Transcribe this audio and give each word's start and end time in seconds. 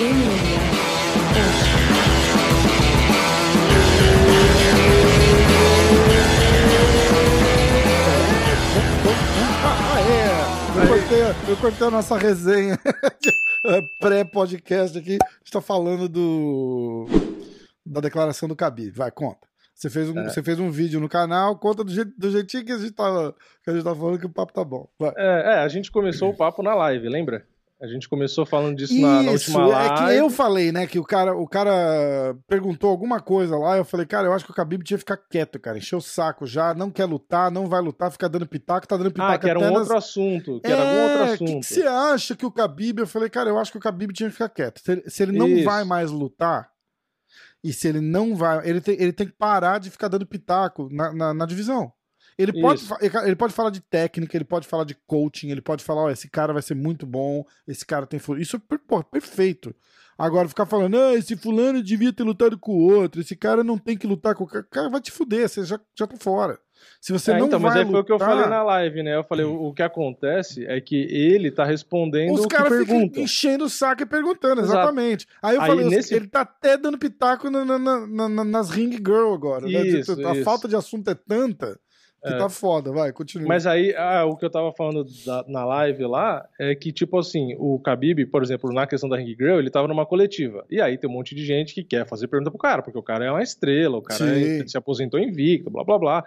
Eu 0.00 0.06
cortei, 10.88 11.52
eu 11.52 11.56
cortei 11.58 11.86
a 11.86 11.90
nossa 11.90 12.16
resenha 12.16 12.78
pré-podcast 14.00 14.96
aqui. 14.96 15.18
A 15.20 15.26
gente 15.40 15.52
tá 15.52 15.60
falando 15.60 16.08
do 16.08 17.06
da 17.84 18.00
declaração 18.00 18.48
do 18.48 18.56
Cabi. 18.56 18.88
Vai, 18.90 19.10
conta. 19.10 19.46
Você 19.74 19.90
fez 19.90 20.08
um, 20.08 20.18
é. 20.18 20.30
você 20.30 20.42
fez 20.42 20.58
um 20.58 20.70
vídeo 20.70 20.98
no 20.98 21.10
canal, 21.10 21.58
conta 21.58 21.84
do, 21.84 21.90
jeito, 21.90 22.12
do 22.16 22.30
jeitinho 22.30 22.64
que 22.64 22.72
a, 22.72 22.78
gente 22.78 22.92
tava, 22.92 23.34
que 23.62 23.68
a 23.68 23.74
gente 23.74 23.84
tá 23.84 23.94
falando 23.94 24.18
que 24.18 24.26
o 24.26 24.32
papo 24.32 24.54
tá 24.54 24.64
bom. 24.64 24.88
É, 25.16 25.54
é, 25.54 25.58
a 25.58 25.68
gente 25.68 25.92
começou 25.92 26.30
o 26.30 26.36
papo 26.36 26.62
na 26.62 26.74
live, 26.74 27.06
lembra? 27.06 27.46
A 27.80 27.86
gente 27.86 28.10
começou 28.10 28.44
falando 28.44 28.76
disso 28.76 28.92
Isso, 28.92 29.00
na, 29.00 29.22
na, 29.22 29.32
última 29.32 29.66
live. 29.66 29.94
É 29.94 29.96
que 29.96 30.20
eu 30.20 30.28
falei, 30.28 30.70
né? 30.70 30.86
Que 30.86 30.98
o 30.98 31.04
cara, 31.04 31.34
o 31.34 31.48
cara 31.48 32.36
perguntou 32.46 32.90
alguma 32.90 33.20
coisa 33.20 33.56
lá. 33.56 33.78
Eu 33.78 33.86
falei, 33.86 34.04
cara, 34.04 34.26
eu 34.26 34.34
acho 34.34 34.44
que 34.44 34.50
o 34.50 34.54
Khabib 34.54 34.84
tinha 34.84 34.98
que 34.98 35.02
ficar 35.02 35.16
quieto, 35.16 35.58
cara. 35.58 35.78
Encheu 35.78 35.98
o 35.98 36.02
saco 36.02 36.46
já, 36.46 36.74
não 36.74 36.90
quer 36.90 37.06
lutar, 37.06 37.50
não 37.50 37.66
vai 37.66 37.80
lutar, 37.80 38.10
fica 38.10 38.28
dando 38.28 38.46
pitaco, 38.46 38.86
tá 38.86 38.98
dando 38.98 39.10
pitaco. 39.10 39.32
Ah, 39.32 39.38
que 39.38 39.48
era 39.48 39.58
um 39.58 39.62
nas... 39.62 39.78
outro 39.78 39.96
assunto. 39.96 40.60
Que 40.60 40.68
é, 40.68 40.72
era 40.72 40.82
algum 40.82 41.02
outro 41.02 41.22
assunto. 41.22 41.56
O 41.56 41.60
que, 41.60 41.66
você 41.66 41.82
acha 41.86 42.36
que 42.36 42.44
o 42.44 42.50
Khabib. 42.50 42.98
Eu 42.98 43.06
falei, 43.06 43.30
cara, 43.30 43.48
eu 43.48 43.58
acho 43.58 43.72
que 43.72 43.78
o 43.78 43.80
Khabib 43.80 44.12
tinha 44.12 44.28
que 44.28 44.34
ficar 44.34 44.50
quieto. 44.50 44.80
Se 44.84 44.92
ele, 44.92 45.02
se 45.08 45.22
ele 45.22 45.32
não 45.32 45.48
Isso. 45.48 45.64
vai 45.64 45.82
mais 45.82 46.10
lutar, 46.10 46.68
e 47.64 47.72
se 47.72 47.88
ele 47.88 48.00
não 48.00 48.36
vai. 48.36 48.68
Ele 48.68 48.82
tem, 48.82 48.94
ele 49.00 49.12
tem 49.12 49.26
que 49.26 49.32
parar 49.32 49.78
de 49.78 49.88
ficar 49.88 50.08
dando 50.08 50.26
pitaco 50.26 50.88
na, 50.92 51.14
na, 51.14 51.32
na 51.32 51.46
divisão. 51.46 51.90
Ele 52.40 52.58
pode, 52.58 52.82
ele 53.24 53.36
pode 53.36 53.52
falar 53.52 53.68
de 53.68 53.80
técnica, 53.80 54.34
ele 54.34 54.44
pode 54.44 54.66
falar 54.66 54.84
de 54.84 54.94
coaching, 55.06 55.50
ele 55.50 55.60
pode 55.60 55.84
falar, 55.84 56.04
ó, 56.04 56.10
esse 56.10 56.28
cara 56.28 56.54
vai 56.54 56.62
ser 56.62 56.74
muito 56.74 57.04
bom, 57.04 57.44
esse 57.68 57.84
cara 57.84 58.06
tem 58.06 58.18
Isso 58.38 58.56
é 58.56 58.78
pô, 58.88 59.04
perfeito. 59.04 59.74
Agora 60.16 60.48
ficar 60.48 60.64
falando, 60.64 60.98
ah, 60.98 61.14
esse 61.14 61.36
fulano 61.36 61.82
devia 61.82 62.12
ter 62.12 62.22
lutado 62.22 62.58
com 62.58 62.72
o 62.72 62.92
outro, 62.92 63.20
esse 63.20 63.36
cara 63.36 63.62
não 63.62 63.76
tem 63.76 63.96
que 63.96 64.06
lutar 64.06 64.34
com 64.34 64.44
o 64.44 64.46
cara, 64.46 64.66
cara 64.70 64.88
vai 64.88 65.00
te 65.00 65.10
fuder, 65.10 65.48
você 65.48 65.64
já, 65.64 65.78
já 65.94 66.06
tá 66.06 66.16
fora. 66.18 66.58
Se 66.98 67.12
você 67.12 67.32
é, 67.32 67.38
não 67.38 67.46
então, 67.46 67.60
vai 67.60 67.70
mas 67.70 67.78
aí 67.78 67.84
lutar... 67.84 67.92
foi 67.92 68.00
o 68.00 68.04
que 68.04 68.12
eu 68.12 68.18
falei 68.18 68.46
na 68.46 68.62
live, 68.62 69.02
né? 69.02 69.16
Eu 69.16 69.24
falei, 69.24 69.44
o, 69.44 69.66
o 69.66 69.74
que 69.74 69.82
acontece 69.82 70.64
é 70.66 70.80
que 70.80 70.96
ele 70.96 71.50
tá 71.50 71.64
respondendo 71.64 72.32
Os 72.32 72.46
que 72.46 72.56
perguntam. 72.56 73.22
enchendo 73.22 73.64
o 73.64 73.70
saco 73.70 74.02
e 74.02 74.06
perguntando, 74.06 74.62
Exato. 74.62 74.78
exatamente. 74.78 75.26
Aí 75.42 75.56
eu 75.56 75.62
aí, 75.62 75.68
falei, 75.68 75.88
nesse... 75.88 76.14
ele 76.14 76.26
tá 76.26 76.40
até 76.40 76.78
dando 76.78 76.98
pitaco 76.98 77.50
na, 77.50 77.64
na, 77.64 78.06
na, 78.06 78.44
nas 78.44 78.70
ring 78.70 78.92
girl 78.92 79.34
agora. 79.34 79.68
Isso, 79.68 80.16
né? 80.16 80.28
A 80.30 80.34
isso. 80.34 80.44
falta 80.44 80.66
de 80.66 80.76
assunto 80.76 81.08
é 81.10 81.14
tanta 81.14 81.78
que 82.22 82.34
é. 82.34 82.38
tá 82.38 82.48
foda, 82.48 82.92
vai, 82.92 83.12
continua. 83.12 83.48
Mas 83.48 83.66
aí, 83.66 83.94
ah, 83.96 84.24
o 84.26 84.36
que 84.36 84.44
eu 84.44 84.50
tava 84.50 84.72
falando 84.72 85.04
da, 85.24 85.44
na 85.48 85.64
live 85.64 86.04
lá 86.04 86.46
é 86.58 86.74
que, 86.74 86.92
tipo 86.92 87.18
assim, 87.18 87.54
o 87.58 87.80
Khabib, 87.82 88.26
por 88.26 88.42
exemplo, 88.42 88.72
na 88.72 88.86
questão 88.86 89.08
da 89.08 89.16
Ring 89.16 89.34
Grill, 89.34 89.58
ele 89.58 89.70
tava 89.70 89.88
numa 89.88 90.04
coletiva. 90.04 90.64
E 90.70 90.80
aí 90.80 90.98
tem 90.98 91.08
um 91.08 91.12
monte 91.12 91.34
de 91.34 91.44
gente 91.44 91.74
que 91.74 91.82
quer 91.82 92.06
fazer 92.06 92.28
pergunta 92.28 92.50
pro 92.50 92.58
cara, 92.58 92.82
porque 92.82 92.98
o 92.98 93.02
cara 93.02 93.24
é 93.24 93.30
uma 93.30 93.42
estrela, 93.42 93.96
o 93.96 94.02
cara 94.02 94.38
é, 94.38 94.66
se 94.66 94.76
aposentou 94.76 95.18
invicto, 95.18 95.70
blá 95.70 95.82
blá 95.82 95.98
blá. 95.98 96.26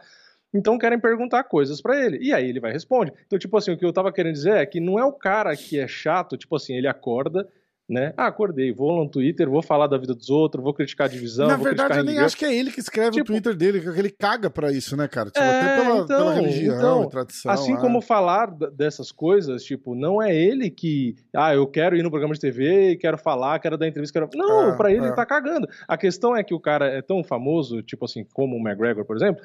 Então 0.53 0.77
querem 0.77 0.99
perguntar 0.99 1.43
coisas 1.43 1.81
para 1.81 2.03
ele. 2.03 2.19
E 2.21 2.33
aí 2.33 2.49
ele 2.49 2.59
vai 2.59 2.71
responder. 2.71 3.13
Então, 3.25 3.37
tipo 3.37 3.55
assim, 3.57 3.71
o 3.71 3.77
que 3.77 3.85
eu 3.85 3.93
tava 3.93 4.11
querendo 4.11 4.33
dizer 4.33 4.53
é 4.53 4.65
que 4.65 4.79
não 4.79 4.99
é 4.99 5.05
o 5.05 5.13
cara 5.13 5.55
que 5.55 5.79
é 5.79 5.87
chato, 5.87 6.37
tipo 6.37 6.55
assim, 6.55 6.75
ele 6.75 6.87
acorda 6.87 7.47
né? 7.87 8.13
Ah, 8.15 8.27
acordei, 8.27 8.71
vou 8.71 9.03
no 9.03 9.09
Twitter, 9.09 9.49
vou 9.49 9.61
falar 9.61 9.87
da 9.87 9.97
vida 9.97 10.15
dos 10.15 10.29
outros, 10.29 10.63
vou 10.63 10.73
criticar 10.73 11.07
a 11.07 11.09
divisão. 11.09 11.47
Na 11.47 11.57
verdade, 11.57 11.97
eu 11.97 12.03
nem 12.03 12.17
acho 12.19 12.37
que 12.37 12.45
é 12.45 12.53
ele 12.53 12.71
que 12.71 12.79
escreve 12.79 13.11
tipo, 13.11 13.23
o 13.23 13.25
Twitter 13.25 13.55
dele, 13.55 13.81
que 13.81 13.87
ele 13.87 14.09
caga 14.09 14.49
pra 14.49 14.71
isso, 14.71 14.95
né, 14.95 15.07
cara? 15.07 15.29
Tipo, 15.29 15.45
é, 15.45 15.61
até 15.61 15.83
pela, 15.83 15.97
então, 15.97 16.17
pela 16.17 16.33
religião 16.33 16.77
então, 16.77 17.09
tradição. 17.09 17.51
Assim 17.51 17.75
como 17.75 18.01
falar 18.01 18.51
dessas 18.71 19.11
coisas, 19.11 19.63
tipo, 19.63 19.95
não 19.95 20.21
é 20.21 20.33
ele 20.33 20.69
que, 20.69 21.15
ah, 21.35 21.53
eu 21.53 21.67
quero 21.67 21.95
ir 21.97 22.03
no 22.03 22.09
programa 22.09 22.33
de 22.33 22.39
TV, 22.39 22.95
quero 22.97 23.17
falar, 23.17 23.59
quero 23.59 23.77
dar 23.77 23.87
entrevista, 23.87 24.19
quero. 24.19 24.29
Não, 24.33 24.73
é, 24.73 24.77
pra 24.77 24.91
ele 24.91 25.03
é. 25.03 25.07
ele 25.07 25.15
tá 25.15 25.25
cagando. 25.25 25.67
A 25.87 25.97
questão 25.97 26.35
é 26.35 26.43
que 26.43 26.53
o 26.53 26.59
cara 26.59 26.87
é 26.87 27.01
tão 27.01 27.23
famoso, 27.23 27.81
tipo 27.81 28.05
assim, 28.05 28.25
como 28.33 28.55
o 28.55 28.59
McGregor, 28.59 29.05
por 29.05 29.17
exemplo, 29.17 29.43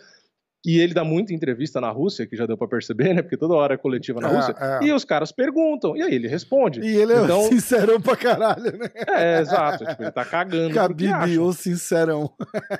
e 0.64 0.80
ele 0.80 0.92
dá 0.92 1.04
muita 1.04 1.32
entrevista 1.32 1.80
na 1.80 1.90
Rússia, 1.90 2.26
que 2.26 2.36
já 2.36 2.44
deu 2.44 2.56
para 2.56 2.66
perceber, 2.66 3.14
né? 3.14 3.22
Porque 3.22 3.36
toda 3.36 3.54
hora 3.54 3.74
é 3.74 3.76
coletiva 3.76 4.20
na 4.20 4.28
é, 4.28 4.36
Rússia. 4.36 4.54
É. 4.58 4.84
E 4.84 4.92
os 4.92 5.04
caras 5.04 5.30
perguntam, 5.30 5.96
e 5.96 6.02
aí 6.02 6.14
ele 6.14 6.26
responde. 6.26 6.80
E 6.80 6.96
ele 6.96 7.12
é 7.12 7.22
então, 7.22 7.42
sincerão 7.48 8.00
pra 8.00 8.16
caralho, 8.16 8.76
né? 8.76 8.90
É, 9.06 9.40
exato. 9.40 9.84
Tipo, 9.84 10.02
ele 10.02 10.10
tá 10.10 10.24
cagando. 10.24 10.74
Khabib, 10.74 11.38
o 11.38 11.52
sincerão. 11.52 12.30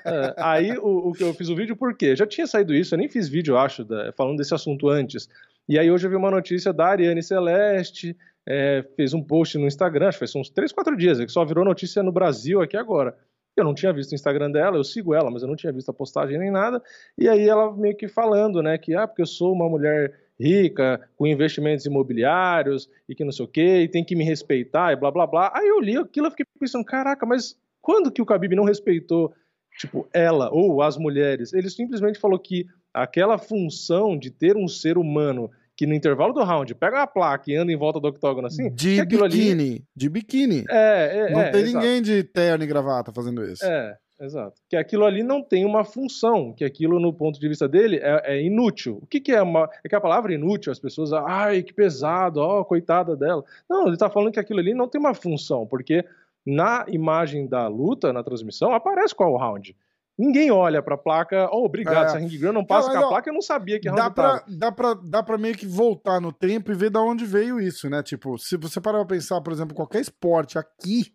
É, 0.05 0.35
aí 0.39 0.77
o, 0.79 1.09
o, 1.09 1.13
que 1.13 1.23
eu 1.23 1.33
fiz 1.33 1.49
o 1.49 1.57
vídeo, 1.57 1.77
por 1.77 1.97
quê? 1.97 2.17
Já 2.17 2.27
tinha 2.27 2.47
saído 2.47 2.75
isso, 2.75 2.95
eu 2.95 2.99
nem 2.99 3.09
fiz 3.09 3.29
vídeo, 3.29 3.57
acho, 3.57 3.85
da, 3.85 4.13
falando 4.13 4.39
desse 4.39 4.55
assunto 4.55 4.89
antes. 4.89 5.29
E 5.69 5.79
aí 5.79 5.91
hoje 5.91 6.07
eu 6.07 6.11
vi 6.11 6.17
uma 6.17 6.31
notícia 6.31 6.73
da 6.73 6.87
Ariane 6.87 7.23
Celeste, 7.23 8.17
é, 8.47 8.85
fez 8.97 9.15
um 9.15 9.23
post 9.23 9.57
no 9.57 9.67
Instagram, 9.67 10.09
acho 10.09 10.19
que 10.19 10.27
faz 10.27 10.35
uns 10.35 10.51
3, 10.51 10.73
4 10.73 10.97
dias, 10.97 11.19
que 11.19 11.29
só 11.29 11.45
virou 11.45 11.65
notícia 11.65 12.03
no 12.03 12.11
Brasil 12.11 12.61
aqui 12.61 12.77
agora. 12.77 13.15
Eu 13.61 13.65
não 13.65 13.75
tinha 13.75 13.93
visto 13.93 14.13
o 14.13 14.15
Instagram 14.15 14.51
dela, 14.51 14.77
eu 14.77 14.85
sigo 14.85 15.15
ela, 15.15 15.31
mas 15.31 15.43
eu 15.43 15.49
não 15.49 15.57
tinha 15.57 15.73
visto 15.73 15.91
a 15.91 15.95
postagem 15.95 16.39
nem 16.39 16.51
nada. 16.51 16.83
E 17.17 17.29
aí 17.29 17.49
ela 17.49 17.75
meio 17.77 17.97
que 17.97 18.09
falando, 18.09 18.63
né, 18.63 18.79
que 18.79 18.95
ah, 18.95 19.07
porque 19.07 19.23
eu 19.23 19.27
sou 19.27 19.53
uma 19.53 19.69
mulher 19.69 20.15
rica, 20.39 21.09
com 21.17 21.27
investimentos 21.27 21.85
imobiliários 21.85 22.89
e 23.09 23.15
que 23.15 23.25
não 23.25 23.33
sei 23.33 23.45
o 23.45 23.49
quê, 23.49 23.81
e 23.83 23.89
tem 23.89 24.05
que 24.05 24.15
me 24.15 24.25
respeitar 24.25 24.93
e 24.93 24.97
blá 24.97 25.11
blá 25.11 25.27
blá. 25.27 25.53
Aí 25.55 25.67
eu 25.67 25.81
li 25.81 25.97
aquilo 25.97 26.29
e 26.29 26.31
fiquei 26.31 26.47
pensando, 26.59 26.85
caraca, 26.85 27.27
mas 27.27 27.59
quando 27.83 28.13
que 28.13 28.23
o 28.23 28.25
Khabib 28.25 28.55
não 28.55 28.65
respeitou, 28.65 29.35
tipo, 29.79 30.09
ela 30.13 30.51
ou 30.53 30.81
as 30.83 30.97
mulheres? 30.97 31.53
Ele 31.53 31.69
simplesmente 31.69 32.19
falou 32.19 32.39
que 32.39 32.67
aquela 32.95 33.39
função 33.39 34.17
de 34.17 34.31
ter 34.31 34.57
um 34.57 34.69
ser 34.69 34.97
humano 34.97 35.51
que 35.79 35.87
no 35.87 35.95
intervalo 35.95 36.33
do 36.33 36.43
round 36.43 36.75
pega 36.75 37.03
a 37.05 37.07
placa 37.07 37.53
e 37.53 37.55
anda 37.55 37.71
em 37.71 37.77
volta 37.77 38.01
do 38.01 38.09
octógono 38.09 38.49
assim. 38.49 38.69
De 38.75 39.05
biquíni. 39.05 39.63
Ali... 39.63 39.85
De 39.95 40.09
biquíni. 40.09 40.65
É, 40.69 41.29
é 41.29 41.33
Não 41.33 41.41
é, 41.41 41.51
tem 41.53 41.67
ninguém 41.67 42.03
de 42.03 42.25
terno 42.25 42.65
e 42.65 42.67
gravata 42.67 43.13
fazendo 43.13 43.45
isso. 43.45 43.65
É, 43.65 43.97
exato. 44.21 44.61
Que 44.69 44.75
aquilo 44.75 45.05
ali 45.05 45.23
não 45.23 45.41
tem 45.41 45.65
uma 45.65 45.85
função, 45.85 46.53
que 46.53 46.65
aquilo, 46.65 46.99
no 46.99 47.13
ponto 47.13 47.39
de 47.39 47.49
vista 47.49 47.69
dele, 47.69 48.01
é, 48.03 48.23
é 48.25 48.43
inútil. 48.43 48.99
O 49.01 49.07
que, 49.07 49.21
que 49.21 49.31
é 49.31 49.41
uma. 49.41 49.71
É 49.85 49.89
que 49.89 49.95
a 49.95 50.01
palavra 50.01 50.35
inútil, 50.35 50.73
as 50.73 50.81
pessoas, 50.81 51.13
ai, 51.13 51.63
que 51.63 51.73
pesado, 51.73 52.41
ó, 52.41 52.65
coitada 52.65 53.17
dela. 53.17 53.45
Não, 53.71 53.87
ele 53.87 53.97
tá 53.97 54.11
falando 54.11 54.33
que 54.33 54.41
aquilo 54.41 54.59
ali 54.59 54.75
não 54.75 54.89
tem 54.89 55.01
uma 55.01 55.15
função, 55.15 55.65
porque 55.65 56.05
na 56.45 56.87
imagem 56.89 57.47
da 57.47 57.69
luta, 57.69 58.13
na 58.13 58.25
transmissão, 58.25 58.75
aparece 58.75 59.15
qual 59.15 59.33
o 59.33 59.37
round. 59.37 59.77
Ninguém 60.19 60.51
olha 60.51 60.83
pra 60.83 60.99
placa, 60.99 61.49
oh, 61.53 61.65
obrigado, 61.65 62.03
é. 62.03 62.07
essa 62.07 62.19
ring 62.19 62.29
girl 62.29 62.53
não 62.53 62.65
passa 62.65 62.91
com 62.91 62.99
a 62.99 63.09
placa, 63.09 63.31
eu 63.31 63.35
não 63.35 63.41
sabia 63.41 63.79
que 63.79 63.89
dá 63.89 64.11
pra, 64.11 64.45
dá, 64.49 64.73
pra, 64.73 64.95
dá 64.95 65.23
pra 65.23 65.39
meio 65.39 65.57
que 65.57 65.65
voltar 65.65 66.21
no 66.21 66.33
tempo 66.33 66.73
e 66.73 66.75
ver 66.75 66.91
da 66.91 67.01
onde 67.01 67.25
veio 67.25 67.61
isso, 67.61 67.89
né? 67.89 68.03
Tipo, 68.03 68.37
se 68.37 68.57
você 68.57 68.81
parar 68.81 68.99
pra 68.99 69.17
pensar, 69.17 69.41
por 69.41 69.53
exemplo, 69.53 69.77
qualquer 69.77 70.01
esporte 70.01 70.59
aqui, 70.59 71.15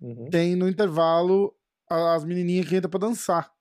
uhum. 0.00 0.30
tem 0.30 0.56
no 0.56 0.66
intervalo 0.66 1.54
as 1.90 2.24
menininhas 2.24 2.66
que 2.66 2.76
entram 2.76 2.90
pra 2.90 3.00
dançar, 3.00 3.52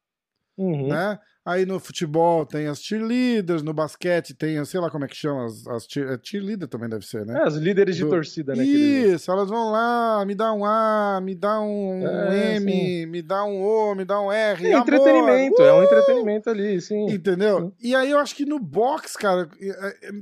uhum. 0.57 0.87
né? 0.87 1.19
Aí 1.45 1.65
no 1.65 1.79
futebol 1.79 2.45
tem 2.45 2.67
as 2.67 2.81
cheerleaders, 2.81 3.63
no 3.63 3.73
basquete 3.73 4.33
tem, 4.33 4.63
sei 4.65 4.79
lá 4.79 4.91
como 4.91 5.05
é 5.05 5.07
que 5.07 5.15
chama, 5.15 5.45
as, 5.45 5.65
as 5.67 5.87
cheer, 5.89 6.11
é, 6.11 6.19
cheerleader 6.21 6.67
também 6.67 6.89
deve 6.89 7.05
ser, 7.05 7.25
né? 7.25 7.39
É, 7.39 7.47
as 7.47 7.55
líderes 7.55 7.95
de 7.95 8.03
Do... 8.03 8.09
torcida, 8.09 8.53
né? 8.53 8.63
Isso, 8.63 9.31
elas 9.31 9.49
vão 9.49 9.71
lá, 9.71 10.23
me 10.27 10.35
dá 10.35 10.51
um 10.53 10.65
A, 10.65 11.19
me 11.23 11.33
dá 11.33 11.61
um 11.61 12.05
é, 12.05 12.57
M, 12.57 12.71
sim. 12.71 13.05
me 13.05 13.21
dá 13.21 13.45
um 13.45 13.63
O, 13.63 13.95
me 13.95 14.03
dá 14.03 14.21
um 14.21 14.29
R. 14.31 14.67
É 14.67 14.77
entretenimento, 14.77 15.61
uh! 15.61 15.65
é 15.65 15.73
um 15.73 15.83
entretenimento 15.83 16.49
ali, 16.49 16.81
sim. 16.81 17.05
Entendeu? 17.09 17.61
Sim. 17.61 17.73
E 17.81 17.95
aí 17.95 18.11
eu 18.11 18.19
acho 18.19 18.35
que 18.35 18.45
no 18.45 18.59
box, 18.59 19.15
cara, 19.15 19.49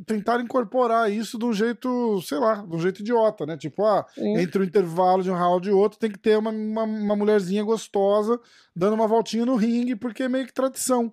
tentaram 0.05 0.43
incorporar 0.43 1.11
isso 1.11 1.39
de 1.39 1.45
um 1.45 1.51
jeito, 1.51 2.21
sei 2.21 2.37
lá, 2.37 2.57
de 2.61 2.75
um 2.75 2.79
jeito 2.79 3.01
idiota, 3.01 3.45
né? 3.45 3.57
Tipo, 3.57 3.83
ah, 3.85 4.05
sim. 4.13 4.37
entre 4.37 4.61
o 4.61 4.63
intervalo 4.63 5.23
de 5.23 5.31
um 5.31 5.35
round 5.35 5.67
e 5.67 5.71
outro 5.71 5.97
tem 5.97 6.11
que 6.11 6.19
ter 6.19 6.37
uma, 6.37 6.51
uma, 6.51 6.83
uma 6.83 7.15
mulherzinha 7.15 7.63
gostosa 7.63 8.39
dando 8.77 8.93
uma 8.93 9.07
voltinha 9.07 9.43
no 9.43 9.55
ringue, 9.55 9.95
porque 9.95 10.23
é 10.23 10.29
meio 10.29 10.45
que 10.45 10.53
tradição. 10.53 11.11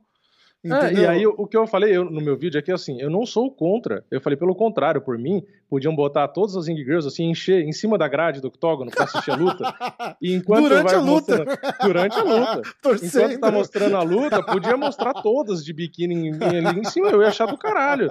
É, 0.65 0.93
e 0.95 1.07
aí 1.07 1.27
o 1.27 1.47
que 1.47 1.57
eu 1.57 1.67
falei 1.67 1.95
eu, 1.95 2.05
no 2.05 2.23
meu 2.23 2.37
vídeo 2.37 2.59
é 2.59 2.63
que 2.63 2.73
assim, 2.73 3.01
eu 3.01 3.11
não 3.11 3.27
sou 3.27 3.51
contra. 3.51 4.03
Eu 4.11 4.21
falei 4.21 4.37
pelo 4.37 4.55
contrário, 4.55 5.01
por 5.01 5.19
mim, 5.19 5.45
podiam 5.75 5.93
botar 5.93 6.29
todas 6.29 6.57
as 6.57 6.69
Ring 6.69 6.77
Girls 6.77 7.05
assim, 7.05 7.25
encher 7.25 7.65
em 7.65 7.73
cima 7.73 7.99
da 7.99 8.07
grade 8.07 8.41
do 8.41 8.47
octógono 8.47 8.93
pra 8.93 9.07
assistir 9.07 9.33
a 9.33 9.35
luta. 9.35 9.75
E 10.21 10.33
enquanto 10.33 10.69
durante 10.69 10.95
a 10.95 11.01
luta. 11.01 11.45
Durante 11.83 12.17
a 12.17 12.23
luta. 12.23 12.63
Torcendo. 12.81 13.33
Enquanto 13.33 13.41
tá 13.41 13.51
mostrando 13.51 13.97
a 13.97 14.03
luta, 14.03 14.43
podia 14.43 14.77
mostrar 14.77 15.13
todas 15.15 15.65
de 15.65 15.73
biquíni 15.73 16.31
ali 16.41 16.81
em 16.81 16.85
cima. 16.85 17.09
Eu 17.09 17.21
ia 17.21 17.29
achar 17.29 17.47
do 17.47 17.59
caralho. 17.59 18.09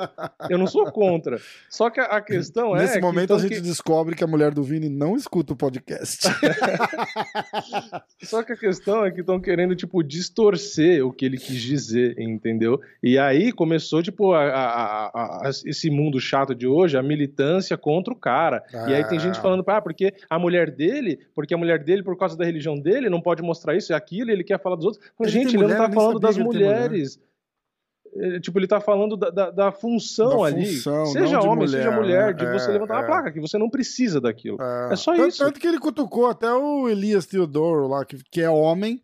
Eu 0.50 0.58
não 0.58 0.68
sou 0.68 0.92
contra. 0.92 1.40
Só 1.70 1.90
que 1.90 2.00
a 2.00 2.22
questão 2.22 2.76
é. 2.76 2.82
Nesse 2.82 3.00
momento 3.00 3.34
a 3.34 3.40
gente 3.40 3.56
que... 3.56 3.62
descobre 3.62 4.16
que 4.16 4.24
a 4.24 4.28
mulher 4.28 4.54
do 4.54 4.62
Vini 4.62 4.90
não 4.90 5.16
escuta 5.16 5.54
o 5.54 5.56
podcast. 5.56 6.28
Só 8.24 8.44
que 8.44 8.54
a 8.54 8.58
questão 8.58 9.06
é 9.06 9.12
que 9.12 9.22
estão 9.22 9.40
querendo, 9.40 9.76
tipo, 9.76 10.04
distorcer 10.04 11.06
o 11.06 11.12
que 11.12 11.26
ele 11.26 11.38
quis 11.38 11.62
dizer, 11.62 12.20
entendeu? 12.20 12.80
E 13.02 13.18
aí 13.18 13.52
começou, 13.52 14.04
tipo, 14.04 14.34
a, 14.34 14.44
a, 14.44 15.48
a, 15.48 15.50
esse 15.66 15.90
mundo 15.90 16.20
chato 16.20 16.54
de 16.54 16.68
hoje, 16.68 16.98
a 16.98 17.04
militância 17.04 17.53
contra 17.78 18.14
o 18.14 18.18
cara. 18.18 18.64
Ah. 18.74 18.90
E 18.90 18.94
aí 18.94 19.04
tem 19.08 19.20
gente 19.20 19.40
ah. 19.40 19.42
falando, 19.42 19.64
ah, 19.68 19.82
porque 19.82 20.14
a 20.30 20.40
mulher 20.40 20.72
dele, 20.72 21.20
porque 21.36 21.54
a 21.54 21.58
mulher 21.58 21.84
dele, 21.84 22.04
por 22.04 22.18
causa 22.18 22.38
da 22.38 22.46
religião 22.46 22.78
dele, 22.78 23.10
não 23.10 23.22
pode 23.22 23.42
mostrar 23.42 23.76
isso 23.76 23.92
e 23.92 23.96
aquilo, 23.96 24.32
ele 24.32 24.44
quer 24.44 24.60
falar 24.60 24.76
dos 24.76 24.86
outros. 24.86 25.04
Ele 25.20 25.30
gente, 25.30 25.56
ele 25.56 25.68
não 25.68 25.76
tá 25.76 25.92
falando 25.92 26.20
das 26.20 26.38
mulheres. 26.38 27.20
tipo, 28.42 28.60
ele 28.60 28.68
tá 28.68 28.80
falando 28.80 29.18
da, 29.18 29.30
da, 29.30 29.52
da 29.52 29.72
função 29.72 30.42
da 30.42 30.48
ali. 30.48 30.66
Função, 30.66 31.06
seja 31.08 31.40
homem, 31.40 31.68
mulher, 31.68 31.84
seja 31.84 31.92
mulher, 31.92 32.34
de 32.34 32.46
é, 32.46 32.54
você 32.54 32.72
levantar 32.72 32.96
é. 32.96 32.98
uma 33.00 33.06
placa, 33.06 33.32
que 33.32 33.40
você 33.40 33.58
não 33.58 33.70
precisa 33.70 34.22
daquilo. 34.22 34.58
É, 34.62 34.94
é 34.94 34.96
só 34.96 35.14
tanto, 35.14 35.28
isso. 35.28 35.44
Tanto 35.44 35.60
que 35.60 35.68
ele 35.68 35.80
cutucou 35.80 36.28
até 36.28 36.52
o 36.54 36.88
Elias 36.88 37.26
Teodoro 37.26 37.88
lá, 37.88 38.06
que, 38.06 38.18
que 38.30 38.42
é 38.42 38.50
homem 38.50 39.02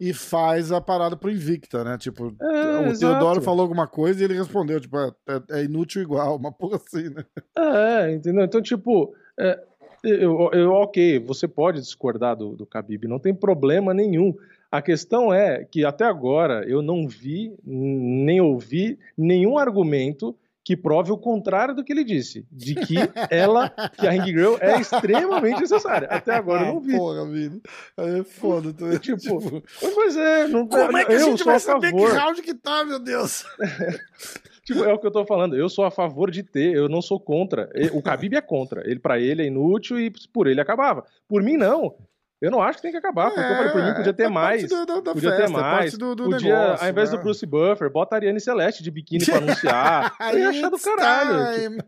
e 0.00 0.12
faz 0.12 0.70
a 0.70 0.80
parada 0.80 1.16
pro 1.16 1.30
Invicta, 1.30 1.82
né? 1.82 1.98
Tipo, 1.98 2.34
é, 2.40 2.78
o 2.78 2.86
exato. 2.86 2.98
Teodoro 3.00 3.42
falou 3.42 3.62
alguma 3.62 3.86
coisa 3.86 4.20
e 4.20 4.24
ele 4.24 4.38
respondeu, 4.38 4.80
tipo, 4.80 4.96
é, 4.96 5.12
é, 5.50 5.64
inútil 5.64 6.02
igual, 6.02 6.36
uma 6.36 6.52
porra 6.52 6.76
assim, 6.76 7.10
né? 7.10 7.24
É, 7.56 8.12
entendeu? 8.12 8.44
Então, 8.44 8.62
tipo, 8.62 9.12
é, 9.38 9.60
eu, 10.04 10.50
eu, 10.52 10.70
ok, 10.72 11.18
você 11.18 11.48
pode 11.48 11.80
discordar 11.80 12.36
do, 12.36 12.54
do 12.54 12.64
Khabib, 12.64 13.06
não 13.08 13.18
tem 13.18 13.34
problema 13.34 13.92
nenhum. 13.92 14.34
A 14.70 14.80
questão 14.80 15.32
é 15.32 15.64
que 15.64 15.84
até 15.84 16.04
agora 16.04 16.64
eu 16.68 16.82
não 16.82 17.08
vi 17.08 17.54
nem 17.64 18.40
ouvi 18.40 18.98
nenhum 19.16 19.58
argumento 19.58 20.36
que 20.68 20.76
prove 20.76 21.10
o 21.10 21.16
contrário 21.16 21.74
do 21.74 21.82
que 21.82 21.90
ele 21.90 22.04
disse, 22.04 22.46
de 22.52 22.74
que 22.74 22.96
ela, 23.30 23.70
que 23.98 24.06
a 24.06 24.10
Ring 24.10 24.26
Girl 24.26 24.56
é 24.60 24.78
extremamente 24.78 25.62
necessária. 25.62 26.06
Até 26.10 26.34
agora 26.34 26.66
eu 26.66 26.74
não 26.74 26.80
vi. 26.82 26.94
Porra, 26.94 27.26
vida. 27.26 27.58
É 27.96 28.22
foda. 28.22 28.70
Tô... 28.74 28.86
Tipo, 29.00 29.16
tipo, 29.16 29.62
pois 29.94 30.14
é, 30.14 30.46
não 30.46 30.68
Como 30.68 30.98
é 30.98 31.06
que 31.06 31.12
a 31.14 31.18
gente 31.20 31.42
vai 31.42 31.58
saber 31.58 31.90
que 31.94 32.04
round 32.04 32.42
que 32.42 32.52
tá, 32.52 32.84
meu 32.84 32.98
Deus? 32.98 33.46
tipo, 34.62 34.84
é 34.84 34.92
o 34.92 34.98
que 34.98 35.06
eu 35.06 35.10
tô 35.10 35.24
falando. 35.24 35.56
Eu 35.56 35.70
sou 35.70 35.86
a 35.86 35.90
favor 35.90 36.30
de 36.30 36.42
ter, 36.42 36.74
eu 36.74 36.86
não 36.86 37.00
sou 37.00 37.18
contra. 37.18 37.70
O 37.94 38.00
Khabib 38.00 38.36
é 38.36 38.42
contra. 38.42 38.82
Ele 38.86 39.00
para 39.00 39.18
ele 39.18 39.40
é 39.40 39.46
inútil 39.46 39.98
e 39.98 40.12
por 40.30 40.46
ele 40.46 40.60
acabava. 40.60 41.02
Por 41.26 41.42
mim 41.42 41.56
não. 41.56 41.94
Eu 42.40 42.52
não 42.52 42.62
acho 42.62 42.78
que 42.78 42.82
tem 42.82 42.92
que 42.92 42.96
acabar, 42.96 43.30
porque 43.30 43.40
é, 43.40 43.52
eu 43.52 43.56
falei, 43.56 43.72
por 43.72 43.82
mim 43.82 43.94
podia 43.94 44.12
ter 44.12 44.22
é 44.24 44.28
mais. 44.28 44.68
Da, 44.68 44.84
da 44.84 45.02
podia 45.02 45.30
festa, 45.30 45.46
ter 45.46 45.50
mais. 45.50 45.98
Do, 45.98 46.14
do 46.14 46.24
podia, 46.30 46.54
negócio, 46.54 46.84
ao 46.84 46.90
invés 46.90 47.10
né? 47.10 47.16
do 47.16 47.22
Bruce 47.22 47.46
Buffer, 47.46 47.90
bota 47.90 48.14
a 48.14 48.18
Ariane 48.18 48.40
Celeste 48.40 48.82
de 48.82 48.90
biquíni 48.92 49.26
pra 49.26 49.38
anunciar. 49.38 50.16
eu 50.32 50.38
ia 50.38 50.48
achar 50.50 50.70
do 50.70 50.78
caralho. 50.78 51.78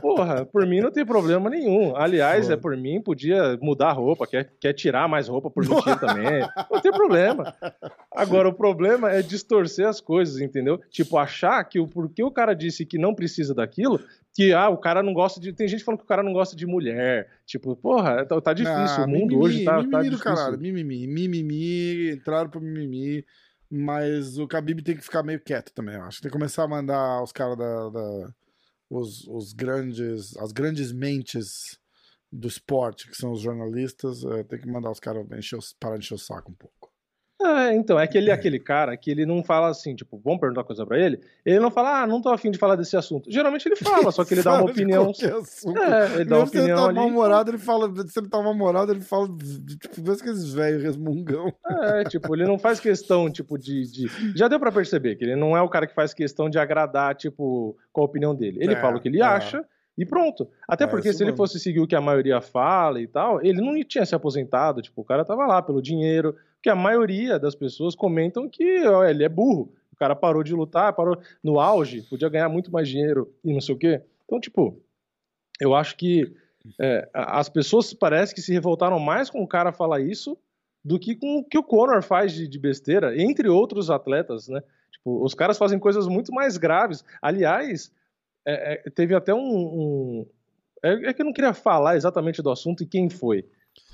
Porra, 0.00 0.44
por 0.44 0.66
mim 0.66 0.80
não 0.80 0.90
tem 0.90 1.06
problema 1.06 1.48
nenhum. 1.48 1.96
Aliás, 1.96 2.50
é 2.50 2.56
por 2.56 2.76
mim, 2.76 3.00
podia 3.00 3.58
mudar 3.62 3.88
a 3.88 3.92
roupa, 3.92 4.26
quer, 4.26 4.52
quer 4.60 4.74
tirar 4.74 5.08
mais 5.08 5.26
roupa 5.26 5.50
por 5.50 5.64
mentira 5.66 5.96
também. 5.96 6.46
Não 6.70 6.80
tem 6.80 6.92
problema. 6.92 7.54
Agora, 8.14 8.50
o 8.50 8.52
problema 8.52 9.10
é 9.10 9.22
distorcer 9.22 9.88
as 9.88 10.02
coisas, 10.02 10.38
entendeu? 10.42 10.78
Tipo, 10.90 11.16
achar 11.16 11.64
que 11.64 11.80
o 11.80 11.88
porquê 11.88 12.22
o 12.22 12.30
cara 12.30 12.54
disse 12.54 12.84
que 12.84 12.98
não 12.98 13.14
precisa 13.14 13.54
daquilo, 13.54 13.98
que 14.34 14.52
ah, 14.52 14.70
o 14.70 14.78
cara 14.78 15.02
não 15.02 15.12
gosta 15.12 15.38
de. 15.38 15.52
Tem 15.52 15.68
gente 15.68 15.84
falando 15.84 15.98
que 15.98 16.04
o 16.04 16.08
cara 16.08 16.22
não 16.22 16.32
gosta 16.32 16.56
de 16.56 16.66
mulher. 16.66 17.28
Tipo, 17.44 17.76
porra, 17.76 18.24
tá, 18.24 18.40
tá 18.40 18.52
difícil. 18.54 19.02
Ah, 19.02 19.04
o 19.04 19.08
mundo 19.08 19.36
mimimi, 19.36 19.42
hoje 19.42 19.64
tá, 19.64 19.76
mimimi 19.76 19.90
tá 19.90 20.16
do 20.16 20.18
caralho. 20.18 20.58
Mimimi, 20.58 21.06
mimimi, 21.06 22.10
entraram 22.12 22.48
pro 22.48 22.60
mimimi. 22.60 23.24
Mas 23.70 24.38
o 24.38 24.46
Khabib 24.46 24.82
tem 24.82 24.96
que 24.96 25.02
ficar 25.02 25.22
meio 25.22 25.40
quieto 25.40 25.72
também, 25.72 25.94
eu 25.94 26.02
acho. 26.02 26.20
Tem 26.20 26.30
que 26.30 26.36
começar 26.36 26.64
a 26.64 26.68
mandar 26.68 27.22
os 27.22 27.32
caras 27.32 27.56
da. 27.58 27.90
da 27.90 28.34
os, 28.88 29.26
os 29.28 29.52
grandes. 29.52 30.36
As 30.38 30.52
grandes 30.52 30.92
mentes 30.92 31.78
do 32.32 32.48
esporte, 32.48 33.08
que 33.10 33.16
são 33.16 33.32
os 33.32 33.42
jornalistas, 33.42 34.24
é, 34.24 34.42
tem 34.44 34.58
que 34.58 34.66
mandar 34.66 34.90
os 34.90 34.98
caras 34.98 35.26
parar 35.78 35.98
de 35.98 36.04
encher 36.06 36.14
o 36.14 36.18
saco 36.18 36.50
um 36.50 36.54
pouco. 36.54 36.81
É, 37.44 37.74
então, 37.74 37.98
é 37.98 38.04
aquele, 38.04 38.30
aquele 38.30 38.58
cara 38.58 38.96
que 38.96 39.10
ele 39.10 39.26
não 39.26 39.42
fala 39.42 39.68
assim, 39.68 39.94
tipo, 39.94 40.20
vamos 40.22 40.40
perguntar 40.40 40.64
coisa 40.64 40.86
pra 40.86 40.98
ele, 40.98 41.20
ele 41.44 41.58
não 41.58 41.70
fala, 41.70 42.02
ah, 42.02 42.06
não 42.06 42.20
tô 42.22 42.28
afim 42.28 42.50
de 42.50 42.58
falar 42.58 42.76
desse 42.76 42.96
assunto. 42.96 43.30
Geralmente 43.30 43.66
ele 43.66 43.76
fala, 43.76 44.12
só 44.12 44.24
que 44.24 44.34
ele 44.34 44.42
dá 44.42 44.54
uma 44.54 44.64
opinião. 44.70 45.12
É, 45.12 46.14
ele 46.14 46.24
dá 46.24 46.36
uma 46.36 46.44
opinião. 46.44 46.46
Se 46.46 46.58
ele 46.58 46.74
tá 46.74 46.92
mal-humorado, 46.92 47.50
ele 47.50 47.58
fala, 47.58 47.92
se 48.06 48.18
ele 48.18 48.28
tá 48.28 48.40
mal-humorado, 48.40 48.92
ele 48.92 49.00
fala, 49.00 49.26
tipo, 49.26 50.02
vê 50.02 50.12
aqueles 50.12 50.52
velhos 50.52 50.82
resmungão. 50.82 51.52
É, 51.82 52.04
tipo, 52.04 52.34
ele 52.34 52.44
não 52.44 52.58
faz 52.58 52.78
questão, 52.78 53.30
tipo, 53.30 53.58
de, 53.58 53.90
de. 53.90 54.36
Já 54.36 54.46
deu 54.48 54.60
pra 54.60 54.70
perceber 54.70 55.16
que 55.16 55.24
ele 55.24 55.36
não 55.36 55.56
é 55.56 55.62
o 55.62 55.68
cara 55.68 55.86
que 55.86 55.94
faz 55.94 56.14
questão 56.14 56.48
de 56.48 56.58
agradar, 56.58 57.14
tipo, 57.14 57.76
com 57.92 58.02
a 58.02 58.04
opinião 58.04 58.34
dele. 58.34 58.58
Ele 58.60 58.74
é, 58.74 58.80
fala 58.80 58.96
o 58.96 59.00
que 59.00 59.08
ele 59.08 59.20
é. 59.20 59.24
acha. 59.24 59.64
E 59.96 60.06
pronto. 60.06 60.48
Até 60.66 60.84
é, 60.84 60.86
porque 60.86 61.12
se 61.12 61.22
ele 61.22 61.36
fosse 61.36 61.60
seguir 61.60 61.80
o 61.80 61.86
que 61.86 61.94
a 61.94 62.00
maioria 62.00 62.40
fala 62.40 63.00
e 63.00 63.06
tal, 63.06 63.44
ele 63.44 63.60
não 63.60 63.78
tinha 63.84 64.06
se 64.06 64.14
aposentado. 64.14 64.80
Tipo, 64.80 65.02
o 65.02 65.04
cara 65.04 65.24
tava 65.24 65.46
lá 65.46 65.60
pelo 65.60 65.82
dinheiro, 65.82 66.34
que 66.62 66.70
a 66.70 66.76
maioria 66.76 67.38
das 67.38 67.54
pessoas 67.54 67.94
comentam 67.94 68.48
que 68.48 68.86
ó, 68.86 69.04
ele 69.04 69.24
é 69.24 69.28
burro. 69.28 69.72
O 69.92 69.96
cara 69.96 70.14
parou 70.14 70.42
de 70.42 70.54
lutar, 70.54 70.92
parou 70.94 71.18
no 71.42 71.60
auge, 71.60 72.02
podia 72.02 72.28
ganhar 72.28 72.48
muito 72.48 72.70
mais 72.70 72.88
dinheiro 72.88 73.32
e 73.44 73.52
não 73.52 73.60
sei 73.60 73.74
o 73.74 73.78
quê. 73.78 74.02
Então, 74.24 74.40
tipo, 74.40 74.80
eu 75.60 75.74
acho 75.74 75.96
que 75.96 76.34
é, 76.80 77.08
as 77.12 77.48
pessoas 77.48 77.92
parece 77.92 78.34
que 78.34 78.40
se 78.40 78.52
revoltaram 78.52 78.98
mais 78.98 79.28
com 79.28 79.42
o 79.42 79.48
cara 79.48 79.72
falar 79.72 80.00
isso 80.00 80.38
do 80.84 80.98
que 80.98 81.14
com 81.14 81.38
o 81.38 81.44
que 81.44 81.58
o 81.58 81.62
Conor 81.62 82.02
faz 82.02 82.32
de, 82.32 82.48
de 82.48 82.58
besteira, 82.58 83.20
entre 83.20 83.48
outros 83.48 83.90
atletas, 83.90 84.48
né? 84.48 84.60
Tipo, 84.90 85.24
os 85.24 85.34
caras 85.34 85.58
fazem 85.58 85.78
coisas 85.78 86.06
muito 86.06 86.32
mais 86.32 86.56
graves. 86.56 87.04
Aliás, 87.20 87.92
é, 88.46 88.74
é, 88.74 88.90
teve 88.90 89.14
até 89.14 89.32
um. 89.34 89.38
um 89.38 90.26
é, 90.82 91.10
é, 91.10 91.12
que 91.12 91.22
eu 91.22 91.26
não 91.26 91.32
queria 91.32 91.54
falar 91.54 91.96
exatamente 91.96 92.42
do 92.42 92.50
assunto 92.50 92.82
e 92.82 92.86
quem 92.86 93.08
foi 93.08 93.44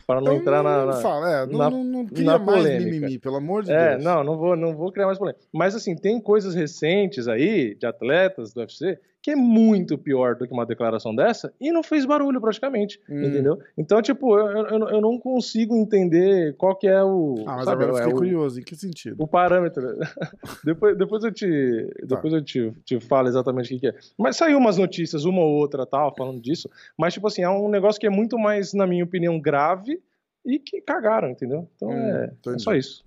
para 0.08 0.22
não 0.22 0.32
então, 0.32 0.36
entrar 0.38 0.62
na, 0.62 0.86
na, 0.86 0.92
fala, 0.94 1.42
é, 1.42 1.46
não, 1.46 1.58
na, 1.58 1.68
não, 1.68 1.84
não 1.84 2.06
cria 2.06 2.38
mais 2.38 2.64
mimimi, 2.64 3.18
pelo 3.18 3.36
amor 3.36 3.62
de 3.62 3.70
é, 3.70 3.90
Deus. 3.90 4.04
Não, 4.04 4.24
não 4.24 4.38
vou, 4.38 4.56
não 4.56 4.74
vou 4.74 4.90
criar 4.90 5.04
mais 5.04 5.18
polêmica. 5.18 5.44
Mas 5.52 5.74
assim, 5.74 5.94
tem 5.94 6.18
coisas 6.18 6.54
recentes 6.54 7.28
aí 7.28 7.74
de 7.74 7.84
atletas 7.84 8.54
do 8.54 8.60
UFC 8.60 8.98
que 9.20 9.32
é 9.32 9.36
muito 9.36 9.98
pior 9.98 10.36
do 10.36 10.46
que 10.46 10.52
uma 10.52 10.64
declaração 10.64 11.14
dessa 11.14 11.52
e 11.60 11.72
não 11.72 11.82
fez 11.82 12.06
barulho 12.06 12.40
praticamente, 12.40 13.00
hum. 13.08 13.22
entendeu? 13.22 13.58
Então, 13.76 14.00
tipo, 14.00 14.38
eu, 14.38 14.66
eu, 14.66 14.88
eu, 14.88 15.00
não 15.00 15.18
consigo 15.18 15.76
entender 15.76 16.54
qual 16.56 16.76
que 16.76 16.86
é 16.86 17.02
o... 17.02 17.44
Ah, 17.46 17.56
mas 17.56 17.64
sabe, 17.64 17.84
agora 17.84 17.90
eu 17.90 17.96
fiquei 17.96 18.12
é 18.12 18.16
curioso, 18.16 18.60
em 18.60 18.62
que 18.62 18.76
sentido? 18.76 19.16
O 19.18 19.26
parâmetro. 19.26 19.98
depois, 20.64 20.96
depois 20.96 21.24
eu, 21.24 21.32
te, 21.32 21.88
tá. 22.00 22.14
depois 22.14 22.32
eu 22.32 22.42
te, 22.42 22.72
te 22.84 23.00
falo 23.00 23.28
exatamente 23.28 23.66
o 23.66 23.68
que, 23.68 23.80
que, 23.80 23.88
é. 23.88 23.94
Mas 24.16 24.36
saiu 24.36 24.58
umas 24.58 24.78
notícias, 24.78 25.24
uma 25.24 25.42
ou 25.42 25.56
outra, 25.56 25.84
tal, 25.84 26.14
falando 26.14 26.40
disso, 26.40 26.70
mas, 26.96 27.12
tipo 27.12 27.26
assim, 27.26 27.42
é 27.42 27.50
um 27.50 27.68
negócio 27.68 28.00
que 28.00 28.06
é 28.06 28.10
muito 28.10 28.38
mais, 28.38 28.72
na 28.72 28.86
minha 28.86 29.04
opinião, 29.04 29.40
grave 29.40 30.00
e 30.44 30.58
que 30.58 30.80
cagaram, 30.80 31.30
entendeu? 31.30 31.68
Então 31.74 31.88
hum, 31.88 31.92
é, 31.92 32.32
é 32.54 32.58
só 32.58 32.74
isso. 32.74 33.04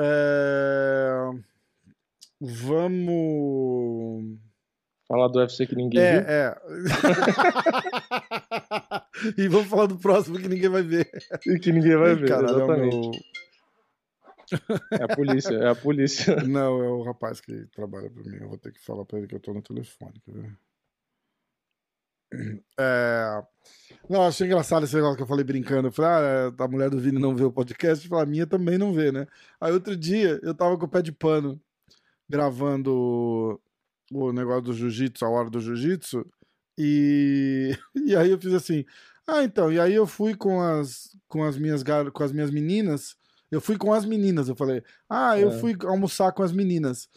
É... 0.00 1.30
Vamos 2.40 4.38
Falar 5.08 5.28
do 5.28 5.38
UFC 5.38 5.66
que 5.66 5.74
ninguém 5.74 6.02
é, 6.02 6.20
viu. 6.20 6.28
É, 6.28 6.54
e 9.38 9.48
vamos 9.48 9.68
falar 9.68 9.86
do 9.86 9.98
próximo 9.98 10.38
que 10.38 10.46
ninguém 10.46 10.68
vai 10.68 10.82
ver. 10.82 11.10
E 11.46 11.58
que 11.58 11.72
ninguém 11.72 11.96
vai 11.96 12.14
ver, 12.14 12.28
Caralho, 12.28 12.58
exatamente. 12.58 13.24
É, 14.52 14.56
meu... 14.68 15.00
é 15.00 15.04
a 15.04 15.16
polícia, 15.16 15.54
é 15.54 15.68
a 15.70 15.74
polícia. 15.74 16.36
Não, 16.44 16.84
é 16.84 16.88
o 16.90 17.02
rapaz 17.02 17.40
que 17.40 17.66
trabalha 17.74 18.10
pra 18.10 18.22
mim. 18.22 18.36
Eu 18.38 18.50
vou 18.50 18.58
ter 18.58 18.70
que 18.70 18.84
falar 18.84 19.06
pra 19.06 19.16
ele 19.16 19.26
que 19.26 19.34
eu 19.34 19.40
tô 19.40 19.54
no 19.54 19.62
telefone, 19.62 20.20
quer 20.20 20.32
ver? 20.32 20.58
É... 22.78 23.42
Não, 24.10 24.26
achei 24.26 24.46
engraçado 24.46 24.84
esse 24.84 24.94
negócio 24.94 25.16
que 25.16 25.22
eu 25.22 25.26
falei 25.26 25.44
brincando. 25.44 25.88
Eu 25.88 25.92
falei, 25.92 26.10
ah, 26.10 26.52
é, 26.60 26.62
a 26.62 26.68
mulher 26.68 26.90
do 26.90 27.00
Vini 27.00 27.18
não 27.18 27.34
vê 27.34 27.44
o 27.44 27.52
podcast, 27.52 28.06
a 28.14 28.26
minha 28.26 28.46
também 28.46 28.76
não 28.76 28.92
vê, 28.92 29.10
né? 29.10 29.26
Aí 29.58 29.72
outro 29.72 29.96
dia 29.96 30.38
eu 30.42 30.54
tava 30.54 30.76
com 30.76 30.84
o 30.84 30.88
pé 30.88 31.00
de 31.00 31.12
pano 31.12 31.58
gravando 32.28 33.58
o 34.12 34.32
negócio 34.32 34.62
do 34.62 34.72
jiu-jitsu, 34.72 35.24
a 35.24 35.28
hora 35.28 35.50
do 35.50 35.60
jiu-jitsu, 35.60 36.26
e, 36.76 37.76
e 38.06 38.16
aí 38.16 38.30
eu 38.30 38.38
fiz 38.38 38.52
assim, 38.54 38.84
ah, 39.26 39.42
então, 39.42 39.70
e 39.70 39.78
aí 39.78 39.94
eu 39.94 40.06
fui 40.06 40.34
com 40.34 40.60
as, 40.60 41.16
com 41.28 41.44
as 41.44 41.58
minhas 41.58 41.82
com 42.12 42.22
as 42.22 42.32
minhas 42.32 42.50
meninas, 42.50 43.16
eu 43.50 43.60
fui 43.60 43.76
com 43.76 43.92
as 43.92 44.04
meninas, 44.04 44.48
eu 44.48 44.56
falei, 44.56 44.82
ah, 45.08 45.38
eu 45.38 45.50
é. 45.50 45.58
fui 45.58 45.76
almoçar 45.84 46.32
com 46.32 46.42
as 46.42 46.52
meninas. 46.52 47.08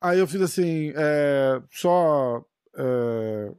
Aí 0.00 0.18
eu 0.18 0.26
fiz 0.26 0.40
assim, 0.40 0.92
é, 0.94 1.60
só 1.70 2.44
é, 2.76 3.52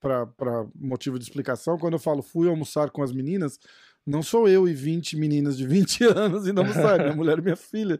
para 0.00 0.66
motivo 0.74 1.18
de 1.18 1.24
explicação, 1.24 1.78
quando 1.78 1.94
eu 1.94 1.98
falo 1.98 2.22
fui 2.22 2.48
almoçar 2.48 2.90
com 2.90 3.02
as 3.02 3.12
meninas, 3.12 3.58
não 4.06 4.22
sou 4.22 4.48
eu 4.48 4.68
e 4.68 4.72
20 4.72 5.16
meninas 5.16 5.56
de 5.56 5.66
20 5.66 6.04
anos 6.14 6.46
e 6.46 6.52
não 6.52 6.72
sai, 6.72 6.98
minha 6.98 7.16
mulher 7.16 7.38
e 7.38 7.42
minha 7.42 7.56
filha. 7.56 7.98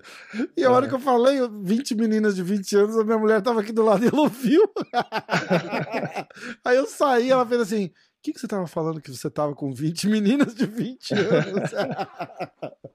E 0.57 0.63
a 0.63 0.67
é. 0.67 0.69
hora 0.69 0.87
que 0.87 0.95
eu 0.95 1.01
falei 1.01 1.41
20 1.63 1.97
meninas 1.97 2.37
de 2.37 2.45
20 2.45 2.77
anos, 2.77 2.97
a 2.97 3.05
minha 3.05 3.19
mulher 3.19 3.43
tava 3.43 3.61
aqui 3.61 3.73
do 3.73 3.83
lado 3.83 4.05
e 4.05 4.09
ela 4.09 4.21
ouviu. 4.21 4.63
Aí 6.65 6.77
eu 6.77 6.87
saí, 6.87 7.31
ela 7.31 7.45
fez 7.45 7.61
assim: 7.61 7.87
o 7.87 7.91
que, 8.23 8.33
que 8.33 8.41
você 8.41 8.47
tava 8.47 8.69
falando 8.69 9.01
que 9.01 9.11
você 9.11 9.29
tava 9.29 9.55
com 9.55 9.73
20 9.73 10.09
meninas 10.09 10.55
de 10.55 10.67
20 10.67 11.15
anos? 11.15 11.71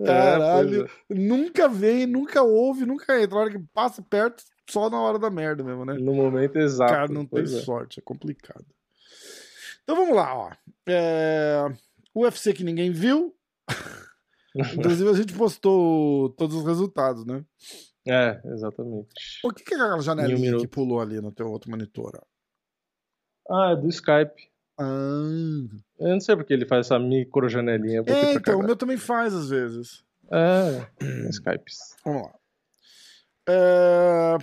É, 0.00 0.04
Caralho, 0.04 0.86
é, 0.86 1.14
nunca 1.14 1.68
vem, 1.68 2.06
nunca 2.06 2.42
ouve, 2.42 2.86
nunca 2.86 3.20
entra. 3.20 3.36
A 3.36 3.40
hora 3.42 3.50
que 3.50 3.58
passa 3.72 4.02
perto, 4.02 4.42
só 4.68 4.88
na 4.88 4.98
hora 4.98 5.18
da 5.18 5.30
merda 5.30 5.62
mesmo, 5.62 5.84
né? 5.84 5.94
No 5.94 6.14
momento 6.14 6.58
exato. 6.58 6.92
Cara, 6.92 7.08
não 7.08 7.26
tem 7.26 7.42
é. 7.42 7.46
sorte, 7.46 8.00
é 8.00 8.02
complicado. 8.02 8.64
Então 9.82 9.96
vamos 9.96 10.16
lá, 10.16 10.34
ó. 10.34 10.50
É... 10.86 11.70
UFC 12.14 12.52
que 12.52 12.64
ninguém 12.64 12.90
viu. 12.90 13.34
Inclusive, 14.54 15.10
a 15.10 15.14
gente 15.14 15.32
postou 15.34 16.30
todos 16.30 16.56
os 16.56 16.64
resultados, 16.64 17.24
né? 17.24 17.44
É, 18.06 18.40
exatamente. 18.44 19.08
O 19.42 19.50
que, 19.50 19.64
que 19.64 19.74
é 19.74 19.76
aquela 19.76 20.00
janelinha 20.00 20.58
que 20.58 20.68
pulou 20.68 21.00
ali 21.00 21.20
no 21.20 21.32
teu 21.32 21.50
outro 21.50 21.70
monitor? 21.70 22.22
Ah, 23.50 23.72
é 23.72 23.76
do 23.76 23.88
Skype. 23.88 24.50
Ah. 24.78 25.22
Eu 25.98 26.08
não 26.08 26.20
sei 26.20 26.36
porque 26.36 26.52
ele 26.52 26.66
faz 26.66 26.86
essa 26.86 26.98
micro 26.98 27.48
janelinha. 27.48 28.02
É, 28.06 28.34
então, 28.34 28.60
o 28.60 28.62
meu 28.62 28.76
também 28.76 28.96
faz 28.96 29.34
às 29.34 29.48
vezes. 29.48 30.04
É, 30.30 30.86
Skypes. 31.30 31.96
Vamos 32.04 32.22
lá. 32.22 32.34
É... 33.48 34.38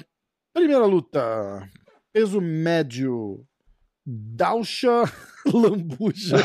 Primeira 0.53 0.85
luta. 0.85 1.69
Peso 2.13 2.41
médio. 2.41 3.45
Dalsha 4.05 5.03
Lambuja. 5.53 6.37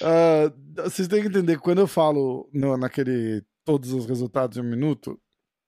uh, 0.00 0.82
vocês 0.84 1.08
têm 1.08 1.22
que 1.22 1.28
entender, 1.28 1.58
quando 1.58 1.80
eu 1.80 1.86
falo 1.86 2.48
no, 2.52 2.76
naquele 2.76 3.42
todos 3.64 3.92
os 3.92 4.06
resultados 4.06 4.56
em 4.56 4.60
um 4.60 4.64
minuto, 4.64 5.20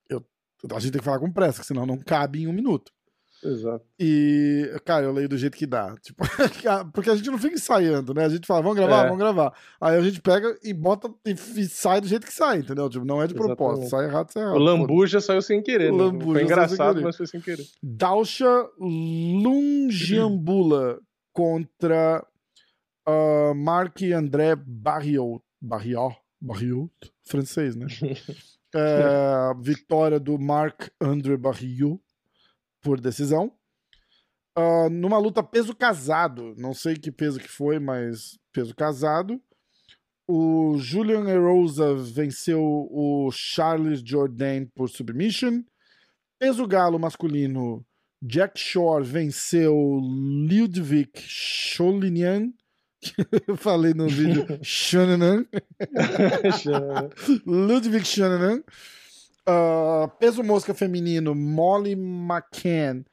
eu, 0.08 0.24
a 0.72 0.78
gente 0.80 0.92
tem 0.92 1.00
que 1.00 1.04
falar 1.04 1.18
com 1.18 1.32
pressa, 1.32 1.62
senão 1.62 1.86
não 1.86 1.98
cabe 1.98 2.42
em 2.42 2.46
um 2.46 2.52
minuto. 2.52 2.92
Exato. 3.44 3.84
E, 4.00 4.72
cara, 4.84 5.04
eu 5.04 5.12
leio 5.12 5.28
do 5.28 5.36
jeito 5.36 5.56
que 5.56 5.66
dá. 5.66 5.94
Tipo, 6.00 6.24
porque 6.92 7.10
a 7.10 7.16
gente 7.16 7.30
não 7.30 7.38
fica 7.38 7.54
ensaiando, 7.54 8.14
né? 8.14 8.24
A 8.24 8.28
gente 8.28 8.46
fala, 8.46 8.62
vamos 8.62 8.78
gravar? 8.78 9.00
É. 9.00 9.04
Vamos 9.04 9.18
gravar. 9.18 9.52
Aí 9.80 9.96
a 9.96 10.00
gente 10.00 10.22
pega 10.22 10.56
e 10.62 10.72
bota 10.72 11.12
e, 11.24 11.64
sai 11.66 12.00
do 12.00 12.06
jeito 12.06 12.24
que 12.26 12.32
sai, 12.32 12.58
entendeu? 12.58 12.88
Tipo, 12.88 13.04
não 13.04 13.20
é 13.22 13.26
de 13.26 13.34
Exatamente. 13.34 13.56
propósito. 13.56 13.90
Sai 13.90 14.06
errado, 14.06 14.32
sai 14.32 14.42
errado. 14.42 14.56
O 14.56 14.60
Lambuja 14.60 15.20
saiu 15.20 15.42
sem 15.42 15.62
querer. 15.62 15.92
O 15.92 15.96
né? 15.96 16.04
Lambuja 16.04 16.32
foi 16.32 16.42
engraçado, 16.42 17.02
mas 17.02 17.16
foi 17.16 17.26
sem 17.26 17.40
querer. 17.40 17.66
Dalsha 17.82 18.66
Lungiambula 18.78 20.98
contra 21.32 22.24
uh, 23.06 23.54
Marc 23.54 24.02
André 24.12 24.56
Barriot. 24.56 25.42
Barriot? 25.60 26.16
Barriot? 26.40 26.90
Francês, 27.26 27.76
né? 27.76 27.86
é, 28.74 29.54
vitória 29.60 30.18
do 30.18 30.38
Marc 30.38 30.88
André 31.00 31.36
Barriot 31.36 32.00
por 32.84 33.00
decisão. 33.00 33.50
Uh, 34.56 34.88
numa 34.88 35.18
luta 35.18 35.42
peso 35.42 35.74
casado, 35.74 36.54
não 36.56 36.72
sei 36.72 36.94
que 36.94 37.10
peso 37.10 37.40
que 37.40 37.48
foi, 37.48 37.80
mas 37.80 38.38
peso 38.52 38.72
casado. 38.72 39.42
O 40.28 40.76
Julian 40.78 41.28
Erosa 41.28 41.94
venceu 41.94 42.62
o 42.62 43.30
Charles 43.32 44.00
Jourdain 44.00 44.66
por 44.66 44.88
submission. 44.88 45.64
Peso 46.38 46.66
galo 46.66 46.98
masculino, 46.98 47.84
Jack 48.22 48.58
Shore 48.58 49.04
venceu 49.04 49.74
Ludwig 49.74 51.10
Scholinian. 51.16 52.52
Eu 53.46 53.56
falei 53.58 53.92
no 53.92 54.08
vídeo 54.08 54.46
Shonanan. 54.62 55.46
Ludwig 57.44 58.06
Shonanan. 58.06 58.62
Uh, 59.46 60.08
peso 60.18 60.42
mosca 60.42 60.72
feminino, 60.72 61.34
Molly 61.34 61.94
McCann 61.94 63.04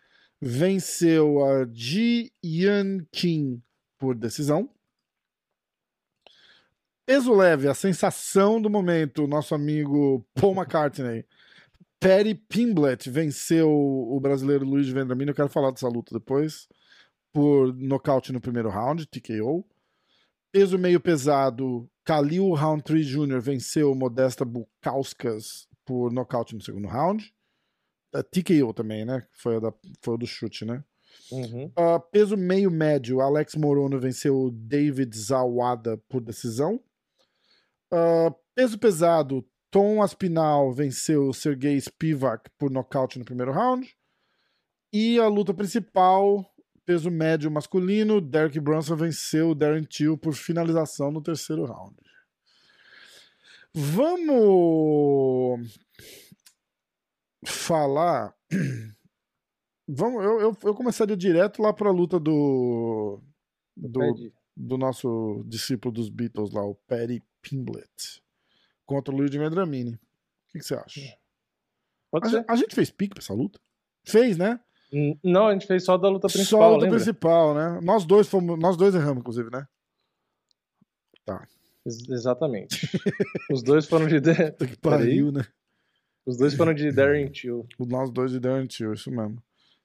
venceu 0.41 1.43
a 1.43 1.65
Ji 1.65 2.31
Yan 2.43 3.05
Kim 3.11 3.61
por 4.00 4.15
decisão. 4.15 4.69
Peso 7.05 7.33
leve, 7.33 7.67
a 7.67 7.73
sensação 7.73 8.61
do 8.61 8.69
momento, 8.69 9.27
nosso 9.27 9.53
amigo 9.53 10.25
Paul 10.33 10.55
McCartney. 10.55 11.25
Perry 12.00 12.33
Pimblett 12.33 13.09
venceu 13.09 13.69
o 13.69 14.19
brasileiro 14.19 14.65
Luiz 14.65 14.88
Vendramini. 14.88 15.31
Eu 15.31 15.35
quero 15.35 15.50
falar 15.50 15.71
dessa 15.71 15.88
luta 15.88 16.17
depois. 16.17 16.67
Por 17.33 17.73
nocaute 17.75 18.31
no 18.31 18.41
primeiro 18.41 18.69
round, 18.69 19.05
TKO. 19.05 19.65
Peso 20.51 20.79
meio 20.79 21.00
pesado, 21.00 21.89
Khalil 22.05 22.53
Roundtree 22.53 23.03
Jr. 23.03 23.39
venceu 23.39 23.93
Modesta 23.93 24.43
Bukauskas 24.43 25.70
por 25.91 26.10
nocaute 26.10 26.55
no 26.55 26.62
segundo 26.62 26.88
round. 26.88 27.33
A 28.13 28.24
TKO 28.24 28.74
também, 28.74 29.03
né? 29.03 29.27
Foi, 29.33 29.60
da, 29.60 29.74
foi 30.01 30.17
do 30.17 30.25
chute, 30.25 30.63
né? 30.63 30.81
Uhum. 31.29 31.65
Uh, 31.65 32.00
peso 32.10 32.38
meio 32.38 32.71
médio, 32.71 33.19
Alex 33.19 33.55
Morono 33.55 34.00
venceu 34.00 34.50
David 34.53 35.13
Zawada 35.17 35.98
por 36.07 36.21
decisão. 36.21 36.81
Uh, 37.91 38.33
peso 38.55 38.79
pesado, 38.79 39.45
Tom 39.69 40.01
Aspinal 40.01 40.71
venceu 40.71 41.33
Sergei 41.33 41.77
Spivak 41.77 42.50
por 42.57 42.71
nocaute 42.71 43.19
no 43.19 43.25
primeiro 43.25 43.51
round. 43.51 43.93
E 44.93 45.19
a 45.19 45.27
luta 45.27 45.53
principal, 45.53 46.45
peso 46.86 47.12
médio 47.12 47.51
masculino, 47.51 48.21
Derek 48.21 48.62
Brunson 48.62 48.95
venceu 48.95 49.53
Darren 49.53 49.83
Till 49.83 50.17
por 50.17 50.33
finalização 50.33 51.12
no 51.12 51.21
terceiro 51.21 51.65
round. 51.65 51.98
Vamos 53.73 55.69
falar. 57.45 58.35
Vamos, 59.87 60.23
eu, 60.23 60.39
eu, 60.39 60.57
eu 60.63 60.75
começaria 60.75 61.17
direto 61.17 61.61
lá 61.61 61.73
para 61.73 61.89
a 61.89 61.93
luta 61.93 62.19
do 62.19 63.21
do, 63.75 64.31
do 64.55 64.77
nosso 64.77 65.43
discípulo 65.47 65.93
dos 65.93 66.09
Beatles 66.09 66.51
lá, 66.51 66.63
o 66.63 66.75
Perry 66.87 67.21
Pimblett, 67.41 68.23
contra 68.85 69.13
o 69.13 69.17
Luigi 69.17 69.37
Vendramini. 69.37 69.95
O 69.95 69.99
que, 70.49 70.59
que 70.59 70.65
você 70.65 70.75
acha? 70.75 71.01
Pode 72.11 72.35
a, 72.35 72.45
a 72.47 72.55
gente 72.55 72.75
fez 72.75 72.89
pique 72.91 73.15
pra 73.15 73.23
essa 73.23 73.33
luta? 73.33 73.59
Fez, 74.05 74.37
né? 74.37 74.59
Não, 75.23 75.47
a 75.47 75.53
gente 75.53 75.65
fez 75.65 75.85
só 75.85 75.97
da 75.97 76.09
luta 76.09 76.27
principal. 76.27 76.59
Só 76.59 76.65
a 76.65 76.67
luta 76.67 76.83
lembra? 76.83 76.97
principal, 76.97 77.55
né? 77.55 77.79
Nós 77.81 78.05
dois 78.05 78.27
fomos, 78.27 78.59
nós 78.59 78.75
dois 78.75 78.93
erramos, 78.93 79.21
inclusive, 79.21 79.49
né? 79.49 79.65
Tá. 81.25 81.47
Ex 81.85 82.09
exatamente. 82.09 82.89
Os 83.51 83.63
dois 83.63 83.88
foram 83.88 84.07
de. 84.07 84.21
que 84.21 84.77
pariu, 84.79 85.31
né? 85.31 85.45
Os 86.25 86.38
dois 86.38 86.53
foram 86.53 86.73
de 86.73 86.91
Darren 86.91 87.27
Till. 87.27 87.67
Nós 87.79 88.11
dois 88.11 88.31
de 88.31 88.39
Darren 88.39 88.67
Till, 88.67 88.93
isso 88.93 89.09
mesmo. 89.09 89.41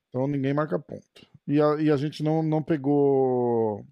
Então 0.08 0.26
ninguém 0.26 0.52
marca 0.52 0.78
ponto. 0.78 1.26
E 1.46 1.60
a, 1.60 1.76
e 1.76 1.90
a 1.90 1.96
gente 1.96 2.22
não, 2.22 2.42
não 2.42 2.62
pegou. 2.62 3.84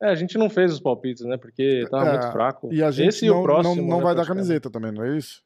É, 0.00 0.08
a 0.08 0.14
gente 0.14 0.38
não 0.38 0.48
fez 0.48 0.72
os 0.72 0.80
palpites, 0.80 1.24
né? 1.24 1.36
Porque 1.36 1.86
tava 1.90 2.08
é, 2.08 2.12
muito 2.12 2.32
fraco. 2.32 2.72
E 2.72 2.82
a 2.82 2.90
gente 2.90 3.08
Esse 3.08 3.26
não, 3.26 3.36
e 3.36 3.38
o 3.38 3.42
próximo, 3.42 3.76
não, 3.76 3.84
não 3.84 4.00
vai 4.00 4.14
dar 4.14 4.26
camiseta 4.26 4.70
também, 4.70 4.92
não 4.92 5.04
é 5.04 5.16
isso? 5.16 5.44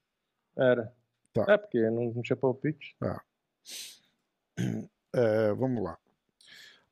Era. 0.57 0.93
Tá. 1.33 1.45
É, 1.49 1.57
porque 1.57 1.79
não, 1.91 2.13
não 2.13 2.23
tinha 2.23 2.37
palpite. 2.37 2.97
É. 3.03 3.17
é. 5.15 5.55
vamos 5.55 5.83
lá. 5.83 5.99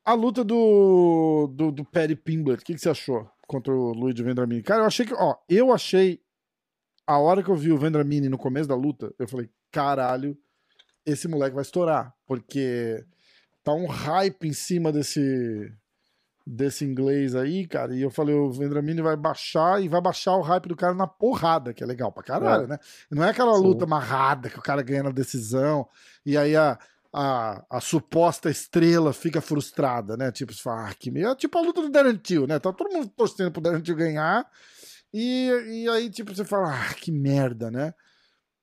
A 0.05 0.15
luta 0.15 0.45
do, 0.45 1.49
do, 1.53 1.73
do 1.73 1.85
Perry 1.85 2.15
Pimblett, 2.15 2.63
o 2.63 2.65
que, 2.65 2.75
que 2.75 2.81
você 2.81 2.91
achou 2.91 3.29
contra 3.47 3.73
o 3.73 3.93
Luigi 3.93 4.23
Vendramini? 4.23 4.63
Cara, 4.63 4.83
eu 4.83 4.87
achei 4.87 5.07
que. 5.07 5.15
Ó, 5.15 5.37
eu 5.49 5.73
achei. 5.73 6.21
A 7.07 7.19
hora 7.19 7.43
que 7.43 7.49
eu 7.49 7.57
vi 7.57 7.71
o 7.71 7.79
Vendramini 7.79 8.29
no 8.29 8.39
começo 8.39 8.69
da 8.69 8.75
luta, 8.75 9.15
eu 9.19 9.29
falei, 9.29 9.49
caralho, 9.71 10.37
esse 11.05 11.29
moleque 11.29 11.55
vai 11.55 11.63
estourar. 11.63 12.13
Porque 12.27 13.05
tá 13.63 13.73
um 13.73 13.87
hype 13.87 14.49
em 14.49 14.53
cima 14.53 14.91
desse 14.93 15.73
desse 16.47 16.85
inglês 16.85 17.35
aí, 17.35 17.67
cara, 17.67 17.93
e 17.93 18.01
eu 18.01 18.09
falei, 18.09 18.33
o 18.33 18.53
Vendramini 18.53 19.03
vai 19.03 19.17
baixar 19.17 19.83
e 19.83 19.89
vai 19.89 20.01
baixar 20.01 20.37
o 20.37 20.43
hype 20.43 20.69
do 20.69 20.77
cara 20.77 20.95
na 20.95 21.07
porrada, 21.07 21.75
que 21.75 21.83
é 21.83 21.87
legal 21.87 22.13
pra 22.13 22.23
caralho, 22.23 22.65
é. 22.65 22.69
né? 22.69 22.79
Não 23.11 23.25
é 23.25 23.31
aquela 23.31 23.57
Sim. 23.57 23.63
luta 23.63 23.85
amarrada 23.85 24.49
que 24.49 24.57
o 24.57 24.63
cara 24.63 24.81
ganha 24.81 25.03
na 25.03 25.11
decisão 25.11 25.89
e 26.25 26.37
aí 26.37 26.55
a, 26.55 26.79
a, 27.13 27.65
a 27.71 27.81
suposta 27.81 28.51
estrela 28.51 29.13
fica 29.13 29.41
frustrada, 29.41 30.17
né? 30.17 30.31
Tipo, 30.33 30.53
você 30.53 30.63
fala, 30.63 30.89
ah, 30.89 30.95
que 30.95 31.11
meio... 31.11 31.29
É 31.29 31.35
tipo 31.35 31.59
a 31.59 31.63
luta 31.63 31.83
do 31.83 31.91
Darren 31.91 32.17
Till, 32.17 32.47
né? 32.47 32.59
Tá 32.59 32.73
todo 32.73 32.93
mundo 32.93 33.09
torcendo 33.09 33.51
pro 33.51 33.63
Darren 33.63 33.81
Till 33.81 33.97
ganhar 33.97 34.47
e, 35.13 35.49
e 35.85 35.89
aí, 35.89 36.11
tipo, 36.11 36.35
você 36.35 36.45
fala, 36.45 36.75
ah, 36.75 36.95
que 36.95 37.11
merda, 37.11 37.71
né? 37.71 37.95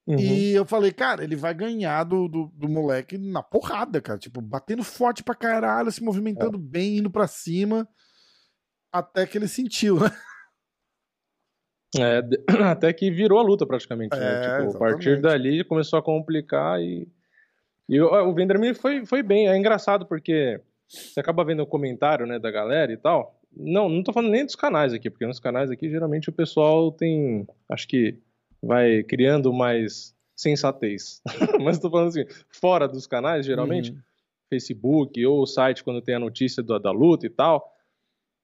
Uhum. 0.05 0.19
E 0.19 0.51
eu 0.53 0.65
falei, 0.65 0.91
cara, 0.91 1.23
ele 1.23 1.35
vai 1.35 1.53
ganhar 1.53 2.03
do, 2.03 2.27
do, 2.27 2.51
do, 2.53 2.67
moleque 2.67 3.17
na 3.17 3.41
porrada, 3.41 4.01
cara. 4.01 4.19
Tipo, 4.19 4.41
batendo 4.41 4.83
forte 4.83 5.23
pra 5.23 5.33
caralho, 5.33 5.91
se 5.91 6.03
movimentando 6.03 6.57
é. 6.57 6.62
bem, 6.62 6.97
indo 6.97 7.09
pra 7.09 7.25
cima. 7.25 7.88
Até 8.91 9.25
que 9.25 9.38
ele 9.38 9.47
sentiu, 9.47 10.00
né? 10.00 10.12
É, 11.97 12.21
até 12.69 12.91
que 12.91 13.09
virou 13.09 13.39
a 13.39 13.43
luta 13.43 13.65
praticamente. 13.65 14.15
Né? 14.15 14.45
É, 14.45 14.65
tipo, 14.65 14.75
a 14.75 14.79
partir 14.79 15.21
dali 15.21 15.63
começou 15.63 15.97
a 15.97 16.03
complicar 16.03 16.79
e. 16.81 17.07
E 17.93 18.01
o, 18.01 18.07
o 18.07 18.33
Vendramin 18.33 18.73
foi, 18.73 19.05
foi 19.05 19.21
bem. 19.21 19.47
É 19.47 19.55
engraçado 19.55 20.07
porque 20.07 20.59
você 20.88 21.19
acaba 21.19 21.45
vendo 21.45 21.62
o 21.62 21.67
comentário 21.67 22.25
né, 22.25 22.39
da 22.39 22.50
galera 22.50 22.91
e 22.91 22.97
tal. 22.97 23.39
Não, 23.55 23.88
não 23.88 24.01
tô 24.01 24.12
falando 24.12 24.31
nem 24.31 24.43
dos 24.43 24.55
canais 24.55 24.93
aqui, 24.93 25.12
porque 25.12 25.27
nos 25.27 25.39
canais 25.39 25.69
aqui 25.69 25.88
geralmente 25.88 26.27
o 26.27 26.33
pessoal 26.33 26.91
tem. 26.91 27.47
Acho 27.69 27.88
que 27.88 28.17
vai 28.63 29.03
criando 29.03 29.53
mais 29.53 30.15
sensatez. 30.35 31.21
Mas 31.63 31.75
estou 31.75 31.91
falando 31.91 32.07
assim, 32.07 32.25
fora 32.50 32.88
dos 32.88 33.05
canais, 33.05 33.45
geralmente, 33.45 33.91
uhum. 33.91 33.97
Facebook 34.50 35.23
ou 35.23 35.43
o 35.43 35.45
site 35.45 35.83
quando 35.83 36.01
tem 36.01 36.15
a 36.15 36.19
notícia 36.19 36.63
da, 36.63 36.79
da 36.79 36.91
luta 36.91 37.27
e 37.27 37.29
tal, 37.29 37.73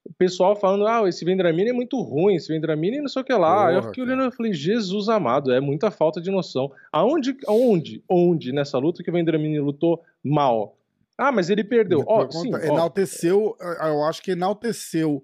o 0.10 0.14
pessoal 0.14 0.56
falando, 0.56 0.88
ah, 0.88 1.08
esse 1.08 1.24
Vendramini 1.24 1.70
é 1.70 1.74
muito 1.74 2.02
ruim, 2.02 2.36
esse 2.36 2.52
Vendramini 2.52 3.00
não 3.00 3.08
sei 3.08 3.22
o 3.22 3.26
que 3.26 3.34
lá. 3.34 3.66
Porra, 3.66 3.74
eu 3.74 3.84
fiquei 3.84 4.04
olhando 4.04 4.26
e 4.26 4.36
falei, 4.36 4.54
Jesus 4.54 5.08
amado, 5.08 5.52
é 5.52 5.60
muita 5.60 5.92
falta 5.92 6.20
de 6.20 6.32
noção. 6.32 6.72
Aonde, 6.92 7.38
aonde, 7.48 8.04
onde 8.10 8.52
nessa 8.52 8.80
luta 8.80 9.04
que 9.04 9.10
o 9.10 9.14
Vendramini 9.14 9.60
lutou 9.60 10.02
mal? 10.24 10.76
Ah, 11.16 11.32
mas 11.32 11.50
ele 11.50 11.64
perdeu. 11.64 12.04
Ó, 12.08 12.26
oh, 12.26 12.32
sim, 12.32 12.50
enalteceu, 12.64 13.56
ó. 13.62 13.88
eu 13.88 14.04
acho 14.04 14.22
que 14.24 14.32
enalteceu 14.32 15.24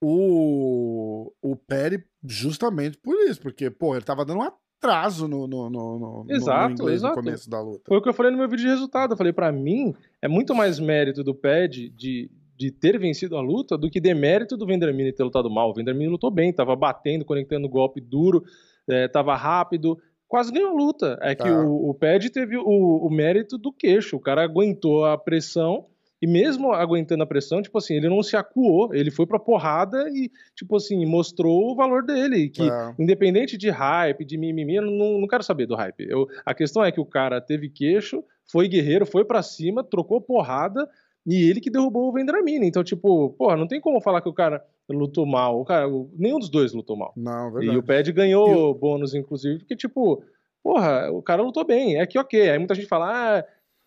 o, 0.00 1.32
o 1.40 1.54
Perry 1.54 2.04
justamente 2.24 2.98
por 2.98 3.14
isso, 3.28 3.40
porque, 3.40 3.70
pô, 3.70 3.94
ele 3.94 4.04
tava 4.04 4.24
dando 4.24 4.40
um 4.40 4.42
atraso 4.42 5.28
no, 5.28 5.46
no, 5.46 5.70
no, 5.70 6.26
exato, 6.28 6.82
no, 6.82 6.90
exato. 6.90 7.16
no 7.16 7.22
começo 7.22 7.48
da 7.48 7.60
luta. 7.60 7.82
Foi 7.86 7.98
o 7.98 8.02
que 8.02 8.08
eu 8.08 8.14
falei 8.14 8.32
no 8.32 8.38
meu 8.38 8.48
vídeo 8.48 8.64
de 8.64 8.70
resultado. 8.70 9.12
Eu 9.12 9.16
falei, 9.16 9.32
para 9.32 9.52
mim, 9.52 9.94
é 10.20 10.26
muito 10.26 10.52
mais 10.52 10.80
mérito 10.80 11.22
do 11.22 11.34
Pad 11.34 11.90
de, 11.90 12.30
de 12.60 12.70
ter 12.70 12.98
vencido 12.98 13.38
a 13.38 13.40
luta 13.40 13.78
do 13.78 13.88
que 13.88 13.98
demérito 13.98 14.54
do 14.54 14.66
Vendramini 14.66 15.14
ter 15.14 15.24
lutado 15.24 15.48
mal. 15.48 15.70
O 15.70 15.72
Vendramini 15.72 16.10
lutou 16.10 16.30
bem, 16.30 16.52
tava 16.52 16.76
batendo, 16.76 17.24
conectando 17.24 17.66
golpe 17.66 18.02
duro, 18.02 18.44
é, 18.86 19.08
tava 19.08 19.34
rápido, 19.34 19.98
quase 20.28 20.52
ganhou 20.52 20.68
a 20.68 20.74
luta. 20.74 21.18
É 21.22 21.34
tá. 21.34 21.44
que 21.44 21.50
o, 21.50 21.88
o 21.88 21.94
Ped 21.94 22.28
teve 22.28 22.58
o, 22.58 22.62
o 22.62 23.08
mérito 23.08 23.56
do 23.56 23.72
queixo. 23.72 24.14
O 24.14 24.20
cara 24.20 24.44
aguentou 24.44 25.06
a 25.06 25.16
pressão 25.16 25.86
e 26.20 26.26
mesmo 26.26 26.70
aguentando 26.70 27.22
a 27.22 27.26
pressão, 27.26 27.62
tipo 27.62 27.78
assim, 27.78 27.94
ele 27.94 28.10
não 28.10 28.22
se 28.22 28.36
acuou, 28.36 28.94
ele 28.94 29.10
foi 29.10 29.26
pra 29.26 29.38
porrada 29.38 30.06
e, 30.10 30.30
tipo 30.54 30.76
assim, 30.76 31.06
mostrou 31.06 31.72
o 31.72 31.74
valor 31.74 32.04
dele. 32.04 32.50
Que, 32.50 32.70
é. 32.70 32.94
independente 32.98 33.56
de 33.56 33.70
hype, 33.70 34.22
de 34.22 34.36
mimimi, 34.36 34.76
eu 34.76 34.82
não, 34.82 35.18
não 35.18 35.26
quero 35.26 35.42
saber 35.42 35.64
do 35.64 35.74
hype. 35.74 36.06
Eu, 36.06 36.28
a 36.44 36.52
questão 36.52 36.84
é 36.84 36.92
que 36.92 37.00
o 37.00 37.06
cara 37.06 37.40
teve 37.40 37.70
queixo, 37.70 38.22
foi 38.52 38.68
guerreiro, 38.68 39.06
foi 39.06 39.24
para 39.24 39.42
cima, 39.42 39.82
trocou 39.82 40.20
porrada, 40.20 40.86
e 41.26 41.48
ele 41.48 41.60
que 41.60 41.70
derrubou 41.70 42.08
o 42.08 42.12
Vendramini. 42.12 42.66
Então, 42.66 42.82
tipo, 42.82 43.30
porra, 43.30 43.56
não 43.56 43.66
tem 43.66 43.80
como 43.80 44.00
falar 44.00 44.20
que 44.20 44.28
o 44.28 44.34
cara 44.34 44.64
lutou 44.88 45.26
mal. 45.26 45.60
O 45.60 45.64
cara, 45.64 45.86
nenhum 46.16 46.38
dos 46.38 46.48
dois 46.48 46.72
lutou 46.72 46.96
mal. 46.96 47.12
Não, 47.16 47.52
verdade. 47.52 47.76
E 47.76 47.78
o 47.78 47.82
Ped 47.82 48.12
ganhou 48.12 48.48
eu... 48.48 48.74
bônus, 48.74 49.14
inclusive, 49.14 49.58
porque, 49.58 49.76
tipo, 49.76 50.22
porra, 50.62 51.10
o 51.10 51.22
cara 51.22 51.42
lutou 51.42 51.64
bem. 51.64 52.00
É 52.00 52.06
que 52.06 52.18
ok. 52.18 52.50
Aí 52.50 52.58
muita 52.58 52.74
gente 52.74 52.88
fala, 52.88 53.38
ah, 53.38 53.44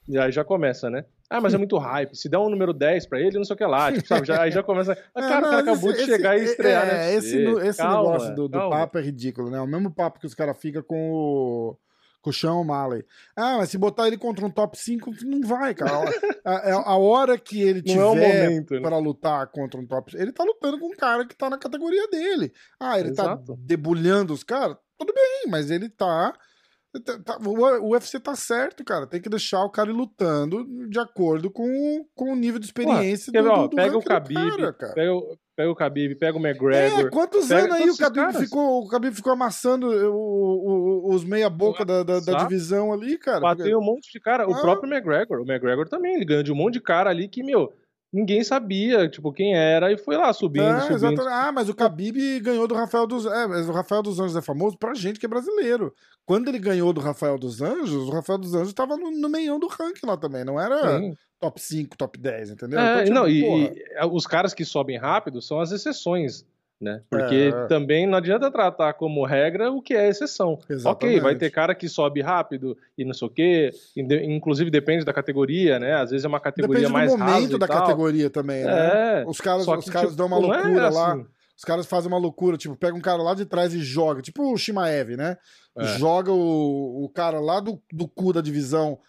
e 0.07 0.17
aí 0.17 0.31
já 0.31 0.43
começa, 0.43 0.89
né? 0.89 1.05
Ah, 1.29 1.41
mas 1.41 1.53
é 1.53 1.57
muito 1.57 1.77
hype. 1.77 2.15
Se 2.15 2.29
der 2.29 2.37
um 2.37 2.49
número 2.49 2.73
10 2.73 3.07
pra 3.07 3.19
ele, 3.19 3.37
não 3.37 3.43
sei 3.43 3.55
o 3.55 3.57
que 3.57 3.65
lá. 3.65 3.91
Tipo, 3.91 4.07
sabe? 4.07 4.27
Já, 4.27 4.41
aí 4.43 4.51
já 4.51 4.61
começa. 4.61 4.95
Ah, 5.15 5.21
cara, 5.21 5.41
não, 5.41 5.47
o 5.47 5.51
cara 5.51 5.61
acabou 5.61 5.91
esse, 5.91 6.05
de 6.05 6.11
chegar 6.11 6.35
esse, 6.35 6.45
e 6.45 6.49
estrear, 6.49 6.87
é, 6.87 6.93
né? 6.93 7.13
Esse, 7.15 7.37
esse 7.37 7.77
calma, 7.79 8.11
negócio 8.11 8.35
do, 8.35 8.47
do 8.47 8.69
papo 8.69 8.99
é 8.99 9.01
ridículo, 9.01 9.49
né? 9.49 9.59
O 9.59 9.65
mesmo 9.65 9.89
papo 9.89 10.19
que 10.19 10.27
os 10.27 10.35
caras 10.35 10.57
ficam 10.57 10.83
com 10.83 11.11
o 11.11 11.77
com 12.23 12.29
o 12.29 12.33
Sean 12.33 12.53
O'Malley. 12.53 13.05
Ah, 13.35 13.57
mas 13.57 13.69
se 13.69 13.77
botar 13.77 14.07
ele 14.07 14.17
contra 14.17 14.45
um 14.45 14.49
top 14.49 14.77
5, 14.77 15.11
não 15.25 15.41
vai, 15.41 15.75
cara. 15.75 16.09
a, 16.43 16.55
a, 16.55 16.91
a 16.91 16.97
hora 16.97 17.37
que 17.37 17.61
ele 17.61 17.81
tiver 17.81 17.99
é 17.99 18.05
momento, 18.05 18.73
né? 18.75 18.79
para 18.79 18.97
lutar 18.97 19.45
contra 19.47 19.79
um 19.79 19.85
top 19.85 20.11
5, 20.11 20.23
ele 20.23 20.31
tá 20.31 20.43
lutando 20.43 20.79
com 20.79 20.87
um 20.87 20.95
cara 20.95 21.27
que 21.27 21.35
tá 21.35 21.49
na 21.49 21.57
categoria 21.57 22.07
dele. 22.07 22.51
Ah, 22.79 22.97
ele 22.97 23.13
tá 23.13 23.23
Exato. 23.23 23.53
tá 23.53 23.59
debulhando 23.59 24.33
os 24.33 24.43
caras? 24.43 24.77
Tudo 24.97 25.13
bem, 25.13 25.43
mas 25.49 25.69
ele 25.69 25.89
tá 25.89 26.33
Tá, 27.03 27.17
tá, 27.17 27.37
o 27.39 27.89
UFC 27.89 28.19
tá 28.19 28.35
certo, 28.35 28.85
cara. 28.85 29.07
Tem 29.07 29.19
que 29.19 29.27
deixar 29.27 29.63
o 29.63 29.69
cara 29.71 29.89
ir 29.89 29.93
lutando 29.93 30.63
de 30.87 30.99
acordo 30.99 31.49
com, 31.49 32.05
com 32.13 32.31
o 32.31 32.35
nível 32.35 32.59
de 32.59 32.67
experiência 32.67 33.33
Ué, 33.33 33.41
do, 33.41 33.49
ó, 33.49 33.67
do, 33.67 33.75
pega 33.75 33.97
o 33.97 33.99
Khabib, 33.99 34.73
cara, 34.77 34.93
Pega, 34.93 35.11
o, 35.11 35.35
pega 35.55 35.71
o 35.71 35.75
Khabib, 35.75 36.15
pega 36.15 36.37
o 36.37 36.45
McGregor. 36.45 36.99
É, 36.99 37.09
quantos 37.09 37.51
anos 37.51 37.75
aí 37.75 37.89
o 37.89 37.95
Khabib, 37.95 38.39
ficou, 38.39 38.83
o 38.83 38.87
Khabib 38.87 39.15
ficou 39.15 39.33
amassando 39.33 39.87
o, 39.87 41.09
o, 41.09 41.13
os 41.13 41.23
meia-boca 41.23 41.85
da, 41.85 42.03
da, 42.03 42.19
da, 42.19 42.37
divisão 42.39 42.91
ali, 42.91 43.17
cara? 43.17 43.39
Bateu 43.39 43.79
um 43.79 43.83
monte 43.83 44.11
de 44.11 44.19
cara. 44.19 44.43
Ah. 44.43 44.47
O 44.47 44.61
próprio 44.61 44.91
McGregor. 44.91 45.39
O 45.39 45.43
McGregor 45.43 45.87
também, 45.87 46.15
ele 46.15 46.25
ganhou 46.25 46.43
de 46.43 46.51
um 46.51 46.55
monte 46.55 46.73
de 46.73 46.81
cara 46.81 47.09
ali 47.09 47.27
que, 47.27 47.43
meu 47.43 47.71
ninguém 48.13 48.43
sabia, 48.43 49.09
tipo, 49.09 49.33
quem 49.33 49.55
era, 49.55 49.91
e 49.91 49.97
foi 49.97 50.15
lá 50.15 50.31
subindo, 50.31 50.65
é, 50.65 50.81
subindo. 50.81 50.95
Exatamente. 50.97 51.27
Ah, 51.27 51.51
mas 51.51 51.67
o 51.67 51.73
Khabib 51.73 52.39
ganhou 52.41 52.67
do 52.67 52.75
Rafael 52.75 53.07
dos 53.07 53.25
É, 53.25 53.47
mas 53.47 53.67
o 53.67 53.71
Rafael 53.71 54.03
dos 54.03 54.19
Anjos 54.19 54.35
é 54.35 54.41
famoso 54.41 54.77
pra 54.77 54.93
gente 54.93 55.19
que 55.19 55.25
é 55.25 55.29
brasileiro. 55.29 55.91
Quando 56.23 56.47
ele 56.47 56.59
ganhou 56.59 56.93
do 56.93 57.01
Rafael 57.01 57.39
dos 57.39 57.59
Anjos, 57.59 58.07
o 58.07 58.11
Rafael 58.11 58.37
dos 58.37 58.53
Anjos 58.53 58.73
tava 58.73 58.95
no, 58.95 59.09
no 59.09 59.29
meião 59.29 59.59
do 59.59 59.67
ranking 59.67 60.05
lá 60.05 60.15
também, 60.15 60.45
não 60.45 60.61
era 60.61 60.99
Sim. 60.99 61.15
Top 61.43 61.61
5, 61.61 61.97
top 61.97 62.17
10, 62.17 62.51
entendeu? 62.51 62.79
É, 62.79 63.03
então, 63.03 63.03
tipo, 63.03 63.13
não, 63.13 63.27
e, 63.27 63.65
e, 63.67 63.83
é, 63.91 64.05
os 64.05 64.25
caras 64.25 64.53
que 64.53 64.63
sobem 64.63 64.97
rápido 64.97 65.41
são 65.41 65.59
as 65.59 65.71
exceções 65.71 66.45
né? 66.83 67.01
Porque 67.09 67.51
é. 67.53 67.67
também 67.67 68.05
não 68.05 68.17
adianta 68.17 68.51
tratar 68.51 68.93
como 68.93 69.25
regra 69.25 69.71
o 69.71 69.81
que 69.81 69.93
é 69.93 70.09
exceção. 70.09 70.59
Exatamente. 70.69 71.15
Ok, 71.15 71.19
vai 71.21 71.35
ter 71.35 71.49
cara 71.49 71.73
que 71.73 71.87
sobe 71.87 72.21
rápido 72.21 72.77
e 72.97 73.05
não 73.05 73.13
sei 73.13 73.27
o 73.27 73.31
quê, 73.31 73.71
inclusive 73.95 74.69
depende 74.69 75.05
da 75.05 75.13
categoria, 75.13 75.79
né? 75.79 75.93
Às 75.93 76.11
vezes 76.11 76.25
é 76.25 76.27
uma 76.27 76.41
categoria 76.41 76.81
depende 76.81 76.93
mais 76.93 77.11
rasa. 77.11 77.23
Depende 77.23 77.47
do 77.47 77.51
momento 77.51 77.59
da 77.59 77.67
tal. 77.67 77.81
categoria 77.81 78.29
também, 78.29 78.65
né? 78.65 79.21
É. 79.21 79.25
Os 79.25 79.39
caras, 79.39 79.65
os 79.65 79.89
caras 79.89 80.09
tipo, 80.09 80.17
dão 80.17 80.27
uma 80.27 80.37
é 80.37 80.39
loucura 80.41 80.81
é 80.81 80.87
assim. 80.87 80.97
lá. 80.97 81.25
Os 81.55 81.63
caras 81.63 81.85
fazem 81.85 82.11
uma 82.11 82.17
loucura, 82.17 82.57
tipo, 82.57 82.75
pega 82.75 82.97
um 82.97 83.01
cara 83.01 83.23
lá 83.23 83.33
de 83.33 83.45
trás 83.45 83.73
e 83.73 83.79
joga, 83.79 84.21
tipo 84.21 84.51
o 84.51 84.57
Shimaev, 84.57 85.15
né? 85.15 85.37
É. 85.77 85.85
Joga 85.97 86.31
o, 86.31 87.05
o 87.05 87.09
cara 87.09 87.39
lá 87.39 87.61
do, 87.61 87.81
do 87.91 88.07
cu 88.07 88.33
da 88.33 88.41
divisão 88.41 88.99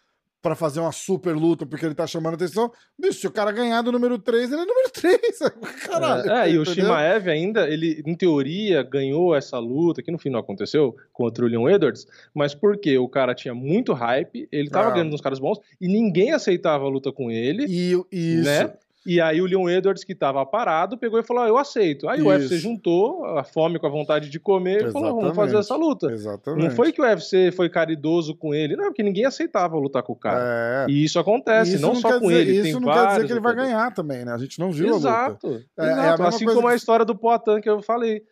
para 0.44 0.54
fazer 0.54 0.78
uma 0.80 0.92
super 0.92 1.34
luta 1.34 1.64
porque 1.64 1.86
ele 1.86 1.94
tá 1.94 2.06
chamando 2.06 2.34
atenção. 2.34 2.70
Bicho, 3.00 3.20
se 3.20 3.26
o 3.26 3.30
cara 3.30 3.50
ganhar 3.50 3.80
do 3.80 3.90
número 3.90 4.18
3, 4.18 4.52
ele 4.52 4.60
é 4.60 4.66
número 4.66 4.90
3. 4.90 5.18
Caralho. 5.88 6.30
É, 6.30 6.50
é 6.50 6.52
e 6.52 6.58
o 6.58 6.66
Shimaev 6.66 7.30
ainda, 7.30 7.66
ele, 7.66 8.02
em 8.04 8.14
teoria, 8.14 8.82
ganhou 8.82 9.34
essa 9.34 9.58
luta, 9.58 10.02
que 10.02 10.12
no 10.12 10.18
fim 10.18 10.28
não 10.28 10.38
aconteceu, 10.38 10.94
contra 11.14 11.46
o 11.46 11.48
Leon 11.48 11.66
Edwards, 11.70 12.06
mas 12.34 12.54
porque 12.54 12.98
o 12.98 13.08
cara 13.08 13.34
tinha 13.34 13.54
muito 13.54 13.94
hype, 13.94 14.46
ele 14.52 14.68
tava 14.68 14.88
ah. 14.88 14.90
ganhando 14.90 15.14
uns 15.14 15.22
caras 15.22 15.38
bons, 15.38 15.58
e 15.80 15.88
ninguém 15.88 16.32
aceitava 16.32 16.84
a 16.84 16.88
luta 16.90 17.10
com 17.10 17.30
ele. 17.30 17.64
E 17.66 17.92
isso. 18.12 18.44
Né? 18.44 18.70
E 19.06 19.20
aí 19.20 19.40
o 19.40 19.46
Leon 19.46 19.68
Edwards, 19.68 20.02
que 20.02 20.12
estava 20.12 20.44
parado, 20.46 20.96
pegou 20.96 21.18
e 21.18 21.22
falou: 21.22 21.42
ah, 21.42 21.48
eu 21.48 21.58
aceito. 21.58 22.08
Aí 22.08 22.18
Isso. 22.18 22.26
o 22.26 22.30
UFC 22.30 22.58
juntou 22.58 23.24
a 23.24 23.44
fome 23.44 23.78
com 23.78 23.86
a 23.86 23.90
vontade 23.90 24.30
de 24.30 24.40
comer 24.40 24.82
Exatamente. 24.82 24.90
e 24.90 24.92
falou: 24.92 25.20
vamos 25.20 25.36
fazer 25.36 25.56
essa 25.58 25.76
luta. 25.76 26.10
Exatamente. 26.10 26.64
Não 26.64 26.70
foi 26.70 26.90
que 26.90 27.00
o 27.00 27.04
UFC 27.04 27.52
foi 27.52 27.68
caridoso 27.68 28.34
com 28.34 28.54
ele, 28.54 28.76
não, 28.76 28.86
porque 28.86 29.02
ninguém 29.02 29.26
aceitava 29.26 29.76
lutar 29.76 30.02
com 30.02 30.14
o 30.14 30.16
cara. 30.16 30.86
É. 30.88 30.90
E 30.90 31.04
isso 31.04 31.18
acontece, 31.18 31.74
isso 31.74 31.82
não, 31.82 31.92
não 31.92 32.00
só 32.00 32.18
com 32.18 32.28
dizer, 32.28 32.40
ele. 32.40 32.68
Isso 32.68 32.80
não 32.80 32.92
quer 32.92 33.06
dizer 33.08 33.26
que 33.26 33.32
ele 33.32 33.40
vai 33.40 33.54
ganhar 33.54 33.92
também, 33.92 34.24
né? 34.24 34.32
A 34.32 34.38
gente 34.38 34.58
não 34.58 34.72
viu 34.72 34.96
Exato. 34.96 35.46
a 35.46 35.50
luta. 35.50 35.64
É, 35.78 35.92
Exato. 35.92 36.22
É 36.22 36.26
assim 36.26 36.46
como 36.46 36.66
a 36.66 36.74
história 36.74 37.04
do 37.04 37.14
Poatan 37.14 37.60
que 37.60 37.68
eu 37.68 37.82
falei. 37.82 38.22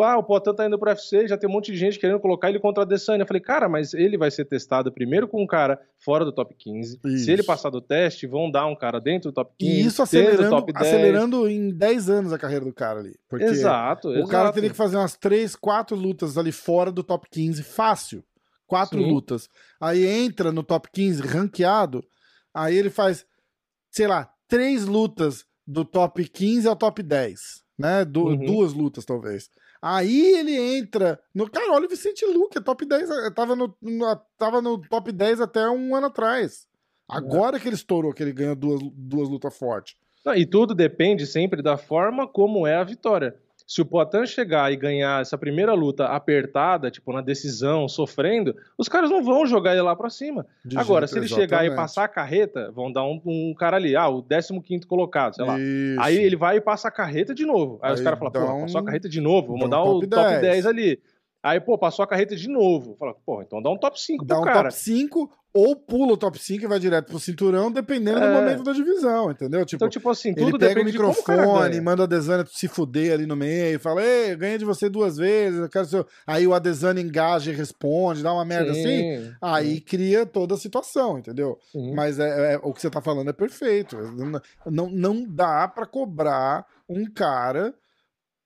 Ah, 0.00 0.16
o 0.16 0.22
Potan 0.22 0.54
tá 0.54 0.66
indo 0.66 0.78
pro 0.78 0.88
UFC, 0.88 1.28
já 1.28 1.36
tem 1.36 1.48
um 1.48 1.52
monte 1.52 1.72
de 1.72 1.78
gente 1.78 1.98
querendo 1.98 2.18
colocar 2.20 2.48
ele 2.48 2.58
contra 2.58 2.82
a 2.82 2.86
Adesanya. 2.86 3.22
Eu 3.22 3.26
falei, 3.26 3.42
cara, 3.42 3.68
mas 3.68 3.92
ele 3.92 4.16
vai 4.16 4.30
ser 4.30 4.44
testado 4.44 4.90
primeiro 4.90 5.28
com 5.28 5.42
um 5.42 5.46
cara 5.46 5.78
fora 5.98 6.24
do 6.24 6.32
top 6.32 6.54
15. 6.54 7.00
Isso. 7.04 7.24
Se 7.24 7.30
ele 7.30 7.42
passar 7.42 7.68
do 7.68 7.80
teste, 7.80 8.26
vão 8.26 8.50
dar 8.50 8.66
um 8.66 8.74
cara 8.74 9.00
dentro 9.00 9.30
do 9.30 9.34
top 9.34 9.52
15. 9.58 9.72
E 9.72 9.84
isso 9.84 10.02
acelerando, 10.02 10.50
top 10.50 10.72
10. 10.72 10.86
acelerando 10.86 11.48
em 11.48 11.70
10 11.70 12.08
anos 12.08 12.32
a 12.32 12.38
carreira 12.38 12.64
do 12.64 12.72
cara 12.72 13.00
ali. 13.00 13.14
Porque 13.28 13.44
exato, 13.44 14.08
o 14.08 14.14
exato. 14.14 14.30
cara 14.30 14.52
teria 14.52 14.70
que 14.70 14.76
fazer 14.76 14.96
umas 14.96 15.16
3, 15.16 15.54
4 15.56 15.94
lutas 15.94 16.38
ali 16.38 16.52
fora 16.52 16.90
do 16.90 17.02
top 17.02 17.28
15, 17.30 17.62
fácil. 17.62 18.24
Quatro 18.66 19.02
Sim. 19.02 19.10
lutas. 19.10 19.50
Aí 19.78 20.06
entra 20.06 20.50
no 20.50 20.62
top 20.62 20.88
15, 20.90 21.20
ranqueado, 21.22 22.02
aí 22.54 22.74
ele 22.74 22.88
faz, 22.88 23.26
sei 23.90 24.06
lá, 24.06 24.32
três 24.48 24.86
lutas 24.86 25.44
do 25.66 25.84
top 25.84 26.26
15 26.26 26.66
ao 26.66 26.76
top 26.76 27.02
10. 27.02 27.62
Né? 27.78 28.04
Du 28.04 28.28
uhum. 28.28 28.44
Duas 28.44 28.72
lutas, 28.72 29.04
talvez. 29.04 29.50
Aí 29.82 30.36
ele 30.36 30.56
entra 30.56 31.20
no. 31.34 31.50
Cara, 31.50 31.72
olha 31.72 31.86
o 31.86 31.88
Vicente 31.88 32.24
Luque, 32.24 32.58
é 32.58 32.60
top 32.60 32.86
10. 32.86 33.10
Eh, 33.10 33.30
tava 33.30 33.56
no, 33.56 33.76
no, 33.82 34.16
tava 34.38 34.62
no 34.62 34.78
top 34.78 35.10
10 35.10 35.40
até 35.40 35.68
um 35.68 35.96
ano 35.96 36.06
atrás. 36.06 36.68
Agora 37.08 37.56
é. 37.56 37.60
que 37.60 37.68
ele 37.68 37.74
estourou, 37.74 38.14
que 38.14 38.22
ele 38.22 38.32
ganhou 38.32 38.54
duas, 38.54 38.80
duas 38.94 39.28
lutas 39.28 39.58
fortes. 39.58 39.96
e 40.36 40.46
tudo 40.46 40.72
depende 40.72 41.26
sempre 41.26 41.60
da 41.60 41.76
forma 41.76 42.28
como 42.28 42.64
é 42.64 42.76
a 42.76 42.84
vitória 42.84 43.36
se 43.66 43.80
o 43.80 43.86
Poitin 43.86 44.26
chegar 44.26 44.72
e 44.72 44.76
ganhar 44.76 45.20
essa 45.22 45.36
primeira 45.38 45.72
luta 45.74 46.06
apertada, 46.06 46.90
tipo 46.90 47.12
na 47.12 47.20
decisão, 47.20 47.88
sofrendo, 47.88 48.54
os 48.76 48.88
caras 48.88 49.10
não 49.10 49.22
vão 49.22 49.46
jogar 49.46 49.72
ele 49.72 49.82
lá 49.82 49.96
pra 49.96 50.10
cima. 50.10 50.46
De 50.64 50.78
Agora, 50.78 51.06
jeito, 51.06 51.12
se 51.12 51.18
ele 51.18 51.26
exatamente. 51.26 51.50
chegar 51.50 51.66
e 51.66 51.74
passar 51.76 52.04
a 52.04 52.08
carreta, 52.08 52.70
vão 52.72 52.92
dar 52.92 53.04
um, 53.04 53.20
um 53.24 53.54
cara 53.54 53.76
ali, 53.76 53.96
ah, 53.96 54.08
o 54.08 54.22
15 54.22 54.86
colocado, 54.86 55.34
sei 55.34 55.44
lá. 55.44 55.58
Isso. 55.58 56.00
Aí 56.00 56.16
ele 56.18 56.36
vai 56.36 56.56
e 56.56 56.60
passa 56.60 56.88
a 56.88 56.90
carreta 56.90 57.34
de 57.34 57.44
novo. 57.44 57.78
Aí, 57.82 57.90
Aí 57.90 57.94
os 57.94 58.00
caras 58.00 58.18
falam, 58.18 58.32
pô, 58.32 58.60
passou 58.62 58.80
a 58.80 58.84
carreta 58.84 59.08
de 59.08 59.20
novo, 59.20 59.52
vamos 59.52 59.70
dar 59.70 59.82
um 59.82 59.96
o 59.96 60.00
top 60.00 60.06
10. 60.06 60.22
top 60.26 60.40
10 60.40 60.66
ali. 60.66 61.00
Aí, 61.42 61.60
pô, 61.60 61.76
passou 61.76 62.04
a 62.04 62.08
carreta 62.08 62.36
de 62.36 62.48
novo. 62.48 62.96
Fala, 62.98 63.14
pô, 63.26 63.42
então 63.42 63.60
dá 63.60 63.70
um 63.70 63.76
top 63.76 64.00
5 64.00 64.24
dá 64.24 64.36
pro 64.36 64.42
um 64.42 64.46
cara. 64.46 64.68
top 64.68 64.74
5 64.74 65.30
ou 65.54 65.76
pula 65.76 66.14
o 66.14 66.16
top 66.16 66.38
5 66.38 66.64
e 66.64 66.66
vai 66.66 66.78
direto 66.78 67.08
pro 67.08 67.18
cinturão, 67.18 67.70
dependendo 67.70 68.20
é. 68.20 68.26
do 68.26 68.32
momento 68.32 68.62
da 68.62 68.72
divisão, 68.72 69.30
entendeu? 69.30 69.66
Tipo, 69.66 69.76
então, 69.76 69.88
tipo 69.88 70.08
assim, 70.08 70.34
tudo 70.34 70.56
ele 70.56 70.58
pega 70.58 70.80
o 70.80 70.84
microfone, 70.84 71.80
manda 71.80 72.02
a 72.02 72.04
Adesanya 72.04 72.46
se 72.46 72.66
fuder 72.68 73.12
ali 73.12 73.26
no 73.26 73.36
meio, 73.36 73.78
fala, 73.78 74.02
ei, 74.02 74.34
ganhei 74.34 74.56
de 74.56 74.64
você 74.64 74.88
duas 74.88 75.18
vezes, 75.18 75.60
eu 75.60 75.68
quero 75.68 75.84
seu... 75.84 76.06
Aí 76.26 76.46
o 76.46 76.54
Adesanya 76.54 77.02
engaja 77.02 77.50
e 77.50 77.54
responde, 77.54 78.22
dá 78.22 78.32
uma 78.32 78.46
merda 78.46 78.72
sim, 78.72 78.80
assim, 78.80 79.34
aí 79.42 79.74
sim. 79.74 79.80
cria 79.80 80.24
toda 80.24 80.54
a 80.54 80.58
situação, 80.58 81.18
entendeu? 81.18 81.58
Sim. 81.70 81.94
Mas 81.94 82.18
é, 82.18 82.54
é, 82.54 82.60
o 82.62 82.72
que 82.72 82.80
você 82.80 82.88
tá 82.88 83.02
falando 83.02 83.28
é 83.28 83.34
perfeito. 83.34 83.98
Não, 84.64 84.88
não 84.88 85.26
dá 85.28 85.68
para 85.68 85.84
cobrar 85.84 86.64
um 86.88 87.04
cara 87.04 87.74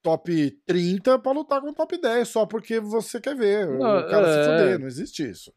top 0.06 0.52
30 0.64 1.18
para 1.18 1.32
lutar 1.32 1.60
com 1.60 1.70
o 1.70 1.74
top 1.74 2.00
10 2.00 2.28
só 2.28 2.46
porque 2.46 2.78
você 2.78 3.20
quer 3.20 3.34
ver 3.34 3.66
não, 3.66 3.98
o 3.98 4.08
cara 4.08 4.28
é... 4.28 4.32
se 4.32 4.48
fuder, 4.48 4.78
não 4.78 4.86
existe 4.86 5.28
isso. 5.28 5.52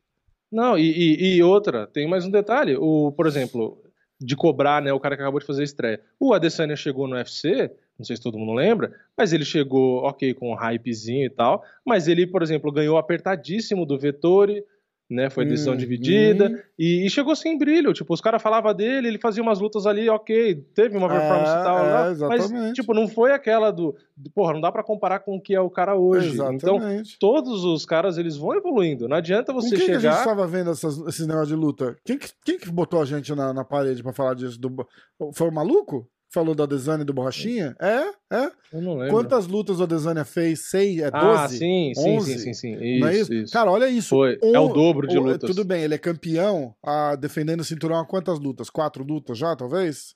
Não, 0.52 0.76
e, 0.76 0.90
e, 0.90 1.36
e, 1.36 1.44
outra, 1.44 1.86
tem 1.86 2.10
mais 2.10 2.26
um 2.26 2.32
detalhe. 2.32 2.76
O, 2.76 3.12
por 3.12 3.28
exemplo, 3.28 3.80
de 4.20 4.36
cobrar, 4.36 4.82
né? 4.82 4.92
O 4.92 5.00
cara 5.00 5.16
que 5.16 5.22
acabou 5.22 5.40
de 5.40 5.46
fazer 5.46 5.62
a 5.62 5.66
estreia. 5.66 6.02
O 6.20 6.34
Adesanya 6.34 6.76
chegou 6.76 7.08
no 7.08 7.16
UFC, 7.16 7.70
não 8.00 8.04
sei 8.04 8.16
se 8.16 8.24
todo 8.24 8.40
mundo 8.40 8.54
lembra, 8.54 8.92
mas 9.16 9.32
ele 9.32 9.46
chegou, 9.46 10.00
ok, 10.00 10.34
com 10.34 10.52
um 10.52 10.56
hypezinho 10.56 11.28
e 11.28 11.30
tal, 11.30 11.64
mas 11.86 12.08
ele, 12.08 12.26
por 12.26 12.42
exemplo, 12.42 12.72
ganhou 12.72 12.98
apertadíssimo 12.98 13.86
do 13.86 14.00
Vettori, 14.00 14.64
né? 15.10 15.30
Foi 15.30 15.44
decisão 15.44 15.74
hum, 15.74 15.78
dividida 15.78 16.50
hum. 16.50 16.60
E, 16.78 17.06
e, 17.06 17.10
chegou 17.10 17.36
sem 17.36 17.58
brilho. 17.58 17.92
Tipo, 17.94 18.14
os 18.14 18.22
caras 18.22 18.42
falavam 18.42 18.74
dele, 18.74 19.08
ele 19.08 19.18
fazia 19.18 19.42
umas 19.42 19.60
lutas 19.60 19.88
ali, 19.88 20.08
ok, 20.08 20.56
teve 20.74 20.96
uma 20.98 21.10
performance 21.10 21.52
é, 21.52 21.60
e 21.60 21.64
tal, 21.64 21.78
é, 21.80 21.92
lá, 21.92 22.16
mas 22.30 22.52
tipo, 22.74 22.94
não 22.94 23.08
foi 23.08 23.32
aquela 23.32 23.72
do, 23.72 23.96
porra, 24.36 24.54
não 24.54 24.62
dá 24.62 24.72
para 24.72 24.84
comparar 24.84 25.20
com 25.20 25.36
o 25.36 25.42
que 25.42 25.56
é 25.56 25.60
o 25.60 25.70
cara 25.70 25.96
hoje. 25.96 26.34
Então, 26.34 26.54
exatamente. 26.54 27.16
Então, 27.18 27.20
todos 27.20 27.64
os 27.64 27.86
caras 27.86 28.18
eles 28.18 28.38
vão 28.38 28.56
evoluindo. 28.56 29.08
Não 29.08 29.18
adianta 29.18 29.52
você 29.52 29.76
quem 29.76 29.86
chegar. 29.86 30.00
Que 30.00 30.08
a 30.08 30.12
gente 30.12 30.20
estava 30.20 30.48
vendo 30.48 30.70
essas, 30.70 30.98
esses 31.08 31.26
negócios 31.26 31.50
de 31.50 31.56
luta? 31.56 31.96
Quem 32.06 32.18
que, 32.18 32.30
quem 32.46 32.60
que 32.60 32.70
botou 32.70 33.02
a 33.02 33.06
gente 33.06 33.34
na, 33.34 33.54
na 33.54 33.66
parede 33.66 34.04
para 34.04 34.14
falar 34.14 34.36
disso? 34.36 34.60
Do... 34.60 34.88
Foi 35.34 35.50
o 35.50 35.54
maluco? 35.54 36.08
Falou 36.32 36.54
do 36.54 36.64
Adesanya 36.64 37.02
e 37.02 37.06
do 37.06 37.14
Borrachinha? 37.14 37.76
É, 37.80 38.36
é. 38.36 38.52
Eu 38.72 38.82
não 38.82 38.98
lembro. 38.98 39.16
Quantas 39.16 39.48
lutas 39.48 39.80
o 39.80 39.84
Adesanya 39.84 40.24
fez? 40.24 40.70
Seis? 40.70 41.00
É 41.00 41.12
12? 41.12 41.26
Ah, 41.26 41.48
sim, 41.48 41.92
sim, 41.96 42.18
11? 42.18 42.32
sim, 42.32 42.40
sim, 42.40 42.54
sim. 42.54 42.74
Isso, 42.74 43.00
não 43.00 43.08
é 43.08 43.18
isso? 43.18 43.34
isso. 43.34 43.54
Cara, 43.54 43.72
olha 43.72 43.90
isso. 43.90 44.10
Foi. 44.10 44.38
Um, 44.44 44.56
é 44.56 44.60
o 44.60 44.70
dobro 44.70 45.08
de 45.08 45.18
lutas. 45.18 45.50
Tudo 45.50 45.66
bem, 45.66 45.84
ele 45.84 45.96
é 45.96 45.98
campeão 45.98 46.76
ah, 46.84 47.16
defendendo 47.16 47.62
o 47.62 47.66
cinturão 47.66 48.00
há 48.00 48.06
quantas 48.06 48.40
lutas? 48.40 48.70
Quatro 48.70 49.04
lutas 49.04 49.38
já, 49.38 49.56
talvez? 49.56 50.16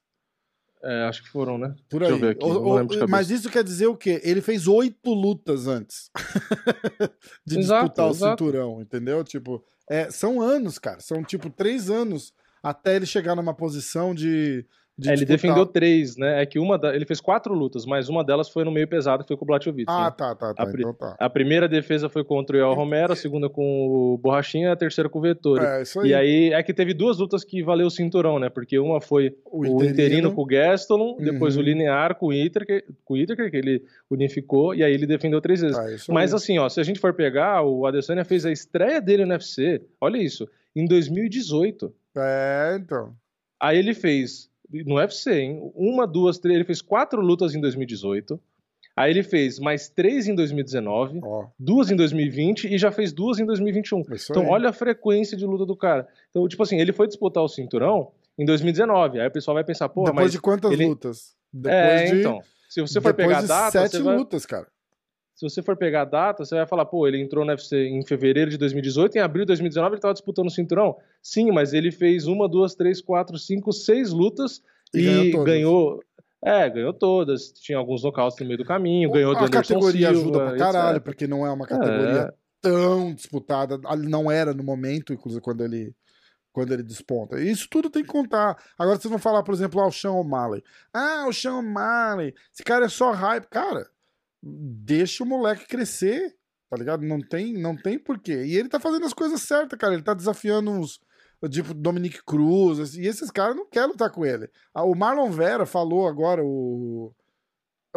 É, 0.84 1.06
acho 1.06 1.24
que 1.24 1.30
foram, 1.30 1.58
né? 1.58 1.74
Por 1.90 2.04
aí. 2.04 2.14
Aqui, 2.30 2.44
o, 2.44 2.76
o, 2.76 3.08
mas 3.08 3.32
isso 3.32 3.50
quer 3.50 3.64
dizer 3.64 3.88
o 3.88 3.96
quê? 3.96 4.20
Ele 4.22 4.42
fez 4.42 4.68
oito 4.68 5.14
lutas 5.14 5.66
antes 5.66 6.12
de 7.48 7.60
exato, 7.60 7.86
disputar 7.86 8.10
exato. 8.10 8.44
o 8.44 8.48
cinturão, 8.48 8.82
entendeu? 8.82 9.24
Tipo, 9.24 9.64
é, 9.90 10.12
são 10.12 10.42
anos, 10.42 10.78
cara. 10.78 11.00
São 11.00 11.24
tipo 11.24 11.50
três 11.50 11.90
anos 11.90 12.34
até 12.62 12.98
ele 12.98 13.06
chegar 13.06 13.34
numa 13.36 13.54
posição 13.54 14.14
de 14.14 14.66
de 14.96 15.10
é, 15.10 15.14
ele 15.14 15.26
defendeu 15.26 15.66
três, 15.66 16.16
né? 16.18 16.44
É 16.44 16.46
que 16.46 16.60
uma 16.60 16.78
da... 16.78 16.96
ele 16.96 17.06
fez 17.06 17.20
quatro 17.20 17.52
lutas, 17.54 17.84
mas 17.84 18.10
uma 18.10 18.24
delas 18.24 18.48
foi 18.48 18.64
no 18.64 18.72
meio 18.72 18.88
pesado, 18.88 19.24
que 19.24 19.28
foi 19.28 19.36
com 19.36 19.44
o 19.44 19.48
Blachowicz. 19.48 19.92
Ah, 19.92 20.06
né? 20.06 20.14
tá, 20.16 20.36
tá, 20.36 20.54
tá. 20.54 20.64
A, 20.64 20.70
então 20.72 20.94
tá. 20.94 21.16
a 21.20 21.30
primeira 21.30 21.68
defesa 21.68 22.08
foi 22.08 22.24
contra 22.24 22.58
o 22.58 22.60
El 22.60 22.74
Romero, 22.76 23.12
a 23.12 23.16
segunda 23.16 23.50
com 23.50 23.88
o 23.88 24.18
Borrachinha 24.20 24.68
e 24.68 24.72
a 24.72 24.76
terceira 24.76 25.10
com 25.10 25.18
o 25.18 25.22
Vettori. 25.24 25.66
É, 25.66 25.82
isso 25.82 26.00
aí. 26.00 26.10
E 26.10 26.14
aí 26.14 26.54
é 26.54 26.62
que 26.62 26.74
teve 26.76 26.94
duas 26.94 27.18
lutas 27.18 27.44
que 27.44 27.64
valeu 27.64 27.88
o 27.88 27.92
cinturão, 27.92 28.38
né? 28.38 28.50
Porque 28.50 28.78
uma 28.78 29.02
foi 29.02 29.36
o, 29.46 29.62
o 29.62 29.66
interino. 29.66 29.90
interino. 29.94 30.34
com 30.34 30.42
o 30.44 30.46
Gastelum, 30.46 31.14
uhum. 31.14 31.24
depois 31.24 31.58
o 31.58 31.62
linear 31.62 32.14
com 32.16 32.28
o 32.28 32.34
Itaker, 32.34 32.86
com 33.04 33.16
o 33.16 33.18
Itaker, 33.18 33.50
que 33.50 33.58
ele 33.58 33.84
unificou, 34.12 34.76
e 34.76 34.84
aí 34.84 34.94
ele 34.94 35.08
defendeu 35.08 35.42
três 35.42 35.62
vezes. 35.62 35.76
Ah, 35.76 36.14
mas 36.14 36.36
assim, 36.36 36.60
ó, 36.60 36.70
se 36.70 36.80
a 36.80 36.84
gente 36.84 37.00
for 37.00 37.16
pegar, 37.16 37.64
o 37.64 37.88
Adesanya 37.88 38.24
fez 38.24 38.46
a 38.46 38.52
estreia 38.52 39.02
dele 39.02 39.26
no 39.26 39.32
UFC, 39.32 39.82
olha 40.00 40.18
isso, 40.18 40.48
em 40.76 40.86
2018. 40.86 41.92
É, 42.16 42.78
então. 42.80 43.16
Aí 43.60 43.80
ele 43.80 43.96
fez 43.96 44.53
no 44.86 44.96
UFC, 44.96 45.32
hein? 45.32 45.72
Uma, 45.76 46.08
duas, 46.08 46.40
três. 46.40 46.56
Ele 46.56 46.66
fez 46.66 46.82
quatro 46.82 47.22
lutas 47.22 47.54
em 47.54 47.62
2018. 47.62 48.40
Aí 48.96 49.12
ele 49.12 49.24
fez 49.24 49.60
mais 49.60 49.90
três 49.90 50.28
em 50.28 50.36
2019, 50.36 51.20
oh. 51.24 51.46
duas 51.58 51.90
em 51.90 51.96
2020 51.96 52.68
e 52.72 52.78
já 52.78 52.92
fez 52.92 53.12
duas 53.12 53.40
em 53.40 53.46
2021. 53.46 54.02
Isso 54.12 54.32
então, 54.32 54.44
aí. 54.44 54.50
olha 54.50 54.70
a 54.70 54.74
frequência 54.74 55.36
de 55.36 55.46
luta 55.46 55.66
do 55.66 55.76
cara. 55.76 56.08
Então, 56.30 56.48
tipo 56.48 56.62
assim, 56.62 56.80
ele 56.80 56.94
foi 56.94 57.08
disputar 57.08 57.44
o 57.44 57.48
cinturão 57.48 58.12
em 58.38 58.46
2019. 58.46 59.20
Aí 59.20 59.28
o 59.28 59.32
pessoal 59.32 59.56
vai 59.56 59.64
pensar, 59.64 59.90
porra, 59.90 60.12
Depois 60.12 60.26
mas. 60.26 60.32
de 60.32 60.40
quantas 60.40 60.72
ele... 60.72 60.86
lutas? 60.86 61.36
Depois 61.52 61.74
é, 61.76 62.06
de... 62.06 62.20
então. 62.20 62.40
Se 62.70 62.82
você 62.82 63.02
for 63.02 63.14
pegar 63.16 63.40
a 63.40 63.42
data. 63.42 63.88
Sete 63.88 64.02
vai... 64.02 64.16
lutas, 64.16 64.46
cara. 64.46 64.68
Se 65.50 65.56
você 65.56 65.62
for 65.62 65.76
pegar 65.76 66.02
a 66.02 66.06
data, 66.06 66.46
você 66.46 66.56
vai 66.56 66.66
falar, 66.66 66.86
pô, 66.86 67.08
ele 67.08 67.22
entrou 67.22 67.44
no 67.44 67.52
UFC 67.52 67.76
em 67.88 68.06
fevereiro 68.06 68.50
de 68.52 68.58
2018, 68.58 69.16
em 69.18 69.20
abril 69.22 69.44
de 69.44 69.48
2019 69.48 69.94
ele 69.94 69.98
estava 69.98 70.14
disputando 70.14 70.48
o 70.48 70.52
cinturão. 70.52 70.98
Sim, 71.22 71.52
mas 71.52 71.74
ele 71.74 71.92
fez 71.92 72.28
uma, 72.28 72.48
duas, 72.48 72.76
três, 72.76 73.02
quatro, 73.02 73.38
cinco, 73.38 73.72
seis 73.72 74.12
lutas 74.12 74.62
e, 74.94 75.00
e 75.00 75.32
ganhou, 75.32 75.44
ganhou, 75.44 76.00
É, 76.44 76.70
ganhou 76.70 76.94
todas. 76.94 77.52
Tinha 77.54 77.78
alguns 77.78 78.04
nocautes 78.04 78.40
no 78.40 78.46
meio 78.46 78.58
do 78.58 78.66
caminho, 78.66 79.12
ganhou 79.12 79.34
do 79.34 79.40
A 79.40 79.46
Anderson 79.46 79.74
categoria 79.76 80.10
Silva, 80.10 80.22
ajuda 80.22 80.40
pra 80.40 80.58
caralho, 80.58 80.96
etc. 80.98 81.04
porque 81.06 81.28
não 81.28 81.46
é 81.46 81.52
uma 81.52 81.66
categoria 81.66 82.30
É. 82.30 82.34
tão 82.62 83.14
disputada. 83.14 83.78
Não 83.98 84.32
era 84.32 84.54
no 84.54 84.64
momento, 84.64 85.14
inclusive, 85.14 85.42
quando 85.42 85.64
ele, 85.64 85.94
quando 86.52 86.72
ele 86.74 86.84
desponta. 86.84 87.40
Isso 87.42 87.68
tudo 87.70 87.90
tem 87.90 88.04
que 88.04 88.10
contar. 88.10 88.58
Agora 88.78 88.98
vocês 88.98 89.10
vão 89.10 89.20
falar, 89.20 89.44
por 89.44 89.54
exemplo, 89.54 89.82
ah, 89.82 89.88
o 89.88 89.92
Sean 89.92 90.12
O'Malley. 90.14 90.64
Ah, 90.94 91.26
o 91.28 91.34
Sean 91.34 91.56
O'Malley. 91.60 92.34
Esse 92.54 92.64
cara 92.64 92.86
é 92.86 92.90
só 92.90 93.12
hype. 93.12 93.48
Cara, 93.50 93.88
deixa 94.46 95.24
o 95.24 95.28
moleque 95.28 95.66
crescer, 95.68 96.36
tá 96.70 96.78
ligado? 96.78 97.04
Não 97.04 97.20
tem, 97.22 97.54
não 97.54 97.76
tem 97.76 97.98
porquê. 97.98 98.44
E 98.46 98.58
ele 98.58 98.68
tá 98.70 98.80
fazendo 98.80 99.06
as 99.06 99.14
coisas 99.14 99.42
certas, 99.42 99.80
cara. 99.80 99.94
Ele 99.94 100.04
tá 100.04 100.14
desafiando 100.14 100.70
uns 100.72 101.00
tipo 101.50 101.74
Dominic 101.74 102.24
Cruz, 102.24 102.80
assim, 102.80 103.02
e 103.02 103.08
esses 103.08 103.30
caras 103.30 103.56
não 103.56 103.68
querem 103.70 103.90
lutar 103.90 104.10
com 104.10 104.26
ele. 104.26 104.50
Ah, 104.74 104.84
O 104.86 104.96
Marlon 104.96 105.30
Vera 105.30 105.66
falou 105.66 106.08
agora, 106.08 106.42
o. 106.44 107.14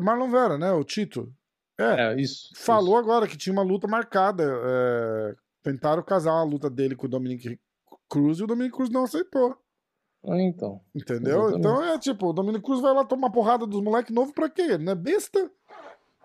Marlon 0.00 0.30
Vera, 0.30 0.58
né? 0.58 0.72
O 0.72 0.82
Tito. 0.84 1.32
É, 1.78 2.12
É, 2.12 2.20
isso. 2.20 2.48
falou 2.56 2.96
agora 2.96 3.26
que 3.26 3.36
tinha 3.36 3.52
uma 3.52 3.62
luta 3.62 3.86
marcada. 3.86 4.42
é, 4.44 5.34
tentaram 5.62 6.02
casar 6.02 6.32
a 6.32 6.42
luta 6.44 6.70
dele 6.70 6.94
com 6.96 7.06
o 7.06 7.10
Dominic 7.10 7.58
Cruz 8.08 8.38
e 8.38 8.44
o 8.44 8.46
Dominic 8.46 8.74
Cruz 8.74 8.88
não 8.90 9.04
aceitou. 9.04 9.50
isso. 9.50 9.58
Ah, 10.32 10.40
então. 10.42 10.80
Entendeu? 10.94 11.38
Exatamente. 11.48 11.58
Então 11.58 11.84
é 11.84 11.98
tipo, 11.98 12.26
o 12.28 12.32
Dominic 12.32 12.64
Cruz 12.64 12.80
vai 12.80 12.92
lá 12.94 13.04
tomar 13.04 13.30
porrada 13.30 13.64
dos 13.66 13.80
moleques 13.82 14.12
novos 14.14 14.32
pra 14.34 14.48
quê? 14.50 14.62
Ele 14.62 14.84
não 14.84 14.92
é 14.92 14.96
besta. 14.96 15.50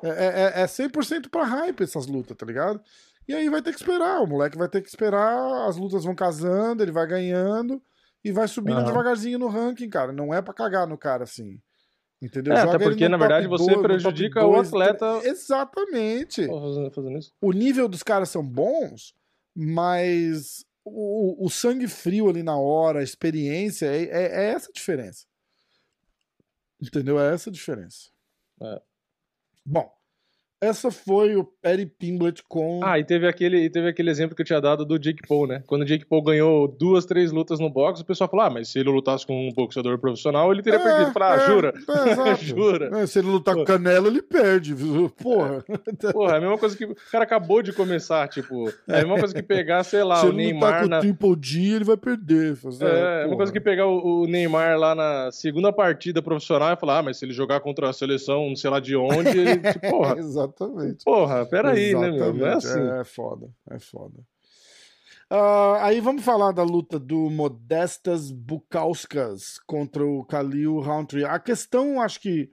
É, 0.03 0.59
é, 0.59 0.61
é 0.61 0.65
100% 0.65 1.29
pra 1.29 1.43
hype 1.43 1.83
essas 1.83 2.07
lutas, 2.07 2.35
tá 2.35 2.45
ligado? 2.45 2.81
E 3.27 3.33
aí 3.33 3.49
vai 3.49 3.61
ter 3.61 3.71
que 3.71 3.79
esperar. 3.79 4.21
O 4.21 4.27
moleque 4.27 4.57
vai 4.57 4.67
ter 4.67 4.81
que 4.81 4.89
esperar, 4.89 5.67
as 5.67 5.77
lutas 5.77 6.03
vão 6.03 6.15
casando, 6.15 6.81
ele 6.83 6.91
vai 6.91 7.05
ganhando 7.07 7.81
e 8.23 8.31
vai 8.31 8.47
subindo 8.47 8.77
Aham. 8.77 8.85
devagarzinho 8.85 9.37
no 9.39 9.47
ranking, 9.47 9.89
cara. 9.89 10.11
Não 10.11 10.33
é 10.33 10.41
pra 10.41 10.53
cagar 10.53 10.87
no 10.87 10.97
cara 10.97 11.23
assim. 11.23 11.59
Entendeu? 12.21 12.53
É, 12.53 12.61
Joga 12.61 12.75
até 12.75 12.83
porque, 12.83 13.07
na 13.09 13.17
verdade, 13.17 13.47
você 13.47 13.63
dois, 13.65 13.75
top 13.77 13.87
prejudica 13.87 14.45
o 14.45 14.53
dois, 14.53 14.67
atleta. 14.67 15.19
três. 15.21 15.39
Exatamente. 15.43 16.47
O 17.41 17.51
nível 17.51 17.87
dos 17.87 18.03
caras 18.03 18.29
são 18.29 18.45
bons, 18.45 19.15
mas 19.55 20.63
o, 20.85 21.45
o 21.45 21.49
sangue 21.49 21.87
frio 21.87 22.29
ali 22.29 22.43
na 22.43 22.55
hora, 22.57 22.99
a 22.99 23.03
experiência, 23.03 23.85
é, 23.87 24.03
é- 24.03 24.45
é 24.45 24.51
essa 24.51 24.69
a 24.69 24.73
diferença. 24.73 25.25
Entendeu? 26.81 27.19
É 27.19 27.33
essa 27.33 27.49
a 27.49 27.53
diferença. 27.53 28.09
É. 28.61 28.81
Bom, 29.65 29.89
essa 30.61 30.91
foi 30.91 31.35
o 31.35 31.43
Perry 31.43 31.85
Pimblett 31.87 32.43
com. 32.47 32.79
Ah, 32.83 32.99
e 32.99 33.03
teve 33.03 33.27
aquele, 33.27 33.57
e 33.65 33.69
teve 33.69 33.87
aquele 33.89 34.11
exemplo 34.11 34.35
que 34.35 34.41
eu 34.41 34.45
tinha 34.45 34.61
dado 34.61 34.85
do 34.85 34.99
Jake 34.99 35.27
Paul, 35.27 35.47
né? 35.47 35.63
Quando 35.65 35.81
o 35.81 35.85
Jake 35.85 36.05
Paul 36.05 36.21
ganhou 36.21 36.67
duas, 36.67 37.03
três 37.05 37.31
lutas 37.31 37.59
no 37.59 37.69
boxe, 37.69 38.03
o 38.03 38.05
pessoal 38.05 38.29
falou: 38.29 38.45
ah, 38.45 38.49
mas 38.49 38.69
se 38.69 38.79
ele 38.79 38.89
lutasse 38.89 39.25
com 39.25 39.47
um 39.47 39.51
boxeador 39.51 39.97
profissional, 39.97 40.51
ele 40.51 40.61
teria 40.61 40.79
É, 40.79 40.83
perdido. 40.83 41.11
Falei, 41.13 41.29
ah, 41.29 41.41
é, 41.41 41.45
jura? 41.47 41.73
é. 42.29 42.35
Jura? 42.41 42.99
É, 43.01 43.07
se 43.07 43.19
ele 43.19 43.27
lutar 43.27 43.55
com 43.55 43.63
Canelo, 43.65 44.07
ele 44.07 44.21
perde. 44.21 44.75
Porra. 45.21 45.63
Porra, 46.11 46.33
é 46.33 46.37
a 46.37 46.41
mesma 46.41 46.57
coisa 46.57 46.77
que 46.77 46.85
o 46.85 46.95
cara 47.11 47.23
acabou 47.23 47.61
de 47.61 47.73
começar, 47.73 48.27
tipo. 48.27 48.69
É 48.87 48.95
a 48.95 48.97
mesma 48.97 49.17
coisa 49.19 49.33
que 49.33 49.41
pegar, 49.41 49.83
sei 49.83 50.03
lá, 50.03 50.17
se 50.21 50.25
o 50.27 50.29
ele 50.29 50.53
lutar 50.53 50.71
Neymar 50.71 50.83
com 50.83 50.89
na. 50.89 50.97
o 50.97 51.01
Triple 51.01 51.37
G, 51.41 51.75
ele 51.75 51.85
vai 51.85 51.97
perder. 51.97 52.55
Fazer, 52.55 52.85
É, 52.85 53.23
é 53.23 53.25
uma 53.25 53.35
coisa 53.37 53.51
que 53.51 53.59
pegar 53.59 53.87
o, 53.87 54.21
o 54.23 54.27
Neymar 54.27 54.77
lá 54.77 54.93
na 54.93 55.31
segunda 55.31 55.71
partida 55.73 56.21
profissional 56.21 56.73
e 56.73 56.77
falar, 56.77 56.99
ah, 56.99 57.03
mas 57.03 57.17
se 57.17 57.25
ele 57.25 57.33
jogar 57.33 57.59
contra 57.61 57.89
a 57.89 57.93
seleção, 57.93 58.47
não 58.49 58.55
sei 58.55 58.69
lá 58.69 58.79
de 58.79 58.95
onde, 58.95 59.29
ele, 59.39 59.57
tipo, 59.57 59.89
porra, 59.89 60.15
Exatamente. 60.51 61.03
porra, 61.03 61.45
peraí, 61.45 61.93
né, 61.95 62.11
meu? 62.11 62.33
Não 62.33 62.45
é 62.45 62.53
Exatamente. 62.55 62.67
assim. 62.67 62.99
É 62.99 63.03
foda, 63.03 63.49
é 63.69 63.79
foda. 63.79 64.19
Ah, 65.29 65.85
aí 65.85 66.01
vamos 66.01 66.23
falar 66.25 66.51
da 66.51 66.63
luta 66.63 66.99
do 66.99 67.29
Modestas 67.29 68.31
Bukauskas 68.31 69.59
contra 69.65 70.05
o 70.05 70.25
Khalil 70.25 70.79
Roundtree. 70.79 71.23
A 71.23 71.39
questão, 71.39 72.01
acho 72.01 72.19
que 72.19 72.49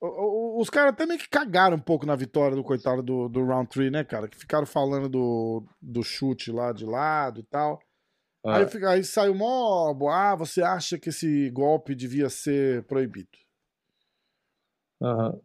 os 0.00 0.70
caras 0.70 0.92
até 0.92 1.06
meio 1.06 1.18
que 1.18 1.28
cagaram 1.28 1.76
um 1.76 1.80
pouco 1.80 2.06
na 2.06 2.14
vitória 2.14 2.56
do 2.56 2.62
coitado 2.64 3.02
do, 3.02 3.28
do 3.28 3.44
Roundtree, 3.44 3.90
né, 3.90 4.04
cara? 4.04 4.28
Que 4.28 4.36
ficaram 4.36 4.66
falando 4.66 5.08
do, 5.08 5.64
do 5.80 6.02
chute 6.02 6.50
lá 6.52 6.72
de 6.72 6.84
lado 6.84 7.40
e 7.40 7.44
tal. 7.44 7.80
Ah, 8.44 8.58
Aí, 8.58 8.66
aí 8.86 9.04
saiu 9.04 9.34
mó, 9.34 9.94
ah, 10.10 10.34
você 10.36 10.62
acha 10.62 10.98
que 10.98 11.08
esse 11.08 11.50
golpe 11.50 11.94
devia 11.94 12.28
ser 12.28 12.84
proibido? 12.84 13.28
aham. 15.00 15.40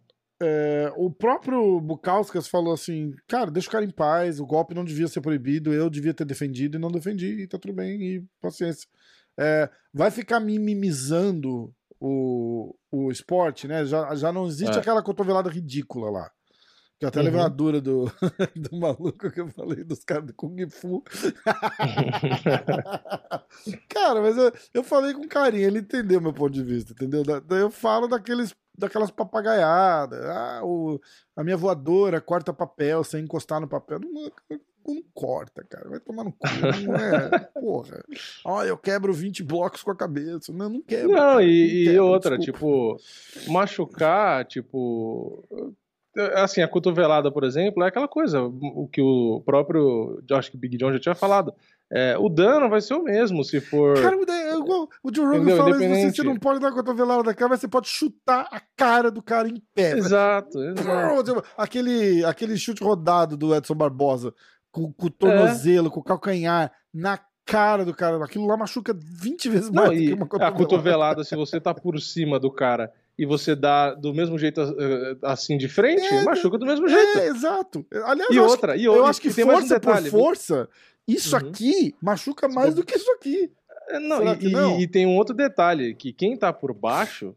É, 0.45 0.91
o 0.97 1.09
próprio 1.09 1.79
Bukauskas 1.79 2.47
falou 2.47 2.73
assim: 2.73 3.13
cara, 3.27 3.49
deixa 3.49 3.69
o 3.69 3.71
cara 3.71 3.85
em 3.85 3.89
paz, 3.89 4.39
o 4.39 4.45
golpe 4.45 4.75
não 4.75 4.83
devia 4.83 5.07
ser 5.07 5.21
proibido, 5.21 5.73
eu 5.73 5.89
devia 5.89 6.13
ter 6.13 6.25
defendido 6.25 6.77
e 6.77 6.81
não 6.81 6.91
defendi, 6.91 7.43
e 7.43 7.47
tá 7.47 7.57
tudo 7.57 7.73
bem, 7.73 8.01
e 8.01 8.25
paciência. 8.41 8.87
É, 9.39 9.69
vai 9.93 10.11
ficar 10.11 10.39
mimimizando 10.39 11.73
o, 11.99 12.75
o 12.91 13.09
esporte, 13.09 13.67
né? 13.67 13.85
Já, 13.85 14.13
já 14.15 14.31
não 14.33 14.45
existe 14.45 14.75
É. 14.75 14.79
aquela 14.79 15.01
cotovelada 15.01 15.49
ridícula 15.49 16.09
lá. 16.11 16.29
Que 16.99 17.05
eu 17.05 17.09
até 17.09 17.21
levei 17.21 17.39
Uhum. 17.39 17.45
uma 17.45 17.49
dura 17.49 17.81
do, 17.81 18.05
do 18.55 18.77
maluco 18.77 19.31
que 19.31 19.41
eu 19.41 19.47
falei 19.49 19.83
dos 19.83 20.03
caras 20.03 20.25
do 20.25 20.33
Kung 20.33 20.69
Fu. 20.69 21.03
Cara, 23.89 24.21
mas 24.21 24.37
eu, 24.37 24.51
eu 24.73 24.83
falei 24.83 25.13
com 25.13 25.27
carinho, 25.27 25.67
ele 25.67 25.79
entendeu 25.79 26.21
meu 26.21 26.33
ponto 26.33 26.53
de 26.53 26.63
vista, 26.63 26.93
entendeu? 26.93 27.23
Da- 27.23 27.39
Daí 27.39 27.61
eu 27.61 27.71
falo 27.71 28.07
daqueles, 28.07 28.53
daquelas 28.77 29.11
papagaiadas. 29.11 30.25
Ah, 30.25 30.61
o, 30.63 30.99
a 31.35 31.43
minha 31.43 31.57
voadora 31.57 32.19
corta 32.19 32.53
papel 32.53 33.03
sem 33.03 33.23
encostar 33.23 33.59
no 33.59 33.67
papel. 33.67 33.99
Não, 33.99 34.11
não, 34.11 34.61
não 34.87 35.03
corta, 35.13 35.63
cara. 35.63 35.89
Vai 35.89 35.99
tomar 35.99 36.23
no 36.23 36.31
cu. 36.31 36.47
Não 36.85 36.95
é. 36.95 37.39
Porra. 37.59 38.03
Ó, 38.45 38.63
eu 38.63 38.77
quebro 38.77 39.13
20 39.13 39.43
blocos 39.43 39.83
com 39.83 39.91
a 39.91 39.95
cabeça. 39.95 40.51
Não, 40.51 40.69
não 40.69 40.81
quebro. 40.81 41.09
Não, 41.09 41.17
cara, 41.17 41.43
e, 41.43 41.81
e 41.81 41.85
quebro, 41.85 42.05
outra, 42.05 42.37
desculpa. 42.37 42.97
tipo, 42.99 43.51
machucar, 43.51 44.45
tipo. 44.45 45.43
Assim, 46.35 46.61
a 46.61 46.67
cotovelada, 46.67 47.31
por 47.31 47.43
exemplo, 47.43 47.83
é 47.83 47.87
aquela 47.87 48.07
coisa, 48.07 48.43
o 48.43 48.87
que 48.87 49.01
o 49.01 49.41
próprio 49.43 50.21
Josh 50.27 50.51
Big 50.53 50.77
John 50.77 50.93
já 50.93 50.99
tinha 50.99 51.15
falado. 51.15 51.55
É, 51.95 52.17
o 52.17 52.27
dano 52.27 52.69
vai 52.69 52.81
ser 52.81 52.95
o 52.95 53.03
mesmo 53.03 53.43
se 53.43 53.61
for. 53.61 54.01
Cara, 54.01 54.17
o- 54.17 54.23
é 54.23 54.55
o 54.57 55.13
Joe 55.13 55.25
Rogan 55.25 55.37
Entendeu? 55.37 55.57
fala 55.57 55.69
isso, 55.69 55.79
você, 55.79 55.85
Independente. 55.85 56.15
você 56.15 56.23
não 56.23 56.35
pode 56.37 56.59
dar 56.59 56.71
cotovelada 56.71 57.21
da 57.23 57.33
cara, 57.35 57.49
mas 57.49 57.59
você 57.59 57.67
pode 57.67 57.87
chutar 57.87 58.47
a 58.51 58.59
cara 58.75 59.11
do 59.11 59.21
cara 59.21 59.47
em 59.47 59.61
pé. 59.75 59.95
Exato, 59.97 60.59
exato. 60.63 61.43
Aquele, 61.57 62.25
aquele 62.25 62.57
chute 62.57 62.83
rodado 62.83 63.37
do 63.37 63.53
Edson 63.55 63.75
Barbosa, 63.75 64.33
com, 64.71 64.91
com 64.91 65.05
o 65.05 65.09
tornozelo, 65.09 65.91
com 65.91 65.99
o 65.99 66.03
calcanhar, 66.03 66.71
na 66.91 67.19
cara 67.45 67.83
do 67.85 67.93
cara. 67.93 68.23
Aquilo 68.23 68.47
lá 68.47 68.57
machuca 68.57 68.95
20 68.97 69.49
vezes 69.49 69.69
mais 69.69 69.89
Não, 69.89 69.95
do 69.95 70.01
que 70.01 70.13
uma 70.13 70.23
a 70.25 70.27
cotovelada. 70.27 70.57
cotovelada, 70.57 71.23
se 71.23 71.35
você 71.35 71.59
tá 71.61 71.73
por 71.73 71.99
cima 71.99 72.39
do 72.39 72.49
cara 72.49 72.91
e 73.19 73.25
você 73.25 73.55
dá 73.55 73.93
do 73.93 74.11
mesmo 74.13 74.39
jeito 74.39 74.59
eh, 74.61 75.15
assim 75.23 75.57
de 75.57 75.67
frente, 75.67 76.01
é, 76.11 76.23
machuca 76.23 76.57
do 76.57 76.65
mesmo 76.65 76.87
jeito. 76.87 77.19
É, 77.19 77.27
exato. 77.27 77.85
Aliás, 78.05 78.33
e 78.33 78.39
outra, 78.39 78.73
acho, 78.73 78.81
e 78.81 78.87
outra, 78.87 79.03
eu 79.03 79.05
acho 79.05 79.21
que 79.21 79.29
força 79.29 79.75
um 79.75 79.79
por 79.79 80.01
força, 80.09 80.69
isso 81.07 81.35
uhum. 81.35 81.49
aqui 81.49 81.95
machuca 82.01 82.47
mais 82.47 82.73
do 82.75 82.83
que 82.83 82.95
isso 82.95 83.11
aqui. 83.11 83.51
É, 83.89 83.99
não, 83.99 84.33
e, 84.35 84.49
não? 84.49 84.79
E, 84.79 84.83
e, 84.83 84.87
tem 84.87 85.05
um 85.05 85.15
outro 85.15 85.35
detalhe, 85.35 85.93
que 85.93 86.13
quem 86.13 86.37
tá 86.37 86.53
por 86.53 86.73
baixo, 86.73 87.35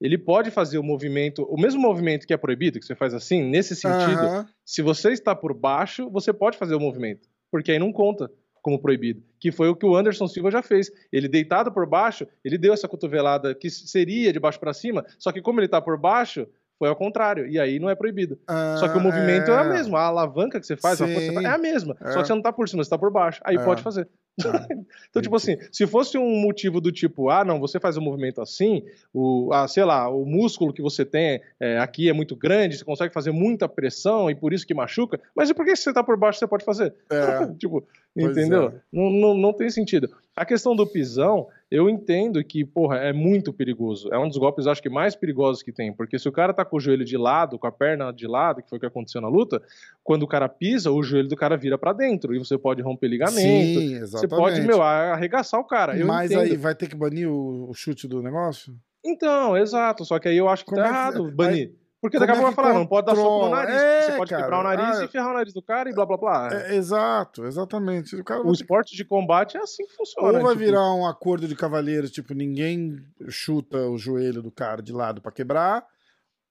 ele 0.00 0.18
pode 0.18 0.50
fazer 0.50 0.78
o 0.78 0.82
movimento, 0.82 1.42
o 1.44 1.58
mesmo 1.60 1.80
movimento 1.80 2.26
que 2.26 2.34
é 2.34 2.36
proibido, 2.36 2.78
que 2.78 2.86
você 2.86 2.94
faz 2.94 3.14
assim, 3.14 3.42
nesse 3.42 3.74
sentido, 3.74 4.22
uhum. 4.22 4.44
se 4.64 4.82
você 4.82 5.12
está 5.12 5.34
por 5.34 5.54
baixo, 5.54 6.10
você 6.10 6.32
pode 6.32 6.58
fazer 6.58 6.74
o 6.74 6.80
movimento, 6.80 7.28
porque 7.50 7.72
aí 7.72 7.78
não 7.78 7.92
conta 7.92 8.30
como 8.60 8.80
proibido, 8.80 9.22
que 9.38 9.52
foi 9.52 9.68
o 9.68 9.76
que 9.76 9.86
o 9.86 9.94
Anderson 9.94 10.26
Silva 10.26 10.50
já 10.50 10.60
fez. 10.60 10.90
Ele 11.12 11.28
deitado 11.28 11.70
por 11.70 11.86
baixo, 11.86 12.26
ele 12.44 12.58
deu 12.58 12.74
essa 12.74 12.88
cotovelada 12.88 13.54
que 13.54 13.70
seria 13.70 14.32
de 14.32 14.40
baixo 14.40 14.58
para 14.58 14.74
cima, 14.74 15.06
só 15.20 15.30
que 15.30 15.40
como 15.40 15.60
ele 15.60 15.68
tá 15.68 15.80
por 15.80 15.96
baixo, 15.96 16.48
foi 16.78 16.88
ao 16.88 16.96
contrário. 16.96 17.46
E 17.46 17.58
aí 17.58 17.78
não 17.78 17.88
é 17.88 17.94
proibido. 17.94 18.38
Ah, 18.46 18.76
só 18.78 18.88
que 18.88 18.98
o 18.98 19.00
movimento 19.00 19.50
é... 19.50 19.54
é 19.54 19.60
o 19.60 19.68
mesmo. 19.70 19.96
A 19.96 20.02
alavanca 20.02 20.60
que 20.60 20.66
você 20.66 20.76
faz, 20.76 21.00
a 21.00 21.06
força 21.06 21.32
é 21.42 21.46
a 21.46 21.58
mesma. 21.58 21.96
É. 22.00 22.12
Só 22.12 22.20
que 22.20 22.26
você 22.26 22.34
não 22.34 22.42
tá 22.42 22.52
por 22.52 22.68
cima, 22.68 22.84
você 22.84 22.90
tá 22.90 22.98
por 22.98 23.10
baixo. 23.10 23.40
Aí 23.44 23.56
é. 23.56 23.64
pode 23.64 23.82
fazer. 23.82 24.08
então, 25.10 25.22
tipo 25.22 25.34
assim, 25.36 25.56
se 25.72 25.86
fosse 25.86 26.18
um 26.18 26.40
motivo 26.40 26.80
do 26.80 26.92
tipo, 26.92 27.30
ah, 27.30 27.44
não, 27.44 27.58
você 27.58 27.80
faz 27.80 27.96
um 27.96 28.02
movimento 28.02 28.40
assim, 28.40 28.84
o, 29.12 29.50
ah, 29.52 29.66
sei 29.66 29.84
lá, 29.84 30.08
o 30.08 30.24
músculo 30.24 30.72
que 30.72 30.82
você 30.82 31.04
tem 31.04 31.40
é, 31.58 31.78
aqui 31.78 32.08
é 32.08 32.12
muito 32.12 32.36
grande, 32.36 32.76
você 32.76 32.84
consegue 32.84 33.14
fazer 33.14 33.32
muita 33.32 33.68
pressão 33.68 34.30
e 34.30 34.34
por 34.34 34.52
isso 34.52 34.66
que 34.66 34.74
machuca, 34.74 35.20
mas 35.34 35.48
e 35.48 35.54
por 35.54 35.64
que 35.64 35.74
se 35.74 35.84
você 35.84 35.92
tá 35.92 36.04
por 36.04 36.16
baixo 36.16 36.38
você 36.38 36.46
pode 36.46 36.64
fazer? 36.64 36.94
É. 37.10 37.46
tipo, 37.58 37.86
pois 38.14 38.36
entendeu? 38.36 38.68
É. 38.68 38.72
Não, 38.92 39.10
não, 39.10 39.34
não 39.34 39.52
tem 39.52 39.70
sentido. 39.70 40.10
A 40.36 40.44
questão 40.44 40.76
do 40.76 40.86
pisão, 40.86 41.48
eu 41.70 41.88
entendo 41.88 42.44
que, 42.44 42.62
porra, 42.62 42.98
é 42.98 43.10
muito 43.10 43.54
perigoso. 43.54 44.12
É 44.12 44.18
um 44.18 44.28
dos 44.28 44.36
golpes, 44.36 44.66
acho 44.66 44.82
que, 44.82 44.88
mais 44.90 45.16
perigosos 45.16 45.62
que 45.62 45.72
tem. 45.72 45.90
Porque 45.94 46.18
se 46.18 46.28
o 46.28 46.32
cara 46.32 46.52
tá 46.52 46.62
com 46.62 46.76
o 46.76 46.80
joelho 46.80 47.06
de 47.06 47.16
lado, 47.16 47.58
com 47.58 47.66
a 47.66 47.72
perna 47.72 48.12
de 48.12 48.26
lado, 48.26 48.62
que 48.62 48.68
foi 48.68 48.76
o 48.76 48.80
que 48.80 48.86
aconteceu 48.86 49.22
na 49.22 49.28
luta, 49.28 49.62
quando 50.04 50.24
o 50.24 50.28
cara 50.28 50.46
pisa, 50.46 50.90
o 50.90 51.02
joelho 51.02 51.28
do 51.28 51.36
cara 51.36 51.56
vira 51.56 51.78
para 51.78 51.94
dentro. 51.94 52.34
E 52.34 52.38
você 52.38 52.58
pode 52.58 52.82
romper 52.82 53.08
ligamento. 53.08 53.40
Sim, 53.40 53.94
exatamente. 53.94 54.20
Você 54.28 54.36
pode, 54.36 54.60
meu, 54.62 54.82
arregaçar 54.82 55.60
o 55.60 55.64
cara. 55.64 55.96
Eu 55.96 56.06
Mas 56.06 56.30
entendo. 56.30 56.42
aí 56.42 56.56
vai 56.56 56.74
ter 56.74 56.88
que 56.88 56.96
banir 56.96 57.28
o, 57.30 57.72
chute 57.74 58.06
do 58.06 58.22
negócio? 58.22 58.74
Então, 59.04 59.56
exato. 59.56 60.04
Só 60.04 60.18
que 60.18 60.28
aí 60.28 60.36
eu 60.36 60.48
acho 60.48 60.64
que 60.64 60.70
Como 60.70 60.82
tá 60.82 60.88
é 60.88 60.90
errado 60.90 61.30
banir. 61.32 61.68
Aí... 61.68 61.86
Porque 62.00 62.18
daqui 62.18 62.32
a 62.32 62.34
pouco 62.34 62.52
vai 62.52 62.54
falar, 62.54 62.74
não 62.78 62.86
pode 62.86 63.06
dar 63.06 63.16
soco 63.16 63.46
no 63.46 63.50
nariz. 63.50 63.74
É, 63.74 64.02
você 64.02 64.16
pode 64.16 64.30
cara, 64.30 64.42
quebrar 64.42 64.60
o 64.60 64.62
nariz 64.62 64.98
ah, 64.98 65.04
e 65.04 65.08
ferrar 65.08 65.30
o 65.30 65.34
nariz 65.34 65.52
do 65.52 65.62
cara 65.62 65.90
e 65.90 65.94
blá 65.94 66.06
blá 66.06 66.16
blá. 66.16 66.50
É, 66.52 66.76
exato, 66.76 67.44
exatamente. 67.44 68.14
O, 68.14 68.48
o 68.48 68.52
esporte 68.52 68.92
ter... 68.92 68.98
de 68.98 69.04
combate 69.04 69.56
é 69.56 69.60
assim 69.60 69.84
que 69.84 69.96
funciona. 69.96 70.28
Ou 70.28 70.34
vai 70.34 70.52
tipo... 70.52 70.64
virar 70.64 70.94
um 70.94 71.06
acordo 71.06 71.48
de 71.48 71.56
cavalheiros, 71.56 72.10
tipo, 72.10 72.34
ninguém 72.34 73.02
chuta 73.28 73.78
o 73.88 73.98
joelho 73.98 74.42
do 74.42 74.52
cara 74.52 74.82
de 74.82 74.92
lado 74.92 75.20
para 75.20 75.32
quebrar, 75.32 75.84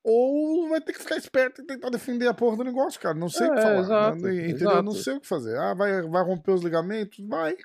ou 0.06 0.70
vai 0.70 0.80
ter 0.80 0.94
que 0.94 1.00
ficar 1.00 1.18
esperto 1.18 1.64
e 1.64 1.66
tentar 1.66 1.90
defender 1.90 2.28
a 2.28 2.34
porra 2.34 2.58
do 2.58 2.64
negócio, 2.64 3.02
cara. 3.02 3.16
Não 3.16 3.28
sei 3.28 3.48
o 3.48 3.54
que 3.54 3.58
é, 3.58 3.62
falar. 3.62 3.80
Exato, 3.80 4.18
entendeu? 4.18 4.56
Exato. 4.56 4.84
Não 4.84 4.92
sei 4.92 5.14
o 5.16 5.20
que 5.20 5.28
fazer. 5.28 5.58
Ah, 5.58 5.74
vai, 5.74 6.04
vai 6.04 6.24
romper 6.24 6.52
os 6.52 6.62
ligamentos? 6.62 7.26
Vai. 7.28 7.56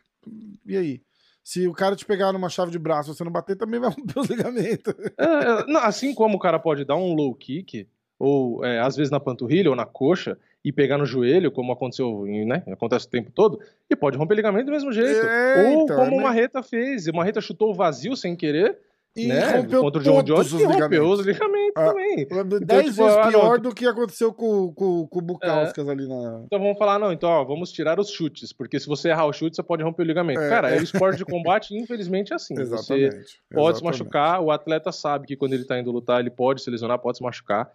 E 0.64 0.74
aí? 0.74 1.02
Se 1.44 1.68
o 1.68 1.72
cara 1.74 1.94
te 1.94 2.06
pegar 2.06 2.32
numa 2.32 2.48
chave 2.48 2.70
de 2.70 2.78
braço 2.78 3.14
você 3.14 3.22
não 3.22 3.30
bater, 3.30 3.56
também 3.56 3.78
vai 3.78 3.90
romper 3.92 4.18
os 4.18 4.26
ligamentos. 4.26 4.94
É, 5.18 5.24
é, 5.24 5.66
não, 5.66 5.80
assim 5.80 6.14
como 6.14 6.38
o 6.38 6.40
cara 6.40 6.58
pode 6.58 6.82
dar 6.82 6.96
um 6.96 7.12
low 7.12 7.34
kick, 7.34 7.86
ou 8.18 8.64
é, 8.64 8.80
às 8.80 8.96
vezes 8.96 9.10
na 9.10 9.20
panturrilha 9.20 9.68
ou 9.68 9.76
na 9.76 9.84
coxa, 9.84 10.38
e 10.64 10.72
pegar 10.72 10.96
no 10.96 11.04
joelho, 11.04 11.52
como 11.52 11.72
aconteceu, 11.72 12.24
né? 12.46 12.62
Acontece 12.72 13.06
o 13.06 13.10
tempo 13.10 13.30
todo, 13.30 13.60
e 13.88 13.94
pode 13.94 14.16
romper 14.16 14.34
ligamento 14.34 14.66
do 14.66 14.72
mesmo 14.72 14.92
jeito. 14.92 15.26
É, 15.26 15.74
ou 15.74 15.82
então, 15.82 15.96
como 15.96 16.16
o 16.16 16.22
Marreta 16.22 16.62
fez. 16.62 17.06
O 17.06 17.12
Marreta 17.14 17.40
chutou 17.42 17.70
o 17.70 17.74
vazio 17.74 18.16
sem 18.16 18.34
querer 18.34 18.78
e 19.16 19.26
né? 19.26 19.56
rompeu 19.56 19.80
contra 19.82 20.00
o 20.00 20.04
John 20.04 20.22
Jones 20.22 20.52
os 20.52 20.62
rompeu 20.62 21.08
os 21.08 21.26
ligamentos 21.26 21.72
ah, 21.76 21.86
também. 21.86 22.20
Então, 22.20 22.44
dez 22.46 22.90
tipo, 22.90 23.02
vezes 23.02 23.18
ah, 23.18 23.28
pior 23.28 23.56
não, 23.56 23.62
do 23.62 23.74
que 23.74 23.86
aconteceu 23.86 24.32
com, 24.32 24.72
com, 24.72 25.06
com 25.08 25.18
o 25.18 25.22
Bukauskas 25.22 25.88
é. 25.88 25.90
ali 25.90 26.06
na. 26.06 26.42
Então 26.46 26.60
vamos 26.60 26.78
falar, 26.78 26.98
não, 26.98 27.12
então 27.12 27.28
ó, 27.28 27.44
vamos 27.44 27.72
tirar 27.72 27.98
os 27.98 28.08
chutes, 28.08 28.52
porque 28.52 28.78
se 28.78 28.86
você 28.86 29.08
errar 29.08 29.26
o 29.26 29.32
chute, 29.32 29.56
você 29.56 29.62
pode 29.62 29.82
romper 29.82 30.02
o 30.02 30.06
ligamento. 30.06 30.40
É, 30.40 30.48
Cara, 30.48 30.70
é. 30.70 30.78
o 30.78 30.82
esporte 30.82 31.18
de 31.18 31.24
combate, 31.24 31.76
infelizmente, 31.76 32.32
é 32.32 32.36
assim. 32.36 32.54
Exatamente. 32.54 32.84
Você 32.84 33.10
pode 33.52 33.76
Exatamente. 33.76 33.78
se 33.78 33.84
machucar, 33.84 34.40
o 34.40 34.50
atleta 34.50 34.92
sabe 34.92 35.26
que 35.26 35.36
quando 35.36 35.54
ele 35.54 35.64
tá 35.64 35.78
indo 35.78 35.90
lutar, 35.90 36.20
ele 36.20 36.30
pode 36.30 36.62
se 36.62 36.70
lesionar, 36.70 36.98
pode 37.00 37.18
se 37.18 37.24
machucar. 37.24 37.68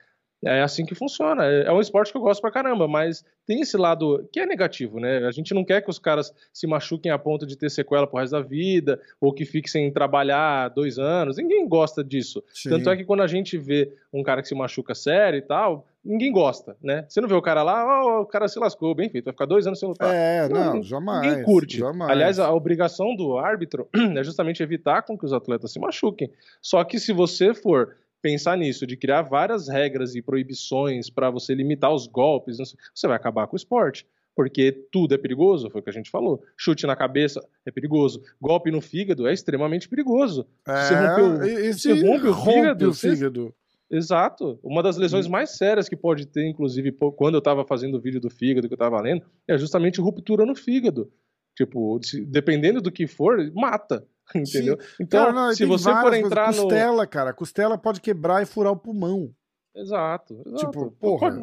É 0.45 0.62
assim 0.62 0.86
que 0.86 0.93
funciona. 0.93 1.43
É, 1.45 1.63
é 1.63 1.71
um 1.71 1.81
esporte 1.81 2.12
que 2.12 2.17
eu 2.17 2.21
gosto 2.21 2.39
pra 2.39 2.51
caramba, 2.51 2.88
mas 2.88 3.25
tem 3.47 3.62
esse 3.62 3.75
lado 3.75 4.27
que 4.31 4.39
é 4.39 4.45
negativo, 4.45 4.99
né? 4.99 5.25
A 5.25 5.31
gente 5.31 5.53
não 5.53 5.65
quer 5.65 5.81
que 5.81 5.89
os 5.89 5.97
caras 5.97 6.31
se 6.53 6.67
machuquem 6.67 7.12
a 7.12 7.17
ponto 7.17 7.47
de 7.47 7.58
ter 7.58 7.69
sequela 7.69 8.05
pro 8.05 8.19
resto 8.19 8.34
da 8.34 8.41
vida, 8.41 8.99
ou 9.19 9.34
que 9.34 9.43
fiquem 9.43 9.71
sem 9.71 9.91
trabalhar 9.91 10.69
dois 10.69 10.99
anos. 10.99 11.38
Ninguém 11.38 11.67
gosta 11.67 12.03
disso. 12.03 12.43
Sim. 12.53 12.69
Tanto 12.69 12.89
é 12.91 12.95
que 12.95 13.03
quando 13.03 13.23
a 13.23 13.27
gente 13.27 13.58
vê 13.58 13.91
um 14.13 14.21
cara 14.21 14.41
que 14.41 14.47
se 14.47 14.55
machuca 14.55 14.93
sério 14.93 15.38
e 15.38 15.41
tal, 15.41 15.88
ninguém 16.03 16.31
gosta, 16.31 16.77
né? 16.81 17.05
Você 17.10 17.19
não 17.19 17.27
vê 17.27 17.34
o 17.34 17.41
cara 17.41 17.63
lá, 17.63 18.05
oh, 18.05 18.21
o 18.21 18.25
cara 18.25 18.47
se 18.47 18.60
lascou, 18.60 18.93
bem 18.93 19.10
feito, 19.10 19.25
vai 19.25 19.34
ficar 19.34 19.45
dois 19.45 19.65
anos 19.65 19.79
sem 19.79 19.89
lutar. 19.89 20.13
É, 20.13 20.47
não, 20.47 20.75
não 20.75 20.84
jamais. 20.84 21.27
Ninguém 21.27 21.43
curte. 21.43 21.79
Jamais. 21.79 22.12
Aliás, 22.12 22.38
a 22.38 22.53
obrigação 22.53 23.15
do 23.15 23.38
árbitro 23.38 23.89
é 24.15 24.23
justamente 24.23 24.62
evitar 24.62 25.01
com 25.01 25.17
que 25.17 25.25
os 25.25 25.34
atletas 25.34 25.71
se 25.71 25.79
machuquem. 25.79 26.31
Só 26.62 26.84
que 26.84 26.99
se 26.99 27.12
você 27.12 27.53
for 27.53 27.95
pensar 28.25 28.57
nisso, 28.57 28.88
de 28.88 28.97
criar 28.97 29.21
várias 29.21 29.67
regras 29.67 30.15
e 30.15 30.21
proibições 30.21 31.11
para 31.11 31.29
você 31.29 31.53
limitar 31.53 31.93
os 31.93 32.07
golpes, 32.07 32.57
você 32.57 33.07
vai 33.07 33.15
acabar 33.15 33.45
com 33.45 33.55
o 33.55 33.55
esporte. 33.55 34.07
Porque 34.35 34.71
tudo 34.91 35.13
é 35.13 35.17
perigoso, 35.17 35.69
foi 35.69 35.79
o 35.79 35.83
que 35.83 35.91
a 35.91 35.93
gente 35.93 36.09
falou. 36.09 36.41
Chute 36.57 36.88
na 36.88 36.95
cabeça 36.95 37.39
é 37.63 37.69
perigoso. 37.69 38.23
Golpe 38.41 38.71
no 38.71 38.81
fígado 38.81 39.27
é 39.27 39.31
extremamente 39.31 39.88
perigoso. 39.88 40.47
É, 40.67 40.81
você 40.81 40.95
rompeu, 40.95 41.73
você 41.73 41.93
rompe 42.01 42.27
o 42.27 42.33
fígado. 42.33 42.89
O 42.89 42.93
fígado. 42.93 43.43
Você... 43.89 43.95
Exato. 43.95 44.59
Uma 44.63 44.81
das 44.81 44.97
lesões 44.97 45.27
hum. 45.27 45.29
mais 45.29 45.55
sérias 45.55 45.88
que 45.88 45.95
pode 45.95 46.25
ter, 46.25 46.49
inclusive, 46.49 46.91
quando 47.15 47.35
eu 47.35 47.39
estava 47.39 47.63
fazendo 47.63 47.95
o 47.95 48.01
vídeo 48.01 48.19
do 48.19 48.31
fígado 48.31 48.67
que 48.67 48.73
eu 48.73 48.75
estava 48.75 48.99
lendo, 48.99 49.23
é 49.47 49.55
justamente 49.55 50.01
ruptura 50.01 50.47
no 50.47 50.55
fígado. 50.55 51.11
Tipo, 51.55 51.99
dependendo 52.27 52.81
do 52.81 52.91
que 52.91 53.05
for, 53.05 53.38
mata. 53.53 54.03
Entendeu? 54.35 54.77
Sim. 54.79 54.88
Então, 55.01 55.25
cara, 55.25 55.33
não, 55.33 55.53
se 55.53 55.65
você 55.65 55.91
for 55.91 56.13
entrar 56.13 56.45
coisas. 56.45 56.63
no. 56.63 56.69
Costela, 56.69 57.07
cara. 57.07 57.33
Costela 57.33 57.77
pode 57.77 58.01
quebrar 58.01 58.41
e 58.41 58.45
furar 58.45 58.71
o 58.71 58.77
pulmão. 58.77 59.31
Exato. 59.75 60.41
exato. 60.45 60.65
Tipo, 60.65 60.91
porra. 60.91 61.38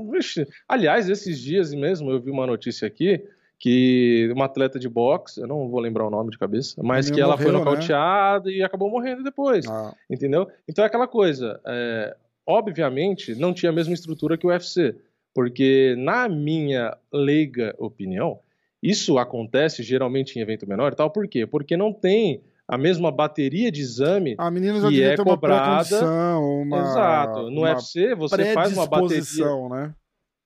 Aliás, 0.69 1.09
esses 1.09 1.39
dias 1.39 1.73
mesmo 1.75 2.11
eu 2.11 2.21
vi 2.21 2.31
uma 2.31 2.47
notícia 2.47 2.87
aqui 2.89 3.23
que 3.59 4.29
uma 4.35 4.47
atleta 4.47 4.77
de 4.77 4.89
boxe, 4.89 5.41
eu 5.41 5.47
não 5.47 5.69
vou 5.69 5.79
lembrar 5.79 6.05
o 6.05 6.11
nome 6.11 6.31
de 6.31 6.39
cabeça, 6.39 6.83
mas 6.83 7.09
que 7.09 7.21
ela 7.21 7.37
morreu, 7.37 7.45
foi 7.45 7.53
né? 7.53 7.59
nocauteada 7.59 8.51
né? 8.51 8.57
e 8.57 8.63
acabou 8.63 8.91
morrendo 8.91 9.23
depois. 9.23 9.65
Ah. 9.69 9.95
Entendeu? 10.11 10.49
Então 10.67 10.83
é 10.83 10.89
aquela 10.89 11.07
coisa. 11.07 11.61
É, 11.65 12.17
obviamente, 12.45 13.37
não 13.37 13.55
tinha 13.55 13.71
a 13.71 13.73
mesma 13.73 13.95
estrutura 13.95 14.37
que 14.37 14.47
o 14.47 14.51
UFC. 14.51 14.97
Porque, 15.35 15.95
na 15.97 16.29
minha 16.29 16.97
leiga 17.13 17.75
opinião, 17.79 18.41
isso 18.83 19.17
acontece 19.17 19.83
geralmente 19.83 20.39
em 20.39 20.43
evento 20.43 20.69
menor 20.69 20.93
e 20.93 20.97
tal, 20.97 21.11
por 21.11 21.27
quê? 21.29 21.47
Porque 21.47 21.77
não 21.77 21.93
tem 21.93 22.43
a 22.69 22.79
mesma 22.79 23.11
bateria 23.11 23.71
de 23.71 23.81
exame 23.81 24.35
a 24.39 24.51
menina 24.51 24.81
já 24.81 24.89
que 24.89 25.03
é 25.03 25.17
cobrada. 25.17 26.39
Uma, 26.39 26.81
Exato. 26.81 27.51
No 27.51 27.61
uma 27.61 27.75
UFC 27.75 28.15
você 28.15 28.53
faz 28.53 28.73
uma 28.73 28.87
bateria. 28.87 29.69
Né? 29.71 29.95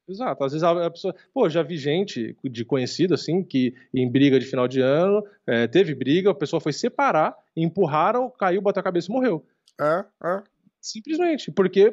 Exato. 0.09 0.45
Às 0.45 0.53
vezes 0.53 0.63
a 0.63 0.91
pessoa. 0.91 1.15
Pô, 1.35 1.49
já 1.49 1.63
vi 1.63 1.77
gente 1.77 2.37
de 2.45 2.65
conhecido, 2.65 3.15
assim, 3.15 3.43
que 3.43 3.75
em 3.93 4.11
briga 4.11 4.39
de 4.39 4.47
final 4.47 4.69
de 4.69 4.81
ano, 4.81 5.25
é, 5.47 5.67
teve 5.67 5.95
briga, 5.95 6.31
a 6.31 6.35
pessoa 6.35 6.61
foi 6.61 6.73
separar, 6.73 7.37
empurraram, 7.57 8.31
caiu, 8.31 8.63
bateu 8.63 8.81
a 8.81 8.85
cabeça 8.85 9.11
e 9.11 9.13
morreu. 9.13 9.45
É, 9.81 10.05
é. 10.25 10.43
Simplesmente. 10.81 11.51
Porque, 11.51 11.93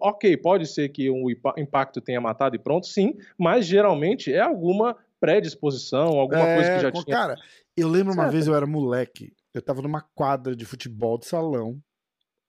ok, 0.00 0.36
pode 0.36 0.66
ser 0.66 0.88
que 0.90 1.10
o 1.10 1.28
impacto 1.58 2.00
tenha 2.00 2.20
matado 2.20 2.54
e 2.54 2.58
pronto, 2.58 2.86
sim, 2.86 3.16
mas 3.36 3.66
geralmente 3.66 4.32
é 4.32 4.40
alguma 4.40 4.96
predisposição, 5.18 6.18
alguma 6.18 6.48
é, 6.48 6.54
coisa 6.54 6.74
que 6.74 6.80
já 6.80 6.92
tinha. 6.92 7.16
Cara, 7.16 7.34
eu 7.76 7.88
lembro 7.88 8.12
certo. 8.12 8.24
uma 8.24 8.30
vez 8.30 8.46
eu 8.46 8.54
era 8.54 8.66
moleque, 8.66 9.32
eu 9.52 9.62
tava 9.62 9.82
numa 9.82 10.00
quadra 10.00 10.54
de 10.54 10.64
futebol 10.64 11.18
de 11.18 11.26
salão, 11.26 11.82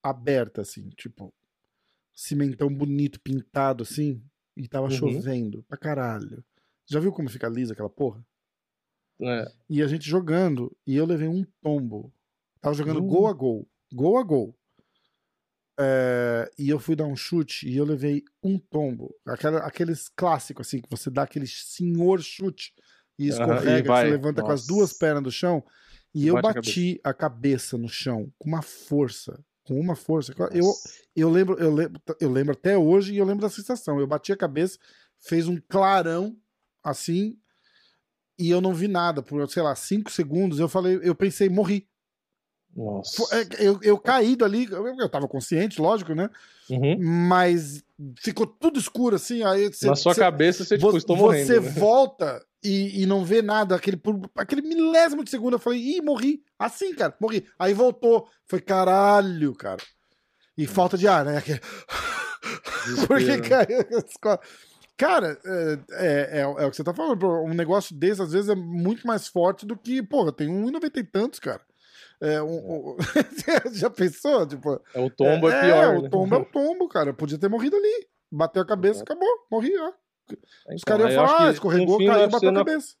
aberta, 0.02 0.62
assim, 0.62 0.88
tipo, 0.90 1.32
cimentão 2.14 2.72
bonito, 2.72 3.20
pintado, 3.20 3.82
assim, 3.82 4.22
e 4.56 4.68
tava 4.68 4.86
uhum. 4.86 4.90
chovendo 4.90 5.62
pra 5.64 5.76
caralho. 5.76 6.44
Já 6.86 7.00
viu 7.00 7.12
como 7.12 7.30
fica 7.30 7.48
lisa 7.48 7.72
aquela 7.72 7.90
porra? 7.90 8.24
É. 9.20 9.50
E 9.68 9.82
a 9.82 9.86
gente 9.86 10.08
jogando, 10.08 10.76
e 10.86 10.96
eu 10.96 11.06
levei 11.06 11.28
um 11.28 11.44
tombo. 11.60 12.12
Tava 12.60 12.74
jogando 12.74 13.00
uhum. 13.00 13.08
gol 13.08 13.26
a 13.26 13.32
gol. 13.32 13.68
Gol 13.92 14.18
a 14.18 14.22
gol. 14.22 14.56
É, 15.78 16.50
e 16.58 16.68
eu 16.68 16.78
fui 16.78 16.94
dar 16.94 17.06
um 17.06 17.16
chute 17.16 17.68
e 17.68 17.76
eu 17.76 17.84
levei 17.84 18.22
um 18.42 18.58
tombo. 18.58 19.14
Aquela, 19.26 19.60
aqueles 19.60 20.08
clássicos, 20.08 20.66
assim, 20.66 20.80
que 20.80 20.90
você 20.90 21.10
dá 21.10 21.22
aquele 21.22 21.46
senhor 21.46 22.20
chute 22.20 22.74
e 23.18 23.28
escorrega, 23.28 23.90
uhum, 23.90 23.98
e 23.98 24.02
você 24.02 24.10
levanta 24.10 24.42
Nossa. 24.42 24.46
com 24.46 24.52
as 24.52 24.66
duas 24.66 24.92
pernas 24.92 25.22
do 25.22 25.30
chão. 25.30 25.64
E 26.14 26.26
eu 26.26 26.40
bati 26.40 26.50
a 26.52 26.54
cabeça. 26.54 27.00
a 27.04 27.14
cabeça. 27.14 27.78
no 27.78 27.88
chão 27.88 28.32
com 28.38 28.48
uma 28.48 28.62
força. 28.62 29.42
Com 29.64 29.78
uma 29.80 29.94
força. 29.94 30.34
Eu, 30.52 30.72
eu, 31.14 31.30
lembro, 31.30 31.58
eu, 31.58 31.72
lembro, 31.72 32.00
eu 32.20 32.30
lembro 32.30 32.52
até 32.52 32.76
hoje 32.76 33.14
e 33.14 33.18
eu 33.18 33.24
lembro 33.24 33.42
da 33.42 33.50
sensação. 33.50 33.98
Eu 33.98 34.06
bati 34.06 34.32
a 34.32 34.36
cabeça, 34.36 34.78
fez 35.18 35.48
um 35.48 35.58
clarão 35.68 36.36
assim, 36.82 37.38
e 38.38 38.50
eu 38.50 38.60
não 38.60 38.74
vi 38.74 38.88
nada. 38.88 39.22
Por, 39.22 39.48
sei 39.48 39.62
lá, 39.62 39.74
cinco 39.74 40.10
segundos, 40.10 40.58
eu 40.58 40.68
falei, 40.68 40.98
eu 41.02 41.14
pensei, 41.14 41.48
morri. 41.48 41.88
Nossa. 42.74 43.22
É, 43.36 43.66
eu, 43.66 43.78
eu 43.82 43.98
caído 43.98 44.44
ali, 44.44 44.66
eu 44.70 45.08
tava 45.08 45.28
consciente, 45.28 45.80
lógico, 45.80 46.14
né? 46.14 46.28
Uhum. 46.70 46.98
Mas 46.98 47.84
ficou 48.18 48.46
tudo 48.46 48.78
escuro 48.78 49.16
assim. 49.16 49.42
Aí 49.42 49.72
você, 49.72 49.86
Na 49.86 49.94
sua 49.96 50.14
você, 50.14 50.20
cabeça 50.20 50.64
você, 50.64 50.76
tipo, 50.76 50.96
estou 50.96 51.16
morrendo. 51.16 51.46
Você 51.46 51.60
né? 51.60 51.70
volta 51.78 52.44
e, 52.62 53.02
e, 53.02 53.06
não 53.06 53.24
vê 53.24 53.42
nada. 53.42 53.74
Aquele, 53.74 54.00
aquele 54.36 54.62
milésimo 54.62 55.24
de 55.24 55.30
segundo 55.30 55.54
eu 55.54 55.58
falei, 55.58 55.80
ih, 55.80 56.00
morri. 56.00 56.42
Assim, 56.58 56.94
cara, 56.94 57.14
morri. 57.20 57.46
Aí 57.58 57.74
voltou. 57.74 58.28
Foi 58.46 58.60
caralho, 58.60 59.54
cara. 59.54 59.82
E 60.56 60.66
falta 60.66 60.98
de 60.98 61.08
ar, 61.08 61.24
né? 61.24 61.42
Porque 63.06 63.40
caiu. 63.40 63.86
Cara, 64.94 65.36
é, 65.44 65.78
é, 65.92 66.38
é, 66.38 66.40
é, 66.42 66.46
o 66.46 66.70
que 66.70 66.76
você 66.76 66.84
tá 66.84 66.94
falando. 66.94 67.26
Um 67.42 67.54
negócio 67.54 67.96
desse, 67.96 68.22
às 68.22 68.32
vezes, 68.32 68.48
é 68.48 68.54
muito 68.54 69.04
mais 69.04 69.26
forte 69.26 69.66
do 69.66 69.76
que, 69.76 70.00
porra, 70.00 70.30
tem 70.30 70.48
1,90 70.48 70.96
e 70.98 71.04
tantos, 71.04 71.40
cara. 71.40 71.60
É, 72.22 72.40
um, 72.40 72.92
um... 72.92 72.96
já 73.74 73.90
pensou? 73.90 74.46
Tipo, 74.46 74.80
é, 74.94 75.00
o 75.00 75.10
tombo 75.10 75.50
é, 75.50 75.58
é 75.58 75.60
pior. 75.60 75.82
É, 75.82 75.98
o 75.98 76.08
tombo 76.08 76.34
é 76.36 76.38
o 76.38 76.44
tombo, 76.52 76.88
cara. 76.88 77.10
Eu 77.10 77.14
podia 77.14 77.36
ter 77.36 77.48
morrido 77.48 77.74
ali. 77.76 78.06
Bateu 78.30 78.62
a 78.62 78.66
cabeça, 78.66 79.02
acabou. 79.02 79.28
Morri, 79.50 79.76
ó. 79.76 79.92
Então, 80.30 80.76
Os 80.76 80.84
caras 80.84 81.12
iam 81.12 81.26
falar, 81.26 81.48
ah, 81.48 81.50
escorregou, 81.50 81.98
fim, 81.98 82.06
caiu, 82.06 82.30
bateu 82.30 82.50
a 82.50 82.54
cabeça. 82.54 82.94